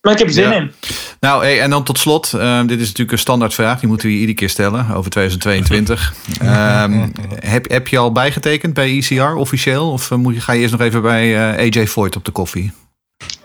Maar 0.00 0.12
ik 0.12 0.18
heb 0.18 0.26
er 0.28 0.32
zin 0.34 0.48
Ja. 0.50 0.54
in. 0.54 0.72
Nou, 1.20 1.42
hey, 1.44 1.60
en 1.60 1.70
dan 1.70 1.84
tot 1.84 1.98
slot. 1.98 2.32
eh, 2.34 2.60
dit 2.60 2.80
is 2.80 2.86
natuurlijk 2.86 3.12
een 3.12 3.18
standaardvraag. 3.18 3.78
Die 3.80 3.88
moeten 3.88 4.06
we 4.06 4.12
je 4.12 4.18
iedere 4.20 4.38
keer 4.38 4.48
stellen 4.48 4.90
over 4.94 5.10
2022. 5.10 6.12
Ehm, 6.40 7.08
heb, 7.40 7.70
heb 7.70 7.88
je 7.88 7.98
al 7.98 8.12
bijgetekend 8.12 8.74
bij 8.74 8.96
ECR 8.96 9.22
officieel? 9.22 9.90
Of 9.92 10.10
moet 10.10 10.34
je, 10.34 10.40
ga 10.40 10.52
je 10.52 10.60
eerst 10.60 10.72
nog 10.72 10.80
even 10.80 11.02
bij 11.02 11.56
AJ 11.58 11.86
Voigt 11.86 12.16
op 12.16 12.24
de 12.24 12.30
koffie? 12.30 12.72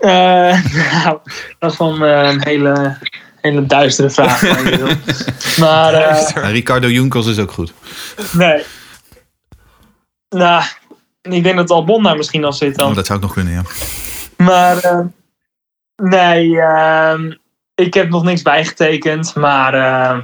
Nou, 0.00 1.18
dat 1.58 1.72
is 1.72 1.78
wel 1.78 2.00
een 2.02 2.42
hele, 2.44 2.98
hele 3.48 3.66
duistere 3.66 4.10
vraag. 4.10 4.42
maar 5.64 5.94
eh, 5.94 6.28
Ja, 6.34 6.48
Ricardo 6.48 6.88
Junkels 6.88 7.26
is 7.26 7.38
ook 7.38 7.52
goed. 7.52 7.72
nee. 8.32 8.62
Nou, 10.28 10.62
ik 11.22 11.42
denk 11.42 11.56
dat 11.56 11.70
Albon 11.70 12.02
daar 12.02 12.16
misschien 12.16 12.44
al 12.44 12.52
zit 12.52 12.76
dan. 12.76 12.88
Oh, 12.88 12.94
dat 12.94 13.06
zou 13.06 13.18
ik 13.18 13.24
nog 13.24 13.34
kunnen, 13.34 13.52
ja. 13.52 13.62
Maar 14.36 14.78
eh, 14.78 15.00
nee, 15.96 16.60
ehm, 16.60 17.32
ik 17.74 17.94
heb 17.94 18.08
nog 18.08 18.22
niks 18.22 18.42
bijgetekend. 18.42 19.34
Maar 19.34 19.74
eh, 19.74 20.18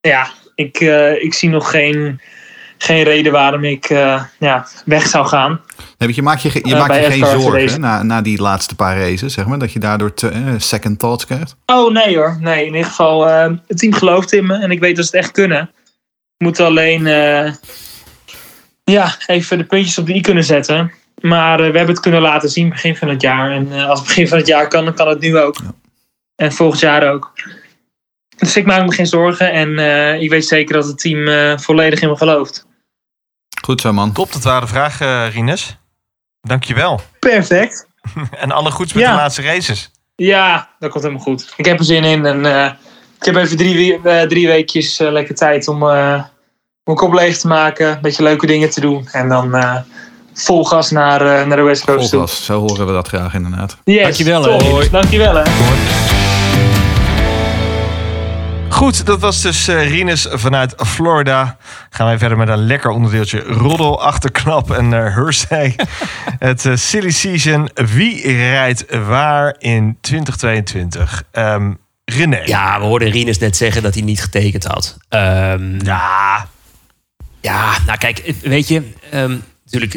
ja, 0.00 0.30
ik, 0.54 0.80
eh, 0.80 1.22
ik 1.22 1.34
zie 1.34 1.48
nog 1.48 1.70
geen, 1.70 2.20
geen 2.78 3.02
reden 3.02 3.32
waarom 3.32 3.64
ik 3.64 3.90
eh, 3.90 4.22
ja, 4.38 4.66
weg 4.84 5.06
zou 5.06 5.26
gaan. 5.26 5.60
Nee, 5.98 6.14
je 6.14 6.22
maakt 6.22 6.42
je, 6.42 6.50
je, 6.52 6.60
Eh, 6.62 6.78
maakt 6.78 6.94
je 6.94 7.10
geen 7.10 7.40
zorgen 7.40 7.80
na, 7.80 8.02
na 8.02 8.22
die 8.22 8.40
laatste 8.40 8.74
paar 8.74 8.98
races, 8.98 9.34
zeg 9.34 9.46
maar. 9.46 9.58
Dat 9.58 9.72
je 9.72 9.78
daardoor 9.78 10.14
te, 10.14 10.28
eh, 10.28 10.40
second 10.56 10.98
thoughts 10.98 11.26
krijgt. 11.26 11.56
Oh 11.66 11.92
nee 11.92 12.16
hoor, 12.16 12.36
nee. 12.40 12.66
In 12.66 12.74
ieder 12.74 12.84
geval, 12.84 13.26
het 13.66 13.78
team 13.78 13.92
gelooft 13.92 14.32
in 14.32 14.46
me 14.46 14.58
en 14.58 14.70
ik 14.70 14.80
weet 14.80 14.96
dat 14.96 15.06
ze 15.06 15.16
het 15.16 15.24
echt 15.24 15.34
kunnen. 15.34 15.70
We 16.36 16.44
moeten 16.44 16.66
alleen 16.66 17.04
ja, 18.84 19.14
even 19.26 19.58
de 19.58 19.64
puntjes 19.64 19.98
op 19.98 20.06
de 20.06 20.14
i 20.14 20.20
kunnen 20.20 20.44
zetten. 20.44 20.92
Maar 21.20 21.56
we 21.56 21.62
hebben 21.62 21.86
het 21.86 22.00
kunnen 22.00 22.20
laten 22.20 22.48
zien 22.48 22.68
begin 22.68 22.96
van 22.96 23.08
het 23.08 23.20
jaar. 23.20 23.50
En 23.50 23.72
als 23.72 23.98
het 23.98 24.08
begin 24.08 24.28
van 24.28 24.38
het 24.38 24.46
jaar 24.46 24.68
kan, 24.68 24.84
dan 24.84 24.94
kan 24.94 25.08
het 25.08 25.20
nu 25.20 25.38
ook. 25.38 25.56
En 26.36 26.52
volgend 26.52 26.80
jaar 26.80 27.12
ook. 27.12 27.32
Dus 28.36 28.56
ik 28.56 28.66
maak 28.66 28.84
me 28.86 28.92
geen 28.92 29.06
zorgen 29.06 29.52
en 29.52 29.78
eh, 29.78 30.20
ik 30.20 30.30
weet 30.30 30.46
zeker 30.46 30.74
dat 30.74 30.86
het 30.86 30.98
team 30.98 31.28
eh, 31.28 31.58
volledig 31.58 32.00
in 32.00 32.08
me 32.08 32.16
gelooft. 32.16 32.66
Goed 33.64 33.80
zo, 33.80 33.92
man. 33.92 34.12
Top, 34.12 34.32
dat 34.32 34.42
waren 34.42 34.60
de 34.60 34.66
vragen, 34.66 35.30
Rinus. 35.30 35.76
Dankjewel. 36.40 37.00
Perfect. 37.18 37.86
En 38.40 38.50
alle 38.52 38.70
goeds 38.70 38.92
met 38.92 39.02
Ja. 39.02 39.10
de 39.10 39.16
laatste 39.16 39.42
races. 39.42 39.90
Ja, 40.14 40.68
dat 40.78 40.90
komt 40.90 41.02
helemaal 41.04 41.24
goed. 41.24 41.52
Ik 41.56 41.64
heb 41.64 41.78
er 41.78 41.84
zin 41.84 42.04
in 42.04 42.26
en 42.26 42.46
eh, 42.46 42.70
ik 43.18 43.24
heb 43.24 43.36
even 43.36 43.56
drie, 43.56 44.00
drie 44.28 44.46
weekjes 44.46 44.98
eh, 45.00 45.10
lekker 45.12 45.34
tijd 45.34 45.68
om, 45.68 45.82
eh, 45.82 46.22
mijn 46.84 46.96
kop 46.96 47.12
leeg 47.12 47.38
te 47.38 47.46
maken. 47.46 47.88
Een 47.90 48.00
beetje 48.00 48.22
leuke 48.22 48.46
dingen 48.46 48.70
te 48.70 48.80
doen. 48.80 49.08
En 49.12 49.28
dan 49.28 49.54
eh, 49.54 49.76
vol 50.34 50.64
gas 50.64 50.90
naar, 50.90 51.20
eh, 51.20 51.46
naar 51.46 51.56
de 51.56 51.62
West 51.62 51.84
Coast 51.84 51.98
toe. 52.10 52.18
Volgas, 52.18 52.44
zo 52.44 52.60
horen 52.60 52.86
we 52.86 52.92
dat 52.92 53.08
graag 53.08 53.34
inderdaad. 53.34 53.76
Yes, 53.84 54.02
Dankjewel, 54.02 54.42
top. 54.42 54.60
hè. 54.60 54.68
Hoi. 54.68 54.90
Dankjewel 54.90 55.34
hè. 55.34 55.42
Goed, 58.76 59.06
dat 59.06 59.20
was 59.20 59.42
dus 59.42 59.68
eh 59.68 59.90
Rinus 59.90 60.26
vanuit 60.30 60.74
Florida. 60.76 61.56
Gaan 61.90 62.06
wij 62.06 62.18
verder 62.18 62.38
met 62.38 62.48
een 62.48 62.66
lekker 62.66 62.90
onderdeeltje 62.90 63.40
roddel, 63.40 64.02
achterknap 64.02 64.70
en 64.70 64.84
uh, 64.92 65.14
Hersey. 65.14 65.76
Het 66.38 66.66
eh, 66.66 66.76
silly 66.76 67.10
season. 67.10 67.70
Wie 67.74 68.32
rijdt 68.32 68.84
waar 69.06 69.54
in 69.58 69.98
2022? 70.00 71.22
Ehm 71.30 71.72
René. 72.04 72.42
Ja, 72.44 72.78
we 72.78 72.84
hoorden 72.84 73.10
Rinus 73.10 73.38
net 73.38 73.56
zeggen 73.56 73.82
dat 73.82 73.94
hij 73.94 74.02
niet 74.02 74.20
getekend 74.20 74.64
had. 74.64 74.96
Ehm, 75.08 75.84
Ja, 75.84 76.48
Ja, 77.40 77.72
nou 77.86 77.98
kijk, 77.98 78.34
weet 78.42 78.68
je, 78.68 78.92
ehm, 79.10 79.36
natuurlijk, 79.64 79.94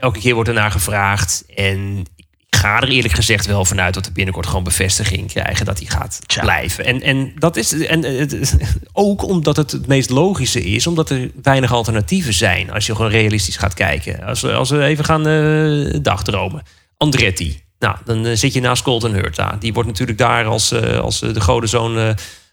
elke 0.00 0.18
keer 0.18 0.34
wordt 0.34 0.48
er 0.48 0.54
naar 0.54 0.70
gevraagd. 0.70 1.44
En 1.54 2.06
ga 2.54 2.80
er 2.80 2.88
eerlijk 2.88 3.14
gezegd 3.14 3.46
wel 3.46 3.64
vanuit 3.64 3.94
dat 3.94 4.06
we 4.06 4.12
binnenkort 4.12 4.46
gewoon 4.46 4.64
bevestiging 4.64 5.28
krijgen 5.28 5.66
dat 5.66 5.78
hij 5.78 5.86
gaat 5.86 6.20
Tja. 6.26 6.40
blijven. 6.42 6.84
En, 6.84 7.02
en 7.02 7.32
dat 7.38 7.56
is 7.56 7.72
en 7.72 8.02
het, 8.02 8.56
ook 8.92 9.22
omdat 9.28 9.56
het 9.56 9.70
het 9.70 9.86
meest 9.86 10.10
logische 10.10 10.64
is, 10.64 10.86
omdat 10.86 11.10
er 11.10 11.30
weinig 11.42 11.72
alternatieven 11.72 12.34
zijn 12.34 12.70
als 12.70 12.86
je 12.86 12.94
gewoon 12.94 13.10
realistisch 13.10 13.56
gaat 13.56 13.74
kijken. 13.74 14.22
Als 14.22 14.40
we, 14.40 14.52
als 14.52 14.70
we 14.70 14.84
even 14.84 15.04
gaan 15.04 15.26
eh, 15.26 15.98
dagdromen. 16.02 16.62
Andretti. 16.96 17.62
Nou, 17.78 17.96
dan 18.04 18.26
eh, 18.26 18.36
zit 18.36 18.52
je 18.52 18.60
naast 18.60 18.82
Colton 18.82 19.12
Hurta. 19.12 19.56
Die 19.60 19.72
wordt 19.72 19.88
natuurlijk 19.88 20.18
daar 20.18 20.44
als, 20.44 20.72
eh, 20.72 20.98
als 20.98 21.22
eh, 21.22 21.32
de 21.34 21.40
godenzoon 21.40 21.98
eh 21.98 22.10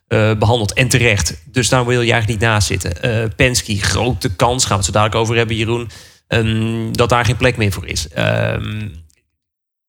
eh, 0.07 0.37
behandeld. 0.37 0.73
En 0.73 0.87
terecht. 0.87 1.41
Dus 1.45 1.69
daar 1.69 1.85
wil 1.85 2.01
je 2.01 2.11
eigenlijk 2.11 2.39
niet 2.39 2.49
naast 2.49 2.67
zitten. 2.67 3.01
Eh 3.01 3.23
Penske, 3.35 3.77
grote 3.81 4.35
kans, 4.35 4.61
gaan 4.63 4.71
we 4.71 4.75
het 4.77 4.85
zo 4.85 4.91
dadelijk 4.91 5.15
over 5.21 5.35
hebben, 5.35 5.55
Jeroen. 5.55 5.89
ehm, 6.27 6.91
dat 6.91 7.09
daar 7.09 7.25
geen 7.25 7.35
plek 7.37 7.57
meer 7.57 7.71
voor 7.71 7.87
is. 7.87 8.07
Ehm, 8.07 8.87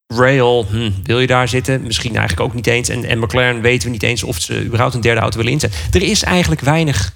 Rail, 0.07 0.65
hm, 0.69 0.91
wil 1.03 1.19
je 1.19 1.27
daar 1.27 1.47
zitten? 1.47 1.81
Misschien 1.81 2.15
eigenlijk 2.15 2.47
ook 2.47 2.53
niet 2.55 2.67
eens. 2.67 2.89
En, 2.89 3.05
en 3.05 3.19
McLaren 3.19 3.61
weten 3.61 3.85
we 3.87 3.93
niet 3.93 4.03
eens 4.03 4.23
of 4.23 4.39
ze 4.39 4.63
überhaupt 4.65 4.93
een 4.93 5.01
derde 5.01 5.21
auto 5.21 5.37
willen 5.37 5.51
inzetten. 5.51 5.79
Er 5.91 6.01
is 6.01 6.23
eigenlijk 6.23 6.61
weinig 6.61 7.11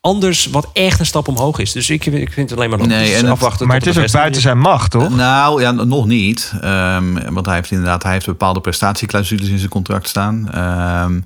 anders 0.00 0.46
wat 0.46 0.70
echt 0.72 1.00
een 1.00 1.06
stap 1.06 1.28
omhoog 1.28 1.58
is. 1.58 1.72
Dus 1.72 1.90
ik, 1.90 2.06
ik 2.06 2.32
vind 2.32 2.50
het 2.50 2.58
alleen 2.58 2.70
maar 2.70 2.78
logisch. 2.78 2.94
Nee, 2.94 3.04
Dus 3.06 3.14
en 3.16 3.22
het- 3.24 3.30
afwachten 3.32 3.66
Maar 3.66 3.76
het 3.76 3.86
is 3.86 3.98
ook 3.98 4.10
buiten 4.10 4.40
zijn 4.40 4.58
macht, 4.58 4.90
toch? 4.90 5.16
Nou 5.16 5.60
ja, 5.62 5.70
nog 5.70 6.06
niet. 6.06 6.52
Ehm, 6.60 7.32
want 7.32 7.46
hij 7.46 7.54
heeft 7.54 7.70
inderdaad 7.70 8.02
hij 8.02 8.12
heeft 8.12 8.26
bepaalde 8.26 8.60
prestatieclausules 8.60 9.48
in 9.48 9.58
zijn 9.58 9.70
contract 9.70 10.08
staan. 10.08 10.50
Ehm, 10.52 11.20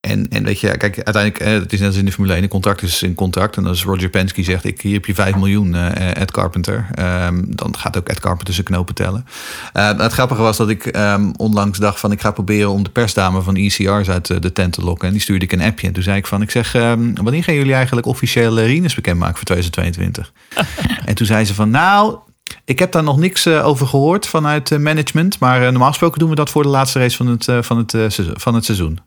en, 0.00 0.28
en 0.28 0.44
weet 0.44 0.60
je, 0.60 0.76
kijk, 0.76 0.96
uiteindelijk, 0.96 1.38
eh, 1.38 1.52
het 1.52 1.72
is 1.72 1.78
net 1.78 1.88
als 1.88 1.96
in 1.96 2.04
de 2.04 2.12
Formule 2.12 2.34
1, 2.34 2.42
een 2.42 2.48
contract 2.48 2.82
is 2.82 3.00
een 3.02 3.14
contract. 3.14 3.56
En 3.56 3.66
als 3.66 3.84
Roger 3.84 4.08
Penske 4.08 4.42
zegt, 4.42 4.64
ik, 4.64 4.80
hier 4.80 4.94
heb 4.94 5.04
je 5.04 5.14
5 5.14 5.34
miljoen, 5.34 5.74
eh, 5.74 6.16
Ed 6.16 6.30
Carpenter. 6.30 6.86
ehm, 6.94 7.42
dan 7.46 7.76
gaat 7.78 7.96
ook 7.96 8.08
Ed 8.08 8.20
Carpenter 8.20 8.54
zijn 8.54 8.66
knopen 8.66 8.94
tellen. 8.94 9.26
Eh, 9.72 9.98
het 9.98 10.12
grappige 10.12 10.42
was 10.42 10.56
dat 10.56 10.68
ik 10.68 10.86
ehm, 10.86 11.30
onlangs 11.36 11.78
dacht 11.78 12.00
van, 12.00 12.12
ik 12.12 12.20
ga 12.20 12.30
proberen 12.30 12.70
om 12.70 12.82
de 12.82 12.90
persdame 12.90 13.42
van 13.42 13.56
ECR's 13.56 14.08
uit 14.08 14.30
eh, 14.30 14.40
de 14.40 14.52
tent 14.52 14.72
te 14.72 14.84
lokken. 14.84 15.06
En 15.06 15.12
die 15.12 15.22
stuurde 15.22 15.44
ik 15.44 15.52
een 15.52 15.62
appje. 15.62 15.86
En 15.86 15.92
toen 15.92 16.02
zei 16.02 16.16
ik 16.16 16.26
van, 16.26 16.42
ik 16.42 16.50
zeg, 16.50 16.72
wanneer 17.14 17.44
gaan 17.44 17.54
jullie 17.54 17.74
eigenlijk 17.74 18.06
officieel 18.06 18.58
uh, 18.58 18.66
Rines 18.66 18.94
bekendmaken 18.94 19.36
voor 19.36 19.44
2022? 19.44 20.32
en 21.08 21.14
toen 21.14 21.26
zei 21.26 21.44
ze 21.44 21.54
van, 21.54 21.70
nou, 21.70 22.18
ik 22.64 22.78
heb 22.78 22.92
daar 22.92 23.02
nog 23.02 23.18
niks 23.18 23.46
eh, 23.46 23.66
over 23.66 23.86
gehoord 23.86 24.26
vanuit 24.26 24.70
eh, 24.70 24.78
management. 24.78 25.38
Maar 25.38 25.62
eh, 25.62 25.68
normaal 25.68 25.88
gesproken 25.88 26.18
doen 26.18 26.28
we 26.28 26.34
dat 26.34 26.50
voor 26.50 26.62
de 26.62 26.68
laatste 26.68 26.98
race 26.98 27.16
van 27.16 27.26
het, 27.26 27.48
eh, 27.48 27.62
van 27.62 27.76
het, 27.76 27.94
eh, 27.94 28.06
van 28.34 28.54
het 28.54 28.64
seizoen. 28.64 28.98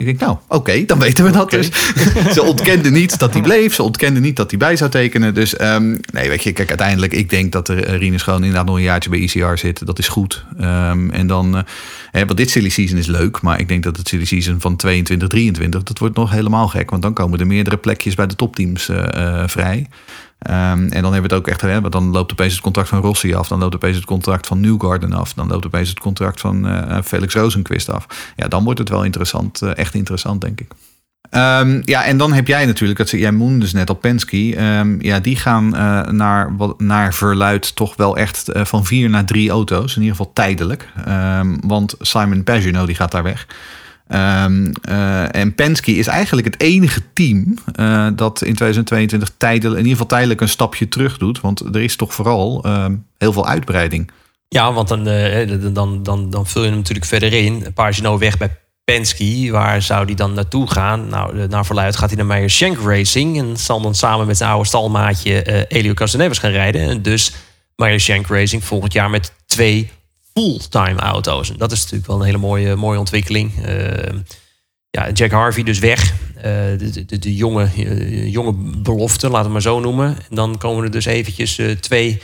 Ik 0.00 0.06
denk, 0.06 0.20
nou, 0.20 0.36
oké, 0.48 0.84
dan 0.84 0.98
weten 0.98 1.24
we 1.24 1.30
dat 1.30 1.50
dus. 1.50 1.70
ze 2.34 2.42
ontkende 2.42 2.90
niet 2.90 3.18
dat 3.18 3.32
hij 3.32 3.42
bleef. 3.42 3.74
Ze 3.74 3.82
ontkende 3.82 4.20
niet 4.20 4.36
dat 4.36 4.50
hij 4.50 4.58
bij 4.58 4.76
zou 4.76 4.90
tekenen. 4.90 5.34
Dus 5.34 5.56
ehm, 5.56 5.96
nee, 6.12 6.28
weet 6.28 6.42
je, 6.42 6.52
kijk, 6.52 6.68
uiteindelijk, 6.68 7.12
ik 7.12 7.30
denk 7.30 7.52
dat 7.52 7.68
er 7.68 7.84
eh, 7.84 7.98
Rinus 7.98 8.22
gewoon 8.22 8.40
inderdaad 8.40 8.66
nog 8.66 8.76
een 8.76 8.82
jaartje 8.82 9.10
bij 9.10 9.20
ECR 9.20 9.56
zit. 9.56 9.86
Dat 9.86 9.98
is 9.98 10.08
goed. 10.08 10.44
Ehm, 10.58 11.10
en 11.10 11.26
dan, 11.26 11.56
eh, 11.56 11.62
hè, 12.10 12.24
want 12.24 12.38
dit 12.38 12.50
silly 12.50 12.68
season 12.68 12.98
is 12.98 13.06
leuk. 13.06 13.40
Maar 13.40 13.60
ik 13.60 13.68
denk 13.68 13.82
dat 13.82 13.96
het 13.96 14.08
silly 14.08 14.24
season 14.24 14.60
van 14.60 14.76
22, 14.76 15.28
23, 15.28 15.82
dat 15.82 15.98
wordt 15.98 16.16
nog 16.16 16.30
helemaal 16.30 16.68
gek. 16.68 16.90
Want 16.90 17.02
dan 17.02 17.12
komen 17.12 17.40
er 17.40 17.46
meerdere 17.46 17.76
plekjes 17.76 18.14
bij 18.14 18.26
de 18.26 18.36
topteams 18.36 18.88
eh, 18.88 19.42
vrij. 19.46 19.86
Ehm, 20.40 20.82
en 20.82 21.02
dan 21.02 21.12
hebben 21.12 21.12
we 21.12 21.20
het 21.20 21.32
ook 21.32 21.48
echt, 21.48 21.60
hè, 21.60 21.80
want 21.80 21.92
dan 21.92 22.10
loopt 22.10 22.32
opeens 22.32 22.52
het 22.52 22.62
contract 22.62 22.88
van 22.88 23.00
Rossi 23.00 23.34
af. 23.34 23.48
Dan 23.48 23.58
loopt 23.58 23.74
opeens 23.74 23.96
het 23.96 24.04
contract 24.04 24.46
van 24.46 24.60
Newgarden 24.60 25.12
af. 25.12 25.34
Dan 25.34 25.48
loopt 25.48 25.66
opeens 25.66 25.88
het 25.88 26.00
contract 26.00 26.40
van 26.40 26.68
eh, 26.68 26.98
Felix 27.04 27.34
Rosenquist 27.34 27.90
af. 27.90 28.06
Ja, 28.36 28.48
dan 28.48 28.64
wordt 28.64 28.78
het 28.78 28.88
wel 28.88 29.04
interessant. 29.04 29.62
eh, 29.62 29.76
echt 29.76 29.94
interessant, 29.94 30.40
denk 30.40 30.60
ik. 30.60 30.68
Ehm, 31.30 31.80
ja, 31.84 32.04
en 32.04 32.16
dan 32.16 32.32
heb 32.32 32.46
jij 32.46 32.66
natuurlijk, 32.66 32.98
dat 32.98 33.10
jij 33.10 33.30
noemde 33.30 33.58
dus 33.58 33.72
net 33.72 33.88
al 33.88 33.94
Penske. 33.94 34.56
Ehm, 34.56 34.96
ja, 35.00 35.20
die 35.20 35.36
gaan 35.36 35.76
eh, 35.76 36.02
naar, 36.02 36.52
naar 36.78 37.14
verluid 37.14 37.76
toch 37.76 37.96
wel 37.96 38.16
echt 38.16 38.48
eh, 38.48 38.64
van 38.64 38.84
vier 38.84 39.10
naar 39.10 39.24
drie 39.24 39.50
auto's. 39.50 39.96
In 39.96 40.02
ieder 40.02 40.16
geval 40.16 40.32
tijdelijk. 40.32 40.88
Want 41.60 41.94
Simon 42.00 42.44
Pagenaud 42.44 42.86
die 42.86 42.96
gaat 42.96 43.12
daar 43.12 43.22
weg. 43.22 43.46
Ehm, 44.10 44.72
eh, 44.82 45.34
en 45.34 45.54
Penske 45.54 45.92
is 45.92 46.06
eigenlijk 46.06 46.46
het 46.46 46.60
enige 46.60 47.02
team 47.12 47.58
eh, 47.74 48.06
dat 48.14 48.42
in 48.42 48.54
2022 48.54 49.30
tijdelijk, 49.36 49.72
in 49.72 49.86
ieder 49.86 49.92
geval 49.92 50.06
tijdelijk 50.06 50.40
een 50.40 50.48
stapje 50.48 50.88
terug 50.88 51.18
doet. 51.18 51.40
Want 51.40 51.60
er 51.74 51.80
is 51.80 51.96
toch 51.96 52.14
vooral 52.14 52.64
ehm, 52.64 52.94
heel 53.18 53.32
veel 53.32 53.46
uitbreiding. 53.46 54.10
Ja, 54.48 54.72
want 54.72 54.88
dan, 54.88 55.06
eh, 55.06 55.74
dan, 55.74 56.02
dan, 56.02 56.30
dan 56.30 56.46
vul 56.46 56.62
je 56.62 56.68
hem 56.68 56.76
natuurlijk 56.76 57.06
verder 57.06 57.32
in. 57.32 57.66
Pagino 57.74 58.18
weg 58.18 58.38
bij 58.38 58.56
Penske. 58.84 59.48
Waar 59.50 59.82
zou 59.82 60.06
die 60.06 60.16
dan 60.16 60.32
naartoe 60.32 60.70
gaan? 60.70 61.08
Nou, 61.08 61.46
naar 61.48 61.66
verluid 61.66 61.96
gaat 61.96 62.08
hij 62.08 62.18
naar 62.18 62.26
Meyer 62.26 62.50
Shank 62.50 62.78
Racing. 62.78 63.38
En 63.38 63.56
zal 63.56 63.80
dan 63.80 63.94
samen 63.94 64.26
met 64.26 64.36
zijn 64.36 64.50
oude 64.50 64.68
stalmaatje 64.68 65.66
Elio 65.68 65.94
Castroneves 65.94 66.38
gaan 66.38 66.50
rijden. 66.50 66.80
En 66.80 67.02
dus 67.02 67.32
Meyer 67.76 68.00
Shank 68.00 68.26
Racing 68.26 68.64
volgend 68.64 68.92
jaar 68.92 69.10
met 69.10 69.32
twee 69.46 69.90
fulltime 70.32 71.00
auto's. 71.00 71.50
En 71.50 71.58
dat 71.58 71.72
is 71.72 71.80
natuurlijk 71.80 72.06
wel 72.06 72.18
een 72.18 72.24
hele 72.24 72.38
mooie, 72.38 72.76
mooie 72.76 72.98
ontwikkeling. 72.98 73.64
Eh, 73.64 74.14
ja, 74.90 75.10
Jack 75.10 75.30
Harvey 75.30 75.62
dus 75.62 75.78
weg. 75.78 76.12
Eh, 76.36 76.42
de, 76.78 77.04
de, 77.06 77.18
de 77.18 77.34
jonge, 77.34 77.64
eh, 77.76 78.32
jonge 78.32 78.52
belofte, 78.82 79.28
laten 79.28 79.46
we 79.46 79.52
maar 79.52 79.62
zo 79.62 79.80
noemen. 79.80 80.06
En 80.06 80.36
dan 80.36 80.58
komen 80.58 80.84
er 80.84 80.90
dus 80.90 81.04
eventjes 81.04 81.58
eh, 81.58 81.70
twee 81.70 82.22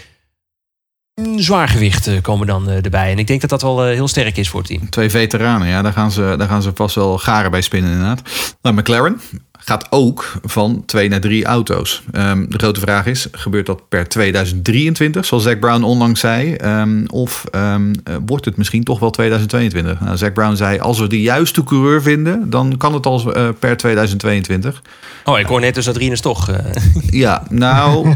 zwaargewichten 1.37 2.21
komen 2.21 2.47
dan 2.47 2.69
erbij. 2.69 3.11
En 3.11 3.19
ik 3.19 3.27
denk 3.27 3.41
dat 3.41 3.51
dat 3.51 3.63
wel 3.63 3.85
heel 3.85 4.09
sterk 4.09 4.37
is 4.37 4.49
voor 4.49 4.61
het 4.61 4.69
team. 4.69 4.91
Twee 4.91 5.11
veteranen, 5.11 5.69
ja, 5.69 5.83
daar 5.83 5.93
gaan 5.93 6.11
ze, 6.11 6.35
daar 6.39 6.49
gaan 6.49 6.63
ze 6.63 6.71
vast 6.75 6.95
wel 6.95 7.19
garen 7.19 7.51
bij 7.51 7.61
spinnen 7.61 7.91
inderdaad. 7.91 8.23
Nou, 8.63 8.77
McLaren 8.77 9.21
gaat 9.69 9.87
ook 9.91 10.33
van 10.45 10.83
twee 10.87 11.09
naar 11.09 11.21
drie 11.21 11.45
auto's. 11.45 12.03
Ehm, 12.13 12.45
de 12.49 12.59
grote 12.59 12.81
vraag 12.81 13.07
is, 13.07 13.29
gebeurt 13.33 13.67
dat 13.67 13.89
per 13.89 14.09
2023, 14.09 15.25
zoals 15.25 15.43
Zack 15.43 15.61
Brown 15.61 15.83
onlangs 15.83 16.21
zei? 16.21 16.55
Ehm, 16.55 17.05
of 17.07 17.45
ehm, 17.51 17.95
eh, 18.05 18.15
wordt 18.27 18.45
het 18.45 18.57
misschien 18.57 18.85
toch 18.85 18.99
wel 18.99 19.11
2022? 19.11 20.01
Nou, 20.01 20.17
Zack 20.17 20.35
Brown 20.35 20.55
zei, 20.55 20.79
als 20.79 20.99
we 20.99 21.07
de 21.07 21.21
juiste 21.21 21.65
coureur 21.65 22.03
vinden, 22.03 22.51
dan 22.51 22.77
kan 22.77 22.95
het 22.95 23.07
al 23.07 23.35
eh, 23.35 23.49
per 23.59 23.77
2022. 23.77 24.83
Oh, 25.25 25.39
ik 25.39 25.47
hoor 25.47 25.61
net 25.61 25.75
dus 25.75 25.85
dat 25.85 25.97
Rinus 25.97 26.21
toch... 26.21 26.51
eh, 26.51 26.59
Ja, 27.27 27.43
nou, 27.51 28.15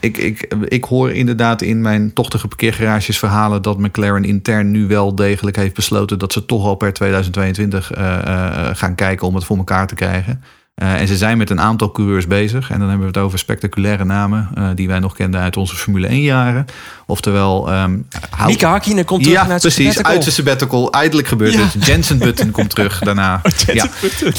ik, 0.00 0.16
ik, 0.16 0.54
ik 0.68 0.84
hoor 0.84 1.10
inderdaad 1.12 1.62
in 1.62 1.80
mijn 1.80 2.12
tochtige 2.12 2.48
parkeergarages 2.48 3.18
verhalen 3.18 3.62
dat 3.62 3.78
McLaren 3.78 4.24
intern 4.24 4.70
nu 4.70 4.86
wel 4.86 5.14
degelijk 5.14 5.56
heeft 5.56 5.74
besloten 5.74 6.18
dat 6.18 6.32
ze 6.32 6.46
toch 6.46 6.64
al 6.64 6.74
per 6.74 6.92
2022 6.92 7.92
eh, 7.92 8.18
eh, 8.18 8.76
gaan 8.76 8.94
kijken 8.94 9.26
om 9.26 9.34
het 9.34 9.44
voor 9.44 9.56
elkaar 9.56 9.86
te 9.86 9.94
krijgen. 9.94 10.19
Eh, 10.74 11.00
en 11.00 11.06
ze 11.08 11.16
zijn 11.16 11.38
met 11.38 11.50
een 11.50 11.60
aantal 11.60 11.90
coureurs 11.92 12.26
bezig. 12.26 12.70
En 12.70 12.78
dan 12.78 12.88
hebben 12.88 13.06
we 13.06 13.12
het 13.12 13.22
over 13.24 13.38
spectaculaire 13.38 14.04
namen 14.04 14.48
eh, 14.54 14.68
die 14.74 14.88
wij 14.88 14.98
nog 14.98 15.14
kenden 15.14 15.40
uit 15.40 15.56
onze 15.56 15.76
Formule 15.76 16.06
1 16.06 16.20
jaren. 16.22 16.64
Oftewel, 17.06 17.70
ehm 17.70 17.98
hou- 18.30 18.50
Mika 18.50 18.70
Hakkinen 18.70 19.04
komt 19.04 19.22
terug 19.22 19.38
ja, 19.38 19.44
precies. 19.58 19.72
sabbatical. 19.74 20.12
Uit 20.12 20.22
zijn 20.22 20.34
sabbatical. 20.34 20.92
Eindelijk 20.92 21.28
gebeurt 21.28 21.52
Ja. 21.52 21.60
het. 21.72 21.86
Jensen 21.86 22.18
Button 22.18 22.50
komt 22.50 22.70
terug 22.70 22.98
daarna. 23.08 23.40
ja. 23.72 23.86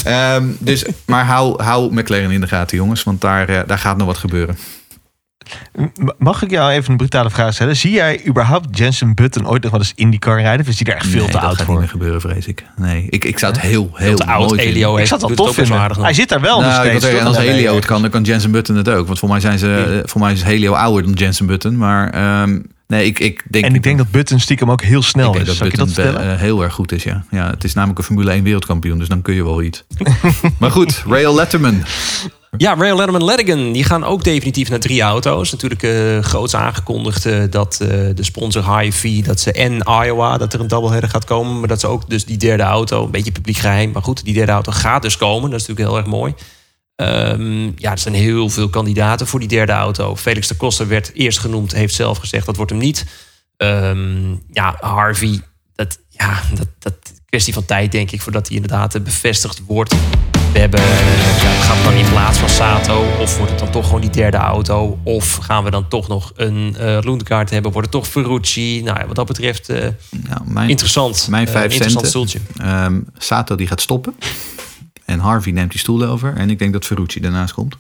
Ehm, 0.04 0.46
dus, 0.60 0.86
maar 1.06 1.26
hou, 1.26 1.64
hou 1.64 1.94
McLaren 1.94 2.32
in 2.32 2.42
de 2.42 2.48
gaten, 2.48 2.78
jongens. 2.78 3.04
Want 3.04 3.22
daar, 3.22 3.50
eh, 3.50 3.60
daar 3.68 3.80
gaat 3.80 3.98
nog 3.98 4.08
wat 4.08 4.18
gebeuren. 4.18 4.58
Mag 6.18 6.42
ik 6.44 6.50
jou 6.50 6.72
even 6.72 6.92
een 6.92 6.98
brutale 6.98 7.30
vraag 7.30 7.54
stellen? 7.54 7.76
Zie 7.76 7.92
jij 7.92 8.22
überhaupt 8.28 8.78
Jensen 8.78 9.16
Button 9.16 9.48
ooit 9.48 9.62
nog 9.64 9.72
wel 9.72 9.80
eens 9.80 9.94
IndyCar 9.96 10.42
rijden? 10.42 10.62
Of 10.62 10.68
is 10.68 10.78
die 10.78 10.86
daar 10.86 10.96
echt 10.96 11.08
veel 11.08 11.20
Nee, 11.20 11.26
te 11.26 11.32
dat 11.32 11.42
oud 11.42 11.56
gaat 11.56 11.66
voor? 11.66 11.70
niet 11.74 11.80
meer 11.84 11.90
gebeuren, 11.92 12.22
vrees 12.22 12.48
ik. 12.48 12.66
Nee, 12.78 13.08
ik, 13.10 13.26
ik 13.26 13.40
zou 13.40 13.52
het 13.54 13.62
heel, 13.62 13.90
heel 13.94 14.16
te 14.16 14.26
oud. 14.26 14.48
mooi 14.48 14.62
vinden. 14.62 14.76
Elio 14.76 14.98
Ik 14.98 15.06
zou 15.08 15.20
het 15.22 15.30
wel 15.30 15.30
het 15.30 15.38
tof 15.38 15.56
vinden. 15.56 15.78
aardig 15.78 15.98
nog. 15.98 16.06
Hij 16.06 16.16
zit 16.16 16.30
daar 16.30 16.42
wel 16.42 16.62
nog 16.62 16.70
Nou, 16.70 16.82
wil 16.82 16.90
steeds. 16.90 17.04
zeggen, 17.04 17.20
en 17.22 17.28
als 17.28 17.38
Helio 17.38 17.76
het 17.76 17.86
kan, 17.86 18.02
dan 18.02 18.10
kan 18.12 18.24
Jensen 18.24 18.52
Button 18.52 18.76
het 18.76 18.90
ook. 18.90 19.08
Want 19.08 19.20
voor 19.20 19.30
mij, 19.30 19.40
zijn 19.40 19.60
ze, 19.60 20.02
voor 20.06 20.22
mij 20.22 20.34
is 20.34 20.44
Helio 20.44 20.74
ouder 20.74 21.04
dan 21.04 21.14
Jensen 21.14 21.46
Button. 21.46 21.78
Maar 21.78 22.10
ehm, 22.10 22.60
nee, 22.88 23.06
ik, 23.06 23.20
ik 23.20 23.44
denk... 23.50 23.66
En 23.66 23.76
ik 23.76 23.84
denk 23.84 23.98
dat 23.98 24.12
Button 24.12 24.40
stiekem 24.40 24.72
ook 24.72 24.82
heel 24.82 25.02
snel 25.02 25.28
ik 25.28 25.34
denk 25.34 25.48
is. 25.48 25.54
Je 25.54 25.60
dat 25.60 25.70
Button 25.70 25.88
vertellen? 25.90 26.32
eh, 26.34 26.40
heel 26.40 26.62
erg 26.64 26.74
goed 26.74 26.92
is, 26.92 27.04
ja. 27.04 27.24
ja. 27.32 27.50
Het 27.50 27.64
is 27.64 27.74
namelijk 27.74 28.00
een 28.00 28.06
Formule 28.06 28.32
1 28.32 28.44
wereldkampioen, 28.44 28.98
dus 28.98 29.08
dan 29.08 29.22
kun 29.22 29.34
je 29.36 29.44
wel 29.44 29.62
iets. 29.62 29.84
maar 30.60 30.72
goed, 30.72 31.04
Rail 31.08 31.36
Letterman. 31.36 31.84
Ja, 32.58 32.76
Rail 32.76 32.96
Letterman 32.96 33.26
Ledigan, 33.26 33.72
die 33.72 33.84
gaan 33.84 34.04
ook 34.04 34.24
definitief 34.24 34.70
naar 34.70 34.80
drie 34.80 35.02
auto's. 35.02 35.52
Natuurlijk 35.52 35.84
eh 35.84 36.20
groots 36.20 36.56
aangekondigd 36.56 37.26
eh, 37.26 37.44
dat 37.50 37.80
eh, 37.82 37.88
de 38.16 38.24
sponsor 38.24 38.78
Hy-V, 38.78 39.24
dat 39.24 39.40
ze 39.40 39.52
en 39.52 39.78
Iowa, 40.04 40.38
dat 40.38 40.54
er 40.54 40.60
een 40.60 40.68
doubleheader 40.68 41.10
gaat 41.10 41.26
komen. 41.26 41.60
Maar 41.60 41.68
dat 41.68 41.80
ze 41.80 41.88
ook 41.88 42.10
dus 42.10 42.26
die 42.26 42.38
derde 42.38 42.64
auto, 42.64 43.06
een 43.06 43.12
beetje 43.12 43.32
publiek 43.32 43.58
geheim. 43.58 43.92
Maar 43.92 44.04
goed, 44.04 44.24
die 44.24 44.34
derde 44.34 44.52
auto 44.52 44.72
gaat 44.72 45.02
dus 45.02 45.18
komen. 45.18 45.50
Dat 45.50 45.60
is 45.60 45.68
natuurlijk 45.68 45.96
heel 45.96 45.98
erg 45.98 46.20
mooi. 46.20 46.34
Ehm, 46.96 47.72
ja, 47.76 47.92
er 47.92 47.98
zijn 47.98 48.14
heel 48.14 48.50
veel 48.50 48.70
kandidaten 48.70 49.28
voor 49.28 49.40
die 49.40 49.50
derde 49.50 49.72
auto. 49.72 50.16
Felix 50.16 50.48
de 50.48 50.58
Costa 50.58 50.86
werd 50.88 51.12
eerst 51.14 51.40
genoemd, 51.40 51.72
heeft 51.72 51.94
zelf 51.94 52.18
gezegd 52.18 52.46
dat 52.46 52.56
wordt 52.56 52.72
hem 52.72 52.80
niet. 52.80 53.06
Ehm, 53.58 54.32
ja, 54.52 54.78
Harvey, 54.80 55.42
dat, 55.76 56.00
ja, 56.10 56.42
dat, 56.54 56.68
dat 56.80 56.96
kwestie 57.26 57.54
van 57.54 57.66
tijd 57.66 57.92
denk 57.92 58.12
ik 58.12 58.22
voordat 58.22 58.48
hij 58.48 58.56
inderdaad 58.56 59.04
bevestigd 59.04 59.62
wordt. 59.66 59.96
We 60.54 60.60
hebben, 60.60 60.80
ja, 60.80 61.52
gaat 61.62 61.76
het 61.76 61.84
dan 61.84 61.94
in 61.94 62.10
plaats 62.10 62.38
van 62.38 62.50
Sato? 62.50 63.06
Of 63.20 63.38
wordt 63.38 63.52
het 63.52 63.60
dan 63.60 63.72
toch 63.72 63.86
gewoon 63.86 64.02
die 64.02 64.10
derde 64.10 64.38
auto? 64.38 65.00
Of 65.04 65.36
gaan 65.36 65.64
we 65.64 65.72
dan 65.72 65.88
toch 65.88 66.08
nog 66.08 66.32
een 66.36 66.76
Loenkaart 67.02 67.50
hebben? 67.50 67.72
Wordt 67.72 67.94
het 67.94 68.02
toch 68.02 68.12
Ferrucci? 68.12 68.82
Nou 68.84 69.00
ja, 69.00 69.08
wat 69.08 69.16
dat 69.16 69.26
betreft 69.28 69.70
eh, 69.70 69.88
Nou, 70.10 70.42
mijn, 70.46 70.70
interessant. 70.70 71.28
Mijn 71.30 71.48
Eh, 71.48 71.52
vijf 71.52 71.72
interessant 71.72 72.10
centen. 72.10 72.42
Ehm, 72.58 73.00
Sato 73.18 73.56
die 73.56 73.68
gaat 73.68 73.82
stoppen. 73.82 74.16
En 75.12 75.20
Harvey 75.20 75.52
neemt 75.52 75.72
die 75.72 75.80
stoel 75.80 76.04
over. 76.04 76.34
En 76.36 76.50
ik 76.50 76.60
denk 76.60 76.74
dat 76.74 76.86
Ferrucci 76.86 77.20
daarnaast 77.20 77.54
komt. 77.54 77.76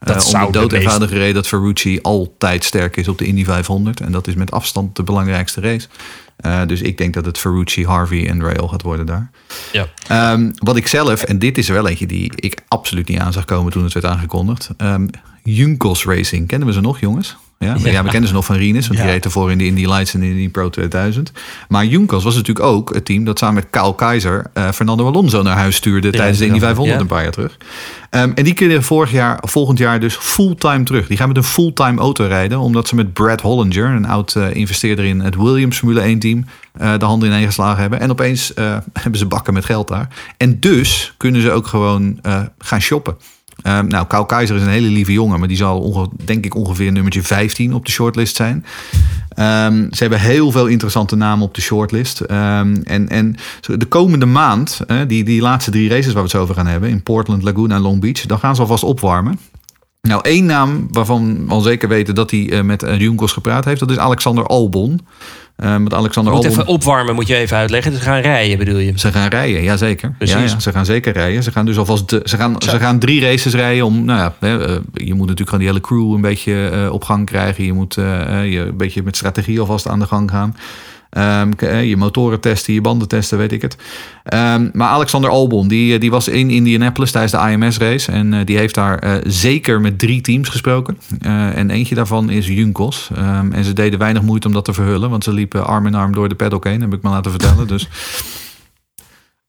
Dat 0.00 0.16
Eh, 0.16 0.22
zou 0.22 0.46
om 0.46 0.52
de 0.52 0.58
dood 0.58 0.72
eenvoudige 0.72 1.14
reden 1.14 1.34
dat 1.34 1.46
Ferrucci 1.46 1.98
altijd 2.02 2.64
sterk 2.64 2.96
is 2.96 3.08
op 3.08 3.18
de 3.18 3.26
Indy 3.26 3.44
500. 3.44 4.00
En 4.00 4.12
dat 4.12 4.26
is 4.26 4.34
met 4.34 4.50
afstand 4.50 4.96
de 4.96 5.02
belangrijkste 5.02 5.60
race. 5.60 5.88
Eh, 6.36 6.60
dus 6.66 6.80
ik 6.80 6.98
denk 6.98 7.14
dat 7.14 7.24
het 7.24 7.38
Ferrucci, 7.38 7.86
Harvey 7.86 8.28
en 8.28 8.42
Rail 8.42 8.68
gaat 8.68 8.82
worden 8.82 9.06
daar. 9.06 9.30
Ja. 9.72 9.86
Ehm, 10.08 10.50
wat 10.54 10.76
ik 10.76 10.86
zelf, 10.86 11.22
en 11.22 11.38
dit 11.38 11.58
is 11.58 11.68
er 11.68 11.74
wel 11.74 11.88
eentje 11.88 12.06
die 12.06 12.32
ik 12.36 12.60
absoluut 12.68 13.08
niet 13.08 13.18
aan 13.18 13.32
zag 13.32 13.44
komen 13.44 13.72
toen 13.72 13.84
het 13.84 13.92
werd 13.92 14.06
aangekondigd. 14.06 14.70
Ehm 14.76 15.06
Junkos 15.42 16.04
Racing, 16.04 16.48
kennen 16.48 16.68
we 16.68 16.74
ze 16.74 16.80
nog 16.80 17.00
jongens? 17.00 17.36
Ja, 17.58 17.76
ja. 17.90 18.02
we 18.02 18.10
kennen 18.10 18.28
ze 18.28 18.34
nog 18.34 18.44
van 18.44 18.56
Rinus, 18.56 18.86
want 18.86 19.00
die 19.00 19.08
reed 19.08 19.24
ervoor 19.24 19.50
in 19.50 19.58
de 19.58 19.66
Indy 19.66 19.86
Lights 19.86 20.14
en 20.14 20.22
in 20.22 20.34
die 20.34 20.48
Pro 20.48 20.70
2000. 20.70 21.32
Maar 21.68 21.84
Junkos 21.84 22.24
was 22.24 22.34
natuurlijk 22.34 22.66
ook 22.66 22.94
het 22.94 23.04
team 23.04 23.24
dat 23.24 23.38
samen 23.38 23.54
met 23.54 23.66
Kyle 23.70 23.94
Keizer 23.94 24.46
eh, 24.52 24.70
Fernando 24.70 25.06
Alonso 25.06 25.42
naar 25.42 25.56
huis 25.56 25.76
stuurde 25.76 26.10
tijdens 26.10 26.38
de 26.38 26.46
Indy 26.46 26.58
500 26.58 26.96
ja. 26.96 27.02
een 27.02 27.08
paar 27.08 27.22
jaar 27.22 27.32
terug. 27.32 27.56
Ehm, 28.10 28.30
en 28.34 28.44
die 28.44 28.54
keren 28.54 28.82
vorig 28.82 29.10
jaar, 29.10 29.38
volgend 29.40 29.78
jaar 29.78 30.00
dus 30.00 30.16
fulltime 30.16 30.82
terug. 30.82 31.06
Die 31.06 31.16
gaan 31.16 31.28
met 31.28 31.36
een 31.36 31.44
fulltime 31.44 32.00
auto 32.00 32.24
rijden, 32.24 32.58
omdat 32.58 32.88
ze 32.88 32.94
met 32.94 33.12
Brad 33.12 33.40
Hollinger, 33.40 33.86
een 33.86 34.06
oud 34.06 34.34
eh, 34.34 34.54
investeerder 34.54 35.04
in 35.04 35.20
het 35.20 35.36
Williams 35.36 35.78
Formule 35.78 36.00
1 36.00 36.18
team, 36.18 36.44
eh, 36.72 36.98
de 36.98 37.04
handen 37.04 37.28
ineen 37.28 37.46
geslagen 37.46 37.80
hebben. 37.80 38.00
En 38.00 38.10
opeens 38.10 38.52
hebben 39.02 39.18
ze 39.18 39.26
bakken 39.26 39.54
met 39.54 39.64
geld 39.64 39.88
daar. 39.88 40.08
En 40.36 40.60
dus 40.60 41.14
kunnen 41.16 41.40
ze 41.40 41.50
ook 41.50 41.66
gewoon 41.66 42.20
gaan 42.58 42.80
shoppen. 42.80 43.16
Ehm, 43.62 43.86
nou, 43.86 44.06
Kyle 44.06 44.26
Keizer 44.26 44.56
is 44.56 44.62
een 44.62 44.68
hele 44.68 44.88
lieve 44.88 45.12
jongen, 45.12 45.38
maar 45.38 45.48
die 45.48 45.56
zal 45.56 46.12
denk 46.24 46.44
ik 46.44 46.54
ongeveer 46.54 46.92
nummertje 46.92 47.22
15 47.22 47.74
op 47.74 47.86
de 47.86 47.92
shortlist 47.92 48.36
zijn. 48.36 48.64
Ehm, 49.28 49.86
ze 49.90 49.98
hebben 49.98 50.20
heel 50.20 50.50
veel 50.50 50.66
interessante 50.66 51.16
namen 51.16 51.46
op 51.46 51.54
de 51.54 51.60
shortlist. 51.60 52.20
Ehm, 52.20 52.74
en, 52.84 53.08
en 53.08 53.36
de 53.60 53.86
komende 53.86 54.26
maand, 54.26 54.80
die, 55.06 55.24
die 55.24 55.40
laatste 55.40 55.70
drie 55.70 55.88
races 55.88 56.12
waar 56.12 56.22
we 56.22 56.28
het 56.28 56.40
over 56.40 56.54
gaan 56.54 56.66
hebben, 56.66 56.90
in 56.90 57.02
Portland, 57.02 57.42
Laguna 57.42 57.74
en 57.74 57.80
Long 57.80 58.00
Beach, 58.00 58.20
dan 58.26 58.38
gaan 58.38 58.54
ze 58.54 58.60
alvast 58.60 58.84
opwarmen. 58.84 59.38
Nou, 60.08 60.20
één 60.22 60.44
naam 60.44 60.86
waarvan 60.90 61.46
we 61.46 61.52
al 61.52 61.60
zeker 61.60 61.88
weten 61.88 62.14
dat 62.14 62.30
hij 62.30 62.50
eh, 62.50 62.60
met 62.60 62.82
uh, 62.82 62.98
Junkos 62.98 63.32
gepraat 63.32 63.64
heeft, 63.64 63.80
dat 63.80 63.90
is 63.90 63.98
Alexander 63.98 64.46
Albon. 64.46 65.00
Uh, 65.56 65.76
met 65.76 65.94
Alexander 65.94 66.32
Je 66.32 66.38
moet 66.38 66.46
Albon. 66.46 66.60
even 66.60 66.74
opwarmen, 66.74 67.14
moet 67.14 67.26
je 67.26 67.36
even 67.36 67.56
uitleggen. 67.56 67.92
Dus 67.92 68.00
gaan 68.00 68.20
rijden, 68.20 68.58
bedoel 68.58 68.78
je? 68.78 68.92
Ze 68.96 69.12
gaan 69.12 69.28
rijden, 69.28 69.62
ja 69.62 69.76
zeker. 69.76 70.14
Precies. 70.18 70.36
Ja, 70.36 70.42
ja, 70.42 70.60
ze 70.60 70.72
gaan 70.72 70.84
zeker 70.84 71.12
rijden. 71.12 71.42
Ze 71.42 71.50
gaan 71.50 71.66
dus 71.66 71.78
alvast 71.78 72.08
de, 72.08 72.20
ze 72.24 72.36
gaan, 72.36 72.56
ze 72.58 72.78
gaan 72.78 72.98
drie 72.98 73.20
races 73.20 73.54
rijden 73.54 73.84
om. 73.84 74.04
Nou 74.04 74.18
ja, 74.18 74.34
eh, 74.40 74.76
je 74.92 75.14
moet 75.14 75.28
natuurlijk 75.28 75.48
gewoon 75.48 75.58
die 75.58 75.68
hele 75.68 75.80
crew 75.80 76.12
een 76.12 76.20
beetje 76.20 76.68
eh, 76.68 76.92
op 76.92 77.04
gang 77.04 77.26
krijgen. 77.26 77.64
Je 77.64 77.72
moet 77.72 77.96
eh, 77.96 78.04
je 78.52 78.60
een 78.60 78.76
beetje 78.76 79.02
met 79.02 79.16
strategie 79.16 79.60
alvast 79.60 79.88
aan 79.88 79.98
de 79.98 80.06
gang 80.06 80.30
gaan. 80.30 80.56
Ehm, 81.14 81.52
eh, 81.58 81.88
je 81.88 81.96
motoren 81.96 82.40
testen, 82.40 82.74
je 82.74 82.80
banden 82.80 83.08
testen, 83.08 83.38
weet 83.38 83.52
ik 83.52 83.62
het. 83.62 83.76
Ehm, 84.24 84.68
maar 84.72 84.88
Alexander 84.88 85.30
Albon, 85.30 85.68
die, 85.68 85.94
eh, 85.94 86.00
die 86.00 86.10
was 86.10 86.28
in 86.28 86.50
Indianapolis 86.50 87.10
tijdens 87.10 87.32
de 87.32 87.50
IMS-race. 87.50 88.12
En 88.12 88.34
eh, 88.34 88.40
die 88.44 88.56
heeft 88.56 88.74
daar 88.74 89.20
zeker 89.26 89.80
met 89.80 89.98
drie 89.98 90.20
teams 90.20 90.48
gesproken. 90.48 90.98
En 91.54 91.70
eentje 91.70 91.94
daarvan 91.94 92.30
is 92.30 92.46
Junkos. 92.46 93.10
Ehm, 93.16 93.52
en 93.52 93.64
ze 93.64 93.72
deden 93.72 93.98
weinig 93.98 94.22
moeite 94.22 94.46
om 94.46 94.52
dat 94.52 94.64
te 94.64 94.72
verhullen. 94.72 95.10
Want 95.10 95.24
ze 95.24 95.32
liepen 95.32 95.66
arm 95.66 95.86
in 95.86 95.94
arm 95.94 96.12
door 96.12 96.28
de 96.28 96.34
paddock 96.34 96.64
heen, 96.64 96.80
heb 96.80 96.94
ik 96.94 97.02
me 97.02 97.10
laten 97.10 97.30
vertellen. 97.30 97.66
Dus 97.66 97.88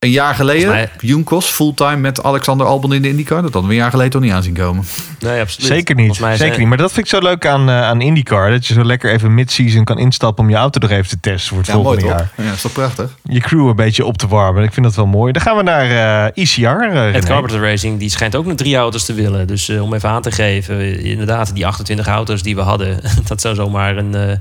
een 0.06 0.12
jaar 0.12 0.36
geleden, 0.36 0.90
Junkos 1.00 1.46
fulltime 1.46 1.96
met 1.98 2.24
Alexander 2.24 2.68
Albon 2.68 2.94
in 2.94 3.02
de 3.02 3.08
IndyCar. 3.08 3.42
Dat 3.42 3.54
hadden 3.54 3.70
we 3.70 3.76
een 3.76 3.82
jaar 3.82 3.90
geleden 3.90 4.12
toch 4.12 4.22
niet 4.22 4.32
aanzien 4.32 4.54
komen. 4.54 4.84
Nee, 5.20 5.42
absoluut. 5.42 5.68
Zeker 5.68 5.96
niet. 5.96 6.06
Volgens 6.06 6.20
mij 6.28 6.30
Zeker 6.36 6.48
zijn- 6.48 6.60
niet. 6.60 6.68
Maar 6.70 6.78
dat 6.78 6.92
vind 6.94 7.06
ik 7.06 7.12
zo 7.12 7.20
leuk 7.22 7.46
aan, 7.48 7.70
eh, 7.70 7.82
aan 7.82 8.02
IndyCar. 8.02 8.50
Dat 8.50 8.68
je 8.68 8.74
zo 8.74 8.84
lekker 8.84 9.12
even 9.12 9.34
mid-season 9.34 9.84
kan 9.84 9.98
instappen 10.00 10.44
om 10.44 10.50
je 10.50 10.56
auto 10.56 10.80
nog 10.80 10.90
even 10.90 11.10
te 11.10 11.20
testen 11.20 11.50
voor 11.50 11.58
het 11.58 11.70
volgende 11.72 12.06
jaar. 12.06 12.32
Ja, 12.38 12.52
is 12.52 12.62
toch 12.62 12.72
prachtig? 12.72 13.18
Je 13.24 13.40
crew 13.40 13.68
een 13.68 13.76
beetje 13.76 14.06
op 14.06 14.18
te 14.18 14.28
warmen. 14.28 14.64
Ik 14.64 14.74
vind 14.74 14.86
dat 14.86 14.96
wel 14.96 15.06
mooi. 15.08 15.32
Dan 15.32 15.42
gaan 15.42 15.58
we 15.58 15.64
naar 15.64 15.90
eh 16.36 16.44
ECR. 16.44 16.62
eh, 16.62 17.08
Ed 17.08 17.14
René. 17.14 17.26
Carpenter 17.26 17.62
Racing 17.62 18.00
die 18.00 18.10
schijnt 18.10 18.36
ook 18.36 18.46
nog 18.46 18.56
drie 18.56 18.76
auto's 18.76 19.06
te 19.06 19.14
willen. 19.14 19.48
Dus 19.48 19.70
eh, 19.70 19.82
om 19.84 19.94
even 19.94 20.10
aan 20.10 20.22
te 20.22 20.32
geven, 20.32 20.80
eh, 20.80 21.06
inderdaad, 21.06 21.54
die 21.56 21.66
28 21.68 22.08
auto's 22.08 22.42
die 22.44 22.56
we 22.56 22.62
hadden, 22.62 23.00
dat 23.28 23.42
zou 23.42 23.56
zomaar 23.56 23.98
een, 23.98 24.16
eh, 24.16 24.38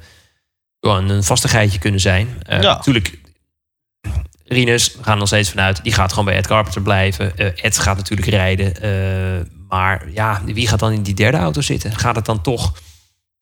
een 0.80 1.22
vastigheidje 1.24 1.78
kunnen 1.78 2.00
zijn. 2.00 2.28
Eh, 2.42 2.62
Ja. 2.62 2.74
Natuurlijk, 2.74 3.18
Rinus, 4.54 4.94
we 4.96 5.02
gaan 5.02 5.18
nog 5.18 5.26
steeds 5.26 5.50
vanuit, 5.50 5.82
die 5.82 5.92
gaat 5.92 6.10
gewoon 6.10 6.24
bij 6.24 6.36
Ed 6.36 6.46
Carpenter 6.46 6.82
blijven. 6.82 7.36
Eh, 7.36 7.46
Ed 7.64 7.78
gaat 7.78 7.96
natuurlijk 7.96 8.28
rijden. 8.28 8.82
eh, 8.82 9.46
maar 9.68 10.04
ja, 10.12 10.42
wie 10.44 10.68
gaat 10.68 10.78
dan 10.78 10.92
in 10.92 11.02
die 11.02 11.14
derde 11.14 11.36
auto 11.36 11.60
zitten? 11.60 11.98
Gaat 11.98 12.16
het 12.16 12.24
dan 12.24 12.40
toch, 12.40 12.72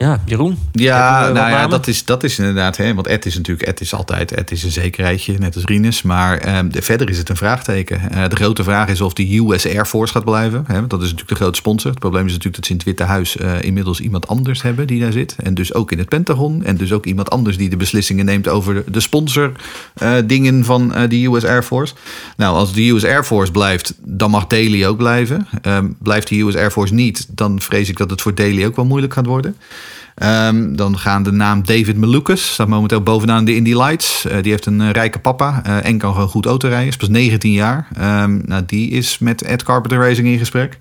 ja, 0.03 0.21
Jeroen? 0.27 0.59
Ja, 0.73 1.25
wat 1.25 1.35
nou 1.35 1.51
ja, 1.51 1.67
dat 1.67 1.87
is, 1.87 2.05
dat 2.05 2.25
is 2.25 2.39
inderdaad. 2.39 2.77
Hè, 2.77 2.95
want 2.95 3.07
Ed 3.07 3.27
is 3.27 3.37
natuurlijk, 3.37 3.69
Ed 3.69 3.81
is 3.81 3.95
altijd, 3.95 4.33
Ed 4.33 4.51
is 4.51 4.63
een 4.63 4.71
zekerheidje, 4.71 5.39
net 5.39 5.55
als 5.55 5.65
Rinus. 5.65 6.03
Maar 6.03 6.39
ehm, 6.39 6.69
de, 6.69 6.83
verder 6.83 7.11
is 7.11 7.19
het 7.19 7.29
een 7.29 7.37
vraagteken. 7.37 8.11
Eh, 8.11 8.29
de 8.29 8.37
grote 8.37 8.65
vraag 8.65 8.89
is 8.89 9.01
of 9.01 9.13
de 9.13 9.37
US 9.39 9.67
Air 9.67 9.87
Force 9.87 10.13
gaat 10.13 10.25
blijven. 10.25 10.65
Hè, 10.67 10.75
want 10.75 10.91
dat 10.91 11.01
is 11.01 11.11
natuurlijk 11.11 11.39
de 11.39 11.45
grote 11.45 11.59
sponsor. 11.59 11.91
Het 11.91 11.99
probleem 11.99 12.27
is 12.27 12.33
natuurlijk 12.33 12.57
dat 12.57 12.65
ze 12.65 12.71
in 12.71 12.77
het 12.77 12.87
Witte 12.87 13.03
Huis 13.03 13.37
eh, 13.37 13.63
inmiddels 13.63 14.01
iemand 14.01 14.29
anders 14.29 14.63
hebben 14.63 14.87
die 14.87 15.01
daar 15.01 15.13
zit. 15.13 15.37
En 15.43 15.55
dus 15.55 15.75
ook 15.75 15.93
in 15.93 15.99
het 15.99 16.09
Pentagon. 16.09 16.65
En 16.65 16.77
dus 16.77 16.93
ook 16.93 17.07
iemand 17.07 17.31
anders 17.31 17.57
die 17.57 17.69
de 17.69 17.77
beslissingen 17.77 18.25
neemt 18.25 18.49
over 18.49 18.85
de, 18.93 19.01
sponsor 19.01 19.53
eh, 19.95 20.15
dingen 20.25 20.65
van 20.65 20.95
eh, 20.95 21.09
de 21.09 21.25
US 21.25 21.45
Air 21.45 21.63
Force. 21.63 21.95
Nou, 22.37 22.57
als 22.57 22.73
de 22.73 22.89
US 22.89 23.05
Air 23.05 23.25
Force 23.25 23.53
blijft, 23.53 23.95
dan 24.05 24.31
mag 24.31 24.47
Daly 24.47 24.85
ook 24.85 24.97
blijven. 24.97 25.47
Ehm, 25.63 25.87
blijft 25.99 26.29
de 26.29 26.41
US 26.41 26.57
Air 26.57 26.71
Force 26.71 26.95
niet, 26.95 27.27
dan 27.31 27.61
vrees 27.61 27.89
ik 27.89 27.97
dat 27.97 28.11
het 28.11 28.21
voor 28.21 28.35
Daly 28.35 28.65
ook 28.65 28.77
wel 28.77 28.85
moeilijk 28.85 29.13
gaat 29.13 29.27
worden. 29.27 29.57
Ehm, 30.15 30.75
dan 30.75 30.99
gaan 30.99 31.23
de 31.23 31.33
naam 31.33 31.65
David 31.65 31.97
Malukas, 31.97 32.53
staat 32.53 32.69
momenteel 32.69 33.03
bovenaan 33.03 33.45
de 33.45 33.55
Indy 33.55 33.75
Lights. 33.75 34.25
Eh, 34.25 34.43
die 34.43 34.51
heeft 34.51 34.67
een 34.67 34.81
eh, 34.81 34.91
rijke 34.91 35.19
papa 35.19 35.61
eh, 35.65 35.85
en 35.85 35.99
kan 35.99 36.13
gewoon 36.13 36.29
goed 36.29 36.47
autorijden. 36.47 36.89
Is 36.89 36.97
pas 36.97 37.09
19 37.09 37.53
jaar. 37.53 37.89
Ehm, 37.97 38.41
nou, 38.45 38.63
die 38.67 38.91
is 38.91 39.19
met 39.19 39.43
Ed 39.43 39.63
Carpenter 39.63 39.99
Racing 39.99 40.29
in 40.29 40.39
gesprek. 40.39 40.79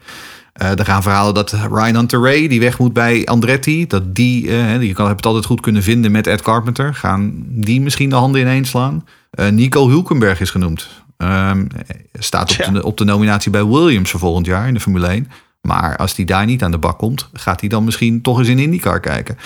Er 0.54 0.86
gaan 0.86 1.02
verhalen 1.02 1.34
dat 1.34 1.52
Ryan 1.52 1.96
Hunter 1.96 2.22
Ray, 2.22 2.48
die 2.48 2.60
weg 2.60 2.80
moet 2.80 2.94
bij 2.94 3.26
Andretti, 3.26 3.88
dat 3.88 4.16
die, 4.16 4.52
je 4.80 4.94
kan 4.94 5.06
hebt 5.06 5.18
het 5.18 5.26
altijd 5.26 5.46
goed 5.46 5.62
kunnen 5.62 5.84
vinden 5.84 6.12
met 6.12 6.28
Ed 6.28 6.42
Carpenter, 6.42 6.94
gaan 6.94 7.44
die 7.48 7.82
misschien 7.82 8.10
de 8.10 8.16
handen 8.16 8.42
ineen 8.42 8.66
slaan. 8.66 9.06
Nico 9.52 9.90
Hulkenberg 9.90 10.42
is 10.42 10.50
genoemd. 10.50 10.88
Ehm, 11.18 11.66
staat 12.14 12.52
op 12.52 12.74
de, 12.74 12.84
op 12.84 12.98
de 12.98 13.04
nominatie 13.04 13.52
bij 13.52 13.66
Williams 13.66 14.12
voor 14.12 14.20
volgend 14.20 14.46
jaar 14.46 14.68
in 14.68 14.74
de 14.74 14.80
Formule 14.80 15.08
1. 15.08 15.28
Maar 15.62 15.98
als 15.98 16.16
die 16.16 16.26
daar 16.26 16.46
niet 16.46 16.64
aan 16.64 16.72
de 16.72 16.78
bak 16.78 16.98
komt, 16.98 17.30
gaat 17.34 17.60
hij 17.60 17.70
dan 17.70 17.84
misschien 17.84 18.22
toch 18.22 18.40
eens 18.40 18.48
in 18.48 18.60
IndyCar 18.60 19.00
kijken. 19.00 19.38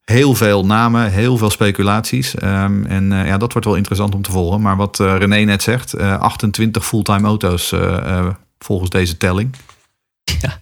Heel 0.00 0.34
veel 0.34 0.66
namen, 0.66 1.10
heel 1.10 1.36
veel 1.36 1.50
speculaties. 1.50 2.34
Ehm, 2.34 2.84
en 2.84 3.12
eh, 3.12 3.26
ja, 3.26 3.38
dat 3.38 3.52
wordt 3.52 3.66
wel 3.66 3.76
interessant 3.76 4.14
om 4.14 4.22
te 4.22 4.30
volgen. 4.30 4.60
Maar 4.60 4.76
wat 4.76 5.00
eh, 5.00 5.16
René 5.18 5.44
net 5.44 5.62
zegt, 5.62 5.92
eh, 5.92 6.18
28 6.18 6.86
fulltime 6.86 7.26
auto's 7.26 7.72
eh, 7.72 8.18
eh, 8.18 8.34
volgens 8.58 8.90
deze 8.90 9.16
telling. 9.16 9.54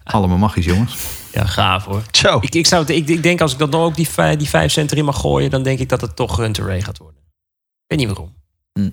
Allemaal 0.03 0.37
magisch, 0.37 0.65
jongens. 0.65 0.95
Ja, 1.31 1.45
gaaf 1.45 1.85
hoor. 1.85 2.03
Zo. 2.11 2.37
Ik, 2.41 2.55
ik, 2.55 2.67
zou 2.67 2.81
het, 2.81 2.89
ik, 2.89 3.07
ik 3.07 3.23
denk 3.23 3.41
als 3.41 3.51
ik 3.53 3.57
dan 3.57 3.73
ook 3.73 3.95
die, 3.95 4.09
vijf, 4.09 4.37
die 4.37 4.49
vijf 4.49 4.71
cent 4.71 4.91
erin 4.91 5.05
mag 5.05 5.19
gooien, 5.19 5.49
dan 5.49 5.63
denk 5.63 5.79
ik 5.79 5.89
dat 5.89 6.01
het 6.01 6.15
toch 6.15 6.37
Hunter 6.37 6.65
Ray 6.65 6.81
gaat 6.81 6.97
worden. 6.97 7.21
Ik 7.21 7.85
weet 7.87 7.99
niet 7.99 8.07
waarom. 8.07 8.33
Hm. 8.73 8.89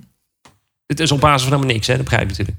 Het 0.86 1.00
is 1.00 1.12
op 1.12 1.20
basis 1.20 1.42
van 1.42 1.52
helemaal 1.52 1.74
niks, 1.74 1.86
hè? 1.86 1.94
dat 1.94 2.04
begrijp 2.04 2.30
ik 2.30 2.38
natuurlijk. 2.38 2.58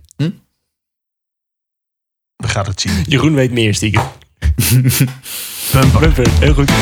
We 2.43 2.49
gaan 2.49 2.65
het 2.65 2.81
zien. 2.81 3.03
Jeroen 3.07 3.33
weet 3.33 3.51
meer 3.51 3.75
stiekem. 3.75 4.03
Bumper. 5.71 5.99
Bumper, 5.99 6.27
heel 6.39 6.53
goed. 6.53 6.71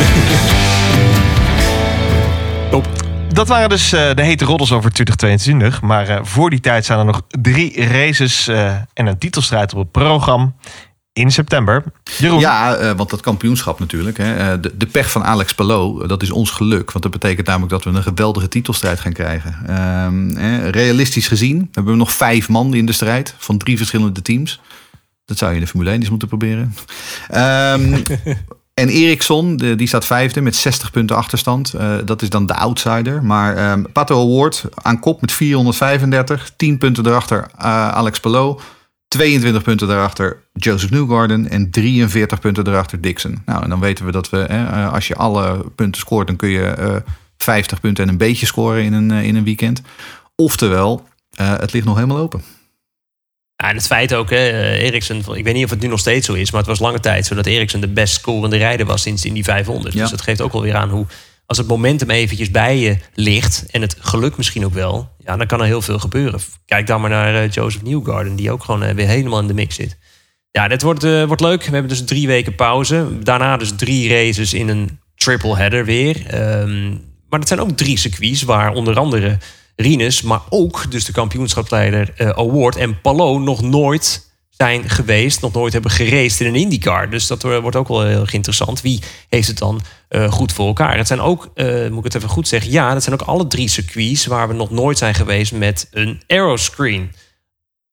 Top. 2.72 2.88
Dat 3.34 3.48
waren 3.48 3.70
dus 3.70 3.94
eh, 3.94 4.14
de 4.14 4.24
hete 4.24 4.46
roddels 4.46 4.72
over 4.72 4.92
2022. 4.92 5.82
Maar 5.82 6.08
eh, 6.08 6.20
voor 6.24 6.50
die 6.50 6.60
tijd 6.60 6.86
zijn 6.86 7.00
er 7.00 7.06
nog 7.06 7.22
drie 7.28 7.86
races 7.86 8.48
eh, 8.48 8.76
en 8.94 9.06
een 9.06 9.18
titelstrijd 9.18 9.74
op 9.74 9.80
het 9.80 9.92
programma 9.92 10.54
in 11.14 11.32
september. 11.32 11.84
Jeroen, 12.18 12.40
Ja, 12.40 12.76
eh, 12.76 12.92
want 12.92 13.10
dat 13.10 13.22
kampioenschap 13.22 13.80
natuurlijk. 13.80 14.18
Hè, 14.18 14.36
eh, 14.36 14.62
de, 14.62 14.78
de 14.78 14.86
pech 14.86 15.12
van 15.12 15.24
Alex 15.24 15.54
Palou, 15.54 16.08
dat 16.08 16.22
is 16.22 16.32
ons 16.32 16.50
geluk. 16.50 16.92
Want 16.92 17.04
dat 17.04 17.12
betekent 17.12 17.48
namelijk 17.48 17.72
dat 17.72 17.84
we 17.84 17.90
een 17.90 18.04
geweldige 18.04 18.48
titelstrijd 18.48 19.00
gaan 19.00 19.14
krijgen. 19.14 19.56
Ehm, 19.68 20.38
eh, 20.38 20.70
realistisch 20.70 21.28
gezien 21.28 21.70
hebben 21.72 21.94
we 21.94 22.00
nog 22.00 22.12
vijf 22.12 22.50
man 22.50 22.74
in 22.74 22.86
de 22.86 22.92
strijd 22.92 23.36
van 23.38 23.58
drie 23.58 23.78
verschillende 23.78 24.22
teams. 24.22 24.60
Dat 25.32 25.40
zou 25.40 25.52
je 25.52 25.58
in 25.58 25.64
de 25.64 25.70
Formule 25.70 25.90
1 25.92 26.00
eens 26.00 26.10
moeten 26.10 26.28
proberen. 26.28 26.74
Ehm, 27.30 27.94
en 28.74 28.90
Eriksson, 28.90 29.58
de- 29.58 29.76
die 29.76 29.88
staat 29.88 30.06
vijfde 30.06 30.42
met 30.42 30.56
60 30.56 30.92
punten 30.92 31.16
achterstand. 31.16 31.74
Eh, 31.74 31.96
dat 32.06 32.22
is 32.22 32.30
dan 32.30 32.46
de 32.46 32.56
outsider. 32.56 33.24
Maar 33.24 33.56
ehm 33.56 33.84
Pato 33.94 34.22
Award 34.22 34.64
aan 34.76 35.00
kop 35.00 35.22
met 35.22 35.32
435. 35.32 36.52
10 36.58 36.78
punten 36.78 37.06
erachter 37.08 37.48
eh, 37.58 37.88
Alex 37.88 38.20
Palou. 38.20 38.60
22 39.08 39.64
punten 39.64 39.88
daarachter 39.88 40.44
Joseph 40.54 40.90
Newgarden 40.92 41.50
en 41.50 41.70
43 41.72 42.40
punten 42.40 42.64
daarachter 42.64 43.02
Dixon. 43.02 43.42
Nou, 43.46 43.64
en 43.64 43.70
dan 43.70 43.80
weten 43.80 44.06
we 44.06 44.12
dat 44.12 44.30
we, 44.30 44.38
hè, 44.38 44.66
eh, 44.86 44.94
als 44.94 45.08
je 45.08 45.16
alle 45.16 45.66
punten 45.76 46.02
scoort, 46.02 46.28
dan 46.28 46.36
kun 46.36 46.50
je 46.50 46.64
eh 46.64 46.96
50 47.38 47.80
punten 47.80 48.04
en 48.04 48.10
een 48.10 48.18
beetje 48.18 48.46
scoren 48.46 48.84
in 48.84 48.94
een, 48.94 49.12
in 49.12 49.36
een 49.36 49.44
weekend. 49.44 49.82
Oftewel, 50.36 51.08
het 51.36 51.74
ligt 51.74 51.86
nog 51.86 51.96
helemaal 51.96 52.18
open. 52.18 52.42
Ja, 53.62 53.70
en 53.70 53.76
het 53.76 53.88
feit 53.88 54.14
ook, 54.14 54.30
hè, 54.30 54.50
eh, 54.50 54.82
Eriksson, 54.82 55.18
ik 55.36 55.44
weet 55.44 55.54
niet 55.54 55.64
of 55.64 55.70
het 55.70 55.80
nu 55.80 55.88
nog 55.88 56.00
steeds 56.00 56.26
zo 56.26 56.34
is, 56.34 56.52
maar 56.52 56.60
het 56.60 56.70
was 56.70 56.80
lange 56.80 57.00
tijd 57.00 57.26
zo 57.26 57.36
dat 57.36 57.46
Eriksson 57.46 57.82
de 57.82 57.88
best 57.88 58.14
scorende 58.14 58.58
rijder 58.58 58.86
was 58.86 59.02
sinds 59.02 59.26
in 59.26 59.34
die 59.34 59.44
500. 59.44 59.94
Ja. 59.94 60.02
Dus 60.02 60.10
dat 60.10 60.22
geeft 60.22 60.42
ook 60.42 60.52
wel 60.52 60.62
weer 60.62 60.76
aan 60.76 60.90
hoe, 60.90 61.06
als 61.46 61.58
het 61.58 61.68
momentum 61.68 62.10
eventjes 62.10 62.52
bij 62.52 62.78
je 62.78 62.98
ligt 63.14 63.66
en 63.72 63.82
het 63.82 63.96
geluk 64.00 64.38
misschien 64.38 64.66
ook 64.66 64.74
wel, 64.74 65.10
ja, 65.26 65.38
dan 65.38 65.48
kan 65.48 65.60
er 65.60 65.66
heel 65.66 65.82
veel 65.82 66.00
gebeuren. 66.00 66.40
Kijk 66.66 66.88
dan 66.88 67.02
maar 67.02 67.10
naar 67.10 67.36
eh, 67.36 67.50
Joseph 67.50 67.84
Newgarden, 67.84 68.36
die 68.36 68.52
ook 68.52 68.64
gewoon 68.64 68.84
eh, 68.84 68.96
weer 68.96 69.08
helemaal 69.08 69.40
in 69.40 69.48
de 69.48 69.54
mix 69.54 69.76
zit. 69.76 69.98
Ja, 70.52 70.68
dit 70.68 70.82
wordt, 70.82 71.04
wordt 71.04 71.42
leuk. 71.42 71.64
We 71.64 71.72
hebben 71.72 71.90
dus 71.90 72.06
drie 72.06 72.28
weken 72.28 72.56
pauze. 72.56 73.08
Daarna 73.24 73.58
dus 73.58 73.72
drie 73.76 74.10
races 74.10 74.54
in 74.54 74.70
een 74.70 75.00
triple 75.16 75.58
header 75.58 75.86
weer. 75.86 76.26
Ehm, 76.28 76.90
maar 77.30 77.40
dat 77.40 77.48
zijn 77.48 77.60
ook 77.60 77.78
drie 77.78 77.98
circuits 77.98 78.42
waar 78.44 78.74
onder 78.74 79.00
andere 79.00 79.38
Rinus, 79.76 80.22
maar 80.22 80.42
ook 80.50 80.92
dus 80.92 81.06
de 81.06 81.12
kampioenschapsleider 81.12 82.14
eh, 82.16 82.30
Award 82.30 82.76
en 82.76 83.02
Palou 83.02 83.40
nog 83.40 83.62
nooit 83.62 84.30
zijn 84.50 84.90
geweest, 84.90 85.42
nog 85.42 85.54
nooit 85.54 85.74
hebben 85.74 85.92
geraced 85.92 86.40
in 86.40 86.48
een 86.48 86.62
IndyCar. 86.62 87.10
Dus 87.10 87.28
dat 87.28 87.44
eh, 87.44 87.58
wordt 87.58 87.76
ook 87.76 87.88
wel 87.88 88.06
heel 88.06 88.22
erg 88.22 88.34
interessant. 88.34 88.82
Wie 88.82 89.02
heeft 89.30 89.48
het 89.48 89.58
dan 89.58 89.82
eh, 90.08 90.32
goed 90.32 90.54
voor 90.54 90.68
elkaar? 90.68 90.98
Het 90.98 91.08
zijn 91.08 91.22
ook, 91.22 91.52
moet 91.90 91.98
ik 91.98 92.04
het 92.04 92.16
even 92.16 92.30
goed 92.30 92.48
zeggen, 92.48 92.72
ja, 92.72 92.94
dat 92.94 93.04
zijn 93.04 93.20
ook 93.20 93.28
alle 93.28 93.48
drie 93.48 93.68
circuits 93.68 94.26
waar 94.26 94.48
we 94.48 94.54
nog 94.54 94.70
nooit 94.72 94.98
zijn 94.98 95.14
geweest 95.14 95.52
met 95.52 95.88
een 95.92 96.22
aeroscreen. 96.28 97.12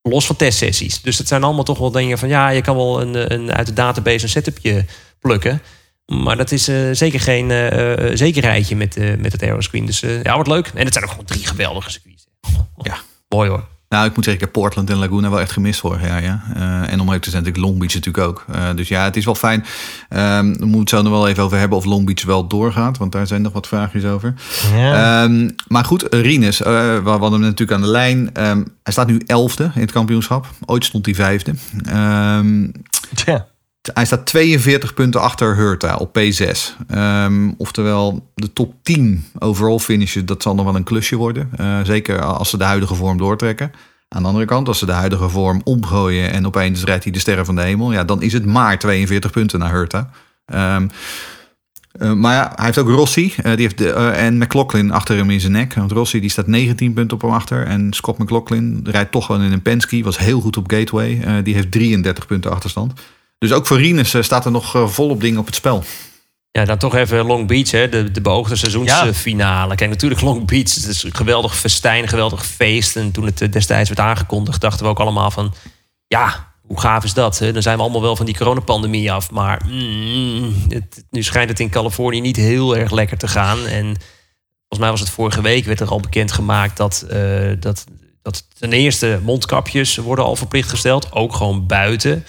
Los 0.02 0.26
van 0.26 0.36
testsessies. 0.36 1.00
Dus 1.00 1.18
het 1.18 1.28
zijn 1.28 1.44
allemaal 1.44 1.64
toch 1.64 1.78
wel 1.78 1.90
dingen 1.90 2.18
van 2.18 2.28
ja, 2.28 2.48
je 2.48 2.60
kan 2.60 2.76
wel 2.76 3.00
een, 3.00 3.32
een, 3.32 3.52
uit 3.52 3.66
de 3.66 3.72
database 3.72 4.22
een 4.22 4.28
setupje 4.28 4.84
plukken. 5.20 5.62
Maar 6.08 6.36
dat 6.36 6.52
is 6.52 6.68
eh, 6.68 6.76
zeker 6.92 7.20
geen 7.20 7.50
eh, 7.50 8.10
eh, 8.10 8.16
zekerheidje 8.16 8.76
met, 8.76 8.96
eh, 8.96 9.16
met 9.18 9.32
het 9.32 9.42
aeroscreen. 9.42 9.86
Dus 9.86 10.00
ja, 10.22 10.34
wordt 10.34 10.48
leuk. 10.48 10.70
En 10.74 10.84
het 10.84 10.92
zijn 10.92 11.04
ook 11.04 11.10
gewoon 11.10 11.26
drie 11.26 11.46
geweldige 11.46 11.90
circuits. 11.90 12.26
Ja. 12.82 12.96
Mooi 13.28 13.48
hoor. 13.48 13.64
Nou, 13.88 14.06
ik 14.06 14.14
moet 14.14 14.24
zeggen, 14.24 14.42
ik 14.42 14.52
heb 14.52 14.62
Portland 14.62 14.90
en 14.90 14.96
Laguna 14.96 15.30
wel 15.30 15.40
echt 15.40 15.52
gemist 15.52 15.80
vorig 15.80 16.02
jaar. 16.02 16.22
Ja. 16.22 16.42
En 16.88 17.00
om 17.00 17.08
even 17.08 17.20
te 17.20 17.30
zijn, 17.30 17.42
natuurlijk 17.42 17.70
Long 17.70 17.78
Beach 17.78 17.94
natuurlijk 17.94 18.26
ook. 18.26 18.44
Dus 18.76 18.88
ja, 18.88 19.04
het 19.04 19.16
is 19.16 19.24
wel 19.24 19.34
fijn. 19.34 19.64
Ehm 20.08 20.52
we 20.52 20.64
moeten 20.64 20.80
het 20.80 20.88
zo 20.88 21.02
nog 21.02 21.12
wel 21.12 21.28
even 21.28 21.42
over 21.42 21.58
hebben 21.58 21.78
of 21.78 21.84
Long 21.84 22.06
Beach 22.06 22.24
wel 22.24 22.46
doorgaat. 22.46 22.98
Want 22.98 23.12
daar 23.12 23.26
zijn 23.26 23.42
nog 23.42 23.52
wat 23.52 23.66
vraagjes 23.66 24.04
over. 24.04 24.34
Ja. 24.74 25.22
Ehm, 25.22 25.50
maar 25.66 25.84
goed, 25.84 26.06
Rinus, 26.10 26.62
eh, 26.62 26.72
we 27.02 27.08
hadden 27.08 27.32
hem 27.32 27.40
natuurlijk 27.40 27.72
aan 27.72 27.84
de 27.84 27.90
lijn. 27.90 28.34
Ehm, 28.34 28.62
hij 28.82 28.92
staat 28.92 29.06
nu 29.06 29.20
elfde 29.26 29.70
in 29.74 29.80
het 29.80 29.92
kampioenschap. 29.92 30.46
Ooit 30.66 30.84
stond 30.84 31.06
hij 31.06 31.14
vijfde. 31.14 31.54
Tja. 33.14 33.46
Hij 33.92 34.04
staat 34.04 34.26
42 34.26 34.94
punten 34.94 35.20
achter 35.20 35.56
Hurta 35.56 35.96
op 35.96 36.18
P6. 36.18 36.76
Ehm, 36.88 37.50
oftewel, 37.56 38.30
de 38.34 38.52
top 38.52 38.74
10 38.82 39.24
overall 39.38 39.78
finishes, 39.78 40.24
dat 40.24 40.42
zal 40.42 40.54
nog 40.54 40.64
wel 40.64 40.76
een 40.76 40.84
klusje 40.84 41.16
worden. 41.16 41.50
Eh, 41.56 41.80
zeker 41.82 42.24
als 42.24 42.50
ze 42.50 42.58
de 42.58 42.64
huidige 42.64 42.94
vorm 42.94 43.18
doortrekken. 43.18 43.70
Aan 44.08 44.22
de 44.22 44.28
andere 44.28 44.44
kant, 44.44 44.68
als 44.68 44.78
ze 44.78 44.86
de 44.86 44.92
huidige 44.92 45.28
vorm 45.28 45.60
omgooien 45.64 46.32
en 46.32 46.46
opeens 46.46 46.84
rijdt 46.84 47.04
hij 47.04 47.12
de 47.12 47.18
sterren 47.18 47.44
van 47.44 47.54
de 47.54 47.62
hemel, 47.62 47.92
ja, 47.92 48.04
dan 48.04 48.22
is 48.22 48.32
het 48.32 48.46
maar 48.46 48.78
42 48.78 49.30
punten 49.30 49.58
naar 49.58 49.72
Hurta. 49.72 50.10
Ehm, 50.46 50.88
eh, 51.92 52.12
maar 52.12 52.34
ja, 52.34 52.52
hij 52.54 52.64
heeft 52.64 52.78
ook 52.78 52.88
Rossi 52.88 53.34
eh, 53.36 53.56
die 53.56 53.66
heeft 53.66 53.80
en 54.12 54.38
McLaughlin 54.38 54.90
achter 54.90 55.16
hem 55.16 55.30
in 55.30 55.40
zijn 55.40 55.52
nek. 55.52 55.74
Want 55.74 55.92
Rossi 55.92 56.20
die 56.20 56.30
staat 56.30 56.46
19 56.46 56.92
punten 56.92 57.16
op 57.16 57.22
hem 57.22 57.32
achter. 57.32 57.66
En 57.66 57.92
Scott 57.92 58.18
McLaughlin 58.18 58.80
rijdt 58.84 59.12
toch 59.12 59.26
gewoon 59.26 59.42
in 59.42 59.52
een 59.52 59.62
Penske. 59.62 60.02
Was 60.02 60.18
heel 60.18 60.40
goed 60.40 60.56
op 60.56 60.70
Gateway. 60.70 61.42
Die 61.42 61.54
heeft 61.54 61.70
33 61.70 62.26
punten 62.26 62.50
achterstand. 62.50 62.92
Dus 63.38 63.52
ook 63.52 63.66
voor 63.66 63.78
Rinus 63.78 64.14
eh, 64.14 64.22
staat 64.22 64.44
er 64.44 64.50
nog 64.50 64.74
eh, 64.74 64.88
volop 64.88 65.20
dingen 65.20 65.40
op 65.40 65.46
het 65.46 65.54
spel. 65.54 65.84
Ja, 66.50 66.64
dan 66.64 66.78
toch 66.78 66.94
even 66.94 67.26
Long 67.26 67.46
Beach, 67.46 67.70
hè, 67.70 67.88
de, 67.88 68.10
de 68.10 68.20
beoogde 68.20 68.56
seizoensfinale. 68.56 69.74
Kijk, 69.74 69.90
natuurlijk 69.90 70.20
Long 70.20 70.46
Beach, 70.46 70.74
het 70.74 70.86
is 70.86 71.02
een 71.02 71.14
geweldig 71.14 71.56
festijn, 71.56 72.02
een 72.02 72.08
geweldig 72.08 72.46
feest. 72.46 72.96
En 72.96 73.10
toen 73.10 73.24
het 73.24 73.40
eh, 73.40 73.50
destijds 73.50 73.88
werd 73.88 74.00
aangekondigd, 74.00 74.60
dachten 74.60 74.84
we 74.84 74.90
ook 74.90 75.00
allemaal 75.00 75.30
van... 75.30 75.54
Ja, 76.06 76.52
hoe 76.62 76.80
gaaf 76.80 77.04
is 77.04 77.14
dat? 77.14 77.38
Hè? 77.38 77.52
Dan 77.52 77.62
zijn 77.62 77.76
we 77.76 77.82
allemaal 77.82 78.02
wel 78.02 78.16
van 78.16 78.26
die 78.26 78.36
coronapandemie 78.36 79.12
af. 79.12 79.30
Maar 79.30 79.62
mm, 79.66 80.54
het, 80.68 81.04
nu 81.10 81.22
schijnt 81.22 81.48
het 81.48 81.60
in 81.60 81.70
Californië 81.70 82.20
niet 82.20 82.36
heel 82.36 82.76
erg 82.76 82.90
lekker 82.90 83.18
te 83.18 83.28
gaan. 83.28 83.58
En 83.58 83.84
volgens 84.58 84.78
mij 84.80 84.90
was 84.90 85.00
het 85.00 85.10
vorige 85.10 85.42
week, 85.42 85.64
werd 85.64 85.80
er 85.80 85.88
al 85.88 86.00
bekend 86.00 86.32
gemaakt... 86.32 86.76
dat, 86.76 87.06
dat, 87.58 87.84
dat 88.22 88.46
ten 88.58 88.72
eerste 88.72 89.20
mondkapjes 89.22 89.96
worden 89.96 90.24
al 90.24 90.36
verplicht 90.36 90.68
gesteld. 90.68 91.12
Ook 91.12 91.34
gewoon 91.34 91.66
buiten 91.66 92.24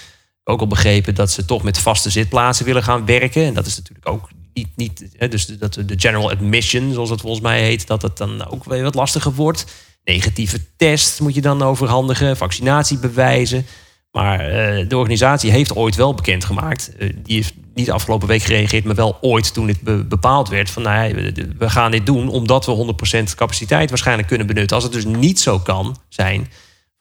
ook 0.50 0.60
al 0.60 0.68
begrepen 0.68 1.16
dat 1.16 1.32
ze 1.32 1.46
toch 1.46 1.64
met 1.64 1.78
vaste 1.80 2.10
zitplaatsen 2.10 2.66
willen 2.66 2.84
gaan 2.84 3.06
werken. 3.06 3.46
En 3.46 3.54
dat 3.54 3.66
is 3.66 3.78
natuurlijk 3.78 4.10
ook 4.10 4.30
niet, 4.54 4.68
niet 4.76 5.06
hè, 5.18 5.28
dus 5.28 5.46
dat 5.46 5.74
de 5.74 5.94
general 5.98 6.32
admission, 6.32 6.94
zoals 6.94 7.10
het 7.10 7.22
volgens 7.22 7.42
mij 7.42 7.62
heet, 7.62 7.88
dat 7.88 8.02
het 8.02 8.18
dan 8.18 8.48
ook 8.50 8.64
weer 8.64 8.84
wat 8.84 8.96
lastiger 8.96 9.34
wordt. 9.34 9.66
Negatieve 10.04 10.60
test 10.78 11.20
moet 11.20 11.36
je 11.36 11.42
dan 11.42 11.62
overhandigen, 11.62 12.38
vaccinatiebewijzen. 12.38 13.66
Maar 14.12 14.40
eh, 14.40 14.90
de 14.90 14.98
organisatie 14.98 15.52
heeft 15.52 15.76
ooit 15.76 15.96
wel 15.96 16.14
bekendgemaakt. 16.14 16.96
eh, 16.98 17.10
die 17.24 17.36
heeft 17.36 17.54
niet 17.74 17.92
afgelopen 17.92 18.28
week 18.28 18.42
gereageerd, 18.44 18.84
maar 18.84 18.96
wel 18.96 19.18
ooit 19.22 19.54
toen 19.54 19.66
dit 19.68 19.82
be- 19.82 20.04
bepaald 20.04 20.50
werd. 20.50 20.70
Van 20.70 20.84
nou, 20.84 21.08
ja, 21.08 21.32
we 21.58 21.70
gaan 21.70 21.92
dit 21.92 22.06
doen 22.06 22.30
omdat 22.30 22.66
we 22.66 22.72
100% 22.72 23.36
capaciteit 23.36 23.90
waarschijnlijk 23.90 24.28
kunnen 24.28 24.48
benutten. 24.48 24.76
Als 24.76 24.86
het 24.86 24.94
dus 24.94 25.06
niet 25.06 25.40
zo 25.40 25.60
kan 25.60 25.98
zijn, 26.10 26.48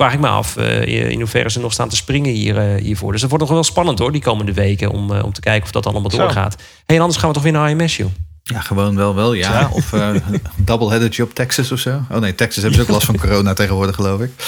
vraag 0.02 0.12
ik 0.12 0.20
me 0.20 0.28
af 0.28 0.56
eh, 0.56 1.10
in 1.10 1.18
hoeverre 1.18 1.50
ze 1.50 1.60
nog 1.60 1.72
staan 1.72 1.88
te 1.88 1.96
springen 1.96 2.32
hier, 2.32 2.58
eh, 2.58 2.82
hiervoor. 2.82 3.12
Dus 3.12 3.20
het 3.20 3.30
wordt 3.30 3.44
nog 3.44 3.54
wel 3.54 3.64
spannend 3.64 3.98
hoor, 3.98 4.12
die 4.12 4.20
komende 4.20 4.52
weken, 4.52 4.90
om, 4.90 5.14
eh, 5.14 5.24
om 5.24 5.32
te 5.32 5.40
kijken 5.40 5.64
of 5.64 5.70
dat 5.70 5.86
allemaal 5.86 6.10
doorgaat. 6.10 6.56
Hey, 6.86 6.96
en 6.96 7.02
anders 7.02 7.20
gaan 7.20 7.28
we 7.28 7.34
toch 7.34 7.42
weer 7.42 7.52
naar 7.52 7.70
IMS, 7.70 7.96
joh. 7.96 8.10
Ja, 8.42 8.60
gewoon 8.60 8.96
wel, 8.96 9.14
wel, 9.14 9.32
ja. 9.32 9.60
Ja. 9.60 9.68
Of 9.72 9.92
eh 9.92 10.10
double-headertje 10.56 11.22
op 11.22 11.34
Texas 11.34 11.72
of 11.72 11.78
zo. 11.78 12.00
Oh 12.10 12.18
nee, 12.18 12.34
Texas 12.34 12.62
hebben 12.62 12.80
ze 12.80 12.86
ook 12.86 12.92
last 12.92 13.06
van 13.06 13.18
corona 13.18 13.52
tegenwoordig, 13.52 13.94
geloof 13.94 14.20
ik. 14.20 14.30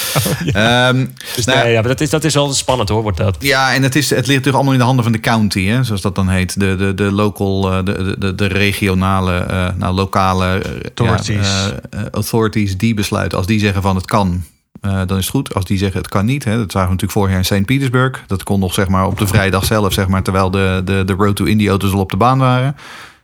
Ehm, 0.52 1.06
Dus 1.36 1.44
nou 1.44 1.58
ja, 1.58 1.64
nee, 1.64 1.72
ja, 1.72 1.80
maar 1.80 1.88
dat 1.88 2.00
is, 2.00 2.10
dat 2.10 2.24
is 2.24 2.34
wel 2.34 2.52
spannend 2.52 2.88
hoor, 2.88 3.02
wordt 3.02 3.18
dat. 3.18 3.36
Ja, 3.38 3.74
en 3.74 3.82
het, 3.82 3.96
is, 3.96 4.10
het 4.10 4.18
ligt 4.18 4.28
natuurlijk 4.28 4.54
allemaal 4.54 4.72
in 4.72 4.78
de 4.78 4.84
handen 4.84 5.04
van 5.04 5.12
de 5.12 5.20
county, 5.20 5.66
hè, 5.66 5.84
zoals 5.84 6.00
dat 6.00 6.14
dan 6.14 6.28
heet. 6.28 6.60
De, 6.60 6.76
de, 6.76 6.94
de 6.94 7.12
local, 7.12 7.72
eh, 7.72 7.84
de, 7.84 8.16
de, 8.18 8.34
de 8.34 8.46
regionale, 8.46 9.36
eh, 9.36 9.68
nou, 9.76 9.94
lokale 9.94 10.62
Authorities. 10.82 11.46
Ja, 11.48 11.80
eh, 11.90 12.00
eh, 12.00 12.06
authorities 12.10 12.78
die 12.78 12.94
besluiten. 12.94 13.38
Als 13.38 13.46
die 13.46 13.60
zeggen 13.60 13.82
van 13.82 13.96
het 13.96 14.04
kan, 14.04 14.44
eh, 14.80 14.92
dan 15.06 15.18
is 15.18 15.24
het 15.24 15.34
goed. 15.34 15.54
Als 15.54 15.64
die 15.64 15.78
zeggen 15.78 15.98
het 16.00 16.08
kan 16.08 16.24
niet, 16.24 16.44
hè, 16.44 16.56
dat 16.56 16.72
zagen 16.72 16.88
we 16.88 16.94
natuurlijk 16.94 17.12
vorig 17.12 17.30
jaar 17.30 17.38
in 17.38 17.60
St. 17.60 17.66
Petersburg. 17.66 18.22
Dat 18.26 18.42
kon 18.42 18.60
nog 18.60 18.74
zeg 18.74 18.88
maar 18.88 19.06
op 19.06 19.18
de 19.18 19.26
vrijdag 19.26 19.64
zelf, 19.64 19.92
zeg 19.92 20.08
maar, 20.08 20.22
terwijl 20.22 20.50
de, 20.50 20.82
de, 20.84 21.02
de 21.06 21.12
Road 21.12 21.36
to 21.36 21.44
Indy 21.44 21.68
auto's 21.68 21.92
al 21.92 22.00
op 22.00 22.10
de 22.10 22.16
baan 22.16 22.38
waren. 22.38 22.76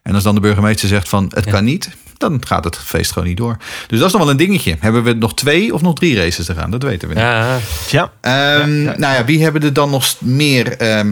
En 0.02 0.14
als 0.14 0.22
dan 0.22 0.34
de 0.34 0.40
burgemeester 0.40 0.88
zegt 0.88 1.08
van 1.08 1.30
het 1.34 1.44
Ja. 1.44 1.50
kan 1.50 1.64
niet, 1.64 1.90
dan 2.16 2.40
gaat 2.46 2.64
het 2.64 2.76
feest 2.78 3.12
gewoon 3.12 3.28
niet 3.28 3.36
door. 3.36 3.56
Dus 3.86 3.98
dat 3.98 4.06
is 4.06 4.12
nog 4.14 4.22
wel 4.22 4.30
een 4.30 4.36
dingetje. 4.36 4.76
Hebben 4.80 5.02
we 5.02 5.12
nog 5.12 5.34
twee 5.34 5.74
of 5.74 5.82
nog 5.82 5.94
drie 5.94 6.16
races 6.16 6.46
te 6.46 6.54
gaan? 6.54 6.70
Dat 6.70 6.82
weten 6.82 7.08
we 7.08 7.14
niet. 7.14 7.22
Ja, 7.22 7.58
Tja. 7.86 8.10
Ehm, 8.20 8.82
Nou 8.84 9.14
ja, 9.14 9.24
wie 9.24 9.42
hebben 9.42 9.62
er 9.62 9.72
dan 9.72 9.90
nog 9.90 10.14
meer? 10.20 10.76
ehm, 10.76 11.10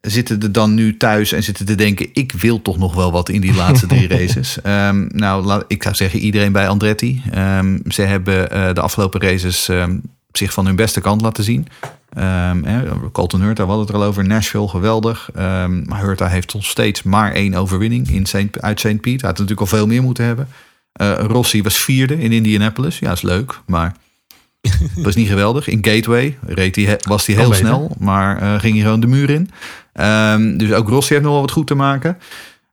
zitten 0.00 0.42
er 0.42 0.52
dan 0.52 0.74
nu 0.74 0.96
thuis 0.96 1.32
en 1.32 1.42
zitten 1.42 1.66
te 1.66 1.74
denken: 1.74 2.08
ik 2.12 2.32
wil 2.32 2.62
toch 2.62 2.78
nog 2.78 2.94
wel 2.94 3.12
wat 3.12 3.28
in 3.28 3.40
die 3.40 3.54
laatste 3.54 3.86
drie 3.86 4.08
races? 4.18 4.60
Ehm, 4.62 5.06
nou, 5.08 5.44
laat, 5.44 5.64
ik 5.68 5.82
zou 5.82 5.94
zeggen 5.94 6.20
iedereen 6.20 6.52
bij 6.52 6.68
Andretti. 6.68 7.22
Ehm, 7.30 7.78
ze 7.88 8.02
hebben 8.02 8.50
eh, 8.50 8.74
de 8.74 8.80
afgelopen 8.80 9.20
races 9.20 9.68
ehm, 9.68 9.98
zich 10.32 10.52
van 10.52 10.66
hun 10.66 10.76
beste 10.76 11.00
kant 11.00 11.20
laten 11.20 11.44
zien. 11.44 11.66
Hè, 12.62 13.10
Colton 13.12 13.40
Hurta, 13.40 13.62
we 13.62 13.68
hadden 13.68 13.86
het 13.86 13.94
er 13.94 14.00
al 14.00 14.08
over. 14.08 14.24
Nashville, 14.24 14.68
geweldig. 14.68 15.30
Maar 15.84 16.00
Hurta 16.00 16.26
heeft 16.26 16.54
nog 16.54 16.64
steeds 16.64 17.02
maar 17.02 17.32
één 17.32 17.54
overwinning 17.54 18.08
in 18.08 18.26
Saint, 18.26 18.62
uit 18.62 18.80
St. 18.80 19.00
Piet. 19.00 19.20
Hij 19.20 19.30
had 19.30 19.38
natuurlijk 19.38 19.60
al 19.60 19.66
veel 19.66 19.86
meer 19.86 20.02
moeten 20.02 20.24
hebben. 20.24 20.48
Eh, 20.98 21.18
Rossi 21.18 21.62
was 21.62 21.76
vierde 21.76 22.18
in 22.18 22.32
Indianapolis. 22.32 22.98
Ja, 22.98 23.12
is 23.12 23.22
leuk, 23.22 23.60
maar 23.66 23.96
was 24.96 25.14
niet 25.14 25.28
geweldig. 25.28 25.68
In 25.68 25.84
Gateway 25.84 26.38
reed 26.46 26.96
was 27.08 27.26
hij 27.26 27.36
heel 27.36 27.52
snel, 27.52 27.96
maar 27.98 28.42
eh, 28.42 28.60
ging 28.60 28.74
hij 28.74 28.82
gewoon 28.82 29.00
de 29.00 29.06
muur 29.06 29.30
in. 29.30 29.50
Ehm, 29.92 30.56
dus 30.56 30.72
ook 30.72 30.88
Rossi 30.88 31.12
heeft 31.12 31.24
nog 31.24 31.32
wel 31.32 31.42
wat 31.42 31.50
goed 31.50 31.66
te 31.66 31.74
maken. 31.74 32.18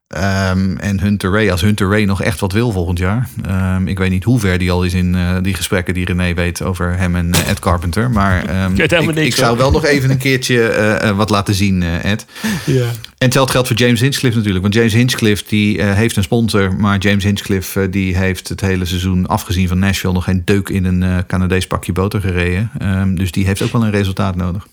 Ehm, 0.08 0.76
en 0.76 1.00
Hunter 1.00 1.30
Ray, 1.30 1.50
als 1.50 1.60
Hunter 1.60 1.90
Ray 1.90 2.04
nog 2.04 2.22
echt 2.22 2.40
wat 2.40 2.52
wil 2.52 2.70
volgend 2.70 2.98
jaar. 2.98 3.28
Ehm, 3.46 3.86
ik 3.86 3.98
weet 3.98 4.10
niet 4.10 4.24
hoe 4.24 4.40
ver 4.40 4.58
die 4.58 4.70
al 4.70 4.84
is 4.84 4.94
in 4.94 5.14
eh, 5.14 5.36
die 5.42 5.54
gesprekken 5.54 5.94
die 5.94 6.04
René 6.04 6.34
weet 6.34 6.62
over 6.62 6.98
hem 6.98 7.16
en 7.16 7.32
eh, 7.32 7.48
Ed 7.48 7.58
Carpenter. 7.58 8.10
Maar 8.10 8.42
ik, 8.74 9.14
niks 9.14 9.20
ik 9.20 9.34
zou 9.34 9.56
wel 9.56 9.70
nog 9.70 9.84
even 9.84 10.10
een 10.10 10.18
keertje 10.18 11.12
wat 11.16 11.30
laten 11.30 11.54
zien, 11.54 11.82
Ed. 11.82 12.26
ja. 12.64 12.90
En 13.26 13.32
hetzelfde 13.32 13.56
geldt 13.58 13.68
voor 13.68 13.86
James 13.86 14.00
Hinchcliffe 14.00 14.36
natuurlijk. 14.36 14.62
Want 14.62 14.74
James 14.74 14.92
Hinchcliffe 14.92 15.44
die, 15.48 15.78
eh, 15.78 15.94
heeft 15.94 16.16
een 16.16 16.22
sponsor. 16.22 16.76
Maar 16.76 16.98
James 16.98 17.24
Hinchcliffe 17.24 17.80
eh, 17.80 17.90
die 17.90 18.16
heeft 18.16 18.48
het 18.48 18.60
hele 18.60 18.84
seizoen 18.84 19.26
afgezien 19.26 19.68
van 19.68 19.78
Nashville... 19.78 20.12
nog 20.12 20.24
geen 20.24 20.42
deuk 20.44 20.68
in 20.68 20.84
een 20.84 21.02
eh 21.02 21.18
Canadees 21.26 21.66
pakje 21.66 21.92
boter 21.92 22.20
gereden. 22.20 22.70
Ehm, 22.78 23.14
dus 23.14 23.32
die 23.32 23.46
heeft 23.46 23.62
ook 23.62 23.72
wel 23.72 23.84
een 23.84 23.90
resultaat 23.90 24.36
nodig. 24.36 24.66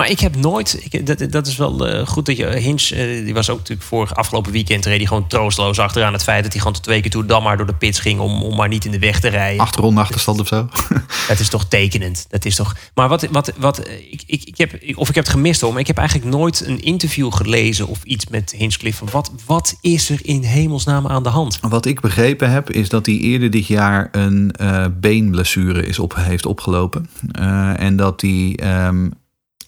Maar 0.00 0.10
ik 0.10 0.20
heb 0.20 0.36
nooit, 0.36 0.80
ik, 0.90 1.06
dat, 1.06 1.32
dat 1.32 1.46
is 1.46 1.56
wel 1.56 1.88
eh, 1.88 2.06
goed 2.06 2.26
dat 2.26 2.36
je, 2.36 2.46
Hinch, 2.46 2.90
eh, 2.90 3.24
die 3.24 3.34
was 3.34 3.50
ook 3.50 3.58
natuurlijk 3.58 3.88
vorig 3.88 4.14
afgelopen 4.14 4.52
weekend, 4.52 4.84
reed 4.84 4.96
hij 4.96 5.06
gewoon 5.06 5.26
troosteloos 5.26 5.78
achteraan 5.78 6.12
het 6.12 6.22
feit 6.22 6.42
dat 6.42 6.52
hij 6.52 6.60
gewoon 6.60 6.76
tot 6.76 6.84
twee 6.84 7.00
keer 7.00 7.10
toe 7.10 7.26
dan 7.26 7.42
maar 7.42 7.56
door 7.56 7.66
de 7.66 7.74
pits 7.74 7.98
ging 7.98 8.20
om, 8.20 8.42
om 8.42 8.56
maar 8.56 8.68
niet 8.68 8.84
in 8.84 8.90
de 8.90 8.98
weg 8.98 9.20
te 9.20 9.28
rijden. 9.28 9.60
Acht 9.60 9.76
ronden 9.76 10.02
achterstand 10.02 10.40
of 10.40 10.46
zo. 10.46 10.68
Dat 11.28 11.38
is 11.38 11.48
toch 11.48 11.64
tekenend. 11.64 12.26
Dat 12.28 12.44
is 12.44 12.56
toch. 12.56 12.76
Maar 12.94 13.08
wat, 13.08 13.26
wat, 13.30 13.52
wat 13.56 13.78
eh, 13.78 13.94
ik, 14.10 14.22
ik, 14.26 14.44
ik 14.44 14.58
heb, 14.58 14.72
of 14.94 15.08
ik 15.08 15.14
heb 15.14 15.24
het 15.24 15.32
gemist 15.32 15.60
hoor, 15.60 15.70
maar 15.72 15.80
ik 15.80 15.86
heb 15.86 15.98
eigenlijk 15.98 16.30
nooit 16.30 16.66
een 16.66 16.82
interview 16.82 17.32
gelezen 17.32 17.86
of 17.86 18.02
iets 18.04 18.26
met 18.26 18.54
Hinchcliffe. 18.56 19.04
Wat, 19.10 19.32
wat 19.46 19.76
is 19.80 20.10
er 20.10 20.18
in 20.22 20.42
hemelsnaam 20.42 21.06
aan 21.06 21.22
de 21.22 21.28
hand? 21.28 21.58
Wat 21.60 21.86
ik 21.86 22.00
begrepen 22.00 22.50
heb 22.50 22.70
is 22.70 22.88
dat 22.88 23.06
hij 23.06 23.16
eerder 23.16 23.50
dit 23.50 23.66
jaar 23.66 24.08
een 24.12 24.50
eh, 24.50 24.84
beenblessure 25.00 25.86
is 25.86 25.98
op, 25.98 26.14
heeft 26.16 26.46
opgelopen. 26.46 27.10
Eh, 27.32 27.80
en 27.80 27.96
dat 27.96 28.20
hij 28.20 28.56
ehm, 28.56 29.08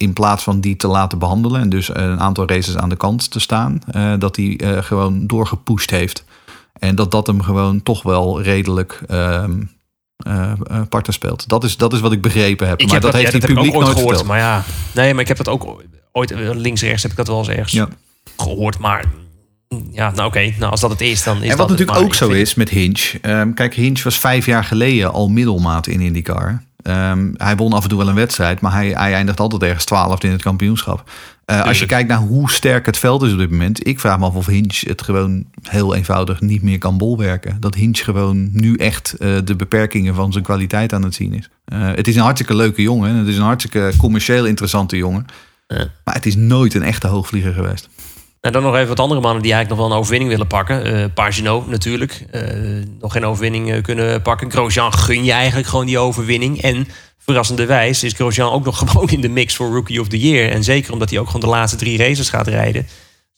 in 0.03 0.13
plaats 0.13 0.43
van 0.43 0.61
die 0.61 0.77
te 0.77 0.87
laten 0.87 1.19
behandelen... 1.19 1.61
en 1.61 1.69
dus 1.69 1.89
een 1.95 2.21
aantal 2.21 2.47
races 2.49 2.77
aan 2.77 2.89
de 2.89 2.97
kant 2.97 3.31
te 3.31 3.41
staan... 3.41 3.79
eh, 3.91 4.13
dat 4.19 4.37
hij 4.37 4.57
eh, 4.57 4.83
gewoon 4.83 5.27
doorgepusht 5.27 5.91
heeft. 5.91 6.25
En 6.73 6.95
dat 6.95 7.11
dat 7.11 7.27
hem 7.27 7.43
gewoon 7.43 7.83
toch 7.83 8.03
wel 8.03 8.43
redelijk... 8.43 9.01
parten 10.89 11.13
speelt. 11.13 11.49
Dat 11.49 11.65
is, 11.65 11.77
dat 11.77 11.93
is 11.93 12.01
wat 12.01 12.13
ik 12.13 12.23
begrepen 12.23 12.69
heb. 12.69 12.81
Ik 12.81 12.85
maar 12.87 12.95
heb 12.95 13.03
dat, 13.03 13.13
heeft 13.13 13.25
ja, 13.25 13.31
hij 13.33 13.41
heb 13.41 13.49
ik 13.51 13.55
publiek 13.57 13.75
ook 13.75 13.79
ooit 13.79 13.87
nooit 13.87 13.99
gehoord. 13.99 14.17
verteld. 14.17 14.39
Maar 14.39 14.39
ja, 14.39 14.65
nee, 15.03 15.13
maar 15.13 15.23
ik 15.23 15.29
heb 15.29 15.37
dat 15.37 15.49
ook 15.49 15.83
ooit 16.13 16.31
links-rechts 16.55 17.03
heb 17.03 17.11
ik 17.11 17.17
dat 17.17 17.27
wel 17.27 17.39
eens 17.39 17.49
ergens 17.49 17.73
Ja. 17.73 17.89
gehoord. 18.37 18.79
Maar 18.79 19.05
mm, 19.69 19.89
ja, 19.93 20.11
nou 20.11 20.29
oké, 20.29 20.53
nou 20.59 20.71
als 20.71 20.81
dat 20.81 20.91
het 20.91 21.01
is, 21.01 21.23
dan 21.23 21.37
is 21.37 21.43
En 21.43 21.49
dat 21.49 21.59
wat 21.59 21.69
het. 21.69 21.79
natuurlijk 21.79 22.07
ook 22.07 22.15
zo 22.15 22.27
vind- 22.27 22.39
is 22.41 22.55
met 22.55 22.69
Hinch. 22.69 23.15
ehm, 23.23 23.53
kijk, 23.53 23.75
Hinch 23.75 24.03
was 24.03 24.19
vijf 24.19 24.47
jaar 24.47 24.65
geleden 24.65 25.13
al 25.13 25.29
middelmaat 25.29 25.87
in 25.87 26.01
IndyCar. 26.01 26.63
Ehm, 26.83 27.31
hij 27.37 27.57
won 27.57 27.73
af 27.73 27.83
en 27.83 27.89
toe 27.89 27.99
wel 27.99 28.09
een 28.09 28.15
wedstrijd, 28.15 28.61
maar 28.61 28.73
hij, 28.73 28.89
hij 28.89 29.15
eindigt 29.15 29.41
altijd 29.41 29.63
ergens 29.63 29.85
twaalfde 29.85 30.27
in 30.27 30.33
het 30.33 30.43
kampioenschap. 30.43 31.11
Eh, 31.45 31.65
als 31.65 31.79
je 31.79 31.87
kijkt 31.87 32.09
naar 32.09 32.19
hoe 32.19 32.51
sterk 32.51 32.87
het 32.87 32.99
veld 32.99 33.23
is 33.23 33.33
op 33.33 33.39
dit 33.39 33.51
moment, 33.51 33.87
ik 33.87 34.01
vraag 34.01 34.19
me 34.19 34.25
af 34.25 34.35
of 34.35 34.47
Hinch 34.47 34.81
het 34.81 35.03
gewoon 35.03 35.45
heel 35.63 35.95
eenvoudig 35.95 36.41
niet 36.41 36.63
meer 36.63 36.79
kan 36.79 36.99
bolwerken. 36.99 37.57
Dat 37.61 37.75
Hinch 37.75 38.05
gewoon 38.05 38.49
nu 38.53 38.77
echt 38.77 39.13
eh, 39.13 39.37
de 39.45 39.57
beperkingen 39.57 40.15
van 40.15 40.33
zijn 40.33 40.45
kwaliteit 40.45 40.93
aan 40.93 41.03
het 41.03 41.15
zien 41.15 41.35
is. 41.35 41.49
Eh, 41.65 41.79
het 41.95 42.09
is 42.09 42.17
een 42.17 42.23
hartstikke 42.23 42.55
leuke 42.55 42.83
jongen, 42.83 43.15
het 43.15 43.27
is 43.27 43.37
een 43.37 43.43
hartstikke 43.43 43.93
commercieel 43.99 44.47
interessante 44.47 44.97
jongen, 44.97 45.27
maar 46.05 46.15
het 46.15 46.27
is 46.27 46.37
nooit 46.37 46.75
een 46.75 46.83
echte 46.83 47.07
hoogvlieger 47.07 47.53
geweest. 47.53 47.89
En 48.43 48.53
dan 48.53 48.63
nog 48.63 48.75
even 48.75 48.89
wat 48.89 49.01
andere 49.01 49.21
mannen 49.21 49.43
die 49.43 49.53
eigenlijk 49.53 49.81
nog 49.81 49.89
wel 49.89 49.97
een 49.97 50.03
overwinning 50.03 50.31
willen 50.31 50.47
pakken. 50.47 51.13
Pagino 51.13 51.65
natuurlijk. 51.69 52.27
Eh, 52.31 52.43
nog 53.01 53.13
geen 53.13 53.27
overwinning 53.27 53.73
eh, 53.73 53.83
kunnen 53.83 54.23
pakken. 54.23 54.51
Grosjean 54.51 54.93
gun 54.93 55.25
je 55.25 55.33
eigenlijk 55.33 55.69
gewoon 55.69 55.87
die 55.87 55.99
overwinning. 55.99 56.63
En 56.63 56.89
verrassenderwijs 57.19 58.03
is 58.03 58.13
Grosjean 58.13 58.53
ook 58.53 58.65
nog 58.65 58.79
gewoon 58.91 59.09
in 59.09 59.21
de 59.21 59.29
mix 59.29 59.57
voor 59.57 59.73
Rookie 59.73 60.01
of 60.01 60.09
the 60.09 60.19
Year. 60.19 60.51
En 60.51 60.65
zeker 60.65 60.93
omdat 60.93 61.11
hij 61.11 61.19
ook 61.19 61.27
gewoon 61.27 61.41
de 61.41 61.47
laatste 61.47 61.77
drie 61.77 61.99
races 61.99 62.29
gaat 62.29 62.47
rijden. 62.47 62.87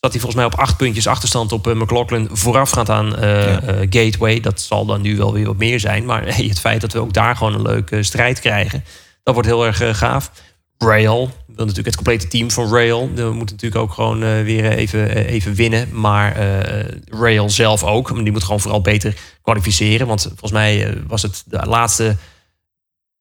Dat 0.01 0.13
hij 0.13 0.21
volgens 0.23 0.35
mij 0.35 0.45
op 0.45 0.61
acht 0.61 0.77
puntjes 0.77 1.07
achterstand 1.07 1.53
op 1.53 1.67
McLaughlin 1.67 2.29
voorafgaand 2.33 2.91
aan 2.91 3.17
eh, 3.17 3.55
eh, 3.55 3.87
Gateway. 3.91 4.41
Dat 4.41 4.61
zal 4.61 4.87
dan 4.87 5.01
nu 5.01 5.17
wel 5.17 5.33
weer 5.33 5.47
wat 5.47 5.57
meer 5.57 5.81
zijn. 5.81 6.05
Maar 6.05 6.23
hey, 6.35 6.45
het 6.45 6.61
feit 6.61 6.81
dat 6.81 6.93
we 6.93 6.99
ook 6.99 7.13
daar 7.13 7.37
gewoon 7.37 7.55
een 7.55 7.63
leuke 7.63 8.03
strijd 8.03 8.41
krijgen. 8.41 8.85
Dat 9.23 9.35
wordt 9.35 9.49
heel 9.49 9.67
erg 9.67 9.99
gaaf. 9.99 10.31
Rail, 10.79 11.31
wil 11.47 11.67
natuurlijk 11.67 11.87
het 11.87 11.97
complete 11.97 12.29
team 12.29 12.51
van 12.51 12.73
Rail. 12.73 13.11
We 13.15 13.33
moeten 13.33 13.57
natuurlijk 13.57 13.83
ook 13.83 13.93
gewoon 13.93 14.23
eh, 14.23 14.43
weer 14.43 14.73
even, 14.73 15.15
eh, 15.15 15.33
even 15.33 15.55
winnen. 15.55 15.89
Maar 16.01 16.37
eh, 16.37 16.97
Rail 17.09 17.51
zelf 17.51 17.85
ook. 17.85 18.13
Maar 18.13 18.23
Die 18.23 18.33
moet 18.33 18.45
gewoon 18.45 18.61
vooral 18.61 18.81
beter 18.81 19.17
kwalificeren. 19.43 20.07
Want 20.07 20.23
volgens 20.23 20.53
mij 20.53 20.87
eh, 20.87 20.97
was 21.07 21.23
het 21.23 21.43
de 21.47 21.67
laatste 21.67 22.17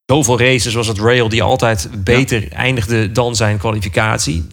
zoveel 0.05 0.39
races 0.39 0.73
was 0.73 0.87
het 0.87 0.99
Rail 0.99 1.29
die 1.29 1.43
altijd 1.43 1.89
beter 2.03 2.51
eindigde 2.51 3.11
dan 3.11 3.35
zijn 3.35 3.57
kwalificatie. 3.57 4.47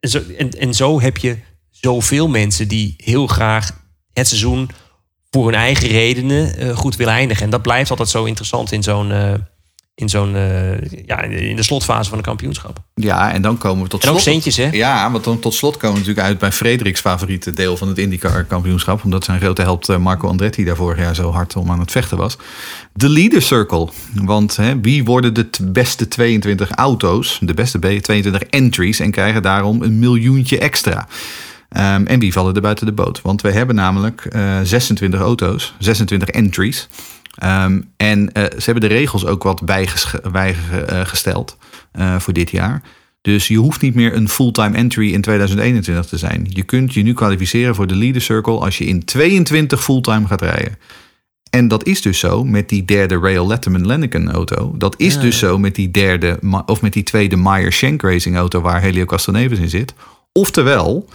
En 0.00 0.08
zo, 0.08 0.22
en, 0.38 0.50
en 0.50 0.74
zo 0.74 1.00
heb 1.00 1.16
je 1.16 1.36
zoveel 1.70 2.28
mensen 2.28 2.68
die 2.68 2.94
heel 2.96 3.26
graag 3.26 3.84
het 4.12 4.28
seizoen 4.28 4.70
voor 5.30 5.44
hun 5.44 5.54
eigen 5.54 5.88
redenen 5.88 6.56
eh, 6.56 6.76
goed 6.76 6.96
willen 6.96 7.12
eindigen. 7.12 7.44
En 7.44 7.50
dat 7.50 7.62
blijft 7.62 7.90
altijd 7.90 8.08
zo 8.08 8.24
interessant 8.24 8.72
in 8.72 8.82
zo'n 8.82 9.12
eh, 9.12 9.32
in 9.96 10.08
zo'n 10.08 10.34
eh, 10.36 10.78
ja, 11.06 11.22
in 11.22 11.56
de 11.56 11.62
slotfase 11.62 12.08
van 12.08 12.18
een 12.18 12.24
kampioenschap. 12.24 12.78
Ja, 12.94 13.32
en 13.32 13.42
dan 13.42 13.58
komen 13.58 13.82
we 13.82 13.88
tot 13.88 14.04
En 14.04 14.10
ook 14.10 14.20
centjes, 14.20 14.56
hè? 14.56 14.68
Ja, 14.72 15.10
want 15.10 15.24
dan 15.24 15.38
tot 15.38 15.54
slot 15.54 15.76
komen 15.76 15.92
we 15.92 15.98
natuurlijk 15.98 16.26
uit 16.26 16.38
bij 16.38 16.52
Frederiks 16.52 17.00
favoriete 17.00 17.50
deel 17.50 17.76
van 17.76 17.88
het 17.88 17.98
IndyCar 17.98 18.44
kampioenschap. 18.44 19.04
Omdat 19.04 19.24
zijn 19.24 19.40
grote 19.40 19.62
held 19.62 19.88
eh, 19.88 19.96
Marco 19.96 20.28
Andretti 20.28 20.64
daar 20.64 20.76
vorig 20.76 20.98
jaar 20.98 21.14
zo 21.14 21.30
hard 21.30 21.56
om 21.56 21.70
aan 21.70 21.80
het 21.80 21.90
vechten 21.90 22.16
was. 22.16 22.36
De 22.92 23.08
Leader 23.08 23.42
Circle. 23.42 23.88
Want 24.14 24.56
hè, 24.56 24.80
wie 24.80 25.04
worden 25.04 25.34
de 25.34 25.48
beste 25.62 26.08
22 26.08 26.70
auto's, 26.70 27.38
de 27.42 27.54
beste 27.54 27.78
B- 27.78 27.82
22 28.02 28.42
entries 28.42 29.00
en 29.00 29.10
krijgen 29.10 29.42
daarom 29.42 29.82
een 29.82 29.98
miljoentje 29.98 30.58
extra? 30.58 31.08
Ehm, 31.68 32.06
en 32.06 32.18
wie 32.18 32.32
vallen 32.32 32.54
er 32.54 32.60
buiten 32.60 32.86
de 32.86 32.92
boot? 32.92 33.22
Want 33.22 33.42
we 33.42 33.50
hebben 33.50 33.74
namelijk 33.74 34.24
eh, 34.24 34.60
26 34.62 35.20
auto's, 35.20 35.74
26 35.78 36.28
entries. 36.28 36.88
Ehm, 37.36 37.80
en 37.96 38.32
eh, 38.32 38.42
ze 38.42 38.64
hebben 38.64 38.88
de 38.88 38.94
regels 38.94 39.26
ook 39.26 39.42
wat 39.42 39.64
bijgesteld 40.32 41.56
eh, 41.92 42.18
voor 42.18 42.32
dit 42.32 42.50
jaar. 42.50 42.82
Dus 43.20 43.48
je 43.48 43.56
hoeft 43.56 43.80
niet 43.80 43.94
meer 43.94 44.14
een 44.14 44.28
fulltime 44.28 44.76
entry 44.76 45.12
in 45.12 45.20
2021 45.20 46.06
te 46.06 46.18
zijn. 46.18 46.46
Je 46.48 46.62
kunt 46.62 46.94
je 46.94 47.02
nu 47.02 47.12
kwalificeren 47.12 47.74
voor 47.74 47.86
de 47.86 47.96
Leader 47.96 48.20
Circle 48.20 48.58
als 48.58 48.78
je 48.78 48.84
in 48.84 49.04
22 49.04 49.82
fulltime 49.82 50.26
gaat 50.26 50.42
rijden. 50.42 50.78
En 51.50 51.68
dat 51.68 51.86
is 51.86 52.02
dus 52.02 52.18
zo 52.18 52.44
met 52.44 52.68
die 52.68 52.84
derde 52.84 53.18
Rail 53.18 53.46
Letterman 53.46 53.86
Lenneken 53.86 54.32
auto. 54.32 54.74
Dat 54.78 54.94
is 54.98 55.20
dus 55.20 55.38
zo 55.38 55.58
met 55.58 55.74
die 55.74 55.90
derde 55.90 56.38
of 56.66 56.82
met 56.82 56.92
die 56.92 57.02
tweede 57.02 57.36
Meyer 57.36 57.72
Shank 57.72 58.02
Racing 58.02 58.36
auto 58.36 58.60
waar 58.60 58.80
Helio 58.80 59.04
Castroneves 59.04 59.58
in 59.58 59.68
zit. 59.68 59.94
Oftewel, 60.32 61.08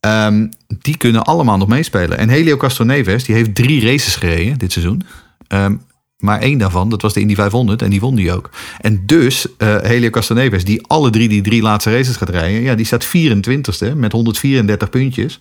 ehm, 0.00 0.46
die 0.80 0.96
kunnen 0.96 1.24
allemaal 1.24 1.56
nog 1.56 1.68
meespelen. 1.68 2.18
En 2.18 2.28
Helio 2.28 2.56
Castroneves 2.56 3.24
die 3.24 3.34
heeft 3.34 3.54
drie 3.54 3.84
races 3.84 4.16
gereden 4.16 4.58
dit 4.58 4.72
seizoen. 4.72 5.02
Ehm, 5.48 5.76
maar 6.18 6.40
één 6.40 6.58
daarvan, 6.58 6.88
dat 6.88 7.02
was 7.02 7.12
de 7.12 7.20
Indy 7.20 7.34
500 7.34 7.82
en 7.82 7.90
die 7.90 8.00
won 8.00 8.14
die 8.14 8.32
ook. 8.32 8.50
En 8.80 9.02
dus 9.06 9.46
eh 9.56 9.76
Helio 9.80 10.10
Castroneves, 10.10 10.64
die 10.64 10.86
alle 10.86 11.10
drie 11.10 11.28
die 11.28 11.42
drie 11.42 11.62
laatste 11.62 11.90
races 11.90 12.16
gaat 12.16 12.28
rijden... 12.28 12.60
ja, 12.60 12.74
die 12.74 12.86
staat 12.86 13.06
24ste 13.06 13.96
met 13.96 14.12
134 14.12 14.88
puntjes. 14.90 15.38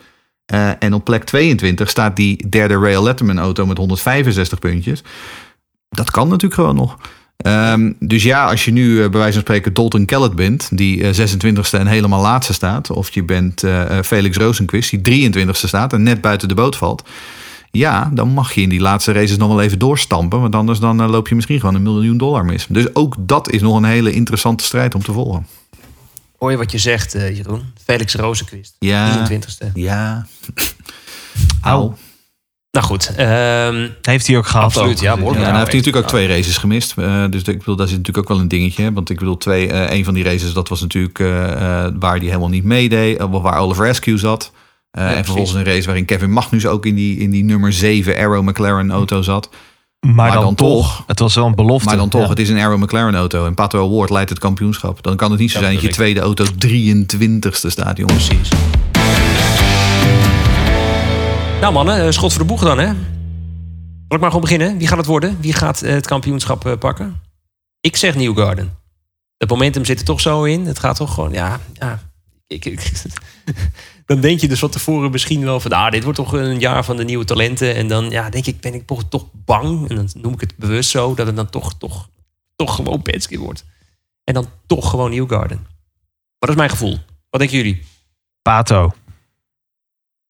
Eh, 0.47 0.69
en 0.79 0.93
op 0.93 1.03
plek 1.03 1.23
22 1.23 1.89
staat 1.89 2.15
die 2.15 2.49
derde 2.49 2.77
Rail 2.79 3.03
Letterman 3.03 3.39
auto 3.39 3.65
met 3.65 3.77
165 3.77 4.59
puntjes. 4.59 5.03
Dat 5.89 6.11
kan 6.11 6.27
natuurlijk 6.27 6.53
gewoon 6.53 6.75
nog. 6.75 6.97
Ehm, 7.37 7.91
dus 7.99 8.23
ja, 8.23 8.45
als 8.45 8.65
je 8.65 8.71
nu 8.71 9.03
eh, 9.03 9.09
bij 9.09 9.19
wijze 9.19 9.33
van 9.33 9.41
spreken 9.41 9.73
Dalton 9.73 10.05
Kellett 10.05 10.35
bent, 10.35 10.77
die 10.77 11.03
eh, 11.03 11.29
26e 11.29 11.79
en 11.79 11.87
helemaal 11.87 12.21
laatste 12.21 12.53
staat. 12.53 12.89
Of 12.89 13.09
je 13.09 13.23
bent 13.23 13.63
Felix 14.03 14.37
Rosenquist, 14.37 15.03
die 15.03 15.31
23e 15.31 15.49
staat 15.51 15.93
en 15.93 16.03
net 16.03 16.21
buiten 16.21 16.47
de 16.47 16.53
boot 16.53 16.75
valt. 16.75 17.03
Ja, 17.71 18.09
dan 18.13 18.29
mag 18.29 18.51
je 18.53 18.61
in 18.61 18.69
die 18.69 18.79
laatste 18.79 19.11
races 19.11 19.37
nog 19.37 19.47
wel 19.47 19.61
even 19.61 19.79
doorstampen. 19.79 20.41
Want 20.41 20.55
anders 20.55 20.79
dan 20.79 21.01
eh, 21.01 21.09
loop 21.09 21.27
je 21.27 21.35
misschien 21.35 21.59
gewoon 21.59 21.75
een 21.75 21.83
miljoen 21.83 22.17
dollar 22.17 22.45
mis. 22.45 22.65
Dus 22.69 22.95
ook 22.95 23.15
dat 23.19 23.51
is 23.51 23.61
nog 23.61 23.75
een 23.77 23.83
hele 23.83 24.11
interessante 24.11 24.63
strijd 24.63 24.95
om 24.95 25.03
te 25.03 25.11
volgen. 25.11 25.47
Hoor 26.37 26.51
je 26.51 26.57
wat 26.57 26.71
je 26.71 26.77
zegt, 26.77 27.15
eh, 27.15 27.35
Jeroen? 27.37 27.61
Felix 27.83 28.15
Rozenquist, 28.15 28.75
Ja. 28.79 29.25
23ste. 29.25 29.71
Ja. 29.73 30.25
Au. 31.61 31.93
Nou 32.71 32.85
goed, 32.85 33.15
ehm, 33.15 33.89
Heeft 34.01 34.27
hij 34.27 34.37
ook 34.37 34.45
gehad. 34.47 34.65
absoluut. 34.65 34.97
ook. 34.97 35.03
Ja, 35.03 35.09
Ja, 35.09 35.15
behoorlijk. 35.15 35.43
en 35.45 35.49
hij 35.49 35.59
heeft 35.59 35.71
Nou, 35.71 35.77
natuurlijk 35.77 36.05
ook 36.05 36.11
twee 36.11 36.27
races 36.37 36.57
gemist. 36.57 36.93
Eh, 36.97 37.25
dus 37.29 37.41
ik 37.43 37.57
bedoel, 37.57 37.75
daar 37.75 37.87
zit 37.87 37.97
natuurlijk 37.97 38.25
ook 38.25 38.33
wel 38.33 38.41
een 38.43 38.47
dingetje. 38.47 38.83
hè. 38.83 38.93
Want 38.93 39.09
ik 39.09 39.17
bedoel, 39.19 39.37
twee, 39.37 39.67
eh, 39.71 39.97
een 39.97 40.05
van 40.05 40.13
die 40.13 40.23
races, 40.23 40.53
dat 40.53 40.69
was 40.69 40.81
natuurlijk 40.81 41.19
eh, 41.19 41.51
eh, 41.51 41.93
waar 41.99 42.15
hij 42.17 42.25
helemaal 42.25 42.49
niet 42.49 42.63
meedeed. 42.63 43.17
waar 43.29 43.57
Oliver 43.59 43.89
Askew 43.89 44.17
zat. 44.17 44.51
Eh, 44.97 45.17
en 45.17 45.25
vervolgens 45.25 45.55
een 45.55 45.63
race 45.63 45.85
waarin 45.85 46.05
Kevin 46.05 46.31
Magnus 46.31 46.65
ook 46.65 46.85
in 46.85 46.95
die, 46.95 47.17
in 47.17 47.29
die 47.29 47.43
nummer 47.43 47.73
7 47.73 48.17
Arrow 48.17 48.47
McLaren 48.47 48.91
auto 48.91 49.21
zat. 49.21 49.49
Maar, 49.99 50.31
dan, 50.31 50.41
dan 50.43 50.55
toch, 50.55 51.03
het 51.07 51.19
was 51.19 51.35
wel 51.35 51.45
een 51.45 51.55
belofte. 51.55 51.87
Maar 51.87 51.97
dan 51.97 52.09
toch, 52.09 52.21
Ja. 52.21 52.29
het 52.29 52.39
is 52.39 52.49
een 52.49 52.57
Arrow 52.59 52.81
McLaren 52.83 53.15
auto. 53.15 53.45
En 53.45 53.53
Pato 53.53 53.85
Award 53.85 54.09
leidt 54.09 54.29
het 54.29 54.39
kampioenschap. 54.39 55.03
Dan 55.03 55.15
kan 55.15 55.31
het 55.31 55.39
niet 55.39 55.51
zo 55.51 55.57
Ja, 55.57 55.63
zijn 55.63 55.73
dat 55.75 55.83
je 55.83 55.89
tweede 55.89 56.19
auto 56.19 56.45
23ste 56.45 57.67
staat, 57.67 57.97
jongens. 57.97 58.27
Precies. 58.27 58.49
Nou 61.61 61.73
mannen, 61.73 62.05
eh, 62.05 62.11
schot 62.11 62.31
voor 62.33 62.41
de 62.41 62.47
boeg 62.47 62.61
dan 62.63 62.77
hè. 62.79 62.85
Zal 62.85 62.95
ik 64.15 64.19
maar 64.19 64.31
gewoon 64.31 64.41
beginnen? 64.41 64.77
Wie 64.77 64.87
gaat 64.87 64.97
het 64.97 65.05
worden? 65.05 65.37
Wie 65.41 65.53
gaat 65.53 65.81
eh, 65.81 65.93
het 65.93 66.07
kampioenschap 66.07 66.65
eh, 66.65 66.73
pakken? 66.79 67.21
Ik 67.81 67.95
zeg 67.95 68.15
Newgarden. 68.15 68.77
Het 69.37 69.49
momentum 69.49 69.85
zit 69.85 69.99
er 69.99 70.05
toch 70.05 70.21
zo 70.21 70.43
in. 70.43 70.65
Het 70.65 70.79
gaat 70.79 70.95
toch 70.95 71.13
gewoon, 71.13 71.31
ja, 71.31 71.59
ja. 71.73 71.99
Ik, 72.47 72.65
ik- 72.65 72.91
dan 74.05 74.21
denk 74.21 74.39
je 74.39 74.47
dus 74.47 74.59
van 74.59 74.69
tevoren 74.69 75.11
misschien 75.11 75.43
wel 75.43 75.59
van... 75.59 75.71
Ah, 75.71 75.91
dit 75.91 76.03
wordt 76.03 76.17
toch 76.17 76.31
een 76.33 76.59
jaar 76.59 76.85
van 76.85 76.97
de 76.97 77.03
nieuwe 77.03 77.25
talenten. 77.25 77.75
En 77.75 77.87
dan 77.87 78.09
ja, 78.09 78.29
denk 78.29 78.45
ik, 78.45 78.59
ben 78.61 78.73
ik 78.73 78.87
toch, 78.87 79.03
toch 79.09 79.25
bang. 79.33 79.89
En 79.89 79.95
dan 79.95 80.09
noem 80.13 80.33
ik 80.33 80.41
het 80.41 80.55
bewust 80.57 80.89
zo. 80.89 81.13
Dat 81.13 81.27
het 81.27 81.35
dan 81.35 81.49
toch, 81.49 81.77
toch, 81.77 82.09
toch 82.55 82.75
gewoon 82.75 83.01
Penske 83.01 83.37
wordt. 83.39 83.65
En 84.23 84.33
dan 84.33 84.49
toch 84.65 84.89
gewoon 84.89 85.11
Newgarden. 85.11 85.57
Maar 85.57 86.37
dat 86.39 86.49
is 86.49 86.55
mijn 86.55 86.69
gevoel. 86.69 86.97
Wat 87.29 87.39
denken 87.39 87.57
jullie? 87.57 87.83
Pato. 88.41 88.93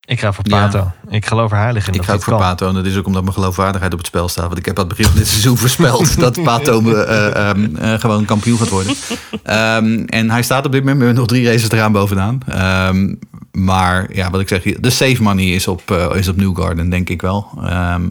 Ik 0.07 0.19
ga 0.19 0.33
voor 0.33 0.43
Ja. 0.47 0.65
Pato. 0.65 0.91
Ik 1.09 1.25
geloof 1.25 1.51
er 1.51 1.57
heilig 1.57 1.87
in. 1.87 1.93
Ik 1.93 1.97
dat 1.99 2.05
ga 2.05 2.13
ook 2.13 2.23
voor 2.23 2.33
kan. 2.33 2.41
Pato. 2.41 2.67
En 2.67 2.73
dat 2.73 2.85
is 2.85 2.97
ook 2.97 3.05
omdat 3.05 3.21
mijn 3.21 3.33
geloofwaardigheid 3.33 3.91
op 3.93 3.97
het 3.97 4.07
spel 4.07 4.27
staat. 4.29 4.45
Want 4.45 4.57
ik 4.57 4.65
heb 4.65 4.79
aan 4.79 4.85
het 4.87 4.95
begin 4.95 5.11
van 5.11 5.19
dit 5.19 5.27
seizoen 5.29 5.57
voorspeld 5.67 6.19
dat 6.19 6.43
Pato 6.43 6.81
me, 6.81 6.95
eh, 6.95 7.99
gewoon 7.99 8.25
kampioen 8.25 8.57
gaat 8.57 8.69
worden. 8.69 8.95
Ehm, 9.43 10.03
en 10.05 10.29
hij 10.31 10.41
staat 10.41 10.65
op 10.65 10.71
dit 10.71 10.83
moment 10.83 11.05
met 11.05 11.15
nog 11.15 11.27
drie 11.27 11.45
races 11.45 11.71
eraan 11.71 11.91
bovenaan. 11.91 12.39
Ehm, 12.47 13.13
maar 13.51 14.07
ja, 14.13 14.29
wat 14.29 14.41
ik 14.41 14.47
zeg, 14.47 14.63
de 14.63 14.89
safe 14.89 15.23
money 15.23 15.45
is 15.45 15.67
op, 15.67 15.91
eh, 15.91 16.15
is 16.15 16.27
op 16.27 16.35
Newgarden, 16.35 16.89
denk 16.89 17.09
ik 17.09 17.21
wel. 17.21 17.47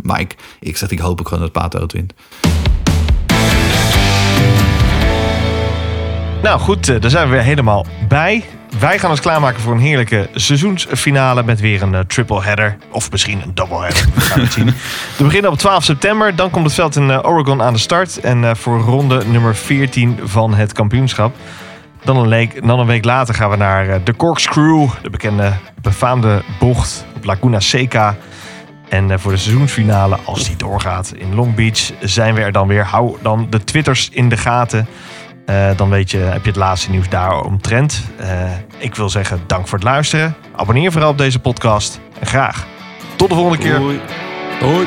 Maar 0.03 0.21
ik, 0.21 0.37
ik 0.61 0.77
zeg, 0.77 0.91
ik 0.91 0.99
hoop 0.99 1.21
ook 1.21 1.29
gewoon 1.29 1.43
dat 1.43 1.53
Pato 1.53 1.81
het 1.81 1.93
wint. 1.93 2.13
Nou 6.43 6.61
goed, 6.61 6.87
daar 6.87 7.11
zijn 7.11 7.29
we 7.29 7.35
weer 7.35 7.43
helemaal 7.45 7.87
bij. 8.09 8.45
Wij 8.79 8.99
gaan 8.99 9.11
ons 9.11 9.21
klaarmaken 9.21 9.61
voor 9.61 9.73
een 9.73 9.81
heerlijke 9.81 10.29
seizoensfinale 10.35 11.43
met 11.43 11.61
weer 11.61 11.83
een 11.83 11.95
eh, 11.95 12.01
triple 12.01 12.43
header. 12.43 12.77
Of 12.91 13.11
misschien 13.11 13.43
een 13.43 13.55
double 13.55 13.81
header. 13.81 14.09
We 14.15 14.21
gaan 14.21 14.41
het 14.41 14.53
zien. 14.53 14.67
We 15.17 15.25
beginnen 15.25 15.51
op 15.51 15.59
12 15.59 15.85
september. 15.85 16.37
Dan 16.37 16.51
komt 16.51 16.65
het 16.65 16.75
veld 16.75 16.97
in 16.97 17.11
eh, 17.11 17.19
Oregon 17.23 17.63
aan 17.63 17.73
de 17.73 17.79
start. 17.79 18.21
En 18.21 18.45
eh, 18.45 18.55
voor 18.55 18.81
ronde 18.81 19.25
nummer 19.27 19.57
14 19.57 20.19
van 20.23 20.55
het 20.55 20.73
kampioenschap. 20.73 21.37
Dan 22.05 22.17
een, 22.17 22.29
week, 22.29 22.67
dan 22.67 22.79
een 22.79 22.87
week 22.87 23.05
later 23.05 23.35
gaan 23.35 23.51
we 23.51 23.57
naar 23.57 24.05
de 24.05 24.17
Corkscrew. 24.17 24.89
De 25.03 25.11
bekende, 25.11 25.53
befaamde 25.83 26.43
bocht 26.59 27.05
op 27.17 27.25
Laguna 27.25 27.61
Seca. 27.61 28.17
En 28.89 29.21
voor 29.21 29.33
de 29.33 29.39
seizoensfinale, 29.39 30.19
als 30.25 30.45
die 30.45 30.57
doorgaat 30.57 31.13
in 31.17 31.35
Long 31.35 31.55
Beach, 31.55 31.93
zijn 32.01 32.35
we 32.35 32.41
er 32.41 32.53
dan 32.53 32.69
weer. 32.69 32.85
Hou 32.85 33.17
dan 33.23 33.47
de 33.51 33.65
twitters 33.65 34.09
in 34.13 34.29
de 34.29 34.37
gaten. 34.37 34.87
Eh, 35.47 35.71
dan 35.77 35.91
weet 35.91 36.11
je, 36.11 36.19
heb 36.19 36.43
je 36.43 36.49
het 36.49 36.57
laatste 36.59 36.91
nieuws 36.91 37.09
daaromtrent. 37.09 38.03
Eh 38.17 38.51
ik 38.79 38.95
wil 38.95 39.09
zeggen, 39.09 39.41
dank 39.47 39.69
voor 39.69 39.79
het 39.79 39.87
luisteren. 39.87 40.35
Abonneer 40.57 40.93
vooral 40.93 41.11
op 41.11 41.19
deze 41.19 41.39
podcast. 41.39 42.01
En 42.19 42.27
graag 42.27 42.67
tot 43.17 43.29
de 43.29 43.35
volgende 43.35 43.59
keer. 43.59 43.79
Hoi. 44.61 44.87